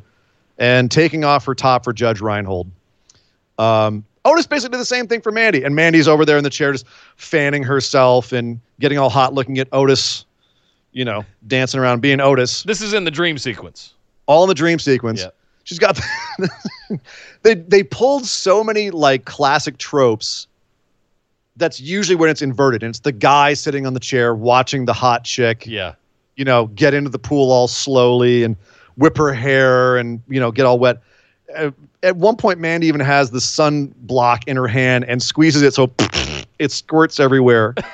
and 0.58 0.90
taking 0.90 1.24
off 1.24 1.44
her 1.44 1.54
top 1.54 1.84
for 1.84 1.92
Judge 1.92 2.20
Reinhold. 2.20 2.70
Um, 3.58 4.04
Otis 4.24 4.46
basically 4.46 4.72
did 4.72 4.80
the 4.80 4.86
same 4.86 5.06
thing 5.06 5.20
for 5.20 5.30
Mandy, 5.30 5.62
and 5.62 5.74
Mandy's 5.74 6.08
over 6.08 6.24
there 6.24 6.36
in 6.36 6.44
the 6.44 6.50
chair 6.50 6.72
just 6.72 6.86
fanning 7.16 7.62
herself 7.62 8.32
and 8.32 8.60
getting 8.80 8.98
all 8.98 9.10
hot 9.10 9.34
looking 9.34 9.58
at 9.58 9.68
Otis, 9.72 10.24
you 10.92 11.04
know, 11.04 11.24
dancing 11.46 11.78
around 11.78 12.00
being 12.00 12.20
Otis. 12.20 12.64
This 12.64 12.80
is 12.80 12.92
in 12.92 13.04
the 13.04 13.10
dream 13.10 13.38
sequence. 13.38 13.94
All 14.26 14.42
in 14.42 14.48
the 14.48 14.54
dream 14.54 14.78
sequence. 14.78 15.22
Yeah. 15.22 15.30
She's 15.64 15.78
got 15.78 16.00
they 17.42 17.54
they 17.54 17.82
pulled 17.82 18.24
so 18.24 18.62
many 18.62 18.90
like 18.90 19.24
classic 19.24 19.78
tropes 19.78 20.46
that's 21.56 21.80
usually 21.80 22.16
when 22.16 22.28
it's 22.28 22.42
inverted 22.42 22.82
and 22.82 22.90
it's 22.90 23.00
the 23.00 23.12
guy 23.12 23.54
sitting 23.54 23.86
on 23.86 23.94
the 23.94 24.00
chair 24.00 24.34
watching 24.34 24.84
the 24.84 24.92
hot 24.92 25.24
chick 25.24 25.66
yeah 25.66 25.94
you 26.36 26.44
know 26.44 26.66
get 26.68 26.94
into 26.94 27.10
the 27.10 27.18
pool 27.18 27.50
all 27.50 27.68
slowly 27.68 28.42
and 28.42 28.56
whip 28.96 29.16
her 29.16 29.32
hair 29.32 29.96
and 29.96 30.20
you 30.28 30.40
know 30.40 30.50
get 30.50 30.66
all 30.66 30.78
wet 30.78 31.02
at, 32.02 32.16
one 32.16 32.36
point 32.36 32.58
mandy 32.58 32.86
even 32.86 33.00
has 33.00 33.30
the 33.30 33.40
sun 33.40 33.92
block 34.00 34.46
in 34.46 34.56
her 34.56 34.68
hand 34.68 35.04
and 35.06 35.22
squeezes 35.22 35.62
it 35.62 35.74
so 35.74 35.92
it 36.58 36.70
squirts 36.70 37.18
everywhere 37.20 37.74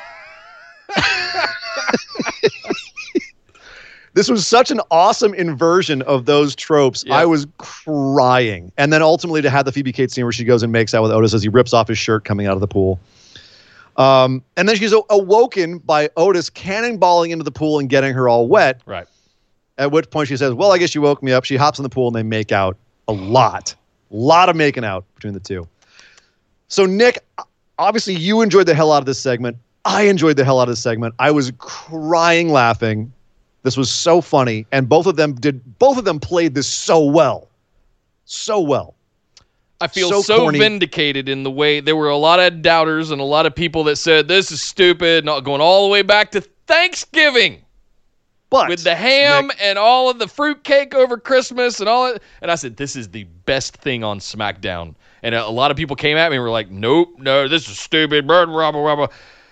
this 4.14 4.28
was 4.28 4.46
such 4.46 4.70
an 4.70 4.80
awesome 4.90 5.34
inversion 5.34 6.02
of 6.02 6.26
those 6.26 6.54
tropes. 6.54 7.04
Yeah. 7.06 7.16
I 7.16 7.26
was 7.26 7.46
crying. 7.58 8.72
And 8.76 8.92
then 8.92 9.02
ultimately 9.02 9.42
to 9.42 9.50
have 9.50 9.64
the 9.64 9.72
Phoebe 9.72 9.92
Cates 9.92 10.14
scene 10.14 10.24
where 10.24 10.32
she 10.32 10.44
goes 10.44 10.62
and 10.62 10.72
makes 10.72 10.94
out 10.94 11.02
with 11.02 11.12
Otis 11.12 11.34
as 11.34 11.42
he 11.42 11.48
rips 11.48 11.72
off 11.72 11.88
his 11.88 11.98
shirt 11.98 12.24
coming 12.24 12.46
out 12.46 12.54
of 12.54 12.60
the 12.60 12.66
pool. 12.66 13.00
Um, 13.96 14.42
and 14.56 14.68
then 14.68 14.76
she's 14.76 14.94
awoken 15.10 15.78
by 15.78 16.10
Otis 16.16 16.50
cannonballing 16.50 17.30
into 17.30 17.44
the 17.44 17.50
pool 17.50 17.78
and 17.78 17.88
getting 17.88 18.14
her 18.14 18.28
all 18.28 18.48
wet. 18.48 18.80
Right. 18.86 19.06
At 19.78 19.90
which 19.90 20.10
point 20.10 20.28
she 20.28 20.36
says, 20.36 20.54
Well, 20.54 20.72
I 20.72 20.78
guess 20.78 20.94
you 20.94 21.02
woke 21.02 21.22
me 21.22 21.32
up. 21.32 21.44
She 21.44 21.56
hops 21.56 21.78
in 21.78 21.82
the 21.82 21.88
pool 21.88 22.08
and 22.08 22.16
they 22.16 22.22
make 22.22 22.52
out 22.52 22.76
a 23.08 23.12
lot. 23.12 23.74
A 24.10 24.16
lot 24.16 24.48
of 24.48 24.56
making 24.56 24.84
out 24.84 25.04
between 25.14 25.34
the 25.34 25.40
two. 25.40 25.66
So, 26.68 26.86
Nick, 26.86 27.18
obviously 27.78 28.14
you 28.14 28.40
enjoyed 28.40 28.66
the 28.66 28.74
hell 28.74 28.92
out 28.92 28.98
of 28.98 29.06
this 29.06 29.18
segment. 29.18 29.56
I 29.84 30.02
enjoyed 30.02 30.36
the 30.36 30.44
hell 30.44 30.60
out 30.60 30.68
of 30.68 30.72
this 30.72 30.82
segment. 30.82 31.14
I 31.18 31.30
was 31.30 31.52
crying 31.58 32.50
laughing. 32.50 33.12
This 33.62 33.76
was 33.76 33.90
so 33.90 34.20
funny. 34.20 34.66
And 34.72 34.88
both 34.88 35.06
of 35.06 35.16
them 35.16 35.34
did 35.34 35.78
both 35.78 35.98
of 35.98 36.04
them 36.04 36.20
played 36.20 36.54
this 36.54 36.68
so 36.68 37.04
well. 37.04 37.48
So 38.24 38.60
well. 38.60 38.94
I 39.82 39.86
feel 39.88 40.08
So 40.10 40.22
so, 40.22 40.48
vindicated 40.50 41.28
in 41.28 41.42
the 41.42 41.50
way 41.50 41.80
there 41.80 41.96
were 41.96 42.08
a 42.08 42.16
lot 42.16 42.40
of 42.40 42.62
doubters 42.62 43.10
and 43.10 43.20
a 43.20 43.24
lot 43.24 43.46
of 43.46 43.54
people 43.54 43.84
that 43.84 43.96
said 43.96 44.28
this 44.28 44.50
is 44.52 44.62
stupid, 44.62 45.24
not 45.24 45.40
going 45.40 45.60
all 45.60 45.84
the 45.84 45.90
way 45.92 46.02
back 46.02 46.30
to 46.32 46.40
Thanksgiving 46.66 47.62
But 48.50 48.68
with 48.68 48.84
the 48.84 48.94
ham 48.94 49.50
and 49.60 49.78
all 49.78 50.08
of 50.10 50.18
the 50.18 50.28
fruitcake 50.28 50.94
over 50.94 51.16
Christmas 51.18 51.80
and 51.80 51.88
all 51.88 52.12
that. 52.12 52.22
And 52.40 52.50
I 52.50 52.54
said, 52.54 52.76
this 52.76 52.96
is 52.96 53.08
the 53.08 53.24
best 53.46 53.76
thing 53.76 54.04
on 54.04 54.18
SmackDown. 54.18 54.94
And 55.22 55.34
a 55.34 55.46
a 55.46 55.50
lot 55.50 55.70
of 55.70 55.76
people 55.76 55.96
came 55.96 56.16
at 56.16 56.30
me 56.30 56.36
and 56.36 56.42
were 56.44 56.50
like, 56.50 56.70
nope, 56.70 57.14
no, 57.18 57.48
this 57.48 57.68
is 57.68 57.78
stupid. 57.78 58.26
Blah, 58.26 58.46
blah, 58.46 58.72
blah, 58.72 58.96
blah, 58.96 59.06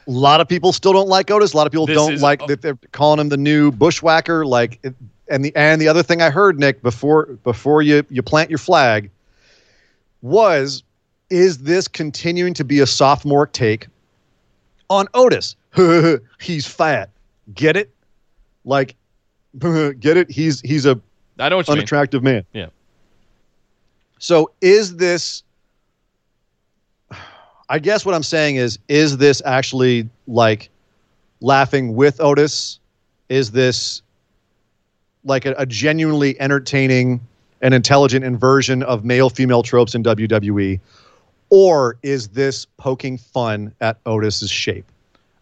a 0.07 0.11
lot 0.11 0.41
of 0.41 0.49
people 0.49 0.73
still 0.73 0.93
don't 0.93 1.09
like 1.09 1.31
Otis. 1.31 1.53
A 1.53 1.57
lot 1.57 1.67
of 1.67 1.73
people 1.73 1.87
This 1.87 1.97
don't 1.97 2.15
is- 2.15 2.23
like 2.23 2.47
that 2.47 2.63
they're 2.63 2.79
calling 2.93 3.21
him 3.21 3.29
the 3.29 3.37
new 3.37 3.71
bushwhacker. 3.71 4.45
Like, 4.45 4.81
it, 4.83 4.95
and 5.29 5.45
the 5.45 5.55
and 5.55 5.81
the 5.81 5.87
other 5.87 6.03
thing 6.03 6.21
I 6.23 6.31
heard, 6.31 6.59
Nick, 6.59 6.83
before 6.83 7.27
before 7.45 7.83
you 7.83 8.05
you 8.11 8.23
plant 8.23 8.51
your 8.51 8.59
flag, 8.59 9.11
was 10.23 10.83
is 11.31 11.59
this 11.59 11.87
continuing 11.87 12.55
to 12.55 12.65
be 12.65 12.81
a 12.81 12.87
sophomore 12.87 13.47
take 13.47 13.87
on 14.89 15.07
Otis? 15.15 15.57
he's 16.41 16.67
fat. 16.67 17.11
Get 17.55 17.77
it? 17.77 17.91
Like, 18.65 18.97
get 19.59 20.17
it? 20.17 20.31
He's 20.31 20.61
he's 20.61 20.87
a 20.87 21.01
I 21.39 21.49
know 21.49 21.57
what 21.57 21.69
you 21.69 21.73
mean. 21.73 21.79
unattractive 21.81 22.23
man. 22.23 22.45
Yeah. 22.53 22.67
So 24.19 24.51
is 24.61 24.97
this 24.97 25.43
I 27.71 27.79
guess 27.79 28.05
what 28.05 28.15
I'm 28.15 28.23
saying 28.25 28.57
is 28.57 28.79
is 28.89 29.17
this 29.17 29.41
actually 29.45 30.09
like 30.27 30.71
laughing 31.41 31.95
with 31.95 32.21
Otis? 32.21 32.81
Is 33.29 33.53
this 33.53 34.03
like 35.25 35.47
a, 35.47 35.55
a 35.57 35.67
genuinely 35.67 36.39
entertaining 36.41 37.21
and 37.61 37.75
intelligent 37.75 38.25
inversion 38.25 38.83
of 38.83 39.05
male 39.05 39.31
female 39.31 39.63
tropes 39.63 39.95
in 39.95 40.03
WWE? 40.03 40.81
Or 41.51 41.97
is 42.03 42.29
this 42.29 42.67
poking 42.77 43.19
fun 43.19 43.73
at 43.81 43.99
Otis's 44.07 44.51
shape? 44.51 44.85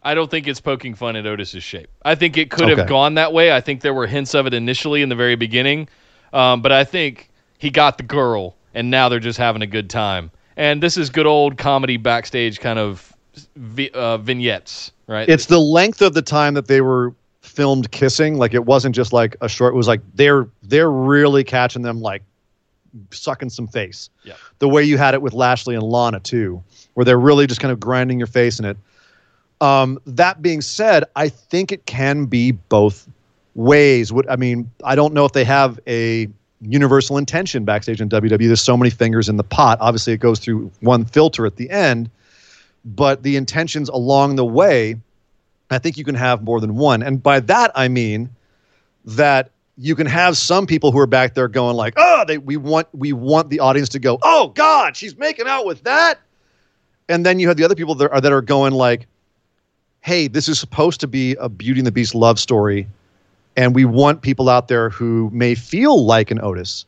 I 0.02 0.14
don't 0.14 0.30
think 0.30 0.46
it's 0.46 0.60
poking 0.60 0.94
fun 0.94 1.16
at 1.16 1.26
Otis's 1.26 1.62
shape. 1.62 1.88
I 2.04 2.14
think 2.14 2.36
it 2.38 2.50
could 2.50 2.70
Okay. 2.70 2.80
have 2.80 2.88
gone 2.88 3.14
that 3.14 3.32
way. 3.32 3.52
I 3.52 3.60
think 3.60 3.82
there 3.82 3.92
were 3.92 4.06
hints 4.06 4.34
of 4.34 4.46
it 4.46 4.54
initially 4.54 5.02
in 5.02 5.08
the 5.10 5.14
very 5.16 5.34
beginning, 5.36 5.88
um, 6.32 6.62
but 6.62 6.72
I 6.72 6.84
think 6.84 7.28
he 7.58 7.68
got 7.70 7.98
the 7.98 8.04
girl, 8.04 8.54
and 8.74 8.90
now 8.90 9.08
they're 9.08 9.18
just 9.20 9.38
having 9.38 9.60
a 9.60 9.66
good 9.66 9.90
time. 9.90 10.30
And 10.56 10.82
this 10.82 10.96
is 10.96 11.10
good 11.10 11.26
old 11.26 11.58
comedy 11.58 11.98
backstage 11.98 12.58
kind 12.60 12.78
of 12.78 13.12
vi- 13.56 13.90
uh, 13.92 14.16
vignettes, 14.18 14.92
right? 15.08 15.28
It's 15.28 15.46
the 15.46 15.60
length 15.60 16.00
of 16.00 16.14
the 16.14 16.22
time 16.22 16.54
that 16.54 16.68
they 16.68 16.80
were 16.80 17.12
filmed 17.58 17.90
kissing. 17.90 18.38
Like 18.38 18.54
it 18.54 18.64
wasn't 18.64 18.94
just 18.94 19.12
like 19.12 19.36
a 19.40 19.48
short. 19.48 19.74
It 19.74 19.76
was 19.76 19.88
like 19.88 20.00
they're 20.14 20.46
they're 20.62 20.92
really 20.92 21.42
catching 21.42 21.82
them 21.82 22.00
like 22.00 22.22
sucking 23.10 23.50
some 23.50 23.66
face. 23.66 24.10
Yeah. 24.22 24.34
The 24.60 24.68
way 24.68 24.84
you 24.84 24.96
had 24.96 25.14
it 25.14 25.22
with 25.22 25.32
Lashley 25.32 25.74
and 25.74 25.82
Lana 25.82 26.20
too, 26.20 26.62
where 26.94 27.04
they're 27.04 27.18
really 27.18 27.48
just 27.48 27.60
kind 27.60 27.72
of 27.72 27.80
grinding 27.80 28.16
your 28.16 28.28
face 28.28 28.60
in 28.60 28.64
it. 28.64 28.76
Um, 29.60 29.98
that 30.06 30.40
being 30.40 30.60
said, 30.60 31.02
I 31.16 31.28
think 31.30 31.72
it 31.72 31.84
can 31.84 32.26
be 32.26 32.52
both 32.52 33.08
ways. 33.56 34.12
What 34.12 34.30
I 34.30 34.36
mean, 34.36 34.70
I 34.84 34.94
don't 34.94 35.12
know 35.12 35.24
if 35.24 35.32
they 35.32 35.44
have 35.44 35.80
a 35.88 36.28
universal 36.60 37.18
intention 37.18 37.64
backstage 37.64 38.00
in 38.00 38.08
WWE. 38.08 38.38
There's 38.38 38.60
so 38.60 38.76
many 38.76 38.90
fingers 38.90 39.28
in 39.28 39.36
the 39.36 39.42
pot. 39.42 39.78
Obviously, 39.80 40.12
it 40.12 40.18
goes 40.18 40.38
through 40.38 40.70
one 40.78 41.04
filter 41.04 41.44
at 41.44 41.56
the 41.56 41.68
end, 41.70 42.08
but 42.84 43.24
the 43.24 43.34
intentions 43.34 43.88
along 43.88 44.36
the 44.36 44.46
way, 44.46 44.94
I 45.70 45.78
think 45.78 45.96
you 45.96 46.04
can 46.04 46.14
have 46.14 46.42
more 46.42 46.60
than 46.60 46.76
one. 46.76 47.02
And 47.02 47.22
by 47.22 47.40
that 47.40 47.70
I 47.74 47.88
mean 47.88 48.30
that 49.04 49.50
you 49.76 49.94
can 49.94 50.06
have 50.06 50.36
some 50.36 50.66
people 50.66 50.90
who 50.90 50.98
are 50.98 51.06
back 51.06 51.34
there 51.34 51.48
going 51.48 51.76
like, 51.76 51.94
"Oh, 51.96 52.24
they 52.26 52.38
we 52.38 52.56
want 52.56 52.88
we 52.92 53.12
want 53.12 53.50
the 53.50 53.60
audience 53.60 53.88
to 53.90 53.98
go, 53.98 54.18
"Oh 54.22 54.48
god, 54.54 54.96
she's 54.96 55.16
making 55.16 55.46
out 55.46 55.66
with 55.66 55.84
that." 55.84 56.18
And 57.08 57.24
then 57.24 57.38
you 57.38 57.48
have 57.48 57.56
the 57.56 57.64
other 57.64 57.74
people 57.74 57.94
that 57.96 58.10
are 58.10 58.20
that 58.20 58.32
are 58.32 58.42
going 58.42 58.72
like, 58.72 59.06
"Hey, 60.00 60.26
this 60.26 60.48
is 60.48 60.58
supposed 60.58 61.00
to 61.00 61.06
be 61.06 61.36
a 61.36 61.48
Beauty 61.48 61.80
and 61.80 61.86
the 61.86 61.92
Beast 61.92 62.14
love 62.14 62.38
story." 62.38 62.88
And 63.56 63.74
we 63.74 63.84
want 63.84 64.22
people 64.22 64.48
out 64.48 64.68
there 64.68 64.88
who 64.90 65.30
may 65.32 65.54
feel 65.54 66.04
like 66.04 66.30
an 66.30 66.40
Otis 66.42 66.84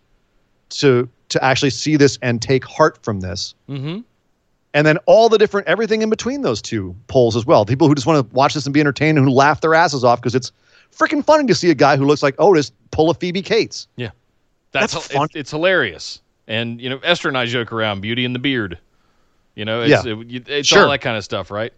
to 0.71 1.09
to 1.29 1.45
actually 1.45 1.71
see 1.71 1.97
this 1.97 2.19
and 2.23 2.43
take 2.43 2.65
heart 2.65 2.99
from 3.03 3.21
this 3.21 3.55
hmm 3.69 4.01
and 4.75 4.87
then 4.87 4.97
all 5.07 5.29
the 5.29 5.39
different 5.39 5.67
everything 5.67 6.03
in 6.03 6.11
between 6.11 6.43
those 6.43 6.63
two 6.63 6.95
polls 7.09 7.37
as 7.37 7.45
well. 7.47 7.65
People 7.65 7.89
who 7.89 7.95
just 7.95 8.07
want 8.07 8.27
to 8.29 8.35
watch 8.35 8.55
this 8.55 8.67
and 8.67 8.73
be 8.75 8.81
entertained 8.81 9.19
and 9.19 9.27
who 9.27 9.33
laugh 9.33 9.61
their 9.61 9.75
asses 9.75 10.05
off 10.05 10.21
because 10.21 10.35
it's 10.35 10.53
freaking 10.97 11.25
funny 11.25 11.47
to 11.47 11.55
see 11.55 11.71
a 11.71 11.75
guy 11.75 11.97
who 11.97 12.05
looks 12.05 12.23
like 12.23 12.35
Otis 12.39 12.73
pull 12.91 13.11
a 13.11 13.15
Phoebe 13.15 13.43
Cates. 13.43 13.89
That's, 13.97 14.13
That's 14.73 14.95
it's- 14.95 15.13
fun. 15.13 15.29
It's, 15.35 15.51
hilarious. 15.51 16.21
And 16.47 16.81
you 16.81 16.89
know, 16.91 16.99
Esther 17.03 17.29
and 17.29 17.37
I 17.39 17.47
joke 17.47 17.73
around 17.73 18.01
Beauty 18.01 18.25
and 18.25 18.35
the 18.35 18.39
Beard. 18.39 18.79
You 19.57 19.65
know, 19.65 19.83
it's, 19.83 20.05
Yeah. 20.05 20.15
it- 20.17 20.49
it's 20.49 20.69
Sure. 20.69 20.85
all 20.85 20.91
that 20.91 21.01
kind 21.01 21.17
of 21.17 21.25
stuff, 21.25 21.51
right? 21.51 21.73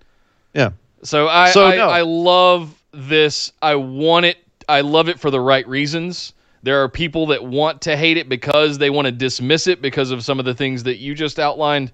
Yeah. 0.54 0.70
So 1.02 1.28
I 1.28 1.50
So, 1.50 1.66
I, 1.66 1.76
no. 1.76 1.88
I 1.88 2.02
love 2.02 2.74
this. 2.92 3.52
I 3.62 3.74
want 3.76 4.26
it. 4.26 4.36
I 4.68 4.82
love 4.82 5.08
it 5.08 5.18
for 5.18 5.30
the 5.30 5.40
right 5.40 5.66
reasons. 5.66 6.34
There 6.62 6.82
are 6.82 6.88
people 6.88 7.26
that 7.28 7.42
want 7.42 7.80
to 7.82 7.96
hate 7.96 8.18
it 8.18 8.28
because 8.28 8.78
they 8.78 8.90
want 8.90 9.06
to 9.06 9.12
dismiss 9.12 9.66
it 9.66 9.82
because 9.82 10.10
of 10.10 10.22
some 10.22 10.38
of 10.38 10.44
the 10.44 10.54
things 10.54 10.82
that 10.84 10.98
you 10.98 11.14
just 11.14 11.40
outlined. 11.40 11.90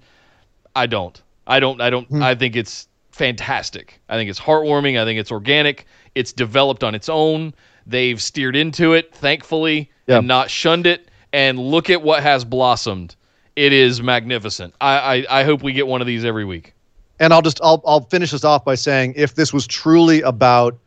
I 0.75 0.85
don't. 0.85 1.21
I 1.47 1.59
don't. 1.59 1.81
I 1.81 1.89
don't. 1.89 2.07
Hmm. 2.07 2.23
I 2.23 2.35
think 2.35 2.55
it's 2.55 2.87
fantastic. 3.11 3.99
I 4.09 4.15
think 4.15 4.29
it's 4.29 4.39
heartwarming. 4.39 4.99
I 4.99 5.05
think 5.05 5.19
it's 5.19 5.31
organic. 5.31 5.85
It's 6.15 6.31
developed 6.31 6.83
on 6.83 6.95
its 6.95 7.09
own. 7.09 7.53
They've 7.85 8.21
steered 8.21 8.55
into 8.55 8.93
it, 8.93 9.13
thankfully, 9.13 9.89
Yeah. 10.07 10.19
and 10.19 10.27
not 10.27 10.49
shunned 10.49 10.85
it. 10.87 11.09
And 11.33 11.59
look 11.59 11.89
at 11.89 12.01
what 12.01 12.23
has 12.23 12.45
blossomed. 12.45 13.15
It 13.55 13.73
is 13.73 14.01
magnificent. 14.01 14.73
I, 14.79 15.25
I, 15.29 15.41
I 15.41 15.43
hope 15.43 15.63
we 15.63 15.73
get 15.73 15.85
one 15.85 16.01
of 16.01 16.07
these 16.07 16.23
every 16.23 16.45
week. 16.45 16.73
And 17.19 17.33
I'll 17.33 17.41
just 17.41 17.59
I'll 17.61 17.83
I'll 17.85 18.01
finish 18.01 18.31
this 18.31 18.43
off 18.45 18.63
by 18.63 18.75
saying 18.75 19.13
if 19.17 19.35
this 19.35 19.51
was 19.51 19.67
truly 19.67 20.21
about 20.21 20.77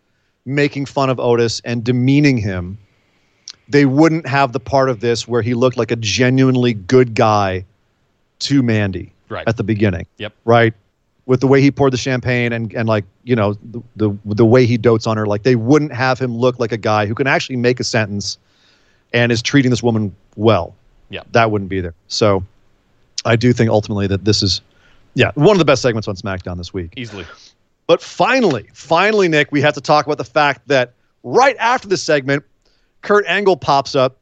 making 0.46 0.86
fun 0.86 1.10
of 1.10 1.20
Otis 1.20 1.60
and 1.64 1.84
demeaning 1.84 2.38
him, 2.38 2.78
they 3.68 3.84
wouldn't 3.84 4.26
have 4.26 4.52
the 4.52 4.60
part 4.60 4.88
of 4.88 5.00
this 5.00 5.28
where 5.28 5.42
he 5.42 5.52
looked 5.54 5.76
like 5.76 5.90
a 5.90 5.96
genuinely 5.96 6.72
good 6.72 7.14
guy 7.14 7.64
to 8.40 8.62
Mandy 8.62 9.12
Right. 9.32 9.48
at 9.48 9.56
the 9.56 9.64
beginning. 9.64 10.06
Yep. 10.18 10.34
Right. 10.44 10.74
With 11.26 11.40
the 11.40 11.46
way 11.46 11.60
he 11.60 11.70
poured 11.70 11.92
the 11.92 11.98
champagne 11.98 12.52
and, 12.52 12.72
and 12.74 12.88
like, 12.88 13.04
you 13.24 13.34
know, 13.34 13.54
the, 13.54 13.80
the 13.96 14.18
the 14.24 14.44
way 14.44 14.66
he 14.66 14.76
dotes 14.76 15.06
on 15.06 15.16
her, 15.16 15.24
like 15.24 15.44
they 15.44 15.54
wouldn't 15.56 15.92
have 15.92 16.18
him 16.18 16.36
look 16.36 16.58
like 16.58 16.72
a 16.72 16.76
guy 16.76 17.06
who 17.06 17.14
can 17.14 17.26
actually 17.26 17.56
make 17.56 17.80
a 17.80 17.84
sentence 17.84 18.38
and 19.12 19.32
is 19.32 19.40
treating 19.40 19.70
this 19.70 19.82
woman 19.82 20.14
well. 20.36 20.74
Yeah. 21.10 21.22
That 21.32 21.50
wouldn't 21.50 21.70
be 21.70 21.80
there. 21.80 21.94
So 22.08 22.42
I 23.24 23.36
do 23.36 23.52
think 23.52 23.70
ultimately 23.70 24.06
that 24.08 24.24
this 24.24 24.42
is 24.42 24.60
yeah, 25.14 25.30
one 25.34 25.54
of 25.54 25.58
the 25.58 25.64
best 25.64 25.82
segments 25.82 26.08
on 26.08 26.16
SmackDown 26.16 26.56
this 26.56 26.72
week. 26.72 26.94
Easily. 26.96 27.26
But 27.86 28.02
finally, 28.02 28.68
finally, 28.72 29.28
Nick, 29.28 29.52
we 29.52 29.60
have 29.60 29.74
to 29.74 29.80
talk 29.80 30.06
about 30.06 30.18
the 30.18 30.24
fact 30.24 30.66
that 30.68 30.92
right 31.22 31.56
after 31.58 31.88
this 31.88 32.02
segment, 32.02 32.44
Kurt 33.02 33.26
Angle 33.26 33.56
pops 33.56 33.94
up 33.94 34.16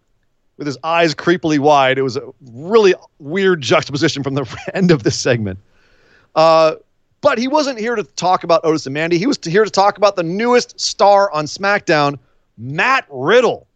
with 0.60 0.66
his 0.66 0.76
eyes 0.84 1.14
creepily 1.14 1.58
wide. 1.58 1.96
It 1.96 2.02
was 2.02 2.18
a 2.18 2.34
really 2.52 2.94
weird 3.18 3.62
juxtaposition 3.62 4.22
from 4.22 4.34
the 4.34 4.60
end 4.74 4.90
of 4.90 5.04
this 5.04 5.18
segment. 5.18 5.58
Uh, 6.34 6.74
but 7.22 7.38
he 7.38 7.48
wasn't 7.48 7.78
here 7.78 7.96
to 7.96 8.04
talk 8.04 8.44
about 8.44 8.60
Otis 8.62 8.84
and 8.84 8.92
Mandy. 8.92 9.16
He 9.16 9.26
was 9.26 9.38
here 9.42 9.64
to 9.64 9.70
talk 9.70 9.96
about 9.96 10.16
the 10.16 10.22
newest 10.22 10.78
star 10.78 11.32
on 11.32 11.46
SmackDown, 11.46 12.18
Matt 12.58 13.06
Riddle. 13.08 13.66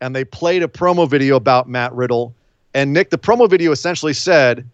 And 0.00 0.16
they 0.16 0.24
played 0.24 0.64
a 0.64 0.68
promo 0.68 1.08
video 1.08 1.36
about 1.36 1.68
Matt 1.68 1.92
Riddle. 1.92 2.34
And 2.74 2.92
Nick, 2.92 3.10
the 3.10 3.18
promo 3.18 3.48
video 3.48 3.70
essentially 3.70 4.14
said 4.14 4.68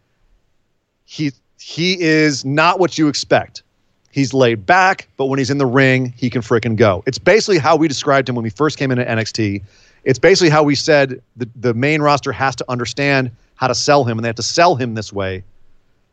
he 1.04 1.32
he 1.58 2.00
is 2.00 2.46
not 2.46 2.80
what 2.80 2.96
you 2.96 3.08
expect. 3.08 3.62
He's 4.10 4.32
laid 4.32 4.64
back, 4.64 5.08
but 5.18 5.26
when 5.26 5.38
he's 5.38 5.50
in 5.50 5.58
the 5.58 5.66
ring, 5.66 6.14
he 6.16 6.30
can 6.30 6.40
frickin' 6.40 6.76
go. 6.76 7.02
It's 7.06 7.18
basically 7.18 7.58
how 7.58 7.76
we 7.76 7.88
described 7.88 8.28
him 8.28 8.36
when 8.36 8.42
we 8.42 8.50
first 8.50 8.78
came 8.78 8.90
into 8.90 9.04
NXT. 9.04 9.62
It's 10.04 10.18
basically 10.18 10.50
how 10.50 10.62
we 10.62 10.74
said 10.74 11.22
the, 11.36 11.48
the 11.56 11.74
main 11.74 12.02
roster 12.02 12.32
has 12.32 12.54
to 12.56 12.64
understand 12.68 13.30
how 13.56 13.68
to 13.68 13.74
sell 13.74 14.04
him, 14.04 14.18
and 14.18 14.24
they 14.24 14.28
have 14.28 14.36
to 14.36 14.42
sell 14.42 14.76
him 14.76 14.94
this 14.94 15.12
way. 15.12 15.44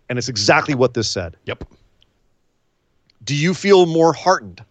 And 0.09 0.17
it's 0.17 0.29
exactly 0.29 0.75
what 0.75 0.93
this 0.93 1.09
said. 1.09 1.35
Yep. 1.45 1.63
Do 3.23 3.35
you 3.35 3.53
feel 3.53 3.85
more 3.85 4.13
heartened? 4.13 4.63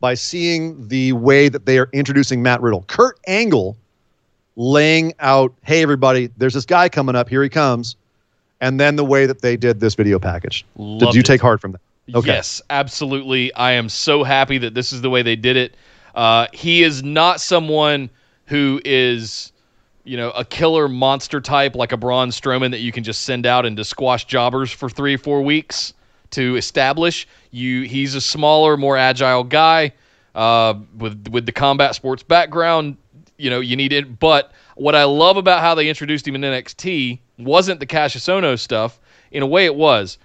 by 0.00 0.14
seeing 0.14 0.88
the 0.88 1.12
way 1.12 1.48
that 1.48 1.66
they 1.66 1.78
are 1.78 1.88
introducing 1.92 2.42
Matt 2.42 2.60
Riddle. 2.62 2.84
Kurt 2.88 3.20
Angle 3.26 3.76
laying 4.56 5.12
out, 5.20 5.54
hey, 5.62 5.82
everybody, 5.82 6.30
there's 6.38 6.54
this 6.54 6.66
guy 6.66 6.88
coming 6.88 7.14
up. 7.14 7.28
Here 7.28 7.42
he 7.42 7.48
comes. 7.48 7.96
And 8.62 8.80
then 8.80 8.96
the 8.96 9.04
way 9.04 9.26
that 9.26 9.40
they 9.40 9.56
did 9.56 9.80
this 9.80 9.94
video 9.94 10.18
package. 10.18 10.66
Loved 10.76 11.00
did 11.00 11.14
you 11.14 11.20
it. 11.20 11.26
take 11.26 11.40
heart 11.40 11.60
from 11.60 11.72
that? 11.72 11.80
Okay. 12.14 12.28
Yes, 12.28 12.60
absolutely. 12.70 13.54
I 13.54 13.72
am 13.72 13.88
so 13.88 14.24
happy 14.24 14.58
that 14.58 14.74
this 14.74 14.92
is 14.92 15.00
the 15.00 15.10
way 15.10 15.22
they 15.22 15.36
did 15.36 15.56
it. 15.56 15.76
Uh, 16.14 16.48
he 16.52 16.82
is 16.82 17.02
not 17.02 17.40
someone 17.40 18.10
who 18.50 18.80
is, 18.84 19.52
you 20.02 20.16
know, 20.16 20.30
a 20.32 20.44
killer 20.44 20.88
monster 20.88 21.40
type 21.40 21.76
like 21.76 21.92
a 21.92 21.96
Braun 21.96 22.30
Strowman 22.30 22.72
that 22.72 22.80
you 22.80 22.90
can 22.90 23.04
just 23.04 23.22
send 23.22 23.46
out 23.46 23.64
and 23.64 23.76
to 23.76 23.84
squash 23.84 24.24
jobbers 24.24 24.72
for 24.72 24.90
three 24.90 25.14
or 25.14 25.18
four 25.18 25.40
weeks 25.40 25.94
to 26.32 26.56
establish. 26.56 27.28
You, 27.52 27.82
he's 27.82 28.16
a 28.16 28.20
smaller, 28.20 28.76
more 28.76 28.96
agile 28.96 29.44
guy 29.44 29.92
uh, 30.34 30.74
with 30.98 31.28
with 31.28 31.46
the 31.46 31.52
combat 31.52 31.94
sports 31.94 32.24
background. 32.24 32.96
You 33.38 33.50
know, 33.50 33.60
you 33.60 33.76
need 33.76 33.92
it. 33.92 34.18
But 34.18 34.52
what 34.74 34.96
I 34.96 35.04
love 35.04 35.36
about 35.36 35.60
how 35.60 35.76
they 35.76 35.88
introduced 35.88 36.26
him 36.26 36.34
in 36.34 36.40
NXT 36.42 37.20
wasn't 37.38 37.78
the 37.78 37.86
Kassius 37.86 38.28
Ohno 38.28 38.58
stuff. 38.58 39.00
In 39.30 39.44
a 39.44 39.46
way, 39.46 39.64
it 39.64 39.76
was. 39.76 40.18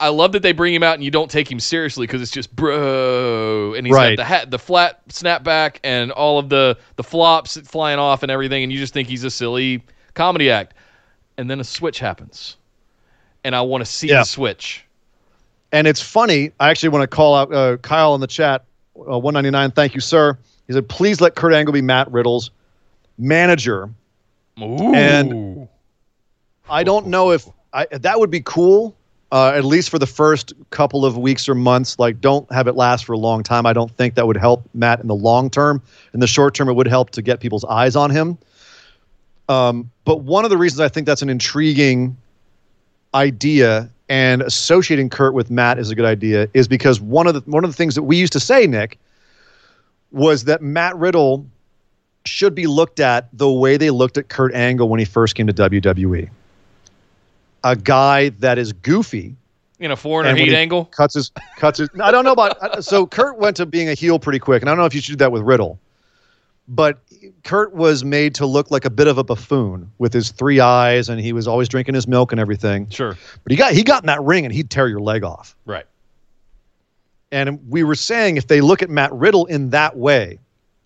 I 0.00 0.08
love 0.08 0.32
that 0.32 0.42
they 0.42 0.52
bring 0.52 0.74
him 0.74 0.82
out 0.82 0.94
and 0.94 1.04
you 1.04 1.10
don't 1.10 1.30
take 1.30 1.50
him 1.50 1.60
seriously 1.60 2.06
because 2.06 2.20
it's 2.22 2.30
just 2.30 2.54
bro, 2.54 3.74
and 3.74 3.86
he's 3.86 3.94
Right. 3.94 4.16
got 4.16 4.22
the 4.22 4.24
hat, 4.24 4.50
the 4.50 4.58
flat 4.58 5.06
snapback, 5.08 5.76
and 5.84 6.10
all 6.12 6.38
of 6.38 6.48
the 6.48 6.76
the 6.96 7.02
flops 7.04 7.56
flying 7.60 7.98
off 7.98 8.22
and 8.22 8.30
everything, 8.32 8.62
and 8.62 8.72
you 8.72 8.78
just 8.78 8.92
think 8.94 9.08
he's 9.08 9.24
a 9.24 9.30
silly 9.30 9.82
comedy 10.14 10.50
act. 10.50 10.74
And 11.38 11.50
then 11.50 11.60
a 11.60 11.64
switch 11.64 11.98
happens, 11.98 12.56
and 13.44 13.54
I 13.54 13.60
want 13.60 13.84
to 13.84 13.90
see 13.90 14.08
Yeah. 14.08 14.20
the 14.20 14.24
switch. 14.24 14.84
And 15.72 15.86
it's 15.86 16.00
funny. 16.00 16.52
I 16.58 16.70
actually 16.70 16.88
want 16.90 17.02
to 17.02 17.14
call 17.14 17.34
out 17.34 17.52
uh, 17.52 17.76
Kyle 17.78 18.14
in 18.14 18.20
the 18.20 18.26
chat. 18.26 18.64
Uh, 18.96 19.18
199. 19.18 19.72
Thank 19.72 19.94
you, 19.94 20.00
sir. 20.00 20.38
He 20.66 20.72
said, 20.72 20.88
please 20.88 21.20
let 21.20 21.34
Kurt 21.34 21.52
Angle 21.52 21.72
be 21.74 21.82
Matt 21.82 22.10
Riddle's 22.10 22.50
manager. 23.18 23.90
Ooh. 24.60 24.94
And- 24.94 25.68
I 26.68 26.82
don't 26.82 27.06
know 27.08 27.30
if 27.32 27.46
I, 27.72 27.86
that 27.92 28.18
would 28.18 28.30
be 28.30 28.40
cool, 28.40 28.96
uh, 29.32 29.52
at 29.54 29.64
least 29.64 29.90
for 29.90 29.98
the 29.98 30.06
first 30.06 30.52
couple 30.70 31.04
of 31.04 31.16
weeks 31.18 31.48
or 31.48 31.54
months. 31.54 31.98
Like, 31.98 32.20
don't 32.20 32.50
have 32.52 32.68
it 32.68 32.74
last 32.74 33.04
for 33.04 33.12
a 33.12 33.18
long 33.18 33.42
time. 33.42 33.66
I 33.66 33.72
don't 33.72 33.90
think 33.90 34.14
that 34.14 34.26
would 34.26 34.36
help 34.36 34.68
Matt 34.74 35.00
in 35.00 35.08
the 35.08 35.14
long 35.14 35.50
term. 35.50 35.82
In 36.14 36.20
the 36.20 36.26
short 36.26 36.54
term, 36.54 36.68
it 36.68 36.74
would 36.74 36.86
help 36.86 37.10
to 37.10 37.22
get 37.22 37.40
people's 37.40 37.64
eyes 37.64 37.96
on 37.96 38.10
him. 38.10 38.38
Um, 39.48 39.90
but 40.04 40.20
one 40.20 40.44
of 40.44 40.50
the 40.50 40.56
reasons 40.56 40.80
I 40.80 40.88
think 40.88 41.06
that's 41.06 41.22
an 41.22 41.28
intriguing 41.28 42.16
idea 43.14 43.90
and 44.08 44.42
associating 44.42 45.08
Kurt 45.08 45.34
with 45.34 45.50
Matt 45.50 45.78
is 45.78 45.90
a 45.90 45.94
good 45.94 46.04
idea 46.04 46.48
is 46.54 46.68
because 46.68 47.00
one 47.00 47.26
of 47.26 47.34
the 47.34 47.40
one 47.50 47.64
of 47.64 47.70
the 47.70 47.76
things 47.76 47.94
that 47.96 48.04
we 48.04 48.16
used 48.16 48.32
to 48.34 48.40
say, 48.40 48.66
Nick, 48.66 48.98
was 50.12 50.44
that 50.44 50.62
Matt 50.62 50.96
Riddle 50.96 51.46
should 52.24 52.54
be 52.54 52.66
looked 52.66 53.00
at 53.00 53.28
the 53.32 53.50
way 53.50 53.76
they 53.76 53.90
looked 53.90 54.16
at 54.16 54.28
Kurt 54.28 54.54
Angle 54.54 54.88
when 54.88 54.98
he 54.98 55.04
first 55.04 55.34
came 55.34 55.46
to 55.46 55.52
WWE. 55.52 56.28
A 57.64 57.74
guy 57.76 58.28
that 58.30 58.58
is 58.58 58.72
goofy, 58.72 59.36
in 59.78 59.90
a 59.90 59.96
foreigner 59.96 60.34
heat 60.34 60.48
he 60.48 60.56
angle. 60.56 60.86
cuts 60.86 61.14
his 61.14 61.30
cuts 61.56 61.78
his. 61.78 61.88
I 62.00 62.10
don't 62.10 62.24
know 62.24 62.32
about 62.32 62.84
so 62.84 63.06
Kurt 63.06 63.38
went 63.38 63.56
to 63.56 63.66
being 63.66 63.88
a 63.88 63.94
heel 63.94 64.18
pretty 64.18 64.38
quick, 64.38 64.62
and 64.62 64.68
I 64.68 64.72
don't 64.72 64.78
know 64.78 64.86
if 64.86 64.94
you 64.94 65.00
should 65.00 65.12
do 65.12 65.16
that 65.24 65.32
with 65.32 65.42
Riddle, 65.42 65.78
but 66.68 66.98
Kurt 67.44 67.74
was 67.74 68.04
made 68.04 68.34
to 68.36 68.46
look 68.46 68.70
like 68.70 68.84
a 68.84 68.90
bit 68.90 69.08
of 69.08 69.18
a 69.18 69.24
buffoon 69.24 69.90
with 69.98 70.12
his 70.12 70.30
three 70.30 70.60
eyes, 70.60 71.08
and 71.08 71.20
he 71.20 71.32
was 71.32 71.48
always 71.48 71.68
drinking 71.68 71.94
his 71.94 72.06
milk 72.06 72.30
and 72.30 72.40
everything. 72.40 72.88
Sure, 72.90 73.16
But 73.42 73.50
he 73.50 73.56
got 73.56 73.72
he 73.72 73.82
got 73.82 74.02
in 74.02 74.06
that 74.06 74.22
ring, 74.22 74.44
and 74.44 74.54
he'd 74.54 74.70
tear 74.70 74.86
your 74.88 75.00
leg 75.00 75.24
off. 75.24 75.56
right. 75.64 75.86
And 77.32 77.58
we 77.68 77.82
were 77.82 77.96
saying 77.96 78.36
if 78.36 78.46
they 78.46 78.60
look 78.60 78.82
at 78.82 78.88
Matt 78.88 79.12
Riddle 79.12 79.46
in 79.46 79.70
that 79.70 79.96
way, 79.96 80.38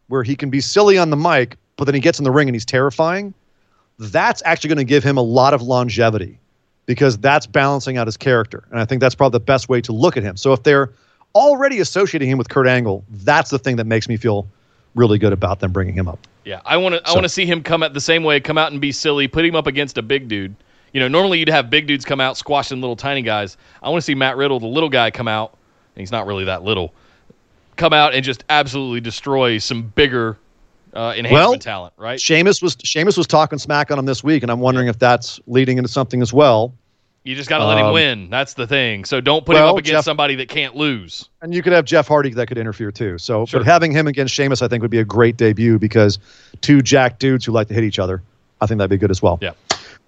where 0.09 0.23
he 0.23 0.35
can 0.35 0.49
be 0.49 0.61
silly 0.63 0.97
on 0.97 1.11
the 1.11 1.17
mic, 1.17 1.57
but 1.77 1.85
then 1.85 1.95
he 1.95 2.01
gets 2.01 2.19
in 2.19 2.25
the 2.25 2.31
ring 2.31 2.49
and 2.49 2.55
he's 2.55 2.65
terrifying, 2.65 3.35
that's 3.99 4.43
actually 4.47 4.69
going 4.69 4.79
to 4.79 4.85
give 4.85 5.05
him 5.05 5.19
a 5.19 5.23
lot 5.23 5.53
of 5.53 5.61
longevity 5.61 6.40
because 6.91 7.17
that's 7.19 7.47
balancing 7.47 7.99
out 7.99 8.09
his 8.09 8.17
character. 8.17 8.65
And 8.73 8.81
I 8.81 8.85
think 8.85 9.01
that's 9.01 9.15
probably 9.15 9.37
the 9.37 9.45
best 9.45 9.69
way 9.69 9.81
to 9.83 9.93
look 9.93 10.17
at 10.17 10.25
him. 10.25 10.37
So 10.37 10.53
if 10.53 10.65
they're 10.65 10.91
already 11.37 11.79
associating 11.79 12.29
him 12.29 12.37
with 12.37 12.49
Kurt 12.49 12.67
Angle, 12.67 13.05
that's 13.09 13.49
the 13.51 13.61
thing 13.61 13.77
that 13.77 13.87
makes 13.87 14.09
me 14.09 14.17
feel 14.17 14.49
really 14.97 15.17
good 15.17 15.33
about 15.33 15.61
them 15.61 15.71
bringing 15.71 15.95
him 15.95 16.09
up. 16.09 16.19
Yeah, 16.45 16.61
I 16.65 16.79
want 16.79 16.97
to. 16.97 17.09
I 17.09 17.13
want 17.13 17.23
to 17.23 17.29
see 17.29 17.47
him 17.47 17.63
come 17.63 17.85
out 17.85 17.95
the 17.95 18.01
same 18.01 18.25
way, 18.25 18.41
come 18.41 18.59
out 18.59 18.73
and 18.73 18.81
be 18.81 18.91
silly, 18.91 19.29
put 19.29 19.45
him 19.45 19.55
up 19.55 19.69
against 19.69 19.99
a 19.99 20.03
big 20.03 20.27
dude. 20.27 20.53
You 20.93 20.99
know, 20.99 21.07
normally 21.07 21.39
you'd 21.39 21.49
have 21.49 21.71
big 21.71 21.87
dudes 21.87 22.05
come 22.05 22.21
out 22.21 22.37
squashing 22.37 22.81
little 22.81 22.97
tiny 22.97 23.23
guys. 23.23 23.57
I 23.81 23.89
want 23.91 24.01
to 24.01 24.05
see 24.05 24.17
Matt 24.17 24.37
Riddle, 24.37 24.59
the 24.59 24.67
little 24.67 24.89
guy, 24.89 25.13
come 25.13 25.29
out. 25.29 25.57
And 25.95 26.01
he's 26.01 26.11
not 26.11 26.27
really 26.27 26.47
that 26.47 26.65
little. 26.65 26.93
Come 27.77 27.93
out 27.93 28.15
and 28.15 28.25
just 28.25 28.43
absolutely 28.49 29.01
destroy 29.01 29.59
some 29.59 29.85
bigger 29.85 30.39
uh, 30.93 31.15
enhancement 31.17 31.33
Well, 31.33 31.59
talent, 31.59 31.95
right? 31.97 32.21
Sheamus 32.21 32.61
was 32.61 32.77
Sheamus 32.83 33.17
was 33.17 33.29
talking 33.29 33.59
smack 33.59 33.91
on 33.91 33.99
him 33.99 34.07
this 34.07 34.25
week, 34.25 34.43
and 34.43 34.51
I'm 34.51 34.61
wondering 34.61 34.89
if 34.89 34.99
that's 34.99 35.41
leading 35.47 35.79
into 35.79 35.89
something 35.89 36.23
as 36.23 36.33
well. 36.33 36.75
You 37.23 37.37
just 37.37 37.51
got 37.51 37.59
to 37.59 37.67
let 37.67 37.77
him 37.77 37.87
um, 37.87 37.93
win. 37.93 38.31
That's 38.31 38.55
the 38.55 38.67
thing. 38.67 39.05
So 39.05 39.21
don't 39.21 39.45
put 39.45 39.57
him 39.57 39.63
up 39.63 39.77
against 39.77 39.91
Jeff- 39.91 40.05
somebody 40.05 40.37
that 40.37 40.49
can't 40.49 40.75
lose. 40.75 41.29
And 41.43 41.55
you 41.55 41.63
could 41.63 41.75
have 41.75 41.85
Jeff 41.85 42.09
Hardy 42.09 42.31
that 42.31 42.47
could 42.47 42.57
interfere 42.57 42.91
too. 42.91 43.19
So, 43.19 43.45
Sure. 43.45 43.61
but 43.61 43.67
having 43.67 43.93
him 43.93 44.07
against 44.07 44.35
Sheamus, 44.35 44.63
I 44.63 44.69
think, 44.69 44.81
would 44.81 44.91
be 44.91 45.01
a 45.01 45.05
great 45.05 45.37
debut 45.37 45.79
because 45.79 46.19
two 46.63 46.81
jack 46.81 47.19
dudes 47.19 47.45
who 47.45 47.53
like 47.53 47.69
to 47.69 47.75
hit 47.75 47.85
each 47.85 47.99
other, 47.99 48.23
I 48.63 48.67
think 48.67 48.79
that'd 48.79 48.91
be 48.91 48.97
good 48.97 49.11
as 49.11 49.21
well. 49.21 49.39
Yeah. 49.43 49.53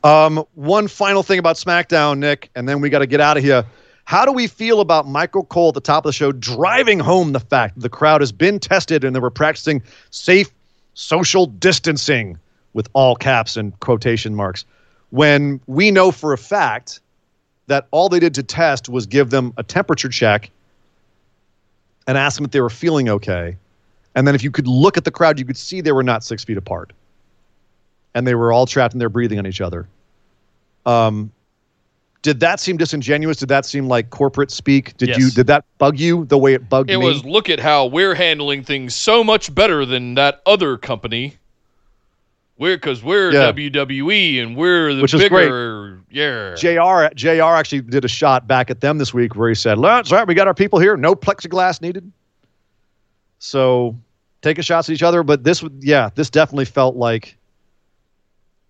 Um, 0.04 0.44
one 0.54 0.88
final 0.88 1.22
thing 1.22 1.38
about 1.38 1.56
SmackDown, 1.56 2.18
Nick, 2.18 2.50
and 2.56 2.66
then 2.68 2.80
we 2.80 2.88
got 2.88 3.00
to 3.00 3.06
get 3.06 3.20
out 3.20 3.36
of 3.36 3.44
here. 3.44 3.64
How 4.04 4.24
do 4.24 4.32
we 4.32 4.46
feel 4.46 4.80
about 4.80 5.06
Michael 5.06 5.44
Cole 5.44 5.68
at 5.68 5.74
the 5.74 5.80
top 5.80 6.04
of 6.04 6.08
the 6.08 6.12
show 6.14 6.32
driving 6.32 6.98
home 6.98 7.32
the 7.32 7.40
fact 7.40 7.74
that 7.76 7.82
the 7.82 7.88
crowd 7.88 8.20
has 8.20 8.32
been 8.32 8.58
tested 8.58 9.04
and 9.04 9.14
they 9.14 9.20
were 9.20 9.30
practicing 9.30 9.82
safe 10.10 10.50
social 10.94 11.46
distancing 11.46 12.38
with 12.72 12.88
all 12.94 13.14
caps 13.14 13.56
and 13.56 13.78
quotation 13.80 14.34
marks 14.34 14.64
when 15.10 15.60
we 15.66 15.90
know 15.90 16.10
for 16.10 16.32
a 16.32 16.38
fact 16.38 17.00
that 17.72 17.88
all 17.90 18.10
they 18.10 18.20
did 18.20 18.34
to 18.34 18.42
test 18.42 18.90
was 18.90 19.06
give 19.06 19.30
them 19.30 19.54
a 19.56 19.62
temperature 19.62 20.10
check 20.10 20.50
and 22.06 22.18
ask 22.18 22.36
them 22.36 22.44
if 22.44 22.50
they 22.50 22.60
were 22.60 22.68
feeling 22.70 23.08
okay. 23.08 23.56
And 24.14 24.26
then 24.26 24.34
if 24.34 24.44
you 24.44 24.50
could 24.50 24.66
look 24.66 24.98
at 24.98 25.04
the 25.04 25.10
crowd, 25.10 25.38
you 25.38 25.46
could 25.46 25.56
see 25.56 25.80
they 25.80 25.92
were 25.92 26.02
not 26.02 26.22
six 26.22 26.44
feet 26.44 26.58
apart. 26.58 26.92
And 28.14 28.26
they 28.26 28.34
were 28.34 28.52
all 28.52 28.66
trapped 28.66 28.92
in 28.92 28.98
their 28.98 29.08
breathing 29.08 29.38
on 29.38 29.46
each 29.46 29.62
other. 29.62 29.88
Um, 30.84 31.32
did 32.20 32.40
that 32.40 32.60
seem 32.60 32.76
disingenuous? 32.76 33.38
Did 33.38 33.48
that 33.48 33.64
seem 33.64 33.88
like 33.88 34.10
corporate 34.10 34.50
speak? 34.50 34.94
Did 34.98 35.08
Yes. 35.08 35.18
you 35.18 35.30
did 35.30 35.46
that 35.46 35.64
bug 35.78 35.98
you 35.98 36.26
the 36.26 36.36
way 36.36 36.52
it 36.52 36.68
bugged 36.68 36.90
It 36.90 36.98
me? 36.98 37.04
It 37.04 37.08
was 37.08 37.24
look 37.24 37.48
at 37.48 37.58
how 37.58 37.86
we're 37.86 38.14
handling 38.14 38.64
things 38.64 38.94
so 38.94 39.24
much 39.24 39.52
better 39.54 39.86
than 39.86 40.14
that 40.14 40.42
other 40.44 40.76
company. 40.76 41.38
We're 42.62 42.76
because 42.76 43.02
we're 43.02 43.32
Yeah. 43.32 43.50
WWE 43.50 44.40
and 44.40 44.56
we're 44.56 44.94
the 44.94 45.02
Which 45.02 45.14
is 45.14 45.20
bigger. 45.20 45.98
Yeah. 46.12 46.54
JR 46.54 47.12
JR 47.12 47.56
actually 47.56 47.80
did 47.80 48.04
a 48.04 48.08
shot 48.08 48.46
back 48.46 48.70
at 48.70 48.80
them 48.80 48.98
this 48.98 49.12
week 49.12 49.34
where 49.34 49.48
he 49.48 49.56
said, 49.56 49.82
"That's 49.82 50.12
right, 50.12 50.24
we 50.24 50.34
got 50.34 50.46
our 50.46 50.54
people 50.54 50.78
here. 50.78 50.96
No 50.96 51.16
plexiglass 51.16 51.82
needed." 51.82 52.12
So, 53.40 53.98
taking 54.42 54.62
shots 54.62 54.88
at 54.88 54.92
each 54.92 55.02
other, 55.02 55.24
but 55.24 55.42
this 55.42 55.60
would 55.60 55.80
yeah, 55.80 56.10
this 56.14 56.30
definitely 56.30 56.66
felt 56.66 56.94
like 56.94 57.36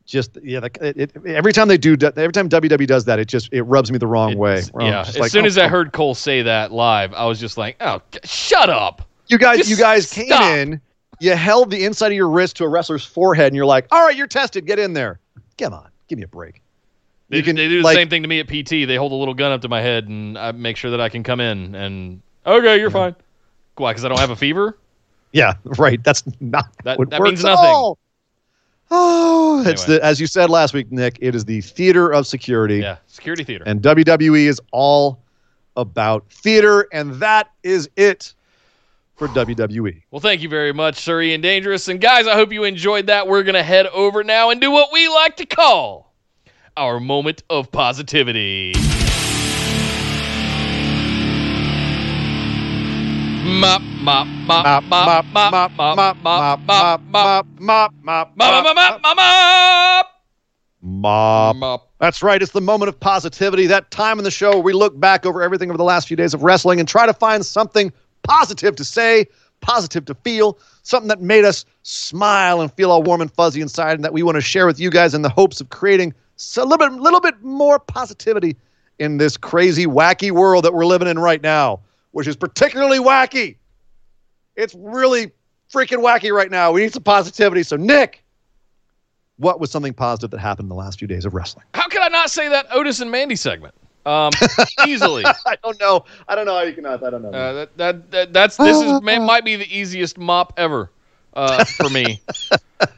just 0.06 0.38
yeah, 0.42 0.60
like 0.60 0.78
it, 0.80 0.96
it, 0.96 1.26
every 1.26 1.52
time 1.52 1.68
they 1.68 1.76
do 1.76 1.94
every 2.16 2.32
time 2.32 2.48
WWE 2.48 2.86
does 2.86 3.04
that, 3.04 3.18
it 3.18 3.28
just 3.28 3.52
it 3.52 3.60
rubs 3.64 3.92
me 3.92 3.98
the 3.98 4.06
wrong 4.06 4.38
way. 4.38 4.54
It's- 4.54 4.70
Yeah. 4.80 5.00
As 5.00 5.18
like, 5.18 5.30
soon 5.30 5.44
oh, 5.44 5.48
as 5.48 5.58
I 5.58 5.64
oh, 5.64 5.66
oh, 5.66 5.68
heard 5.68 5.92
Cole 5.92 6.14
say 6.14 6.40
that 6.40 6.72
live, 6.72 7.12
I 7.12 7.26
was 7.26 7.38
just 7.38 7.58
like, 7.58 7.76
"Oh, 7.82 8.00
shut 8.24 8.70
up!" 8.70 9.06
you 9.26 9.36
guys, 9.36 9.58
just 9.58 9.68
you 9.68 9.76
guys 9.76 10.10
came 10.10 10.28
stop. 10.28 10.56
in, 10.56 10.80
you 11.22 11.36
held 11.36 11.70
the 11.70 11.84
inside 11.84 12.08
of 12.08 12.14
your 12.14 12.28
wrist 12.28 12.56
to 12.56 12.64
a 12.64 12.68
wrestler's 12.68 13.04
forehead, 13.04 13.46
and 13.48 13.56
you're 13.56 13.66
like, 13.66 13.86
"All 13.90 14.04
right, 14.04 14.16
you're 14.16 14.26
tested. 14.26 14.66
Get 14.66 14.78
in 14.78 14.92
there. 14.92 15.20
Come 15.58 15.72
on, 15.74 15.88
give 16.08 16.18
me 16.18 16.24
a 16.24 16.28
break." 16.28 16.60
They, 17.28 17.38
You 17.38 17.42
can, 17.42 17.56
they 17.56 17.68
do 17.68 17.78
the 17.78 17.84
like- 17.84 17.96
same 17.96 18.08
thing 18.08 18.22
to 18.22 18.28
me 18.28 18.40
at 18.40 18.46
PT. 18.48 18.86
They 18.86 18.96
hold 18.96 19.12
a 19.12 19.14
little 19.14 19.32
gun 19.34 19.52
up 19.52 19.62
to 19.62 19.68
my 19.68 19.80
head 19.80 20.06
and 20.08 20.36
I 20.36 20.52
make 20.52 20.76
sure 20.76 20.90
that 20.90 21.00
I 21.00 21.08
can 21.08 21.22
come 21.22 21.40
in. 21.40 21.74
And 21.74 22.20
okay, 22.46 22.78
you're 22.78 22.90
fine. 22.90 23.14
Why? 23.76 23.92
Because 23.92 24.04
I 24.04 24.08
don't 24.08 24.18
have 24.20 24.28
a 24.30 24.36
fever. 24.36 24.76
Yeah, 25.32 25.54
right. 25.64 26.02
That's 26.04 26.24
not 26.40 26.66
That- 26.84 26.98
that 27.08 27.22
means 27.22 27.42
nothing. 27.42 27.64
all. 27.64 27.98
Oh, 28.90 29.62
it's 29.66 29.84
Anyway. 29.84 29.98
the 30.00 30.04
as 30.04 30.20
you 30.20 30.26
said 30.26 30.50
last 30.50 30.74
week, 30.74 30.92
Nick. 30.92 31.16
It 31.22 31.34
is 31.34 31.46
the 31.46 31.62
theater 31.62 32.10
of 32.12 32.26
security, 32.26 32.78
Yeah, 32.80 32.96
security 33.06 33.44
theater. 33.44 33.64
and 33.66 33.80
WWE 33.80 34.46
is 34.46 34.60
all 34.72 35.18
about 35.76 36.28
theater, 36.30 36.86
and 36.92 37.14
that 37.14 37.50
is 37.62 37.88
it 37.96 38.34
for 39.28 39.50
E. 39.50 39.54
WWE. 39.54 40.02
Well, 40.10 40.20
thank 40.20 40.42
you 40.42 40.48
very 40.48 40.72
much, 40.72 40.96
Surrey 40.96 41.32
and 41.34 41.42
Dangerous. 41.42 41.88
And 41.88 42.00
guys, 42.00 42.26
I 42.26 42.34
hope 42.34 42.52
you 42.52 42.64
enjoyed 42.64 43.06
that. 43.06 43.28
We're 43.28 43.42
going 43.42 43.54
to 43.54 43.62
head 43.62 43.86
over 43.86 44.24
now 44.24 44.50
and 44.50 44.60
do 44.60 44.70
what 44.70 44.92
we 44.92 45.08
like 45.08 45.36
to 45.36 45.46
call 45.46 46.12
our 46.76 46.98
moment 46.98 47.42
of 47.48 47.70
positivity. 47.70 48.72
Mop, 53.44 53.82
mop, 53.82 54.26
mop, 54.26 54.84
mop, 54.84 54.84
mop, 54.84 55.24
mop, 55.24 55.72
mop, 55.72 55.72
mop, 55.72 56.18
mop, 56.18 56.18
mop, 56.22 56.60
mop, 56.62 57.00
mop, 57.00 57.52
mop, 57.58 57.94
mop, 58.02 58.36
mop, 58.36 58.36
mop, 58.36 58.74
mop, 58.74 59.00
mop. 59.02 60.06
mop. 60.76 61.56
Mop. 61.56 61.90
That's 62.00 62.22
right. 62.24 62.42
It's 62.42 62.50
the 62.50 62.60
moment 62.60 62.88
of 62.88 62.98
positivity. 62.98 63.66
That 63.68 63.92
time 63.92 64.18
in 64.18 64.24
the 64.24 64.30
show 64.32 64.50
where 64.50 64.62
we 64.62 64.72
look 64.72 64.98
back 64.98 65.24
over 65.24 65.40
everything 65.42 65.70
over 65.70 65.78
the 65.78 65.84
last 65.84 66.08
few 66.08 66.16
days 66.16 66.34
of 66.34 66.42
wrestling 66.42 66.80
and 66.80 66.88
try 66.88 67.06
to 67.06 67.14
find 67.14 67.46
something 67.46 67.92
positive 68.22 68.76
to 68.76 68.84
say, 68.84 69.26
positive 69.60 70.04
to 70.06 70.14
feel, 70.14 70.58
something 70.82 71.08
that 71.08 71.20
made 71.20 71.44
us 71.44 71.64
smile 71.82 72.60
and 72.60 72.72
feel 72.72 72.90
all 72.90 73.02
warm 73.02 73.20
and 73.20 73.32
fuzzy 73.32 73.60
inside, 73.60 73.94
and 73.94 74.04
that 74.04 74.12
we 74.12 74.22
want 74.22 74.36
to 74.36 74.40
share 74.40 74.66
with 74.66 74.78
you 74.78 74.90
guys 74.90 75.14
in 75.14 75.22
the 75.22 75.28
hopes 75.28 75.60
of 75.60 75.70
creating 75.70 76.12
a 76.56 76.64
little 76.64 76.78
bit, 76.78 76.92
little 77.00 77.20
bit 77.20 77.40
more 77.42 77.78
positivity 77.78 78.56
in 78.98 79.16
this 79.18 79.36
crazy, 79.36 79.86
wacky 79.86 80.30
world 80.30 80.64
that 80.64 80.74
we're 80.74 80.86
living 80.86 81.08
in 81.08 81.18
right 81.18 81.42
now, 81.42 81.80
which 82.10 82.26
is 82.26 82.36
particularly 82.36 82.98
wacky. 82.98 83.56
It's 84.56 84.74
really 84.74 85.30
freaking 85.72 86.02
wacky 86.02 86.32
right 86.32 86.50
now. 86.50 86.72
We 86.72 86.82
need 86.82 86.92
some 86.92 87.02
positivity. 87.02 87.62
So, 87.62 87.76
Nick, 87.76 88.22
what 89.36 89.60
was 89.60 89.70
something 89.70 89.94
positive 89.94 90.30
that 90.30 90.40
happened 90.40 90.66
in 90.66 90.68
the 90.68 90.74
last 90.74 90.98
few 90.98 91.08
days 91.08 91.24
of 91.24 91.34
wrestling? 91.34 91.64
How 91.74 91.88
could 91.88 92.02
I 92.02 92.08
not 92.08 92.30
say 92.30 92.48
that 92.48 92.66
Otis 92.70 93.00
and 93.00 93.10
Mandy 93.10 93.36
segment? 93.36 93.74
Um, 94.04 94.32
easily. 94.86 95.24
I 95.24 95.56
don't 95.62 95.78
know. 95.78 96.04
I 96.26 96.34
don't 96.34 96.46
know 96.46 96.54
how 96.54 96.62
you 96.62 96.72
cannot. 96.72 97.02
I 97.02 97.10
don't 97.10 97.22
know. 97.22 97.30
Uh, 97.30 97.52
that, 97.52 97.76
that, 97.76 98.10
that 98.10 98.32
that's 98.32 98.56
this 98.56 98.80
is 98.80 99.00
may, 99.02 99.18
might 99.24 99.44
be 99.44 99.56
the 99.56 99.76
easiest 99.76 100.18
mop 100.18 100.52
ever 100.56 100.90
uh, 101.34 101.64
for 101.64 101.88
me. 101.88 102.20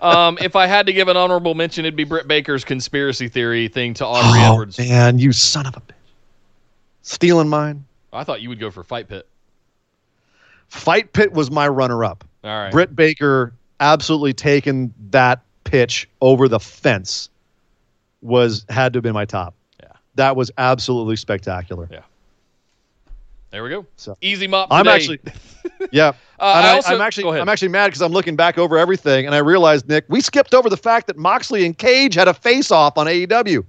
um, 0.01 0.39
if 0.40 0.56
I 0.56 0.66
had 0.66 0.86
to 0.86 0.93
give 0.93 1.09
an 1.09 1.16
honorable 1.16 1.55
mention, 1.55 1.85
it'd 1.85 1.97
be 1.97 2.05
Britt 2.05 2.26
Baker's 2.26 2.64
conspiracy 2.64 3.28
theory 3.28 3.68
thing 3.68 3.94
to 3.94 4.06
Aubrey 4.06 4.40
oh, 4.40 4.52
Edwards. 4.52 4.78
man, 4.78 5.18
you 5.18 5.32
son 5.32 5.66
of 5.66 5.76
a 5.76 5.81
bitch. 5.81 5.93
Stealing 7.02 7.48
mine. 7.48 7.85
I 8.12 8.24
thought 8.24 8.40
you 8.40 8.48
would 8.48 8.60
go 8.60 8.70
for 8.70 8.82
Fight 8.82 9.09
Pit. 9.09 9.28
Fight 10.68 11.12
Pit 11.12 11.32
was 11.32 11.51
my 11.51 11.68
runner 11.68 12.05
up. 12.05 12.24
All 12.43 12.51
right. 12.51 12.72
Britt 12.72 12.97
Baker 12.97 13.52
absolutely 13.81 14.32
taking 14.32 14.94
that 15.10 15.43
pitch 15.64 16.09
over 16.20 16.48
the 16.48 16.60
fence 16.60 17.28
was 18.22 18.64
had 18.68 18.93
to 18.93 18.98
have 18.98 19.02
been 19.02 19.14
my 19.14 19.24
top. 19.24 19.55
That 20.15 20.36
was 20.36 20.51
absolutely 20.59 21.16
spectacular. 21.16 21.89
Yeah. 21.91 22.01
There 23.51 23.62
we 23.62 23.70
go. 23.70 23.86
So- 23.97 24.16
Easy 24.20 24.47
mop. 24.47 24.69
I'm 24.70 24.89
actually 24.89 25.20
yeah. 25.93 26.12
Uh, 26.36 26.55
And 26.57 26.66
I 26.66 26.93
am 26.93 26.99
go 26.99 27.05
actually 27.05 27.28
ahead. 27.28 27.41
I'm 27.41 27.49
actually 27.49 27.69
mad 27.69 27.86
because 27.86 28.03
I'm 28.03 28.11
looking 28.12 28.35
back 28.35 28.59
over 28.59 28.77
everything 28.77 29.24
and 29.24 29.36
I 29.36 29.39
realized, 29.39 29.89
Nick, 29.89 30.05
we 30.09 30.20
skipped 30.20 30.53
over 30.53 30.69
the 30.69 30.77
fact 30.77 31.07
that 31.07 31.16
Moxley 31.16 31.65
and 31.65 31.78
Cage 31.78 32.16
had 32.16 32.27
a 32.27 32.35
face 32.35 32.73
off 32.73 32.99
on 32.99 33.07
AEW. 33.07 33.65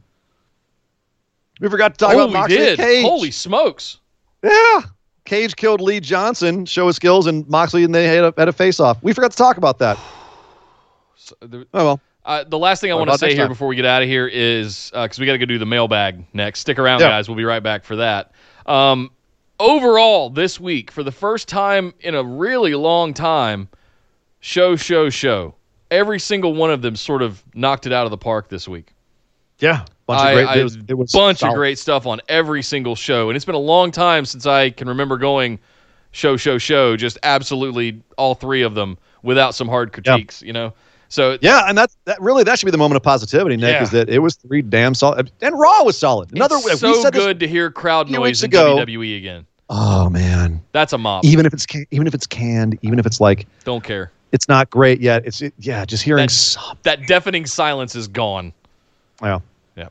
We 1.61 1.69
forgot 1.69 1.93
to 1.93 1.97
talk 1.97 2.15
oh, 2.15 2.21
about 2.21 2.33
Moxley 2.33 2.57
did. 2.57 2.79
and 2.79 2.89
Cage. 2.89 3.05
Holy 3.05 3.29
smokes! 3.29 3.99
Yeah. 4.43 4.81
Cage 5.25 5.55
killed 5.55 5.79
Lee 5.79 5.99
Johnson, 5.99 6.65
show 6.65 6.87
his 6.87 6.95
skills, 6.95 7.27
and 7.27 7.47
Moxley 7.47 7.83
and 7.83 7.93
they 7.93 8.07
had 8.07 8.23
a, 8.23 8.33
had 8.35 8.47
a 8.47 8.53
face 8.53 8.79
off. 8.79 9.01
We 9.03 9.13
forgot 9.13 9.31
to 9.31 9.37
talk 9.37 9.57
about 9.57 9.77
that. 9.79 9.97
So, 11.17 11.33
the, 11.39 11.65
Oh 11.73 11.85
well. 11.85 12.01
Uh, 12.25 12.43
the 12.43 12.57
last 12.57 12.81
thing 12.81 12.91
I 12.91 12.95
want 12.95 13.09
to 13.11 13.17
say 13.17 13.29
here 13.29 13.43
time? 13.43 13.49
before 13.49 13.67
we 13.67 13.75
get 13.75 13.85
out 13.85 14.01
of 14.01 14.07
here 14.07 14.27
is 14.27 14.89
because 14.93 15.19
we 15.19 15.25
got 15.25 15.33
to 15.33 15.37
go 15.37 15.45
do 15.45 15.57
the 15.59 15.65
mailbag 15.65 16.25
next. 16.33 16.59
Stick 16.61 16.79
around, 16.79 17.01
Yeah. 17.01 17.09
guys. 17.09 17.29
We'll 17.29 17.37
be 17.37 17.43
right 17.45 17.61
back 17.63 17.83
for 17.83 17.97
that. 17.97 18.31
Um, 18.65 19.11
overall, 19.59 20.29
this 20.29 20.59
week, 20.59 20.91
for 20.91 21.03
the 21.03 21.11
first 21.11 21.47
time 21.47 21.93
in 22.01 22.15
a 22.15 22.23
really 22.23 22.75
long 22.75 23.13
time, 23.13 23.67
show, 24.39 24.75
show, 24.75 25.09
show. 25.09 25.55
Every 25.91 26.19
single 26.19 26.53
one 26.53 26.71
of 26.71 26.81
them 26.81 26.95
sort 26.95 27.21
of 27.21 27.43
knocked 27.53 27.85
it 27.85 27.93
out 27.93 28.05
of 28.05 28.11
the 28.11 28.17
park 28.17 28.49
this 28.49 28.67
week. 28.67 28.93
Yeah. 29.59 29.85
Bunch 30.07 30.21
I- 30.21 30.31
of 30.31 30.35
great. 30.35 30.47
I- 30.47 30.59
it 30.59 30.63
was, 30.63 30.75
it 30.87 30.93
was 30.95 31.11
bunch 31.11 31.39
solid. 31.39 31.53
of 31.53 31.55
great 31.57 31.79
stuff 31.79 32.05
on 32.05 32.21
every 32.27 32.61
single 32.61 32.95
show, 32.95 33.29
and 33.29 33.35
it's 33.35 33.45
been 33.45 33.55
a 33.55 33.59
long 33.59 33.91
time 33.91 34.25
since 34.25 34.45
I 34.45 34.71
can 34.71 34.89
remember 34.89 35.17
going 35.17 35.59
show, 36.11 36.37
show, 36.37 36.57
show. 36.57 36.97
Just 36.97 37.17
absolutely 37.23 38.01
all 38.17 38.35
three 38.35 38.63
of 38.63 38.75
them 38.75 38.97
without 39.23 39.55
some 39.55 39.67
hard 39.67 39.93
critiques. 39.93 40.41
You 40.41 40.53
know, 40.53 40.73
so 41.09 41.37
Yeah, 41.41 41.63
and 41.67 41.77
that's 41.77 41.95
that. 42.05 42.19
Really, 42.21 42.43
that 42.43 42.57
should 42.59 42.65
be 42.65 42.71
the 42.71 42.77
moment 42.77 42.97
of 42.97 43.03
positivity, 43.03 43.57
Nick. 43.57 43.73
Yeah. 43.73 43.83
Is 43.83 43.91
that 43.91 44.09
it 44.09 44.19
was 44.19 44.35
three 44.35 44.61
damn 44.61 44.93
solid, 44.93 45.31
and 45.41 45.57
Raw 45.57 45.83
was 45.83 45.97
solid. 45.97 46.31
Another 46.33 46.55
it's 46.57 46.81
we 46.81 46.93
so 47.01 47.09
good 47.11 47.39
to 47.39 47.47
hear 47.47 47.69
crowd 47.71 48.09
noise 48.09 48.43
in 48.43 48.49
ago. 48.49 48.77
WWE 48.77 49.17
again. 49.17 49.45
oh 49.69 50.09
man, 50.09 50.61
That's 50.71 50.93
a 50.93 50.97
mop. 50.97 51.25
even 51.25 51.45
if 51.45 51.53
it's 51.53 51.65
even 51.91 52.07
if 52.07 52.13
it's 52.13 52.27
canned, 52.27 52.77
even 52.81 52.99
if 52.99 53.05
it's 53.05 53.19
like 53.21 53.47
Don't 53.63 53.83
care. 53.83 54.11
it's 54.31 54.47
not 54.47 54.69
great 54.69 54.99
yet. 55.01 55.25
It's 55.25 55.41
it, 55.41 55.53
yeah, 55.59 55.85
just 55.85 56.03
hearing 56.03 56.25
That- 56.25 56.31
some. 56.31 56.77
That 56.83 57.07
deafening 57.07 57.45
silence 57.45 57.95
is 57.95 58.07
gone. 58.07 58.53
Yeah. 59.23 59.39
Yeah 59.75 59.87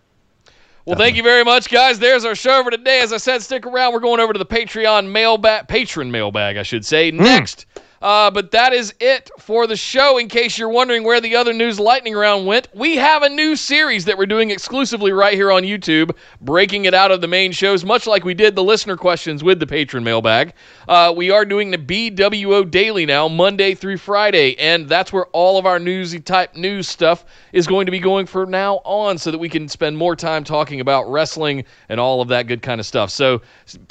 Well, 0.84 0.96
thank 0.96 1.16
you 1.16 1.22
very 1.22 1.44
much, 1.44 1.70
guys. 1.70 1.98
There's 1.98 2.24
our 2.24 2.34
show 2.34 2.62
for 2.62 2.70
today. 2.70 3.00
As 3.00 3.12
I 3.12 3.16
said, 3.16 3.40
stick 3.42 3.64
around. 3.66 3.92
We're 3.94 4.00
going 4.00 4.20
over 4.20 4.32
to 4.34 4.38
the 4.38 4.46
Patreon 4.46 5.10
mailbag, 5.10 5.66
patron 5.66 6.10
mailbag, 6.10 6.56
I 6.58 6.62
should 6.62 6.84
say, 6.84 7.10
Hmm. 7.10 7.18
next. 7.24 7.66
Uh, 8.05 8.31
but 8.31 8.51
that 8.51 8.74
is 8.74 8.93
it 9.01 9.31
for 9.39 9.66
the 9.66 9.74
show. 9.74 10.18
In 10.18 10.28
case 10.28 10.59
you're 10.59 10.68
wondering 10.68 11.05
where 11.05 11.22
the 11.22 11.36
other 11.36 11.55
news 11.55 11.81
lightning 11.81 12.12
round 12.12 12.47
went, 12.47 12.68
we 12.74 12.97
have 12.97 13.22
a 13.22 13.31
new 13.31 13.56
series 13.56 14.05
that 14.05 14.18
we're 14.18 14.26
doing 14.26 14.51
exclusively 14.51 15.10
right 15.10 15.32
here 15.32 15.51
on 15.51 15.62
YouTube, 15.62 16.14
breaking 16.43 16.85
it 16.85 16.93
out 16.93 17.10
of 17.10 17.22
the 17.22 17.26
main 17.26 17.51
shows, 17.51 17.82
much 17.82 18.06
like 18.06 18.22
we 18.22 18.35
did 18.35 18.55
the 18.55 18.62
listener 18.62 18.98
questions 18.98 19.43
with 19.43 19.59
the 19.59 19.66
patron 19.66 20.05
mailbag. 20.05 20.52
Uh, 20.86 21.14
we 21.16 21.31
are 21.31 21.47
doing 21.47 21.70
the 21.70 21.78
BWO 21.78 22.70
daily 22.70 23.06
now, 23.06 23.26
Monday 23.26 23.74
through 23.74 23.97
Friday, 23.97 24.55
and 24.59 24.86
that's 24.86 25.10
where 25.10 25.24
all 25.28 25.56
of 25.56 25.64
our 25.64 25.78
newsy 25.78 26.20
type 26.20 26.55
news 26.55 26.86
stuff 26.86 27.24
is 27.55 27.66
going 27.66 27.86
to 27.86 27.93
be 27.93 28.01
going 28.01 28.26
from 28.26 28.51
now 28.51 28.82
on, 28.85 29.16
so 29.16 29.31
that 29.31 29.39
we 29.39 29.48
can 29.48 29.66
spend 29.66 29.97
more 29.97 30.14
time 30.14 30.44
talking 30.44 30.81
about 30.81 31.10
wrestling 31.10 31.64
and 31.89 31.98
all 31.98 32.20
of 32.20 32.28
that 32.28 32.48
good 32.48 32.60
kind 32.60 32.81
of 32.81 32.86
stuff. 32.86 33.09
So 33.09 33.40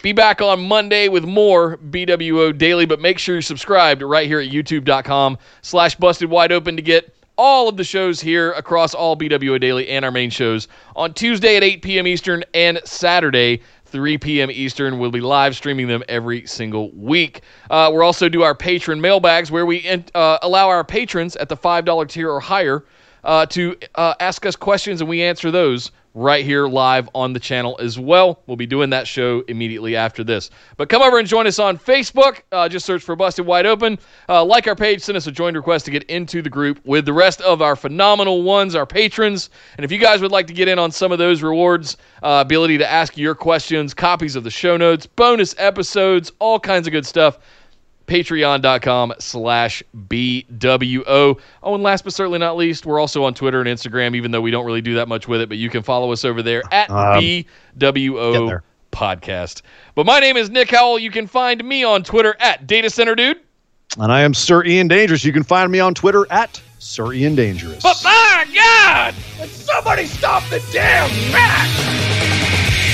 be 0.04 0.14
back 0.14 0.40
on 0.40 0.68
Monday 0.68 1.08
with 1.08 1.26
more 1.26 1.78
BWO 1.78 2.56
daily, 2.56 2.86
but 2.86 3.02
make 3.02 3.18
sure 3.18 3.34
you're 3.34 3.42
subscribed 3.42 4.03
right 4.08 4.28
here 4.28 4.40
at 4.40 4.50
youtube.com 4.50 5.38
slash 5.62 5.96
busted 5.96 6.30
wide 6.30 6.52
open 6.52 6.76
to 6.76 6.82
get 6.82 7.14
all 7.38 7.68
of 7.68 7.78
the 7.78 7.84
shows 7.84 8.22
here 8.22 8.52
across 8.52 8.94
all 8.94 9.18
BWO 9.18 9.60
Daily 9.60 9.90
and 9.90 10.06
our 10.06 10.12
main 10.12 10.30
shows 10.30 10.68
on 10.96 11.14
Tuesday 11.14 11.58
at 11.58 11.64
8 11.64 11.82
p.m. 11.82 12.08
Eastern 12.08 12.44
and 12.54 12.80
Saturday 12.86 13.62
3 13.86 14.18
p.m. 14.18 14.52
Eastern. 14.52 15.00
We'll 15.00 15.12
be 15.12 15.22
live 15.22 15.56
streaming 15.56 15.88
them 15.88 16.04
every 16.10 16.46
single 16.46 16.92
week. 16.92 17.42
Uh, 17.70 17.90
we'll 17.92 18.04
also 18.04 18.30
do 18.30 18.44
our 18.44 18.56
patron 18.56 19.02
mailbags 19.02 19.52
where 19.52 19.66
we 19.66 19.88
uh, 19.88 20.38
allow 20.42 20.68
our 20.68 20.84
patrons 20.84 21.36
at 21.38 21.50
the 21.50 21.58
$5 21.58 22.10
tier 22.10 22.30
or 22.30 22.40
higher 22.40 22.86
uh, 23.24 23.46
to 23.48 23.76
uh, 23.96 24.14
ask 24.20 24.46
us 24.46 24.56
questions 24.56 25.02
and 25.02 25.10
we 25.10 25.22
answer 25.24 25.52
those 25.52 25.92
right 26.14 26.46
here 26.46 26.68
live 26.68 27.10
on 27.16 27.34
the 27.34 27.40
channel 27.40 27.76
as 27.80 27.98
well. 27.98 28.44
We'll 28.46 28.58
be 28.58 28.68
doing 28.68 28.92
that 28.92 29.08
show 29.08 29.44
immediately 29.48 29.96
after 29.96 30.24
this. 30.24 30.50
But 30.78 30.90
come 30.90 31.02
over 31.02 31.18
and 31.18 31.28
join 31.28 31.48
us 31.48 31.60
on 31.60 31.78
Facebook. 31.78 32.42
Uh, 32.52 32.70
just 32.70 32.86
search 32.86 33.02
for 33.02 33.16
Busted 33.16 33.46
Wide 33.46 33.66
Open. 33.66 33.98
Uh, 34.30 34.46
like 34.46 34.68
our 34.68 34.76
page, 34.76 35.02
send 35.02 35.18
us 35.18 35.28
a 35.28 35.32
join 35.32 35.56
request 35.56 35.86
to 35.86 35.92
get 35.92 36.04
into 36.04 36.42
the 36.42 36.50
group 36.50 36.80
with 36.86 37.06
the 37.06 37.14
rest 37.14 37.42
of 37.42 37.62
our 37.62 37.76
phenomenal 37.76 38.44
ones, 38.44 38.76
our 38.76 38.86
patrons. 38.86 39.50
And 39.78 39.86
if 39.86 39.92
you 39.92 39.98
guys 39.98 40.22
would 40.22 40.32
like 40.32 40.48
to 40.48 40.54
get 40.54 40.68
in 40.68 40.78
on 40.78 40.92
some 40.92 41.12
of 41.12 41.18
those 41.18 41.42
rewards, 41.42 41.98
uh, 42.22 42.44
ability 42.46 42.78
to 42.78 42.90
ask 42.90 43.18
your 43.18 43.36
questions, 43.36 43.94
copies 43.94 44.36
of 44.36 44.44
the 44.44 44.52
show 44.52 44.78
notes, 44.78 45.08
bonus 45.08 45.56
episodes, 45.58 46.32
all 46.40 46.60
kinds 46.60 46.88
of 46.88 46.92
good 46.92 47.06
stuff 47.06 47.40
patreon.com 48.08 49.14
slash 49.20 49.82
bwo 50.08 51.40
oh 51.64 51.74
and 51.74 51.84
last 51.84 52.04
but 52.04 52.14
certainly 52.14 52.38
not 52.40 52.58
least 52.58 52.86
we're 52.86 53.00
also 53.00 53.24
on 53.24 53.34
twitter 53.34 53.60
and 53.62 53.70
instagram 53.70 54.16
even 54.16 54.32
though 54.32 54.42
we 54.42 54.52
don't 54.52 54.66
really 54.66 54.82
do 54.82 54.94
that 54.96 55.08
much 55.08 55.28
with 55.28 55.40
it 55.42 55.48
but 55.50 55.58
you 55.58 55.70
can 55.70 55.82
follow 55.82 56.12
us 56.12 56.26
over 56.26 56.42
there 56.42 56.62
at 56.72 56.90
Um, 56.90 57.24
bwo 57.78 58.48
there. 58.50 58.64
podcast 58.92 59.62
but 59.96 60.06
my 60.06 60.20
name 60.20 60.36
is 60.38 60.50
nick 60.50 60.70
howell 60.70 61.00
you 61.00 61.12
can 61.12 61.28
find 61.28 61.64
me 61.64 61.84
on 61.84 62.04
twitter 62.04 62.36
at 62.40 62.68
data 62.68 62.90
center 62.90 63.16
dude 63.16 63.38
And 64.00 64.12
I 64.12 64.22
am 64.22 64.34
Sir 64.34 64.64
Ian 64.66 64.88
Dangerous. 64.88 65.24
You 65.24 65.32
can 65.32 65.44
find 65.44 65.72
me 65.72 65.80
on 65.80 65.94
Twitter 65.94 66.26
at 66.32 66.60
Sir 66.80 67.14
Ian 67.14 67.36
Dangerous. 67.36 67.84
but 67.84 68.02
my 68.04 68.46
god 68.56 69.14
somebody 69.48 70.06
stop 70.08 70.44
the 70.50 70.60
damn 70.72 71.10
match 71.32 72.63